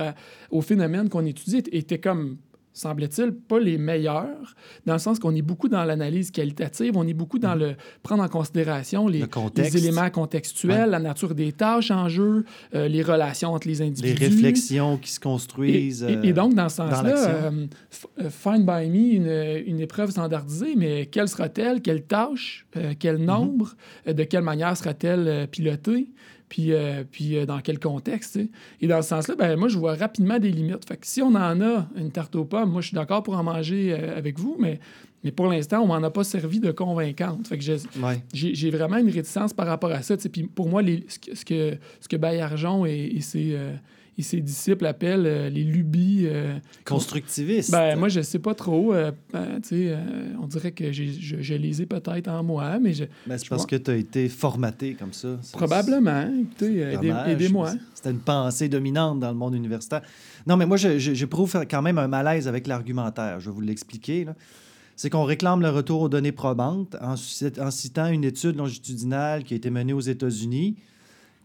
au 0.50 0.60
phénomène 0.60 1.08
qu'on 1.08 1.24
étudie 1.24 1.62
était 1.70 2.00
comme 2.00 2.38
semble-t-il, 2.78 3.32
pas 3.32 3.58
les 3.58 3.76
meilleurs, 3.76 4.54
dans 4.86 4.92
le 4.94 4.98
sens 4.98 5.18
qu'on 5.18 5.34
est 5.34 5.42
beaucoup 5.42 5.68
dans 5.68 5.84
l'analyse 5.84 6.30
qualitative, 6.30 6.96
on 6.96 7.06
est 7.06 7.14
beaucoup 7.14 7.38
dans 7.38 7.56
mm. 7.56 7.60
le 7.60 7.76
prendre 8.02 8.22
en 8.22 8.28
considération 8.28 9.08
les, 9.08 9.24
les 9.56 9.76
éléments 9.76 10.10
contextuels, 10.10 10.90
la 10.90 11.00
nature 11.00 11.34
des 11.34 11.52
tâches 11.52 11.90
en 11.90 12.08
jeu, 12.08 12.44
euh, 12.74 12.88
les 12.88 13.02
relations 13.02 13.52
entre 13.52 13.68
les 13.68 13.82
individus. 13.82 14.18
Les 14.18 14.26
réflexions 14.26 14.96
qui 14.96 15.10
se 15.10 15.20
construisent. 15.20 16.06
Et, 16.22 16.32
donc, 16.32 16.54
dans 16.54 16.68
ce 16.68 16.76
sens-là, 16.76 17.28
euh, 17.28 17.66
euh, 18.20 18.30
Find 18.30 18.64
by 18.64 18.88
Me, 18.88 19.14
une, 19.14 19.66
une, 19.66 19.80
épreuve 19.80 20.10
standardisée, 20.10 20.74
mais 20.76 21.06
quelle 21.06 21.28
sera-t-elle? 21.28 21.82
Quelle 21.82 22.04
tâche? 22.04 22.66
quel 22.98 23.16
mm-hmm. 23.16 23.24
nombre? 23.24 23.74
de 24.06 24.24
quelle 24.24 24.42
manière 24.42 24.76
sera-t-elle 24.76 25.48
pilotée? 25.48 26.08
Puis, 26.48 26.72
euh, 26.72 27.04
puis 27.10 27.36
euh, 27.36 27.46
dans 27.46 27.60
quel 27.60 27.78
contexte. 27.78 28.38
Et 28.80 28.86
dans 28.86 29.02
ce 29.02 29.08
sens-là, 29.08 29.34
ben, 29.36 29.56
moi, 29.56 29.68
je 29.68 29.78
vois 29.78 29.94
rapidement 29.94 30.38
des 30.38 30.50
limites. 30.50 30.86
Fait 30.86 30.96
que 30.96 31.06
si 31.06 31.22
on 31.22 31.28
en 31.28 31.60
a 31.60 31.88
une 31.96 32.10
tarte 32.10 32.34
aux 32.36 32.44
pommes, 32.44 32.70
moi, 32.70 32.80
je 32.80 32.88
suis 32.88 32.94
d'accord 32.94 33.22
pour 33.22 33.36
en 33.36 33.42
manger 33.42 33.92
euh, 33.92 34.16
avec 34.16 34.38
vous, 34.38 34.56
mais, 34.58 34.80
mais 35.24 35.30
pour 35.30 35.46
l'instant, 35.46 35.80
on 35.82 35.86
m'en 35.86 36.02
a 36.02 36.10
pas 36.10 36.24
servi 36.24 36.60
de 36.60 36.70
convaincante. 36.70 37.48
Fait 37.48 37.58
que 37.58 37.64
j'ai 38.32 38.70
vraiment 38.70 38.96
une 38.96 39.10
réticence 39.10 39.52
par 39.52 39.66
rapport 39.66 39.90
à 39.90 40.02
ça. 40.02 40.16
Puis 40.16 40.44
pour 40.44 40.68
moi, 40.68 40.82
les, 40.82 41.04
ce, 41.08 41.44
que, 41.44 41.76
ce 42.00 42.08
que 42.08 42.16
Bayarjon 42.16 42.86
et, 42.86 43.12
et 43.14 43.20
ses 43.20 43.56
et 44.18 44.22
ses 44.22 44.40
disciples 44.40 44.84
appellent 44.84 45.26
euh, 45.26 45.48
les 45.48 45.62
lubies. 45.62 46.24
Euh, 46.26 46.58
Constructivistes. 46.84 47.70
Ben, 47.70 47.96
moi, 47.96 48.08
je 48.08 48.20
sais 48.20 48.40
pas 48.40 48.54
trop. 48.54 48.92
Euh, 48.92 49.12
ben, 49.32 49.60
on 50.42 50.46
dirait 50.48 50.72
que 50.72 50.90
je, 50.90 51.54
les 51.54 51.82
ai 51.82 51.86
peut-être 51.86 52.26
en 52.26 52.42
moi, 52.42 52.80
mais 52.80 52.92
je. 52.92 53.04
Ben, 53.28 53.38
c'est 53.38 53.48
parce 53.48 53.64
que 53.64 53.76
tu 53.76 53.92
as 53.92 53.96
été 53.96 54.28
formaté 54.28 54.94
comme 54.94 55.12
ça. 55.12 55.38
Probablement. 55.52 56.28
aidez-moi. 56.60 57.72
C'était 57.94 58.10
une 58.10 58.18
pensée 58.18 58.68
dominante 58.68 59.20
dans 59.20 59.30
le 59.30 59.36
monde 59.36 59.54
universitaire. 59.54 60.02
Non, 60.46 60.56
mais 60.56 60.66
moi, 60.66 60.76
j'éprouve 60.76 61.64
quand 61.70 61.82
même 61.82 61.98
un 61.98 62.08
malaise 62.08 62.48
avec 62.48 62.66
l'argumentaire. 62.66 63.38
Je 63.38 63.50
vais 63.50 63.54
vous 63.54 63.60
l'expliquer. 63.60 64.26
c'est 64.96 65.10
qu'on 65.10 65.24
réclame 65.24 65.60
le 65.60 65.70
retour 65.70 66.02
aux 66.02 66.08
données 66.08 66.32
probantes 66.32 66.96
en, 67.00 67.14
en, 67.14 67.70
citant 67.70 68.08
une 68.08 68.24
étude 68.24 68.56
longitudinale 68.56 69.44
qui 69.44 69.54
a 69.54 69.56
été 69.56 69.70
menée 69.70 69.92
aux 69.92 70.00
États-Unis 70.00 70.76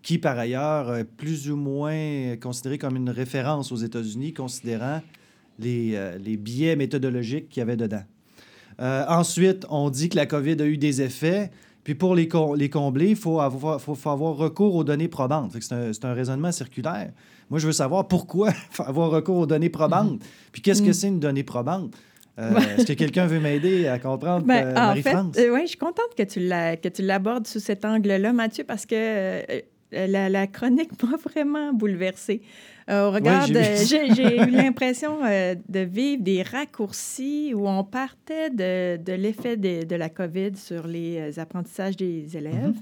qui 0.03 0.17
par 0.17 0.37
ailleurs 0.37 0.95
est 0.95 1.05
plus 1.05 1.49
ou 1.49 1.55
moins 1.55 2.35
considéré 2.41 2.77
comme 2.77 2.97
une 2.97 3.09
référence 3.09 3.71
aux 3.71 3.77
États-Unis, 3.77 4.33
considérant 4.33 5.01
les, 5.59 5.95
euh, 5.95 6.17
les 6.17 6.37
biais 6.37 6.75
méthodologiques 6.75 7.49
qu'il 7.49 7.61
y 7.61 7.63
avait 7.63 7.77
dedans. 7.77 8.03
Euh, 8.81 9.05
ensuite, 9.07 9.65
on 9.69 9.89
dit 9.89 10.09
que 10.09 10.17
la 10.17 10.25
COVID 10.25 10.61
a 10.61 10.65
eu 10.65 10.77
des 10.77 11.01
effets. 11.01 11.51
Puis 11.83 11.95
pour 11.95 12.15
les, 12.15 12.29
les 12.55 12.69
combler, 12.69 13.09
il 13.09 13.15
faut 13.15 13.39
avoir, 13.39 13.79
faut, 13.79 14.09
avoir 14.09 14.35
recours 14.35 14.75
aux 14.75 14.83
données 14.83 15.07
probantes. 15.07 15.51
C'est 15.59 15.73
un, 15.73 15.91
un, 16.09 16.13
raisonnement 16.13 16.51
circulaire. 16.51 17.11
Moi, 17.49 17.59
je 17.59 17.67
veux 17.67 17.73
savoir 17.73 18.07
pourquoi 18.07 18.51
avoir 18.79 19.09
recours 19.11 19.37
aux 19.37 19.45
données 19.45 19.69
probantes. 19.69 20.13
Mm-hmm. 20.13 20.51
Puis 20.51 20.61
qu'est-ce 20.61 20.81
que 20.81 20.89
mm. 20.89 20.93
c'est 20.93 21.07
une 21.07 21.19
donnée 21.19 21.43
probante? 21.43 21.93
Euh, 22.39 22.55
est-ce 22.77 22.87
que 22.87 22.93
quelqu'un 22.93 23.27
veut 23.27 23.39
m'aider 23.39 23.87
à 23.87 23.99
comprendre, 23.99 24.45
ben, 24.45 24.73
Marie-France? 24.73 25.35
oui, 25.37 25.61
je 25.63 25.67
suis 25.67 25.77
contente 25.77 26.15
que 26.17 26.23
tu 26.89 27.01
l'abordes 27.03 27.45
sous 27.45 27.59
cet 27.59 27.85
angle-là, 27.85 28.33
Mathieu, 28.33 28.63
parce 28.63 28.85
que 28.87 28.95
euh, 29.93 30.29
la, 30.29 30.47
chronique 30.47 30.91
m'a 31.03 31.17
vraiment 31.17 31.73
bouleversée. 31.73 32.41
Euh, 32.89 33.09
regarde, 33.09 33.57
j'ai 33.87 34.37
eu 34.37 34.49
l'impression 34.51 35.19
euh, 35.23 35.55
de 35.69 35.79
vivre 35.79 36.21
des 36.21 36.41
raccourcis 36.41 37.53
où 37.55 37.67
on 37.67 37.83
partait 37.83 38.49
de, 38.49 38.97
de 38.97 39.13
l'effet 39.13 39.55
de, 39.55 39.85
de, 39.85 39.95
la 39.95 40.09
COVID 40.09 40.55
sur 40.55 40.87
les 40.87 41.39
apprentissages 41.39 41.95
des 41.95 42.35
élèves 42.35 42.67
mhm. 42.67 42.81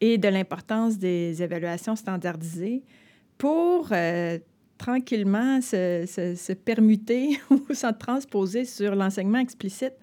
et 0.00 0.18
de 0.18 0.28
l'importance 0.28 0.98
des 0.98 1.42
évaluations 1.42 1.94
standardisées 1.94 2.82
pour 3.38 3.90
tranquillement 4.76 5.60
se, 5.60 6.04
se, 6.06 6.34
se 6.34 6.52
permuter 6.52 7.38
ou 7.50 7.62
s'en 7.74 7.92
transposer 7.92 8.64
sur 8.64 8.96
l'enseignement 8.96 9.38
explicite 9.38 9.94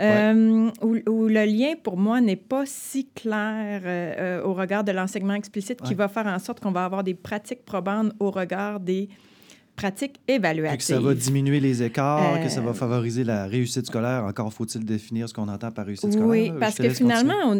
euh, 0.00 0.70
où, 0.82 1.26
le 1.26 1.44
lien, 1.44 1.74
pour 1.82 1.96
moi, 1.96 2.20
n'est 2.20 2.36
pas 2.36 2.64
si 2.66 3.06
clair 3.14 3.82
euh, 3.84 4.14
euh, 4.18 4.44
au 4.44 4.52
regard 4.52 4.84
de 4.84 4.92
l'enseignement 4.92 5.34
explicite 5.34 5.80
qui 5.82 5.94
va 5.94 6.08
faire 6.08 6.26
en 6.26 6.38
sorte 6.38 6.60
qu'on 6.60 6.72
va 6.72 6.84
avoir 6.84 7.02
des 7.02 7.14
pratiques 7.14 7.64
probantes 7.64 8.12
au 8.20 8.30
regard 8.30 8.80
des 8.80 9.08
pratiques 9.74 10.20
évaluatives. 10.28 10.78
Que 10.78 10.84
ça 10.84 11.00
va 11.00 11.14
diminuer 11.14 11.60
les 11.60 11.82
écarts, 11.82 12.42
que 12.42 12.48
ça 12.48 12.60
va 12.60 12.74
favoriser 12.74 13.24
la 13.24 13.46
réussite 13.46 13.86
scolaire. 13.86 14.24
Encore 14.24 14.52
faut-il 14.52 14.84
définir 14.84 15.28
ce 15.28 15.34
qu'on 15.34 15.48
entend 15.48 15.70
par 15.70 15.86
réussite 15.86 16.12
scolaire. 16.12 16.28
Oui, 16.28 16.52
parce 16.58 16.76
que 16.76 16.90
finalement, 16.90 17.54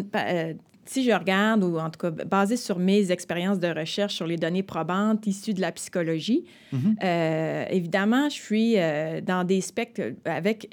si 0.85 1.03
je 1.03 1.11
regarde, 1.11 1.63
ou 1.63 1.77
en 1.77 1.89
tout 1.89 1.99
cas 1.99 2.11
basé 2.11 2.55
sur 2.55 2.79
mes 2.79 3.11
expériences 3.11 3.59
de 3.59 3.67
recherche 3.67 4.13
sur 4.13 4.25
les 4.25 4.37
données 4.37 4.63
probantes 4.63 5.27
issues 5.27 5.53
de 5.53 5.61
la 5.61 5.71
psychologie, 5.71 6.45
mm-hmm. 6.73 7.71
évidemment, 7.71 8.29
je 8.29 8.35
suis 8.35 8.75
dans 9.23 9.43
des 9.43 9.61
spectres 9.61 10.01
avec 10.25 10.67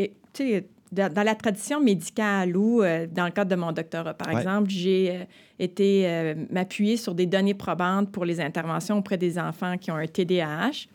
dans, 0.95 1.25
la 1.25 1.35
tradition 1.35 1.81
médicale 1.81 2.57
ou 2.57 2.83
euh, 2.83 3.07
dans 3.11 3.27
le 3.27 3.31
cadre 3.31 3.51
de 3.51 3.57
mon 3.57 3.73
doctorat, 3.73 4.15
par 4.15 4.31
exemple, 4.31 4.71
j'ai 4.71 5.11
euh, 5.11 5.25
été 5.59 6.05
euh, 6.07 6.35
m'appuyer 6.51 6.97
sur 6.97 7.15
des 7.15 7.27
données 7.27 7.55
probantes 7.55 8.11
pour 8.11 8.25
les 8.25 8.41
interventions 8.41 8.99
auprès 8.99 9.19
des 9.19 9.39
enfants 9.39 9.77
qui 9.79 9.91
ont 9.91 9.97
un 9.97 10.07
TDAH 10.07 10.87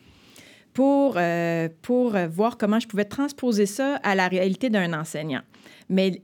pour, 0.72 1.18
pour 1.82 2.16
voir 2.28 2.56
comment 2.56 2.78
je 2.78 2.86
pouvais 2.86 3.04
transposer 3.04 3.66
ça 3.66 3.96
à 3.96 4.14
la 4.14 4.28
réalité 4.28 4.70
d'un 4.70 4.98
enseignant. 4.98 5.40
Mais 5.88 6.22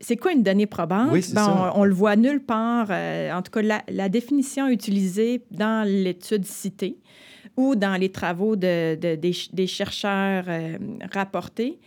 c'est 0.00 0.16
quoi 0.18 0.32
une 0.32 0.42
donnée 0.42 0.66
probante? 0.66 1.12
ben, 1.32 1.72
on, 1.74 1.84
le 1.84 1.94
voit 1.94 2.14
nulle 2.14 2.44
part. 2.44 2.90
en 2.90 3.40
tout 3.40 3.50
cas, 3.50 3.62
la, 3.62 3.82
la, 3.88 4.10
définition 4.10 4.68
utilisée 4.68 5.42
dans 5.50 5.88
l'étude 5.88 6.44
citée 6.44 6.98
ou 7.56 7.74
dans 7.74 7.98
les 7.98 8.10
travaux 8.10 8.54
de, 8.54 8.96
de 8.96 9.14
des, 9.14 9.32
des, 9.54 9.66
chercheurs 9.66 10.44
rapportés, 11.10 11.80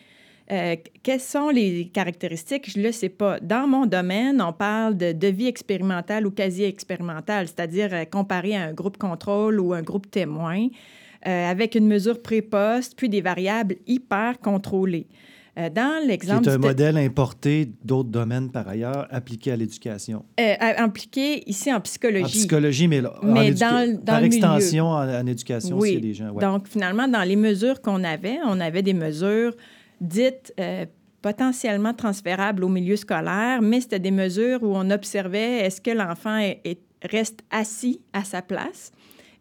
euh, 0.52 0.76
quelles 1.04 1.20
sont 1.20 1.50
les 1.50 1.90
caractéristiques? 1.94 2.72
Je 2.72 2.80
ne 2.80 2.86
le 2.86 2.92
sais 2.92 3.10
pas. 3.10 3.40
Dans 3.40 3.68
mon 3.68 3.86
domaine, 3.86 4.42
on 4.42 4.52
parle 4.52 4.98
de 4.98 5.12
devis 5.12 5.46
expérimental 5.46 6.26
ou 6.26 6.32
quasi-expérimental, 6.32 7.48
c'est-à-dire 7.48 7.90
euh, 7.94 8.06
comparé 8.06 8.56
à 8.56 8.64
un 8.64 8.74
groupe 8.74 8.98
contrôle 8.98 9.60
ou 9.60 9.74
un 9.74 9.84
groupe 9.84 10.10
témoin, 10.10 10.68
euh, 11.28 11.52
avec 11.52 11.76
une 11.76 11.88
mesure 11.88 12.20
pré-poste, 12.22 12.96
puis 12.98 13.10
des 13.10 13.22
variables 13.22 13.76
hyper 13.86 14.40
contrôlées. 14.40 15.06
dans 15.56 16.04
l'exemple... 16.08 16.46
C'est 16.46 16.52
un 16.52 16.58
modèle 16.58 16.98
importé 16.98 17.70
d'autres 17.84 18.10
domaines 18.10 18.50
par 18.50 18.68
ailleurs, 18.68 19.08
appliqué 19.12 19.52
à 19.52 19.56
l'éducation. 19.56 20.26
appliqué 20.60 21.48
ici 21.48 21.72
en 21.72 21.82
psychologie. 21.82 22.24
En 22.24 22.28
psychologie, 22.28 22.88
mais, 22.88 23.04
mais 23.22 23.52
dans, 23.52 23.98
dans, 24.00 24.04
par 24.04 24.24
extension 24.24 24.88
en, 24.88 25.28
éducation 25.28 25.78
oui. 25.78 25.92
aussi, 25.92 26.02
des 26.02 26.14
gens. 26.16 26.34
Donc, 26.34 26.68
finalement, 26.68 27.08
dans 27.08 27.24
les 27.24 27.36
mesures 27.36 27.82
qu'on 27.82 28.04
avait, 28.04 28.40
on 28.48 28.60
avait 28.60 28.82
des 28.82 28.96
mesures 28.96 29.54
dites 30.02 30.54
euh, 30.60 30.86
potentiellement 31.22 31.94
transférables 31.94 32.64
au 32.64 32.70
milieu 32.70 32.96
scolaire, 32.96 33.62
mais 33.62 33.82
c'était 33.82 34.00
des 34.00 34.12
mesures 34.12 34.64
où 34.64 34.76
on 34.76 34.90
observait 34.90 35.66
est-ce 35.66 35.82
que 35.82 35.92
l'enfant 35.92 36.54
reste 37.04 37.42
assis 37.52 38.02
à 38.14 38.24
sa 38.24 38.42
place? 38.42 38.92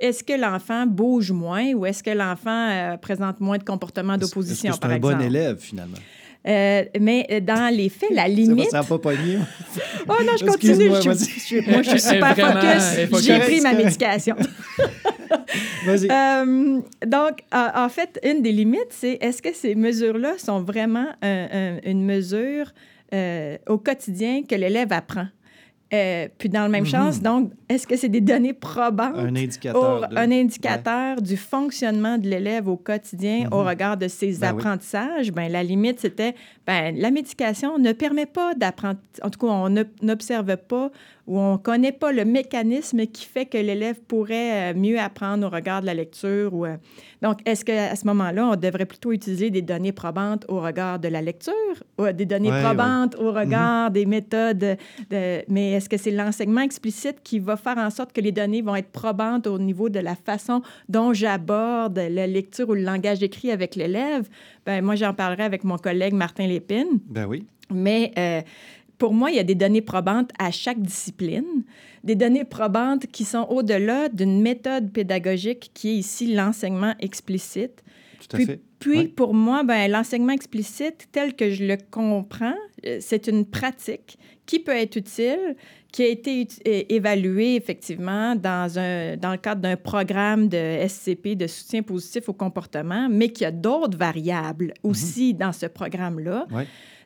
Est-ce 0.00 0.22
que 0.22 0.32
l'enfant 0.32 0.86
bouge 0.86 1.32
moins 1.32 1.72
ou 1.72 1.84
est-ce 1.84 2.02
que 2.02 2.10
l'enfant 2.10 2.70
euh, 2.70 2.96
présente 2.96 3.40
moins 3.40 3.58
de 3.58 3.64
comportements 3.64 4.16
d'opposition, 4.16 4.76
par 4.76 4.92
exemple? 4.92 5.16
C'est 5.18 5.24
un 5.24 5.28
bon 5.28 5.36
élève, 5.36 5.58
finalement? 5.58 5.96
Euh, 6.46 6.84
mais 7.00 7.40
dans 7.42 7.74
les 7.74 7.88
faits, 7.88 8.10
la 8.10 8.28
limite. 8.28 8.70
Ça 8.70 8.80
va 8.80 8.86
pas 8.86 8.98
pogné. 8.98 9.38
oh 10.08 10.14
non, 10.24 10.32
je 10.38 10.44
continue. 10.46 10.88
moi, 10.88 11.00
je 11.00 11.88
suis 11.90 12.00
super 12.00 12.36
focus. 12.36 13.24
J'ai 13.24 13.38
pris 13.40 13.60
ma 13.60 13.72
médication. 13.72 14.36
Euh, 15.86 16.80
donc, 17.06 17.38
en, 17.52 17.88
fait, 17.88 18.20
une 18.22 18.42
des 18.42 18.52
limites, 18.52 18.90
c'est 18.90 19.18
est-ce 19.22 19.40
que 19.40 19.54
ces 19.54 19.74
mesures-là 19.74 20.34
sont 20.36 20.60
vraiment 20.60 21.06
une 21.22 22.04
mesure 22.04 22.72
euh, 23.14 23.56
au 23.66 23.78
quotidien 23.78 24.42
que 24.42 24.54
l'élève 24.54 24.92
apprend? 24.92 25.28
Euh, 25.94 26.28
puis 26.36 26.50
dans 26.50 26.64
le 26.64 26.68
même 26.68 26.84
mm 26.84 27.18
donc, 27.22 27.52
est-ce 27.68 27.86
que 27.86 27.96
c'est 27.96 28.10
des 28.10 28.20
données 28.20 28.52
probantes? 28.52 29.16
Un 29.16 29.34
indicateur. 29.34 30.06
Un 30.14 30.30
indicateur 30.30 31.22
du 31.22 31.36
fonctionnement 31.36 32.18
de 32.18 32.28
l'élève 32.28 32.68
au 32.68 32.76
quotidien 32.76 33.48
au 33.50 33.62
mhm. 33.62 33.68
regard 33.68 33.96
de 33.96 34.06
ses 34.06 34.38
ben 34.38 34.48
apprentissages? 34.48 35.32
Ben, 35.32 35.50
la 35.50 35.62
limite, 35.62 36.00
c'était, 36.00 36.34
ben, 36.66 36.94
la 36.94 37.10
médication 37.10 37.78
ne 37.78 37.92
permet 37.92 38.26
pas 38.26 38.54
d'apprendre, 38.54 38.98
en 39.22 39.30
tout 39.30 39.38
cas, 39.38 39.46
on 39.46 39.70
n'observe 40.02 40.56
pas 40.58 40.90
ou 41.28 41.38
on 41.38 41.52
ne 41.52 41.58
connaît 41.58 41.92
pas 41.92 42.10
le 42.10 42.24
mécanisme 42.24 43.06
qui 43.06 43.26
fait 43.26 43.44
que 43.44 43.58
l'élève 43.58 44.00
pourrait 44.00 44.72
euh, 44.72 44.74
mieux 44.74 44.98
apprendre 44.98 45.46
au 45.46 45.50
regard 45.50 45.82
de 45.82 45.86
la 45.86 45.92
lecture. 45.92 46.54
Ou, 46.54 46.64
euh, 46.64 46.76
donc, 47.20 47.40
est-ce 47.44 47.66
qu'à 47.66 47.94
ce 47.94 48.06
moment-là, 48.06 48.46
on 48.46 48.56
devrait 48.56 48.86
plutôt 48.86 49.12
utiliser 49.12 49.50
des 49.50 49.60
données 49.60 49.92
probantes 49.92 50.46
au 50.48 50.60
regard 50.60 50.98
de 50.98 51.08
la 51.08 51.20
lecture 51.20 51.52
ou 51.98 52.10
des 52.12 52.24
données 52.24 52.50
probantes 52.62 53.14
au 53.16 53.30
regard 53.30 53.88
mhm. 53.88 53.92
des 53.92 54.06
méthodes? 54.06 54.78
De... 55.10 55.44
Mais 55.48 55.72
est-ce 55.72 55.90
que 55.90 55.98
c'est 55.98 56.10
l'enseignement 56.10 56.62
explicite 56.62 57.18
qui 57.22 57.40
va 57.40 57.56
faire 57.56 57.76
en 57.76 57.90
sorte 57.90 58.14
que 58.14 58.22
les 58.22 58.32
données 58.32 58.62
vont 58.62 58.76
être 58.76 58.90
probantes 58.90 59.46
au 59.46 59.58
niveau 59.58 59.90
de 59.90 60.00
la 60.00 60.14
façon 60.14 60.62
dont 60.88 61.12
j'aborde 61.12 61.98
la 61.98 62.26
lecture 62.26 62.70
ou 62.70 62.74
le 62.74 62.82
langage 62.82 63.22
écrit 63.22 63.50
avec 63.50 63.76
l'élève? 63.76 64.26
Ben, 64.64 64.82
moi, 64.82 64.94
j'en 64.94 65.12
parlerai 65.12 65.42
avec 65.42 65.62
mon 65.62 65.76
collègue 65.76 66.14
Martin 66.14 66.46
Lépine. 66.46 67.00
Ben 67.06 67.26
oui. 67.26 67.46
Mais 67.70 68.12
euh, 68.16 68.40
pour 68.98 69.14
moi, 69.14 69.30
il 69.30 69.36
y 69.36 69.40
a 69.40 69.44
des 69.44 69.54
données 69.54 69.80
probantes 69.80 70.30
à 70.38 70.50
chaque 70.50 70.82
discipline, 70.82 71.64
des 72.04 72.16
données 72.16 72.44
probantes 72.44 73.06
qui 73.06 73.24
sont 73.24 73.46
au-delà 73.48 74.08
d'une 74.08 74.42
méthode 74.42 74.92
pédagogique 74.92 75.70
qui 75.72 75.90
est 75.90 75.94
ici 75.94 76.34
l'enseignement 76.34 76.94
explicite. 76.98 77.82
Tout 78.20 78.26
à 78.32 78.36
puis, 78.36 78.46
fait. 78.46 78.60
Puis, 78.78 79.08
pour 79.08 79.34
moi, 79.34 79.64
ben, 79.64 79.90
l'enseignement 79.90 80.32
explicite, 80.32 81.08
tel 81.12 81.34
que 81.34 81.50
je 81.50 81.64
le 81.64 81.76
comprends, 81.90 82.54
euh, 82.86 82.98
c'est 83.00 83.26
une 83.26 83.44
pratique 83.44 84.18
qui 84.46 84.60
peut 84.60 84.76
être 84.76 84.96
utile, 84.96 85.56
qui 85.92 86.02
a 86.02 86.06
été 86.06 86.46
évaluée 86.94 87.56
effectivement 87.56 88.34
dans, 88.34 88.78
un, 88.78 89.16
dans 89.16 89.32
le 89.32 89.36
cadre 89.38 89.60
d'un 89.60 89.76
programme 89.76 90.48
de 90.48 90.86
SCP, 90.86 91.34
de 91.34 91.46
soutien 91.46 91.82
positif 91.82 92.28
au 92.28 92.32
comportement, 92.32 93.08
mais 93.10 93.30
qui 93.30 93.44
a 93.44 93.50
d'autres 93.50 93.96
variables 93.96 94.74
mhm. 94.82 94.90
aussi 94.90 95.34
dans 95.34 95.52
ce 95.52 95.66
programme-là. 95.66 96.46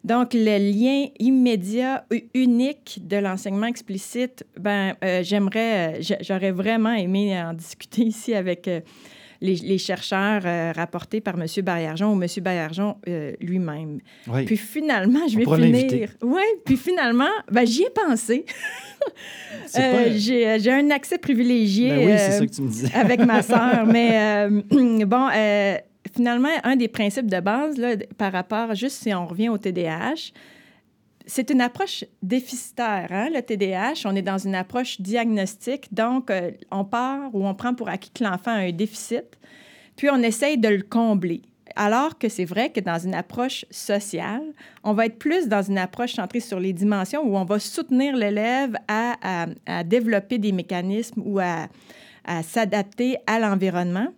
Donc, 0.04 0.34
le 0.34 0.58
lien 0.58 1.06
immédiat, 1.20 2.04
unique 2.34 3.00
de 3.06 3.18
l'enseignement 3.18 3.66
explicite, 3.66 4.44
ben, 4.58 4.94
euh, 5.04 5.22
j'aimerais, 5.22 6.00
euh, 6.00 6.16
j'aurais 6.20 6.50
vraiment 6.50 6.92
aimé 6.92 7.40
en 7.40 7.54
discuter 7.54 8.02
ici 8.02 8.34
avec 8.34 8.66
euh, 8.66 8.80
les, 9.40 9.78
chercheurs 9.78 10.42
rapportés 10.74 11.20
par 11.20 11.34
M. 11.40 11.46
Barrière-Jean 11.64 12.14
ou 12.14 12.20
M. 12.20 12.28
Barrière-Jean 12.42 12.98
lui-même. 13.40 13.98
Puis 14.46 14.56
finalement, 14.56 15.26
je 15.28 15.38
vais 15.38 15.44
finir. 15.44 16.10
Oui, 16.22 16.42
puis 16.64 16.76
finalement, 16.76 17.30
ben, 17.50 17.64
j'y 17.64 17.82
ai 17.82 17.90
pensé. 17.90 18.44
j'ai, 20.16 20.70
un 20.70 20.90
accès 20.90 21.18
privilégié 21.18 21.90
ben 21.90 22.48
avec 22.94 23.20
ma 23.20 23.42
sœur, 23.42 23.84
mais 23.86 24.48
bon 25.06 25.28
finalement, 26.14 26.48
un 26.64 26.76
des 26.76 26.88
principes 26.88 27.30
de 27.30 27.40
base 27.40 27.76
là, 27.78 27.96
par 28.18 28.32
rapport, 28.32 28.74
juste 28.74 29.02
si 29.02 29.14
on 29.14 29.26
revient 29.26 29.48
au 29.48 29.58
TDAH, 29.58 30.32
c'est 31.26 31.50
une 31.50 31.60
approche 31.60 32.04
déficitaire, 32.22 33.08
hein, 33.10 33.28
le 33.32 33.40
TDAH. 33.40 34.02
On 34.06 34.16
est 34.16 34.22
dans 34.22 34.38
une 34.38 34.54
approche 34.54 35.00
diagnostique, 35.00 35.92
donc 35.92 36.30
euh, 36.30 36.50
on 36.70 36.84
part 36.84 37.34
ou 37.34 37.46
on 37.46 37.54
prend 37.54 37.74
pour 37.74 37.88
acquis 37.88 38.10
que 38.10 38.24
l'enfant 38.24 38.50
a 38.50 38.60
un 38.60 38.72
déficit, 38.72 39.38
puis 39.96 40.08
on 40.10 40.22
essaye 40.22 40.58
de 40.58 40.68
le 40.68 40.82
combler. 40.82 41.42
Alors 41.74 42.18
que 42.18 42.28
c'est 42.28 42.44
vrai 42.44 42.70
que 42.70 42.80
dans 42.80 42.98
une 42.98 43.14
approche 43.14 43.64
sociale, 43.70 44.42
on 44.84 44.92
va 44.92 45.06
être 45.06 45.18
plus 45.18 45.48
dans 45.48 45.62
une 45.62 45.78
approche 45.78 46.14
centrée 46.14 46.40
sur 46.40 46.60
les 46.60 46.72
dimensions 46.72 47.22
où 47.22 47.36
on 47.36 47.44
va 47.44 47.58
soutenir 47.58 48.14
l'élève 48.14 48.76
à, 48.88 49.46
développer 49.84 50.36
des 50.36 50.52
mécanismes 50.52 51.22
ou 51.24 51.38
à 51.38 51.68
s'adapter 52.42 53.16
à 53.26 53.38
l'environnement. 53.38 54.08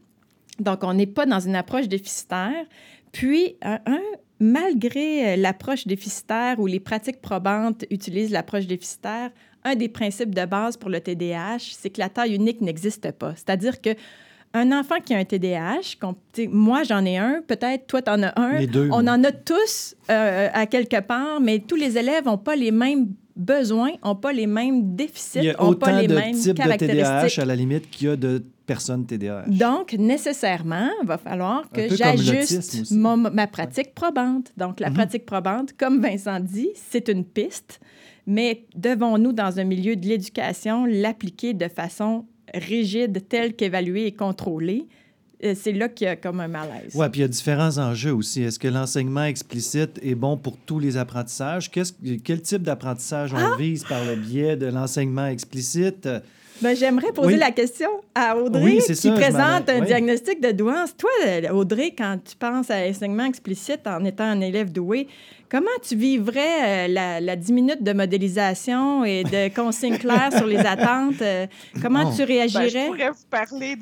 Donc, 0.61 0.85
on 0.85 0.95
n'est 0.95 1.07
pas 1.07 1.27
dans 1.27 1.41
une 1.41 1.57
approche 1.57 1.89
déficitaire. 1.89 2.65
Puis, 3.13 3.57
un, 3.63 3.81
malgré 4.41 5.35
euh, 5.35 5.37
l'approche 5.37 5.87
déficitaire 5.87 6.59
ou 6.59 6.67
les 6.67 6.81
pratiques 6.81 7.21
probantes 7.21 7.85
utilisent 7.91 8.31
l'approche 8.31 8.67
déficitaire, 8.67 9.31
un 9.65 9.75
des 9.75 9.89
principes 9.89 10.35
de 10.35 10.45
base 10.45 10.77
pour 10.77 10.91
le 10.91 11.01
TDAH, 11.01 11.59
c'est 11.73 11.91
que 11.91 12.01
la 12.01 12.09
taille 12.09 12.35
unique 12.35 12.61
n'existe 12.61 13.11
pas. 13.13 13.35
C'est-à-dire 13.37 13.81
que 13.81 13.91
un 14.57 14.71
enfant 14.71 14.97
qui 15.05 15.15
a 15.15 15.19
un 15.19 15.25
TDAH, 15.25 15.97
moi 16.49 16.85
j'en 16.85 17.05
ai 17.05 17.17
un, 17.17 17.43
peut-être 17.45 17.89
toi 17.89 18.03
tu 18.03 18.11
en 18.11 18.23
as 18.23 18.41
un, 18.41 18.65
on 18.93 19.09
en 19.09 19.25
a 19.25 19.33
tous 19.33 19.97
euh, 20.11 20.49
à 20.53 20.67
quelque 20.67 21.01
part, 21.01 21.41
mais 21.41 21.59
tous 21.59 21.75
les 21.75 21.99
élèves 21.99 22.27
n'ont 22.27 22.39
pas 22.39 22.55
les 22.55 22.71
mêmes 22.71 23.09
besoins, 23.35 23.91
n'ont 24.05 24.15
pas 24.15 24.33
les 24.33 24.47
mêmes 24.47 24.95
déficits, 24.95 25.53
n'ont 25.59 25.75
pas 25.75 26.01
les 26.01 26.07
mêmes 26.07 26.37
types 26.37 26.57
de 26.57 26.77
TDAH 26.77 27.43
à 27.43 27.45
la 27.45 27.57
limite 27.57 27.91
qu'il 27.91 28.09
y 28.09 28.11
a 28.11 28.17
de 28.17 28.45
personnes 28.67 29.07
TDAH. 29.07 29.45
Donc, 29.49 29.93
nécessairement, 29.95 30.89
il 31.03 31.07
va 31.07 31.19
falloir 31.19 31.71
que 31.71 31.95
j'ajuste 31.95 32.91
ma 32.93 33.47
pratique 33.47 33.95
probante. 33.95 34.53
Donc, 34.57 34.81
la 34.81 34.91
mhm. 34.91 34.95
pratique 34.95 35.27
probante, 35.27 35.77
comme 35.77 36.01
Vincent 36.01 36.41
dit, 36.41 36.71
c'est 36.75 37.09
une 37.09 37.25
piste, 37.25 37.81
mais 38.27 38.65
devons-nous, 38.75 39.33
dans 39.33 39.59
un 39.59 39.65
milieu 39.65 39.97
de 39.97 40.07
l'éducation, 40.07 40.87
l'appliquer 40.87 41.55
de 41.55 41.69
façon 41.69 42.25
rigide, 42.55 43.29
telle 43.29 43.55
qu'évaluée 43.55 44.07
et 44.07 44.13
contrôlée? 44.13 44.87
Euh, 45.45 45.55
c'est 45.61 45.73
là 45.73 45.89
qu'il 45.89 46.07
y 46.07 46.09
a 46.09 46.17
comme 46.17 46.41
un 46.41 46.49
malaise. 46.49 46.93
Oui, 46.95 47.07
puis 47.11 47.21
il 47.21 47.23
y 47.23 47.25
a 47.25 47.29
différents 47.29 47.77
enjeux 47.79 48.15
aussi. 48.15 48.43
Est-ce 48.43 48.59
que 48.59 48.69
l'enseignement 48.69 49.25
explicite 49.25 49.99
est 50.03 50.15
bon 50.15 50.37
pour 50.37 50.57
tous 50.57 50.79
les 50.79 50.97
apprentissages? 50.97 51.71
quel 51.71 52.43
type 52.43 52.63
d'apprentissage 52.63 53.35
on 53.35 53.39
ah! 53.39 53.57
vise 53.59 53.85
par 53.85 54.05
le 54.05 54.17
biais 54.17 54.57
de 54.57 54.67
l'enseignement 54.67 55.27
explicite? 55.27 56.09
Ben, 56.65 56.75
J'aimerais 56.75 57.13
poser 57.13 57.37
la 57.37 57.51
question 57.51 57.91
à 58.15 58.39
Audrey, 58.39 58.79
qui 58.79 59.11
présente 59.11 59.69
un 59.69 59.83
diagnostic 59.83 60.41
de 60.41 60.51
douance. 60.51 60.97
Toi, 60.97 61.11
Audrey, 61.53 61.95
quand 61.97 62.19
tu 62.25 62.35
penses 62.37 62.71
à 62.71 62.87
l'enseignement 62.87 63.27
explicite 63.27 63.87
en 63.87 64.03
étant 64.07 64.25
un 64.25 64.41
élève 64.41 64.73
doué, 64.73 65.07
comment 65.51 65.67
tu 65.87 65.95
vivrais 65.95 66.89
euh, 66.89 67.21
la, 67.21 67.37
10 67.37 67.53
minutes 67.53 67.83
de 67.83 67.93
modélisation 67.93 69.05
et 69.05 69.25
de 69.25 69.55
consignes 69.55 69.99
claires 69.99 70.33
sur 70.35 70.47
les 70.47 70.57
attentes? 70.57 71.21
Euh, 71.21 71.47
comment 71.83 72.11
tu 72.11 72.23
réagirais? 72.23 72.71
Ben, 72.71 72.81
je 72.81 72.87
pourrais 72.87 73.11
vous 73.11 73.27
parler 73.29 73.77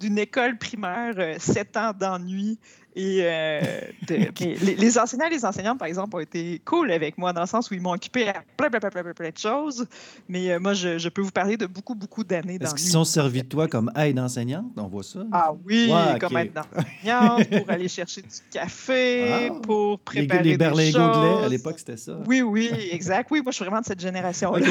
d'une 0.00 0.18
école 0.18 0.58
primaire, 0.58 1.14
7 1.38 1.68
euh, 1.76 1.80
ans 1.80 1.92
d'ennui 1.96 2.58
et 2.96 3.18
euh, 3.20 3.60
les, 4.08 4.98
enseignants 4.98 5.26
et 5.26 5.30
les 5.30 5.44
enseignantes, 5.44 5.78
par 5.78 5.86
exemple, 5.86 6.16
ont 6.16 6.20
été 6.20 6.62
cool 6.64 6.90
avec 6.90 7.18
moi 7.18 7.34
dans 7.34 7.42
le 7.42 7.46
sens 7.46 7.70
où 7.70 7.74
ils 7.74 7.80
m'ont 7.80 7.92
occupé 7.92 8.26
à 8.28 8.42
plein, 8.56 8.70
plein, 8.70 8.80
plein, 8.80 9.12
plein, 9.12 9.30
de 9.30 9.36
choses. 9.36 9.86
Mais 10.30 10.50
euh, 10.50 10.58
moi, 10.58 10.72
je, 10.72 11.08
peux 11.10 11.20
vous 11.20 11.30
parler 11.30 11.58
de 11.58 11.66
beaucoup, 11.66 11.94
beaucoup 11.94 12.24
d'années 12.24 12.58
Est-ce 12.58 12.74
qu'ils 12.74 12.88
sont 12.88 13.04
servis 13.04 13.42
de 13.42 13.48
toi 13.48 13.68
comme 13.68 13.92
aide 13.96 14.18
enseignante? 14.18 14.64
On 14.78 14.88
voit 14.88 15.02
ça? 15.02 15.20
Ah 15.30 15.52
oui, 15.66 15.92
comme 16.18 16.38
aide 16.38 16.58
enseignante, 16.74 17.50
pour 17.50 17.70
aller 17.70 17.88
chercher 17.88 18.22
du 18.22 18.28
café, 18.50 19.50
pour 19.62 20.00
préparer 20.00 20.42
les, 20.42 20.50
les 20.52 20.56
berlingots 20.56 21.44
à 21.44 21.48
l'époque, 21.48 21.78
c'était 21.78 21.98
ça? 21.98 22.18
Oui, 22.26 22.40
oui, 22.40 22.70
exact. 22.92 23.30
Oui, 23.30 23.42
moi, 23.42 23.52
je 23.52 23.56
suis 23.56 23.64
vraiment 23.64 23.82
de 23.82 23.86
cette 23.86 24.00
génération-là. 24.00 24.66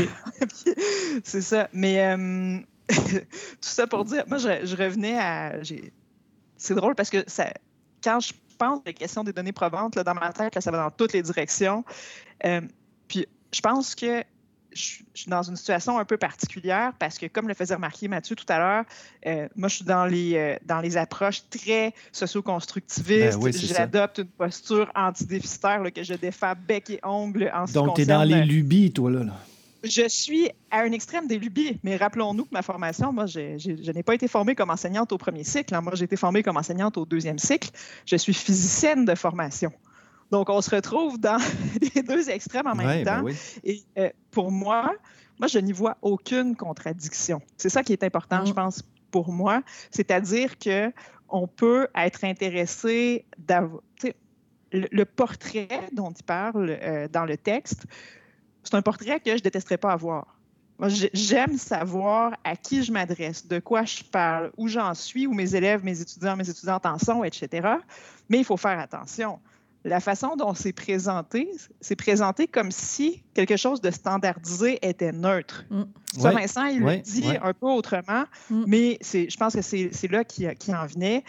C'est 1.24 1.42
ça. 1.42 1.70
Mais 1.74 2.04
euh, 2.04 2.58
tout 2.90 2.96
ça 3.62 3.86
pour 3.86 4.04
dire, 4.04 4.24
moi, 4.28 4.40
je, 4.40 4.66
je 4.66 4.76
revenais 4.76 5.20
à... 5.20 5.60
C'est 6.58 6.74
drôle 6.74 6.96
parce 6.96 7.12
que 7.12 7.24
ça, 7.28 7.52
quand 8.06 8.20
je 8.20 8.34
pense 8.58 8.80
à 8.80 8.84
la 8.86 8.94
question 8.94 9.24
des 9.24 9.34
données 9.34 9.52
probantes, 9.52 9.96
là, 9.96 10.04
dans 10.04 10.14
ma 10.14 10.32
tête, 10.32 10.56
là, 10.56 10.62
ça 10.62 10.72
va 10.72 10.78
dans 10.78 10.92
toutes 10.92 11.12
les 11.12 11.24
directions. 11.24 11.84
Euh, 12.46 12.62
puis 13.08 13.26
je 13.52 13.60
pense 13.60 13.96
que 13.96 14.24
je 14.72 14.98
suis 15.14 15.30
dans 15.30 15.42
une 15.42 15.56
situation 15.56 15.98
un 15.98 16.06
peu 16.06 16.18
particulière 16.18 16.92
parce 17.00 17.18
que, 17.18 17.28
comme 17.28 17.48
le 17.48 17.54
faisait 17.54 17.76
remarquer 17.76 18.10
Mathieu 18.10 18.36
tout 18.36 18.46
à 18.50 18.60
l'heure, 18.60 18.84
euh, 19.26 19.48
moi, 19.56 19.70
je 19.70 19.78
suis 19.78 19.86
dans 19.86 20.06
les, 20.06 20.36
euh, 20.36 20.58
dans 20.66 20.82
les 20.82 20.98
approches 20.98 21.44
très 21.50 21.94
socio-constructivistes. 22.12 23.40
Ben 23.40 23.54
J'adopte 23.54 24.20
une 24.20 24.28
posture 24.28 24.92
antidéficitaire 24.94 25.82
que 25.94 26.04
je 26.04 26.14
défends 26.14 26.54
bec 26.68 26.90
et 26.90 27.00
ongle 27.04 27.52
en 27.54 27.66
ce 27.66 27.72
qui 27.72 27.74
Donc, 27.76 27.96
tu 27.96 28.02
es 28.02 28.06
dans 28.06 28.24
les 28.24 28.44
lubies, 28.44 28.92
toi, 28.92 29.12
là. 29.12 29.24
là 29.24 29.34
je 29.86 30.08
suis 30.08 30.50
à 30.72 30.82
un 30.82 30.92
extrême 30.92 31.28
des 31.28 31.40
lubies, 31.40 31.80
mais 31.84 31.96
rappelons-nous 31.96 32.46
que 32.46 32.52
ma 32.52 32.62
formation, 32.62 33.14
moi, 33.14 33.26
je 33.26 33.92
n'ai 33.92 34.04
pas 34.04 34.16
été 34.16 34.28
formée 34.28 34.56
comme 34.56 34.70
enseignante 34.70 35.12
au 35.12 35.18
premier 35.18 35.44
cycle. 35.44 35.74
Hein. 35.74 35.82
Moi, 35.82 35.94
j'ai 35.96 36.06
été 36.06 36.16
formée 36.16 36.44
comme 36.44 36.58
enseignante 36.58 36.98
au 36.98 37.06
deuxième 37.06 37.40
cycle. 37.40 37.70
Je 38.06 38.16
suis 38.16 38.34
physicienne 38.34 39.06
de 39.06 39.16
formation. 39.16 39.72
Donc, 40.32 40.50
on 40.50 40.62
se 40.62 40.76
retrouve 40.76 41.20
dans 41.20 41.38
les 41.96 42.02
deux 42.02 42.30
extrêmes 42.30 42.68
en 42.68 42.76
même 42.76 43.04
ben 43.04 43.24
temps. 43.24 43.30
Et 43.64 43.84
euh, 43.98 44.10
pour 44.32 44.52
moi, 44.52 44.94
moi, 45.40 45.48
je 45.48 45.60
n'y 45.60 45.72
vois 45.72 45.98
aucune 46.02 46.56
contradiction. 46.56 47.42
C'est 47.58 47.70
ça 47.70 47.84
qui 47.84 47.94
est 47.94 48.04
important, 48.04 48.46
je 48.46 48.52
mm. 48.52 48.56
pense, 48.56 48.84
pour 49.12 49.32
moi. 49.32 49.62
C'est-à-dire 49.92 50.58
que 50.58 50.92
on 51.30 51.48
peut 51.48 51.88
être 51.96 52.24
intéressé 52.24 53.26
d'avoir. 53.38 53.82
Le, 54.72 54.88
le, 54.92 55.06
portrait 55.06 55.88
dont 55.94 56.12
il 56.12 56.24
parle 56.24 56.78
euh, 56.82 57.08
dans 57.08 57.24
le 57.24 57.38
texte, 57.38 57.86
c'est 58.66 58.76
un 58.76 58.82
portrait 58.82 59.20
que 59.20 59.38
je 59.38 59.42
détesterais 59.42 59.78
pas 59.78 59.94
avoir. 59.94 60.36
Moi, 60.78 60.90
j'aime 61.14 61.58
savoir 61.58 62.34
à 62.44 62.58
qui 62.58 62.84
je 62.84 62.92
m'adresse, 62.92 63.48
de 63.48 63.60
quoi 63.60 63.86
je 63.86 64.04
parle, 64.04 64.52
où 64.58 64.68
j'en 64.68 64.94
suis, 64.94 65.26
où 65.26 65.34
mes 65.34 65.56
élèves, 65.56 65.86
mes 65.86 66.02
étudiants, 66.02 66.36
mes 66.36 66.50
étudiantes 66.50 66.86
en 66.86 67.00
sont, 67.00 67.24
etc. 67.24 67.68
Mais 68.28 68.40
il 68.40 68.44
faut 68.44 68.58
faire 68.58 68.78
attention. 68.78 69.40
la 69.86 70.00
façon 70.00 70.36
dont 70.36 70.54
c'est 70.56 70.74
présenté, 70.74 71.48
c'est 71.80 71.96
présenté 71.96 72.48
comme 72.48 72.72
si 72.72 73.24
quelque 73.36 73.56
chose 73.56 73.80
de 73.82 73.92
standardisé 73.92 74.80
était 74.82 75.12
neutre. 75.12 75.64
Mm. 75.70 75.84
Ça, 76.18 76.32
Vincent, 76.32 76.66
il 76.66 76.82
le 76.82 76.98
dit 76.98 77.32
un 77.42 77.54
peu 77.54 77.68
autrement, 77.68 78.26
mm. 78.50 78.64
mais 78.68 78.98
je 79.02 79.38
pense 79.38 79.54
que 79.54 79.62
c'est 79.62 80.12
là 80.12 80.24
qui, 80.26 80.48
qui 80.56 80.76
en 80.76 80.88
venait. 80.88 81.24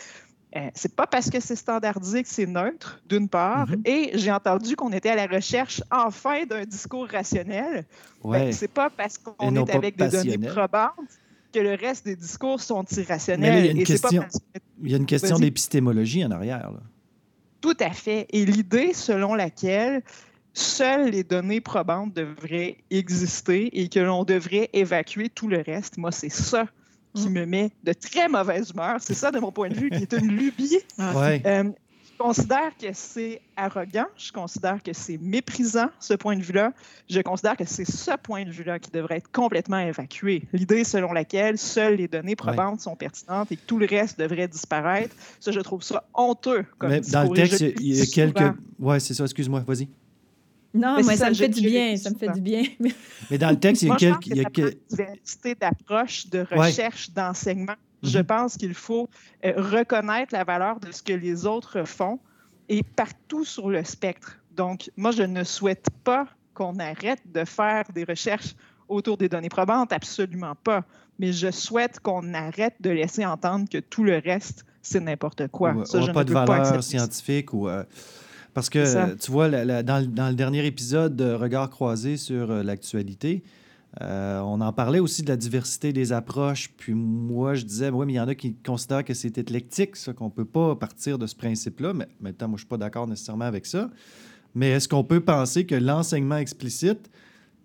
Euh, 0.57 0.71
c'est 0.75 0.95
pas 0.95 1.07
parce 1.07 1.29
que 1.29 1.39
c'est 1.41 1.57
standardisé 1.57 2.23
que 2.23 2.29
c'est 2.29 2.47
neutre, 2.47 3.01
d'une 3.07 3.29
part, 3.29 3.69
mm-hmm. 3.69 3.89
et 3.89 4.11
j'ai 4.15 4.33
entendu 4.33 4.75
qu'on 4.75 4.93
était 4.93 5.11
à 5.11 5.17
la 5.17 5.27
recherche 5.27 5.83
enfin 5.91 6.45
d'un 6.47 6.65
discours 6.65 7.07
rationnel. 7.09 7.85
Ben, 8.25 8.53
c'est 8.53 8.71
pas 8.71 8.89
parce 8.89 9.19
qu'on 9.19 9.55
est 9.55 9.75
avec 9.75 9.97
des 9.97 10.09
données 10.09 10.39
probantes 10.39 10.93
que 11.53 11.61
le 11.61 11.75
reste 11.75 12.07
des 12.07 12.17
discours 12.17 12.61
sont 12.61 12.85
irrationnels. 12.85 13.65
il 13.65 13.67
y 13.67 13.69
a 13.69 13.73
une 13.73 13.85
question, 13.85 14.25
il 14.83 14.91
y 14.91 14.95
a 14.95 14.97
une 14.97 15.07
question 15.07 15.39
d'épistémologie 15.39 16.25
en 16.25 16.31
arrière. 16.31 16.71
Là. 16.73 16.81
Tout 17.61 17.77
à 17.81 17.91
fait. 17.91 18.27
Et 18.31 18.45
l'idée 18.47 18.93
selon 18.95 19.35
laquelle 19.35 20.03
seules 20.55 21.11
les 21.11 21.25
données 21.25 21.61
probantes 21.61 22.15
devraient 22.15 22.79
exister 22.91 23.79
et 23.79 23.89
que 23.89 24.01
l'on 24.01 24.25
devrait 24.25 24.71
évacuer 24.73 25.29
tout 25.29 25.49
le 25.49 25.61
reste, 25.61 25.99
moi, 25.99 26.13
c'est 26.13 26.31
ça 26.31 26.67
qui 27.17 27.29
mm. 27.29 27.33
me 27.33 27.47
met 27.47 27.71
de 27.83 27.93
très 27.93 28.29
mauvaise 28.29 28.71
humeur. 28.71 28.97
C'est 29.01 29.15
ça, 29.15 29.31
de 29.31 29.39
mon 29.39 29.53
point 29.53 29.69
de 29.69 29.75
vue, 29.75 29.91
qui 29.91 30.03
est 30.03 30.13
une 30.13 30.29
lubie. 30.29 30.79
Euh, 31.47 31.65
je 32.19 32.25
considère 32.25 32.75
que 32.81 32.87
c'est 32.95 33.43
arrogant, 33.57 34.07
je 34.17 34.33
considère 34.33 34.83
que 34.83 34.93
c'est 34.95 35.19
méprisant, 35.19 35.89
ce 36.01 36.15
point 36.15 36.37
de 36.37 36.43
vue-là. 36.43 36.73
Je 37.11 37.21
considère 37.21 37.57
que 37.57 37.67
c'est 37.67 37.85
ce 37.85 38.13
point 38.17 38.45
de 38.45 38.51
vue-là 38.51 38.79
qui 38.79 38.91
devrait 38.91 39.19
être 39.19 39.31
complètement 39.31 39.79
évacué. 39.79 40.45
L'idée 40.55 40.85
selon 40.85 41.13
laquelle 41.13 41.59
seules 41.59 41.97
les 41.97 42.09
données 42.09 42.37
probantes 42.37 42.81
sont 42.81 42.97
pertinentes 42.97 43.53
et 43.53 43.57
que 43.57 43.67
tout 43.67 43.79
le 43.79 43.87
reste 43.87 44.19
devrait 44.19 44.49
disparaître, 44.49 45.15
ça, 45.41 45.53
je 45.53 45.61
trouve 45.61 45.83
ça 45.83 46.05
honteux. 46.15 46.65
Comme 46.79 46.91
Mais 46.91 47.01
dans 47.01 47.25
le 47.25 47.37
texte, 47.37 47.61
il 47.61 47.97
y 47.97 48.01
a 48.01 48.07
quelques... 48.07 48.57
Oui, 48.79 48.99
c'est 49.01 49.15
ça, 49.15 49.25
excuse-moi, 49.25 49.63
vas-y. 49.67 49.89
Non, 50.77 50.97
mais, 50.97 51.17
ça, 51.17 51.31
me 51.31 51.35
fait 51.35 51.49
du 51.49 51.63
bien, 51.63 51.97
ça 51.97 52.11
me 52.11 52.17
fait 52.17 52.33
du 52.33 52.41
bien. 52.41 52.63
mais 53.31 53.39
dans 53.39 53.51
le 53.51 53.59
texte, 53.59 53.83
il 53.83 53.89
y 53.89 53.93
a 53.93 53.97
quelques... 53.97 54.27
Il 54.27 54.37
y 54.37 54.45
a 54.45 54.51
que... 54.51 54.77
diversité 54.89 55.55
d'approche, 55.55 56.29
de 56.29 56.47
recherche, 56.51 57.11
d'enseignement 57.11 57.77
je 58.03 58.19
mhm. 58.19 58.25
pense 58.25 58.57
qu'il 58.57 58.75
faut 58.75 59.09
euh, 59.45 59.53
reconnaître 59.57 60.33
la 60.33 60.45
valeur 60.45 60.81
de 60.81 60.93
ce 60.93 61.03
que 61.03 61.13
les 61.13 61.47
autres 61.47 61.85
font 61.85 62.19
et 62.69 62.83
partout 62.83 63.45
sur 63.45 63.71
le 63.71 63.85
spectre. 63.85 64.39
Donc, 64.55 64.91
moi, 64.97 65.11
je 65.11 65.23
ne 65.23 65.45
souhaite 65.45 65.89
pas 66.05 66.27
qu'on 66.55 66.79
arrête 66.79 67.21
de 67.33 67.45
faire 67.45 67.85
des 67.95 68.05
recherches 68.05 68.55
autour 68.89 69.17
des 69.17 69.29
données 69.29 69.49
probantes, 69.49 69.93
absolument 69.93 70.55
pas. 70.55 70.85
Mais 71.19 71.33
je 71.33 71.51
souhaite 71.51 72.01
qu'on 72.01 72.35
arrête 72.35 72.75
de 72.81 72.91
laisser 72.91 73.25
entendre 73.25 73.69
que 73.69 73.79
tout 73.79 74.05
le 74.05 74.19
reste, 74.19 74.65
c'est 74.83 75.01
n'importe 75.01 75.49
quoi. 75.49 75.73
Ou, 75.73 75.85
Ça, 75.85 76.01
je 76.01 76.13
pas 76.13 76.25
de 76.25 76.33
valeur 76.33 76.83
scientifique 76.83 77.53
ou... 77.53 77.69
Euh, 77.69 77.85
parce 78.57 78.71
que, 78.71 79.15
tu 79.17 79.31
vois, 79.31 79.51
dans, 79.51 79.99
le 80.01 80.33
dernier 80.33 80.65
épisode 80.65 81.15
de 81.15 81.31
Regard 81.31 81.69
croisé 81.69 82.17
sur 82.17 82.51
euh, 82.51 82.63
l'actualité, 82.63 83.43
euh, 84.01 84.41
on 84.41 84.63
en 84.63 84.73
parlait 84.73 84.99
aussi 84.99 85.23
de 85.23 85.29
la 85.29 85.37
diversité 85.37 85.93
des 85.93 86.11
approches. 86.15 86.71
Puis 86.75 86.95
moi, 86.95 87.53
je 87.53 87.67
disais, 87.67 87.91
oui, 87.91 88.07
mais 88.07 88.15
il 88.15 88.17
y 88.17 88.21
en 88.21 88.29
a 88.29 88.35
qui 88.35 88.55
considèrent 88.55 89.05
que 89.05 89.13
c'est 89.13 89.37
éclectique, 89.37 89.95
ça, 89.95 90.15
qu'on 90.15 90.25
ne 90.25 90.31
peut 90.31 90.47
pas 90.47 90.75
partir 90.75 91.19
de 91.19 91.27
ce 91.27 91.35
principe-là. 91.37 91.93
Mais 91.93 92.09
maintenant, 92.19 92.49
moi, 92.49 92.57
je 92.57 92.63
ne 92.63 92.65
suis 92.65 92.69
pas 92.69 92.79
d'accord 92.79 93.07
nécessairement 93.07 93.45
avec 93.45 93.67
ça. 93.67 93.91
Mais 94.55 94.71
est-ce 94.71 94.89
qu'on 94.89 95.05
peut 95.05 95.21
penser 95.21 95.67
que 95.67 95.75
l'enseignement 95.75 96.39
explicite 96.39 97.11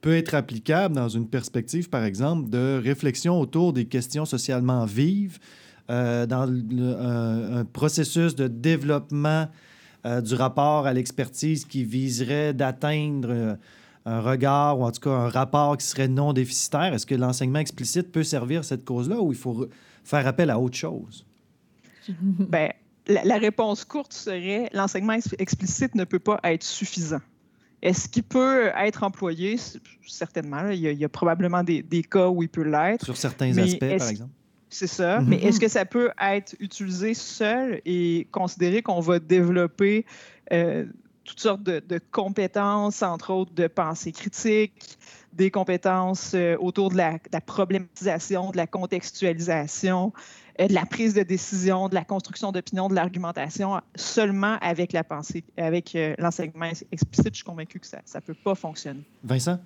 peut 0.02 0.18
être 0.18 0.36
applicable 0.36 0.94
dans 0.94 1.08
une 1.08 1.30
perspective, 1.30 1.90
par 1.90 2.04
exemple, 2.04 2.50
de 2.50 2.82
réflexion 2.84 3.40
autour 3.40 3.72
des 3.72 3.86
questions 3.86 4.26
socialement 4.26 4.84
vives, 4.84 5.40
euh, 5.90 6.26
dans 6.26 6.50
un, 6.50 7.64
processus 7.64 8.36
de 8.36 8.50
développement 8.50 9.48
du 10.06 10.36
rapport 10.36 10.88
à 10.88 10.94
l'expertise 10.94 11.66
qui 11.66 11.84
viserait 11.84 12.54
d'atteindre 12.54 13.58
un 14.06 14.20
regard 14.20 14.80
ou 14.80 14.84
en 14.84 14.92
tout 14.92 15.02
cas 15.02 15.12
un 15.12 15.30
rapport 15.30 15.78
qui 15.78 15.86
serait 15.86 16.08
non 16.08 16.34
déficitaire? 16.34 16.94
Est-ce 16.94 17.06
que 17.06 17.16
l'enseignement 17.16 17.60
explicite 17.60 18.12
peut 18.12 18.24
servir 18.24 18.66
cette 18.66 18.86
cause-là 18.86 19.22
ou 19.22 19.32
il 19.32 19.38
faut 19.38 19.68
faire 20.04 20.26
appel 20.28 20.50
à 20.50 20.60
autre 20.60 20.76
chose? 20.76 21.26
Bien, 22.10 22.72
la, 23.08 23.38
réponse 23.38 23.86
courte 23.86 24.14
serait 24.14 24.70
l'enseignement 24.74 25.18
explicite 25.38 25.96
ne 25.96 26.04
peut 26.04 26.20
pas 26.20 26.40
être 26.44 26.64
suffisant. 26.64 27.22
Est-ce 27.82 28.08
qu'il 28.08 28.24
peut 28.24 28.70
être 28.78 29.04
employé? 29.04 29.58
Certainement. 30.06 30.70
Il, 30.70 30.80
y 30.80 31.06
a, 31.06 31.10
probablement 31.10 31.64
des, 31.64 31.84
cas 32.10 32.28
où 32.28 32.44
il 32.44 32.50
peut 32.50 32.64
l'être. 32.64 33.06
Sur 33.06 33.18
certains 33.18 33.58
aspects, 33.58 33.98
par 33.98 34.08
exemple. 34.08 34.34
C'est 34.72 34.88
ça. 34.88 35.20
Mm-hmm. 35.20 35.26
Mais 35.28 35.36
est-ce 35.44 35.60
que 35.60 35.68
ça 35.68 35.86
peut 35.86 36.12
être 36.20 36.56
utilisé 36.60 37.14
seul 37.14 37.82
et 37.86 38.28
considérer 38.32 38.82
qu'on 38.82 39.02
va 39.02 39.20
développer 39.20 40.06
euh, 40.52 40.86
toutes 41.32 41.40
sortes 41.40 41.64
de, 41.64 42.00
compétences, 42.12 43.04
entre 43.04 43.32
autres 43.32 43.54
de 43.54 43.68
pensée 43.68 44.12
critique, 44.12 44.98
des 45.34 45.52
compétences 45.52 46.34
euh, 46.34 46.58
autour 46.60 46.90
de 46.90 46.98
la, 46.98 47.20
problématisation, 47.46 48.52
de 48.52 48.58
la 48.58 48.68
contextualisation, 48.68 50.12
euh, 50.60 50.68
de 50.68 50.74
la 50.74 50.86
prise 50.86 51.14
de 51.14 51.24
décision, 51.24 51.90
de 51.90 51.96
la 51.96 52.04
construction 52.04 52.52
d'opinion, 52.52 52.90
de 52.90 52.96
l'argumentation, 52.96 53.80
seulement 53.96 54.58
avec 54.62 54.94
la 54.94 55.04
pensée, 55.04 55.44
avec 55.58 55.96
euh, 55.96 56.16
l'enseignement 56.18 56.72
explicite? 56.92 57.30
Je 57.30 57.36
suis 57.36 57.46
convaincu 57.46 57.80
que 57.80 57.88
ça 57.88 58.02
ne 58.16 58.20
peut 58.20 58.34
pas 58.34 58.56
fonctionner. 58.56 59.04
Vincent? 59.24 59.60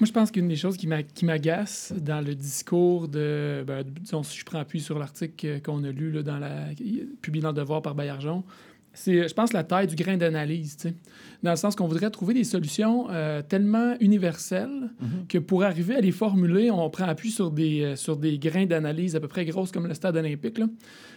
Moi, 0.00 0.06
je 0.06 0.12
pense 0.12 0.30
qu'une 0.30 0.46
des 0.46 0.56
choses 0.56 0.76
qui 0.76 0.86
m'agace 0.86 1.92
dans 1.96 2.24
le 2.24 2.36
discours 2.36 3.08
de, 3.08 3.64
ben, 3.66 3.82
disons, 3.82 4.22
si 4.22 4.38
je 4.38 4.44
prends 4.44 4.60
appui 4.60 4.80
sur 4.80 4.96
l'article 4.96 5.60
qu'on 5.60 5.82
a 5.82 5.90
lu 5.90 6.22
dans 6.22 6.38
la, 6.38 6.66
publié 7.20 7.42
dans 7.42 7.48
le 7.48 7.56
Devoir 7.56 7.82
par 7.82 7.96
Bayarjon, 7.96 8.44
c'est, 8.92 9.28
je 9.28 9.34
pense, 9.34 9.52
la 9.52 9.64
taille 9.64 9.86
du 9.86 9.94
grain 9.94 10.16
d'analyse, 10.16 10.76
dans 11.42 11.50
le 11.50 11.56
sens 11.56 11.76
qu'on 11.76 11.86
voudrait 11.86 12.10
trouver 12.10 12.34
des 12.34 12.44
solutions 12.44 13.06
euh, 13.10 13.42
tellement 13.42 13.94
universelles 14.00 14.90
mhm. 15.00 15.26
que 15.28 15.38
pour 15.38 15.62
arriver 15.62 15.94
à 15.94 16.00
les 16.00 16.10
formuler, 16.10 16.70
on 16.70 16.90
prend 16.90 17.04
appui 17.04 17.30
sur 17.30 17.50
des, 17.50 17.82
euh, 17.82 17.96
sur 17.96 18.16
des 18.16 18.38
grains 18.38 18.66
d'analyse 18.66 19.14
à 19.14 19.20
peu 19.20 19.28
près 19.28 19.44
grosses 19.44 19.70
comme 19.70 19.86
le 19.86 19.94
stade 19.94 20.16
olympique. 20.16 20.58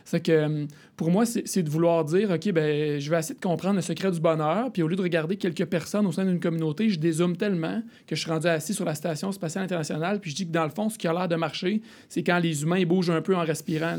C'est 0.05 0.21
que 0.21 0.31
euh, 0.31 0.65
pour 0.95 1.09
moi, 1.09 1.25
c'est, 1.25 1.63
de 1.63 1.69
vouloir 1.69 2.05
dire, 2.05 2.29
OK, 2.31 2.51
ben, 2.51 2.99
je 2.99 3.09
vais 3.09 3.19
essayer 3.19 3.35
de 3.35 3.41
comprendre 3.41 3.75
le 3.75 3.81
secret 3.81 4.11
du 4.11 4.19
bonheur, 4.19 4.71
puis 4.71 4.83
au 4.83 4.87
lieu 4.87 4.95
de 4.95 5.01
regarder 5.01 5.37
quelques 5.37 5.65
personnes 5.65 6.05
au 6.05 6.11
sein 6.11 6.25
d'une 6.25 6.39
communauté, 6.39 6.89
je 6.89 6.99
dézoome 6.99 7.35
tellement 7.35 7.81
que 8.05 8.15
je 8.15 8.21
suis 8.21 8.29
rendu 8.29 8.47
assis 8.47 8.73
sur 8.73 8.85
la 8.85 8.95
station 8.95 9.31
spatiale 9.31 9.63
internationale, 9.63 10.19
puis 10.19 10.31
je 10.31 10.35
dis 10.35 10.47
que 10.47 10.51
dans 10.51 10.65
le 10.65 10.69
fond, 10.71 10.89
ce 10.89 10.97
qui 10.97 11.07
a 11.07 11.13
l'air 11.13 11.27
de 11.27 11.35
marcher, 11.35 11.81
c'est 12.09 12.23
quand 12.23 12.39
les 12.39 12.61
humains 12.61 12.83
bougent 12.83 13.09
un 13.09 13.21
peu 13.21 13.35
en 13.35 13.43
respirant. 13.43 13.97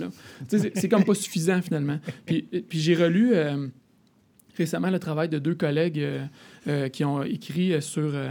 C'est, 0.49 0.77
c'est 0.77 0.89
comme 0.89 1.05
pas 1.05 1.15
suffisant 1.17 1.61
finalement. 1.63 1.99
Puis, 2.27 2.43
puis 2.43 2.79
j'ai 2.79 2.95
relu 2.95 3.35
récemment 4.57 4.91
le 4.91 4.99
travail 4.99 5.29
de 5.29 5.39
deux 5.39 5.55
collègues 5.55 5.99
euh, 5.99 6.25
euh, 6.69 6.89
qui 6.89 7.05
ont 7.05 7.23
écrit 7.23 7.81
sur 7.81 8.11
euh, 8.15 8.31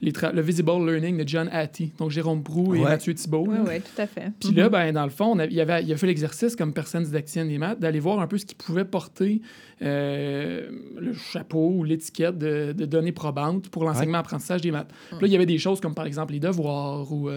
les 0.00 0.12
le 0.32 0.40
Visible 0.40 0.70
Learning 0.86 1.22
de 1.22 1.28
John 1.28 1.48
Hattie, 1.50 1.92
donc 1.98 2.10
Jérôme 2.10 2.42
Brou 2.42 2.74
et 2.74 2.80
Mathieu 2.80 3.14
Thibault. 3.14 3.46
Oui, 3.48 3.56
oui, 3.66 3.80
tout 3.80 4.00
à 4.00 4.06
fait. 4.06 4.32
Puis 4.38 4.52
là, 4.52 4.68
ben, 4.68 4.92
dans 4.92 5.04
le 5.04 5.10
fond, 5.10 5.36
il, 5.50 5.60
avait, 5.60 5.82
il 5.82 5.92
a 5.92 5.96
fait 5.96 6.06
l'exercice 6.06 6.54
comme 6.54 6.72
personne 6.72 7.04
didacticienne 7.04 7.48
des 7.48 7.58
maths 7.58 7.80
d'aller 7.80 8.00
voir 8.00 8.20
un 8.20 8.26
peu 8.26 8.38
ce 8.38 8.46
qu'il 8.46 8.56
pouvait 8.56 8.84
porter 8.84 9.40
le 9.80 11.12
chapeau 11.32 11.72
ou 11.78 11.82
l'étiquette 11.82 12.38
de, 12.38 12.72
données 12.72 13.10
probantes 13.10 13.68
pour 13.68 13.82
l'enseignement-apprentissage 13.84 14.60
des 14.60 14.70
maths. 14.70 14.92
Puis 15.10 15.18
là, 15.22 15.26
il 15.26 15.32
y 15.32 15.34
avait 15.34 15.46
des 15.46 15.58
choses 15.58 15.80
comme 15.80 15.94
par 15.94 16.06
exemple 16.06 16.34
les 16.34 16.38
devoirs 16.38 17.10
ou 17.12 17.28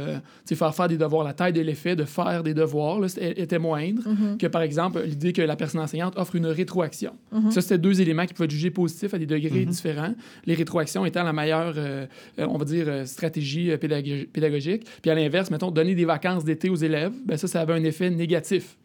faire 0.46 0.76
faire 0.76 0.88
des 0.88 0.98
devoirs, 0.98 1.24
la 1.24 1.34
taille 1.34 1.54
de 1.54 1.62
l'effet 1.62 1.96
de 1.96 2.04
faire 2.04 2.44
des 2.44 2.54
devoirs 2.54 3.00
là, 3.00 3.08
était 3.20 3.58
moindre 3.58 4.04
mm-hmm. 4.04 4.38
que 4.38 4.46
par 4.46 4.62
exemple 4.62 5.02
l'idée 5.02 5.34
que 5.34 5.42
la 5.42 5.56
personne 5.56 5.82
enseignante 5.82 6.14
offre 6.18 6.36
une 6.36 6.46
rétroaction. 6.46 7.14
Mm-hmm. 7.34 7.52
Ça, 7.52 7.62
c'était 7.62 7.80
deux 7.80 8.00
éléments 8.00 8.25
qui 8.26 8.34
pouvaient 8.34 8.46
être 8.46 8.52
jugés 8.52 8.72
positifs 8.72 9.14
à 9.14 9.18
des 9.18 9.26
degrés 9.26 9.66
mm-hmm. 9.66 9.70
différents 9.70 10.14
les 10.46 10.54
rétroactions 10.54 11.06
étant 11.06 11.24
la 11.24 11.34
meilleure, 11.34 11.74
euh, 11.78 12.06
euh, 12.40 12.48
on 12.48 12.58
va 12.58 12.66
dire, 12.66 12.86
euh, 12.88 13.06
stratégie 13.06 13.72
pédagogique. 13.78 14.86
Puis 15.02 15.12
à 15.12 15.16
l'inverse, 15.16 15.52
mettons, 15.52 15.72
donner 15.72 15.96
des 15.96 16.06
vacances 16.06 16.44
d'été 16.44 16.70
aux 16.70 16.76
élèves, 16.76 17.14
ben 17.26 17.38
ça, 17.38 17.48
ça 17.48 17.62
avait 17.62 17.74
un 17.74 17.84
effet 17.84 18.10
négatif 18.10 18.78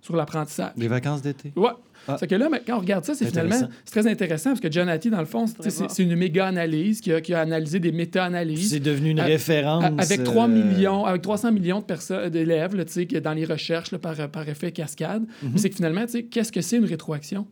sur 0.00 0.16
l'apprentissage. 0.16 0.72
Les 0.76 0.88
vacances 0.88 1.22
d'été? 1.22 1.52
Oui. 1.56 1.70
Ah. 2.08 2.16
C'est 2.20 2.28
que 2.28 2.36
là, 2.36 2.48
quand 2.64 2.76
on 2.76 2.80
regarde 2.80 3.04
ça, 3.04 3.16
c'est 3.16 3.26
finalement 3.26 3.68
c'est 3.84 3.90
très 3.90 4.08
intéressant 4.08 4.50
parce 4.50 4.60
que 4.60 4.70
John 4.70 4.88
Hattie, 4.88 5.10
dans 5.10 5.18
le 5.18 5.26
fond, 5.26 5.46
c'est 5.58 6.02
une 6.02 6.14
méga 6.14 6.46
analyse 6.46 7.00
qui 7.00 7.12
a, 7.12 7.20
qui 7.20 7.34
a 7.34 7.40
analysé 7.40 7.80
des 7.80 7.90
méta-analyses. 7.90 8.70
C'est 8.70 8.78
devenu 8.78 9.10
une 9.10 9.20
référence. 9.20 9.84
avec 9.98 10.22
3 10.22 10.46
millions, 10.46 11.04
avec 11.04 11.22
300 11.22 11.50
millions 11.50 11.80
de 11.80 11.84
personnes, 11.84 12.28
d'élèves, 12.28 12.76
dans 13.20 13.32
les 13.32 13.44
recherches 13.44 13.90
là, 13.90 13.98
par, 13.98 14.28
par 14.28 14.48
effet 14.48 14.70
cascade. 14.70 15.24
Mm-hmm. 15.24 15.56
C'est 15.56 15.70
que 15.70 15.76
finalement, 15.76 16.04
qu'est-ce 16.30 16.52
que 16.52 16.60
c'est 16.60 16.76
une 16.76 16.84
rétroaction? 16.84 17.48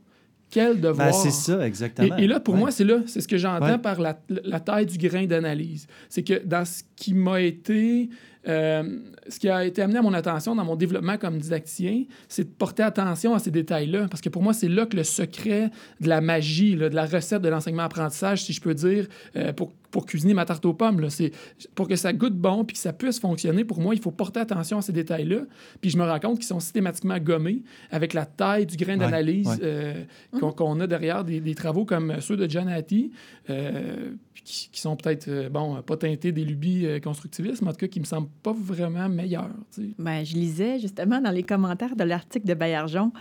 Quel 0.51 0.81
devoir. 0.81 1.11
Ben, 1.11 1.13
c'est 1.13 1.31
ça, 1.31 1.67
exactement. 1.67 2.17
Et, 2.17 2.27
là, 2.27 2.41
pour 2.41 2.57
moi, 2.57 2.71
c'est 2.71 2.85
là, 2.85 2.99
c'est 3.07 3.21
ce 3.21 3.29
que 3.29 3.39
j'entends 3.39 3.79
par 3.79 4.01
la, 4.01 4.15
taille 4.61 4.87
du 4.87 4.99
grain 4.99 5.27
d'analyse. 5.27 5.87
C'est 6.09 6.23
que 6.23 6.45
dans 6.45 6.65
ce 6.65 6.83
qui 6.97 7.15
m'a 7.15 7.41
été 7.41 8.09
euh, 8.47 8.99
ce 9.29 9.39
qui 9.39 9.49
a 9.49 9.65
été 9.65 9.81
amené 9.81 9.99
à 9.99 10.03
mon 10.03 10.13
attention 10.13 10.55
dans 10.55 10.65
mon 10.65 10.77
développement 10.77 11.17
comme 11.17 11.39
didactien, 11.39 12.05
c'est 12.29 12.45
de 12.45 12.55
porter 12.55 12.83
attention 12.83 13.35
à 13.35 13.39
ces 13.39 13.51
détails-là. 13.51 14.07
Parce 14.09 14.21
que 14.21 14.29
pour 14.29 14.43
moi, 14.43 14.53
c'est 14.53 14.69
là 14.69 14.87
que 14.87 14.97
le 14.97 15.05
secret 15.05 15.71
de 16.01 16.09
la 16.09 16.21
magie, 16.21 16.77
de 16.77 16.87
la 16.87 17.07
recette 17.07 17.41
de 17.41 17.49
l'enseignement-apprentissage, 17.49 18.45
si 18.45 18.53
je 18.53 18.61
peux 18.61 18.75
dire, 18.75 19.07
euh, 19.37 19.53
pour, 19.53 19.73
pour, 19.91 20.05
cuisiner 20.05 20.35
ma 20.35 20.45
tarte 20.45 20.65
aux 20.67 20.75
pommes, 20.75 21.09
c'est 21.09 21.33
pour 21.75 21.89
que 21.89 21.97
ça 21.97 22.13
goûte 22.13 22.37
bon 22.37 22.65
puis 22.65 22.75
que 22.75 22.81
ça 22.81 22.93
puisse 22.93 23.19
fonctionner, 23.19 23.65
pour 23.65 23.81
moi, 23.81 23.95
il 23.95 24.01
faut 24.01 24.11
porter 24.11 24.41
attention 24.41 24.79
à 24.79 24.83
ces 24.83 24.93
détails-là. 24.93 25.43
Puis 25.81 25.91
je 25.91 25.97
me 25.97 26.05
rends 26.05 26.21
compte 26.21 26.37
qu'ils 26.37 26.47
sont 26.47 26.61
systématiquement 26.61 27.19
gommés 27.19 27.63
avec 27.91 28.13
la 28.13 28.27
taille 28.27 28.67
du 28.67 28.77
grain 28.77 28.97
d'analyse 28.97 29.59
euh, 29.63 30.05
mmh. 30.33 30.41
qu'on 30.53 30.81
a 30.81 30.87
derrière 30.87 31.25
des, 31.25 31.55
travaux 31.55 31.85
comme 31.85 32.21
ceux 32.21 32.37
de 32.37 32.51
John 32.51 32.69
Hattie, 32.69 33.13
qui, 33.47 34.69
qui, 34.71 34.81
sont 34.81 34.97
peut-être, 34.97 35.49
bon, 35.49 35.81
pas 35.83 35.97
teintés 35.97 36.33
des 36.33 36.45
lubies 36.45 36.84
constructivistes, 37.03 37.63
mais 37.63 37.69
en 37.69 37.73
tout 37.73 37.79
cas 37.79 37.89
qui 37.89 38.01
me 38.01 38.05
semblent 38.05 38.31
pas 38.43 38.55
vraiment 38.57 39.09
meilleur. 39.09 39.49
Ben, 39.99 40.25
je 40.25 40.35
lisais 40.35 40.79
justement 40.79 41.21
dans 41.21 41.31
les 41.31 41.43
commentaires 41.43 41.97
de 41.97 42.05
l'article 42.05 42.47
de 42.47 42.55
Bayarjon 42.55 43.13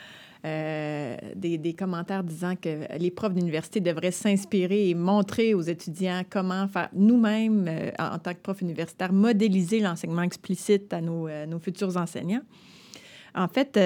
euh, 0.46 1.16
des, 1.38 1.74
commentaires 1.74 2.22
disant 2.22 2.58
que 2.58 2.98
les 2.98 3.12
profs 3.12 3.34
d'université 3.34 3.80
devraient 3.80 4.12
s'inspirer 4.12 4.90
et 4.90 4.94
montrer 4.94 5.54
aux 5.54 5.62
étudiants 5.62 6.24
comment 6.30 6.68
faire 6.68 6.90
nous-mêmes, 6.92 7.66
euh, 7.70 7.92
en, 7.98 8.20
tant 8.20 8.34
que 8.34 8.40
profs 8.40 8.60
universitaires, 8.60 9.14
modéliser 9.14 9.80
l'enseignement 9.80 10.24
explicite 10.24 10.92
à 10.92 11.00
nos, 11.00 11.30
euh, 11.30 11.46
nos, 11.46 11.60
futurs 11.60 11.96
enseignants. 11.96 12.42
En 13.34 13.48
fait, 13.48 13.80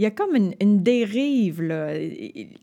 il 0.00 0.04
y 0.04 0.06
a 0.06 0.10
comme 0.10 0.34
une, 0.34 0.82
dérive. 0.82 1.60
Là. 1.60 1.88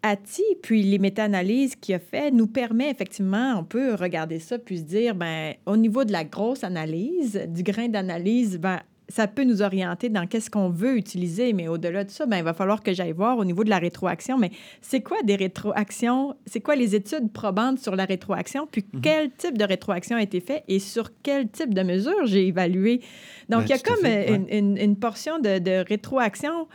ATI, 0.01 0.41
puis 0.63 0.81
les 0.81 0.97
méta-analyses 0.97 1.75
qu'il 1.75 1.93
a 1.93 1.99
fait, 1.99 2.31
nous 2.31 2.47
permet 2.47 2.89
effectivement, 2.89 3.53
on 3.59 3.63
peut 3.63 3.93
regarder 3.93 4.39
ça 4.39 4.57
puis 4.57 4.79
se 4.79 4.83
dire, 4.83 5.13
ben, 5.13 5.53
au 5.67 5.77
niveau 5.77 6.03
de 6.03 6.11
la 6.11 6.23
grosse 6.23 6.63
analyse, 6.63 7.39
du 7.49 7.61
grain 7.61 7.89
d'analyse, 7.89 8.57
ben, 8.57 8.79
ça 9.07 9.27
peut 9.27 9.43
nous 9.43 9.61
orienter 9.61 10.09
dans 10.09 10.25
qu'est-ce 10.25 10.49
qu'on 10.49 10.69
veut 10.69 10.97
utiliser, 10.97 11.53
mais 11.53 11.67
au-delà 11.67 12.05
de 12.05 12.09
ça, 12.09 12.25
ben, 12.25 12.37
il 12.37 12.43
va 12.43 12.55
falloir 12.55 12.81
que 12.81 12.91
j'aille 12.91 13.11
voir 13.11 13.37
au 13.37 13.45
niveau 13.45 13.63
de 13.63 13.69
la 13.69 13.77
rétroaction. 13.77 14.39
Mais 14.39 14.49
c'est 14.81 15.01
quoi 15.01 15.17
des 15.23 15.35
rétroactions? 15.35 16.35
C'est 16.47 16.61
quoi 16.61 16.75
les 16.75 16.95
études 16.95 17.31
probantes 17.31 17.77
sur 17.77 17.95
la 17.95 18.05
rétroaction? 18.05 18.65
Puis 18.65 18.83
mhm. 18.91 19.01
quel 19.01 19.29
type 19.29 19.59
de 19.59 19.63
rétroaction 19.63 20.17
a 20.17 20.23
été 20.23 20.39
fait 20.39 20.63
et 20.67 20.79
sur 20.79 21.11
quel 21.21 21.49
type 21.49 21.75
de 21.75 21.83
mesure 21.83 22.25
j'ai 22.25 22.47
évalué? 22.47 23.01
Donc, 23.47 23.59
ben, 23.59 23.65
il 23.65 23.69
y 23.69 23.73
a 23.73 23.77
comme 23.77 24.77
une, 24.79 24.95
portion 24.95 25.37
de, 25.37 25.59
de 25.59 25.85
rétroaction 25.87 26.67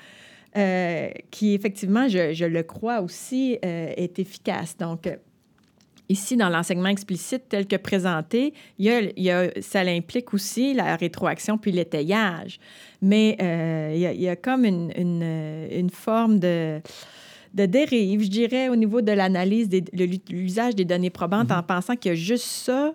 euh, 0.54 1.08
qui 1.30 1.54
effectivement, 1.54 2.08
je, 2.08 2.44
le 2.44 2.62
crois 2.62 3.00
aussi, 3.00 3.58
euh, 3.64 3.92
est 3.96 4.18
efficace. 4.18 4.76
Donc, 4.76 5.06
euh, 5.06 5.16
ici, 6.10 6.36
dans 6.36 6.50
l'enseignement 6.50 6.90
explicite 6.90 7.44
tel 7.48 7.66
que 7.66 7.76
présenté, 7.76 8.52
il 8.78 9.12
y 9.16 9.30
a, 9.30 9.48
ça 9.62 9.80
implique 9.80 10.34
aussi 10.34 10.74
la 10.74 10.96
rétroaction 10.96 11.56
puis 11.56 11.72
l'étayage. 11.72 12.60
Mais 13.00 13.36
il 13.94 14.20
y, 14.20 14.28
a, 14.28 14.36
comme 14.36 14.66
une, 14.66 14.92
une, 14.94 15.90
forme 15.90 16.38
de 16.38 16.80
de 17.54 17.66
dérive, 17.66 18.22
je 18.22 18.30
dirais, 18.30 18.68
au 18.70 18.76
niveau 18.76 19.02
de 19.02 19.12
l'analyse, 19.12 19.68
de 19.68 19.82
l'usage 20.30 20.74
des 20.74 20.86
données 20.86 21.10
probantes, 21.10 21.48
mm-hmm. 21.48 21.58
en 21.58 21.62
pensant 21.62 21.96
qu'il 21.96 22.10
y 22.10 22.12
a 22.12 22.14
juste 22.14 22.46
ça 22.46 22.94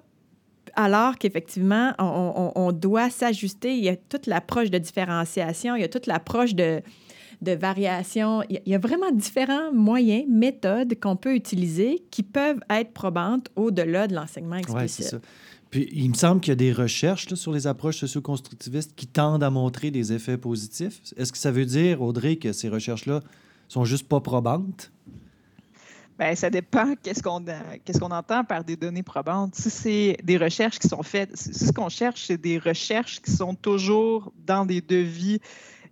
alors 0.76 1.18
qu'effectivement, 1.18 1.94
on, 1.98 2.52
on, 2.56 2.72
doit 2.72 3.10
s'ajuster. 3.10 3.76
Il 3.76 3.84
y 3.84 3.90
a 3.90 3.96
toute 3.96 4.28
l'approche 4.28 4.70
de 4.70 4.78
différenciation, 4.78 5.76
il 5.76 5.82
y 5.82 5.84
a 5.84 5.88
toute 5.88 6.06
l'approche 6.06 6.54
de, 6.54 6.84
de 7.42 7.52
variation. 7.52 8.44
Il 8.50 8.62
y 8.66 8.76
a 8.76 8.80
vraiment 8.80 9.12
différents 9.12 9.72
moyens, 9.72 10.26
méthodes 10.28 11.00
qu'on 11.00 11.16
peut 11.16 11.36
utiliser 11.36 12.04
qui 12.12 12.24
peuvent 12.24 12.60
être 12.70 12.94
probantes 12.94 13.50
au-delà 13.56 14.08
de 14.08 14.16
l'enseignement 14.16 14.56
explicite. 14.56 15.06
Ça. 15.06 15.18
Puis 15.70 15.90
il 15.92 16.10
me 16.10 16.16
semble 16.16 16.42
qu'il 16.42 16.52
y 16.52 16.54
a 16.54 16.56
des 16.56 16.72
recherches 16.72 17.34
sur 17.34 17.52
les 17.52 17.68
approches 17.68 17.98
socio-constructivistes 17.98 18.94
qui 18.96 19.08
tendent 19.08 19.44
à 19.44 19.50
montrer 19.50 19.92
des 19.92 20.14
effets 20.14 20.38
positifs. 20.38 21.02
Est-ce 21.18 21.32
que 21.32 21.38
ça 21.38 21.52
veut 21.52 21.66
dire, 21.66 22.02
Audrey, 22.02 22.38
que 22.38 22.54
ces 22.54 22.70
recherches-là 22.70 23.22
sont 23.68 23.84
juste 23.84 24.08
pas 24.08 24.22
probantes? 24.22 24.92
Bien, 26.18 26.34
ça 26.34 26.50
dépend 26.50 26.96
qu'est-ce 27.04 27.22
qu'on 27.22 27.44
qu'est-ce 27.86 28.00
qu'on 28.00 28.12
entend 28.12 28.44
par 28.44 28.64
des 28.64 28.76
données 28.76 29.04
probantes. 29.04 29.54
Si 29.54 29.70
c'est 29.70 30.18
des 30.24 30.38
recherches 30.38 30.80
qui 30.80 30.88
sont 30.88 31.04
faites, 31.04 31.36
si 31.38 31.54
ce 31.54 31.72
qu'on 31.72 31.90
cherche, 31.90 32.24
c'est 32.26 32.42
des 32.42 32.58
recherches 32.58 33.22
qui 33.22 33.30
sont 33.30 33.54
toujours 33.54 34.34
dans 34.48 34.66
des 34.66 34.82
devis 34.82 35.40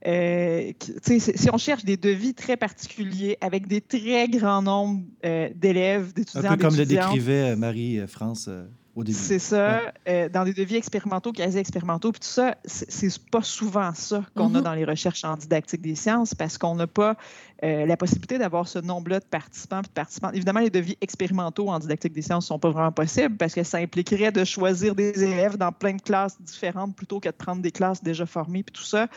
euh, 0.06 0.72
si 1.02 1.50
on 1.52 1.58
cherche 1.58 1.84
des 1.84 1.98
devis 1.98 2.36
très 2.36 2.58
particuliers 2.58 3.38
avec 3.42 3.68
des 3.68 3.82
très 3.82 4.28
grands 4.28 4.62
nombres 4.62 5.02
euh, 5.26 5.50
d'élèves, 5.56 6.14
d'étudiants. 6.14 6.52
Un 6.52 6.58
peu 6.58 6.64
comme 6.64 6.76
le 6.76 6.86
décrivait 6.86 7.52
euh, 7.52 7.56
Marie-France 7.56 8.50
au 8.96 9.04
début. 9.04 9.18
C'est 9.18 9.40
ça, 9.40 9.82
dans 10.32 10.46
des 10.46 10.54
devis 10.54 10.76
expérimentaux, 10.76 11.32
quasi-expérimentaux, 11.32 12.12
puis 12.12 12.22
tout 12.22 12.28
ça, 12.28 12.56
c'est 12.64 13.12
pas 13.30 13.42
souvent 13.42 13.94
ça 13.94 14.24
qu'on 14.36 14.54
a 14.56 14.60
mm-hmm. 14.60 14.64
dans 14.64 14.74
les 14.74 14.86
recherches 14.86 15.26
en 15.26 15.36
didactique 15.36 15.82
des 15.82 15.96
sciences 15.96 16.34
parce 16.34 16.58
qu'on 16.58 16.76
n'a 16.76 16.88
pas 16.88 17.18
la 17.62 17.98
possibilité 17.98 18.38
d'avoir 18.38 18.68
ce 18.68 18.80
nombre-là 18.80 19.20
de 19.20 19.26
participants 19.26 19.82
de 19.82 19.88
participantes. 19.88 20.36
Évidemment, 20.36 20.62
les 20.62 20.70
devis 20.70 20.98
expérimentaux 21.02 21.68
en 21.68 21.80
didactique 21.80 22.14
des 22.14 22.22
sciences 22.22 22.46
ne 22.46 22.48
sont 22.50 22.60
pas 22.60 22.70
vraiment 22.70 22.92
possibles 22.92 23.36
parce 23.36 23.54
que 23.54 23.64
ça 23.64 23.80
impliquerait 23.80 24.32
de 24.32 24.46
choisir 24.46 24.96
des 24.96 25.24
élèves 25.24 25.58
dans 25.58 25.72
plein 25.72 25.96
de 25.96 26.02
classes 26.02 26.40
différentes 26.42 26.96
plutôt 26.96 27.20
que 27.20 27.28
de 27.28 27.34
prendre 27.34 27.62
des 27.62 27.72
classes 27.72 28.02
déjà 28.02 28.26
formées, 28.26 28.64
puis 28.64 28.72
tout 28.72 28.86
ça. 28.86 29.10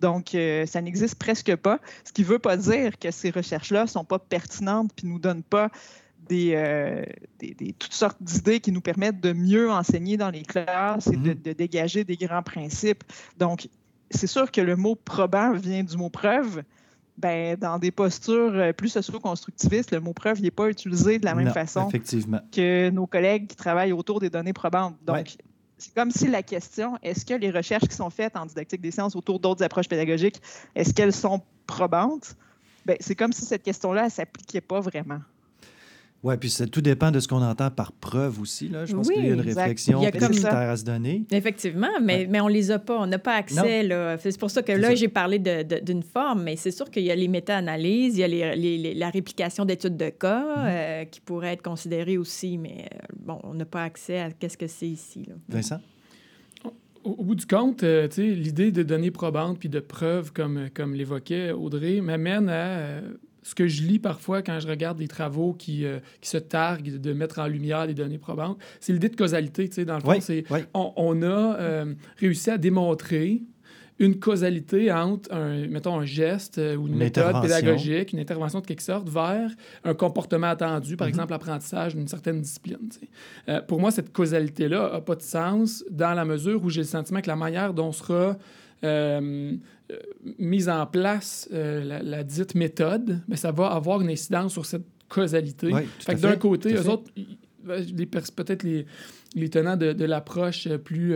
Donc, 0.00 0.34
euh, 0.34 0.66
ça 0.66 0.80
n'existe 0.80 1.16
presque 1.16 1.54
pas, 1.56 1.78
ce 2.04 2.12
qui 2.12 2.22
ne 2.22 2.26
veut 2.26 2.38
pas 2.38 2.56
dire 2.56 2.98
que 2.98 3.10
ces 3.10 3.30
recherches-là 3.30 3.82
ne 3.82 3.88
sont 3.88 4.04
pas 4.04 4.18
pertinentes 4.18 4.92
puis 4.94 5.06
ne 5.06 5.12
nous 5.12 5.18
donnent 5.18 5.42
pas 5.42 5.70
euh, 6.32 7.04
des, 7.38 7.74
toutes 7.78 7.92
sortes 7.92 8.18
d'idées 8.20 8.60
qui 8.60 8.72
nous 8.72 8.80
permettent 8.80 9.20
de 9.20 9.32
mieux 9.32 9.70
enseigner 9.70 10.16
dans 10.16 10.30
les 10.30 10.42
classes 10.42 11.08
et 11.08 11.16
de, 11.16 11.32
mm-hmm. 11.32 11.54
dégager 11.54 12.04
des 12.04 12.16
grands 12.16 12.42
principes. 12.42 13.02
Donc, 13.38 13.68
c'est 14.10 14.26
sûr 14.26 14.50
que 14.50 14.60
le 14.60 14.76
mot 14.76 14.94
probant 14.94 15.52
vient 15.52 15.82
du 15.82 15.96
mot 15.96 16.10
preuve. 16.10 16.62
Ben, 17.18 17.56
dans 17.56 17.78
des 17.78 17.90
postures 17.90 18.54
euh, 18.54 18.72
plus 18.72 18.88
socio-constructivistes, 18.88 19.90
le 19.90 20.00
mot 20.00 20.14
preuve 20.14 20.40
n'est 20.40 20.50
pas 20.50 20.70
utilisé 20.70 21.18
de 21.18 21.26
la 21.26 21.34
même 21.34 21.50
façon 21.50 21.90
que 21.90 22.88
nos 22.90 23.06
collègues 23.06 23.46
qui 23.48 23.56
travaillent 23.56 23.92
autour 23.92 24.20
des 24.20 24.30
données 24.30 24.54
probantes. 24.54 24.96
Donc, 25.04 25.36
c'est 25.80 25.94
comme 25.94 26.10
si 26.10 26.28
la 26.28 26.42
question, 26.42 26.98
est-ce 27.02 27.24
que 27.24 27.34
les 27.34 27.50
recherches 27.50 27.88
qui 27.88 27.96
sont 27.96 28.10
faites 28.10 28.36
en 28.36 28.44
didactique 28.44 28.82
des 28.82 28.90
sciences 28.90 29.16
autour 29.16 29.40
d'autres 29.40 29.64
approches 29.64 29.88
pédagogiques, 29.88 30.40
est-ce 30.74 30.92
qu'elles 30.92 31.14
sont 31.14 31.40
probantes? 31.66 32.36
Ben, 32.84 32.96
c'est 33.00 33.14
comme 33.14 33.32
si 33.32 33.44
cette 33.46 33.62
question-là 33.62 34.04
ne 34.04 34.10
s'appliquait 34.10 34.60
pas 34.60 34.80
vraiment. 34.80 35.20
Oui, 36.22 36.36
puis 36.36 36.50
ça, 36.50 36.66
tout 36.66 36.82
dépend 36.82 37.10
de 37.10 37.18
ce 37.18 37.26
qu'on 37.26 37.42
entend 37.42 37.70
par 37.70 37.92
preuve 37.92 38.40
aussi. 38.40 38.68
Là. 38.68 38.84
Je 38.84 38.94
pense 38.94 39.08
qu'il 39.08 39.24
y 39.24 39.30
a 39.30 39.32
une 39.32 39.40
réflexion 39.40 40.02
universitaire 40.02 40.70
à 40.70 40.76
se 40.76 40.84
donner. 40.84 41.24
Effectivement, 41.30 41.88
mais, 42.02 42.26
mais 42.28 42.40
on 42.40 42.48
ne 42.48 42.52
les 42.52 42.70
a 42.70 42.78
pas. 42.78 42.98
On 43.00 43.06
n'a 43.06 43.18
pas 43.18 43.36
accès. 43.36 43.88
C'est 44.18 44.38
pour 44.38 44.50
ça 44.50 44.62
que 44.62 44.72
là, 44.72 44.94
j'ai 44.94 45.08
parlé 45.08 45.38
d'une 45.38 46.02
forme, 46.02 46.42
mais 46.42 46.56
c'est 46.56 46.70
sûr 46.70 46.90
qu'il 46.90 47.04
y 47.04 47.10
a 47.10 47.14
les 47.14 47.28
méta-analyses, 47.28 48.16
il 48.16 48.20
y 48.20 48.42
a 48.42 48.54
les, 48.54 48.94
la 48.94 49.10
réplication 49.10 49.64
d'études 49.64 49.96
de 49.96 50.10
cas 50.10 50.40
mm-hmm. 50.40 50.66
euh, 50.66 51.04
qui 51.04 51.20
pourraient 51.20 51.52
être 51.52 51.62
considérées 51.62 52.18
aussi, 52.18 52.58
mais 52.58 52.86
euh, 52.92 52.98
bon, 53.18 53.38
on 53.42 53.54
n'a 53.54 53.64
pas 53.64 53.84
accès 53.84 54.18
à 54.18 54.30
qu'est-ce 54.30 54.58
que 54.58 54.66
c'est 54.66 54.88
ici. 54.88 55.24
Là. 55.26 55.34
Vincent? 55.48 55.80
Au, 57.02 57.24
bout 57.24 57.34
du 57.34 57.46
compte, 57.46 57.82
euh, 57.82 58.08
l'idée 58.18 58.72
de 58.72 58.82
données 58.82 59.10
probantes 59.10 59.58
puis 59.58 59.70
de 59.70 59.80
preuves, 59.80 60.32
comme, 60.32 60.68
comme 60.74 60.94
l'évoquait 60.94 61.50
Audrey, 61.50 62.02
m'amène 62.02 62.50
à 62.50 63.00
ce 63.42 63.54
que 63.54 63.66
je 63.66 63.82
lis 63.82 63.98
parfois 63.98 64.42
quand 64.42 64.58
je 64.60 64.68
regarde 64.68 64.98
des 64.98 65.08
travaux 65.08 65.52
qui, 65.52 65.84
euh, 65.84 65.98
qui 66.20 66.28
se 66.28 66.38
targuent 66.38 67.00
de 67.00 67.12
mettre 67.12 67.38
en 67.38 67.46
lumière 67.46 67.86
des 67.86 67.94
données 67.94 68.18
probantes, 68.18 68.58
c'est 68.80 68.92
l'idée 68.92 69.08
de 69.08 69.16
causalité. 69.16 69.68
Dans 69.84 69.96
le 69.96 70.00
fond, 70.00 70.20
c'est 70.20 70.44
on, 70.74 71.22
a 71.22 71.26
euh, 71.26 71.94
réussi 72.18 72.50
à 72.50 72.58
démontrer 72.58 73.42
une 73.98 74.18
causalité 74.18 74.90
entre, 74.90 75.30
un, 75.32 75.66
mettons, 75.68 76.00
un 76.00 76.06
geste 76.06 76.56
euh, 76.56 76.74
ou 76.74 76.88
une, 76.88 76.96
méthode 76.96 77.42
pédagogique, 77.42 78.14
une 78.14 78.18
intervention 78.18 78.60
de 78.60 78.66
quelque 78.66 78.82
sorte, 78.82 79.08
vers 79.10 79.50
un 79.84 79.92
comportement 79.92 80.46
attendu, 80.48 80.96
par 80.96 81.06
mm-hmm. 81.06 81.10
exemple 81.10 81.32
l'apprentissage 81.32 81.94
d'une 81.94 82.08
certaine 82.08 82.40
discipline. 82.40 82.88
pour 83.68 83.78
moi, 83.78 83.90
cette 83.90 84.12
causalité-là 84.12 84.90
n'a 84.92 85.00
pas 85.00 85.16
de 85.16 85.22
sens 85.22 85.84
dans 85.90 86.14
la 86.14 86.24
mesure 86.24 86.64
où 86.64 86.70
j'ai 86.70 86.80
le 86.80 86.86
sentiment 86.86 87.20
que 87.20 87.28
la 87.28 87.36
manière 87.36 87.74
dont 87.74 87.92
sera 87.92 88.38
euh, 88.84 89.52
euh, 89.92 89.96
mise 90.38 90.68
en 90.68 90.86
place 90.86 91.48
euh, 91.52 92.00
la, 92.02 92.24
dite 92.24 92.54
méthode, 92.54 93.20
mais 93.28 93.36
ça 93.36 93.52
va 93.52 93.66
avoir 93.66 94.00
une 94.00 94.08
incidence 94.08 94.52
sur 94.52 94.64
cette 94.64 94.86
causalité. 95.08 95.70
fait 95.98 96.14
que 96.14 96.20
d'un 96.20 96.36
côté, 96.36 96.74
eux 96.74 96.88
autres, 96.88 97.10
ben, 97.64 97.84
peut-être 98.36 98.62
les, 98.62 98.86
les, 99.34 99.50
tenants 99.50 99.76
de, 99.76 100.04
l'approche 100.04 100.68
plus 100.78 101.14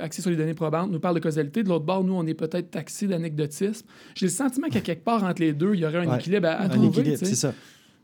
axée 0.00 0.22
sur 0.22 0.30
les 0.30 0.36
données 0.36 0.54
probantes 0.54 0.90
nous 0.90 1.00
parlent 1.00 1.16
de 1.16 1.20
causalité. 1.20 1.62
De 1.62 1.68
l'autre 1.68 1.84
bord, 1.84 2.04
nous, 2.04 2.14
on 2.14 2.26
est 2.26 2.34
peut-être 2.34 2.70
taxé 2.70 3.06
d'anecdotisme. 3.06 3.86
J'ai 4.14 4.26
le 4.26 4.32
sentiment 4.32 4.68
qu'à 4.68 4.80
quelque 4.80 5.04
part 5.04 5.24
entre 5.24 5.40
les 5.40 5.52
deux, 5.52 5.74
il 5.74 5.80
y 5.80 5.86
aurait 5.86 6.06
un 6.06 6.16
équilibre 6.16 6.48
à, 6.48 6.62
un 6.62 6.68
Équilibre, 6.68 7.16
c'est 7.16 7.34
ça. 7.34 7.54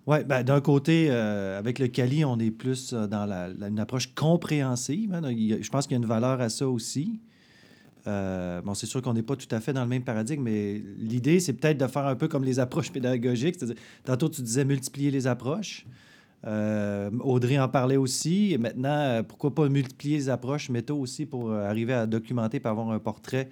Oui, 0.06 0.24
ben, 0.26 0.42
d'un 0.42 0.60
côté, 0.60 1.10
avec 1.10 1.78
le 1.78 1.86
Cali, 1.88 2.24
on 2.24 2.38
est 2.38 2.50
plus 2.50 2.92
dans 2.94 3.26
la, 3.26 3.50
une 3.68 3.78
approche 3.78 4.14
compréhensive. 4.14 5.12
Hein. 5.12 5.20
Je 5.22 5.68
pense 5.68 5.86
qu'il 5.86 5.96
y 5.96 6.00
a 6.00 6.02
une 6.02 6.08
valeur 6.08 6.40
à 6.40 6.48
ça 6.48 6.66
aussi. 6.66 7.20
Euh, 8.06 8.60
bon, 8.62 8.74
c'est 8.74 8.86
sûr 8.86 9.02
qu'on 9.02 9.14
n'est 9.14 9.22
pas 9.22 9.36
tout 9.36 9.52
à 9.54 9.60
fait 9.60 9.72
dans 9.72 9.82
le 9.82 9.88
même 9.88 10.02
paradigme, 10.02 10.42
mais 10.42 10.82
l'idée, 10.98 11.40
c'est 11.40 11.52
peut-être 11.52 11.78
de 11.78 11.86
faire 11.86 12.06
un 12.06 12.16
peu 12.16 12.28
comme 12.28 12.44
les 12.44 12.58
approches 12.58 12.92
pédagogiques. 12.92 13.56
Tantôt, 14.04 14.28
tu 14.28 14.42
disais 14.42 14.64
multiplier 14.64 15.10
les 15.10 15.26
approches. 15.26 15.86
Audrey 16.44 17.58
en 17.58 17.68
parlait 17.68 17.98
aussi. 17.98 18.56
Maintenant, 18.58 19.22
pourquoi 19.28 19.54
pas 19.54 19.68
multiplier 19.68 20.16
les 20.16 20.28
approches 20.30 20.70
métaux 20.70 20.96
aussi 20.96 21.26
pour 21.26 21.52
arriver 21.52 21.92
à 21.92 22.06
documenter 22.06 22.60
et 22.64 22.66
avoir 22.66 22.90
un 22.90 22.98
portrait 22.98 23.50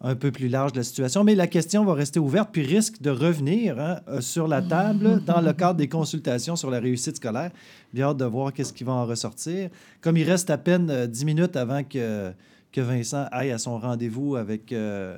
un 0.00 0.14
peu 0.14 0.30
plus 0.30 0.48
large 0.48 0.72
de 0.72 0.78
la 0.78 0.82
situation. 0.82 1.24
Mais 1.24 1.34
la 1.34 1.46
question 1.46 1.84
va 1.84 1.94
rester 1.94 2.18
ouverte 2.18 2.50
puis 2.52 2.62
risque 2.62 3.00
de 3.00 3.10
revenir 3.10 3.80
hein, 3.80 4.00
euh, 4.08 4.20
sur 4.20 4.46
la 4.46 4.60
table 4.60 5.24
dans 5.24 5.40
le 5.40 5.52
cadre 5.52 5.76
des 5.76 5.88
consultations 5.88 6.56
sur 6.56 6.70
la 6.70 6.78
réussite 6.78 7.16
scolaire. 7.16 7.50
Bien 7.92 8.08
hâte 8.08 8.18
de 8.18 8.24
voir 8.26 8.52
qu'est-ce 8.52 8.72
qui 8.72 8.84
va 8.84 8.92
en 8.92 9.06
ressortir. 9.06 9.70
Comme 10.02 10.18
il 10.18 10.28
reste 10.28 10.50
à 10.50 10.58
peine 10.58 10.90
euh, 10.90 11.06
dix 11.06 11.24
minutes 11.24 11.56
avant 11.56 11.82
que, 11.82 12.32
que 12.74 12.80
Vincent 12.80 13.26
aille 13.30 13.52
à 13.52 13.58
son 13.58 13.78
rendez-vous 13.78 14.34
avec 14.34 14.72
euh, 14.72 15.16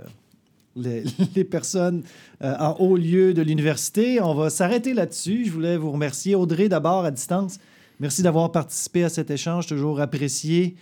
les, 0.76 1.04
les, 1.34 1.44
personnes 1.44 2.02
en 2.40 2.76
haut 2.78 2.96
lieu 2.96 3.32
de 3.32 3.40
l'université, 3.40 4.20
on 4.20 4.34
va 4.34 4.50
s'arrêter 4.50 4.92
là-dessus. 4.92 5.46
Je 5.46 5.52
voulais 5.52 5.76
vous 5.76 5.90
remercier. 5.90 6.34
Audrey, 6.34 6.68
d'abord, 6.68 7.04
à 7.04 7.10
distance. 7.10 7.58
Merci 7.98 8.22
d'avoir 8.22 8.52
participé 8.52 9.04
à 9.04 9.08
cet 9.08 9.30
échange, 9.30 9.66
toujours 9.66 10.00
apprécié. 10.00 10.76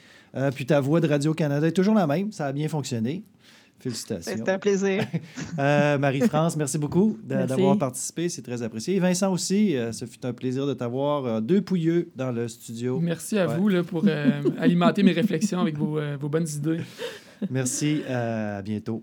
puis 0.56 0.66
ta 0.66 0.80
voix 0.80 1.01
de 1.01 1.06
Radio-Canada 1.06 1.68
est 1.68 1.72
toujours 1.72 1.94
la 1.94 2.09
même. 2.09 2.32
Ça 2.32 2.46
a 2.46 2.52
bien 2.52 2.68
fonctionné. 2.68 3.22
Félicitations. 3.80 4.32
C'était 4.36 4.51
un 4.51 4.59
plaisir. 4.59 5.05
Euh, 5.59 5.98
Marie-France, 5.98 6.56
merci 6.56 6.78
beaucoup 6.78 7.16
d'avoir 7.22 7.78
participé. 7.78 8.28
C'est 8.28 8.42
très 8.42 8.62
apprécié. 8.62 8.96
Et 8.96 8.98
Vincent 8.98 9.32
aussi, 9.32 9.76
euh, 9.76 9.92
ce 9.92 10.05
fut 10.05 10.24
un 10.26 10.32
plaisir 10.32 10.66
de 10.66 10.74
t'avoir 10.74 11.24
euh, 11.24 11.40
deux 11.40 11.62
pouilleux 11.62 12.09
dans 12.16 12.32
le 12.32 12.48
studio. 12.48 12.98
Merci 13.01 13.38
à 13.38 13.46
vous 13.46 13.68
là, 13.68 13.84
pour 13.84 14.05
alimenter 14.59 15.02
mes 15.02 15.12
réflexions 15.12 15.60
avec 15.60 15.78
vos, 15.78 16.01
vos 16.18 16.28
bonnes 16.28 16.48
idées. 16.48 16.80
Merci. 17.51 18.02
à 18.09 18.62
bientôt. 18.62 19.01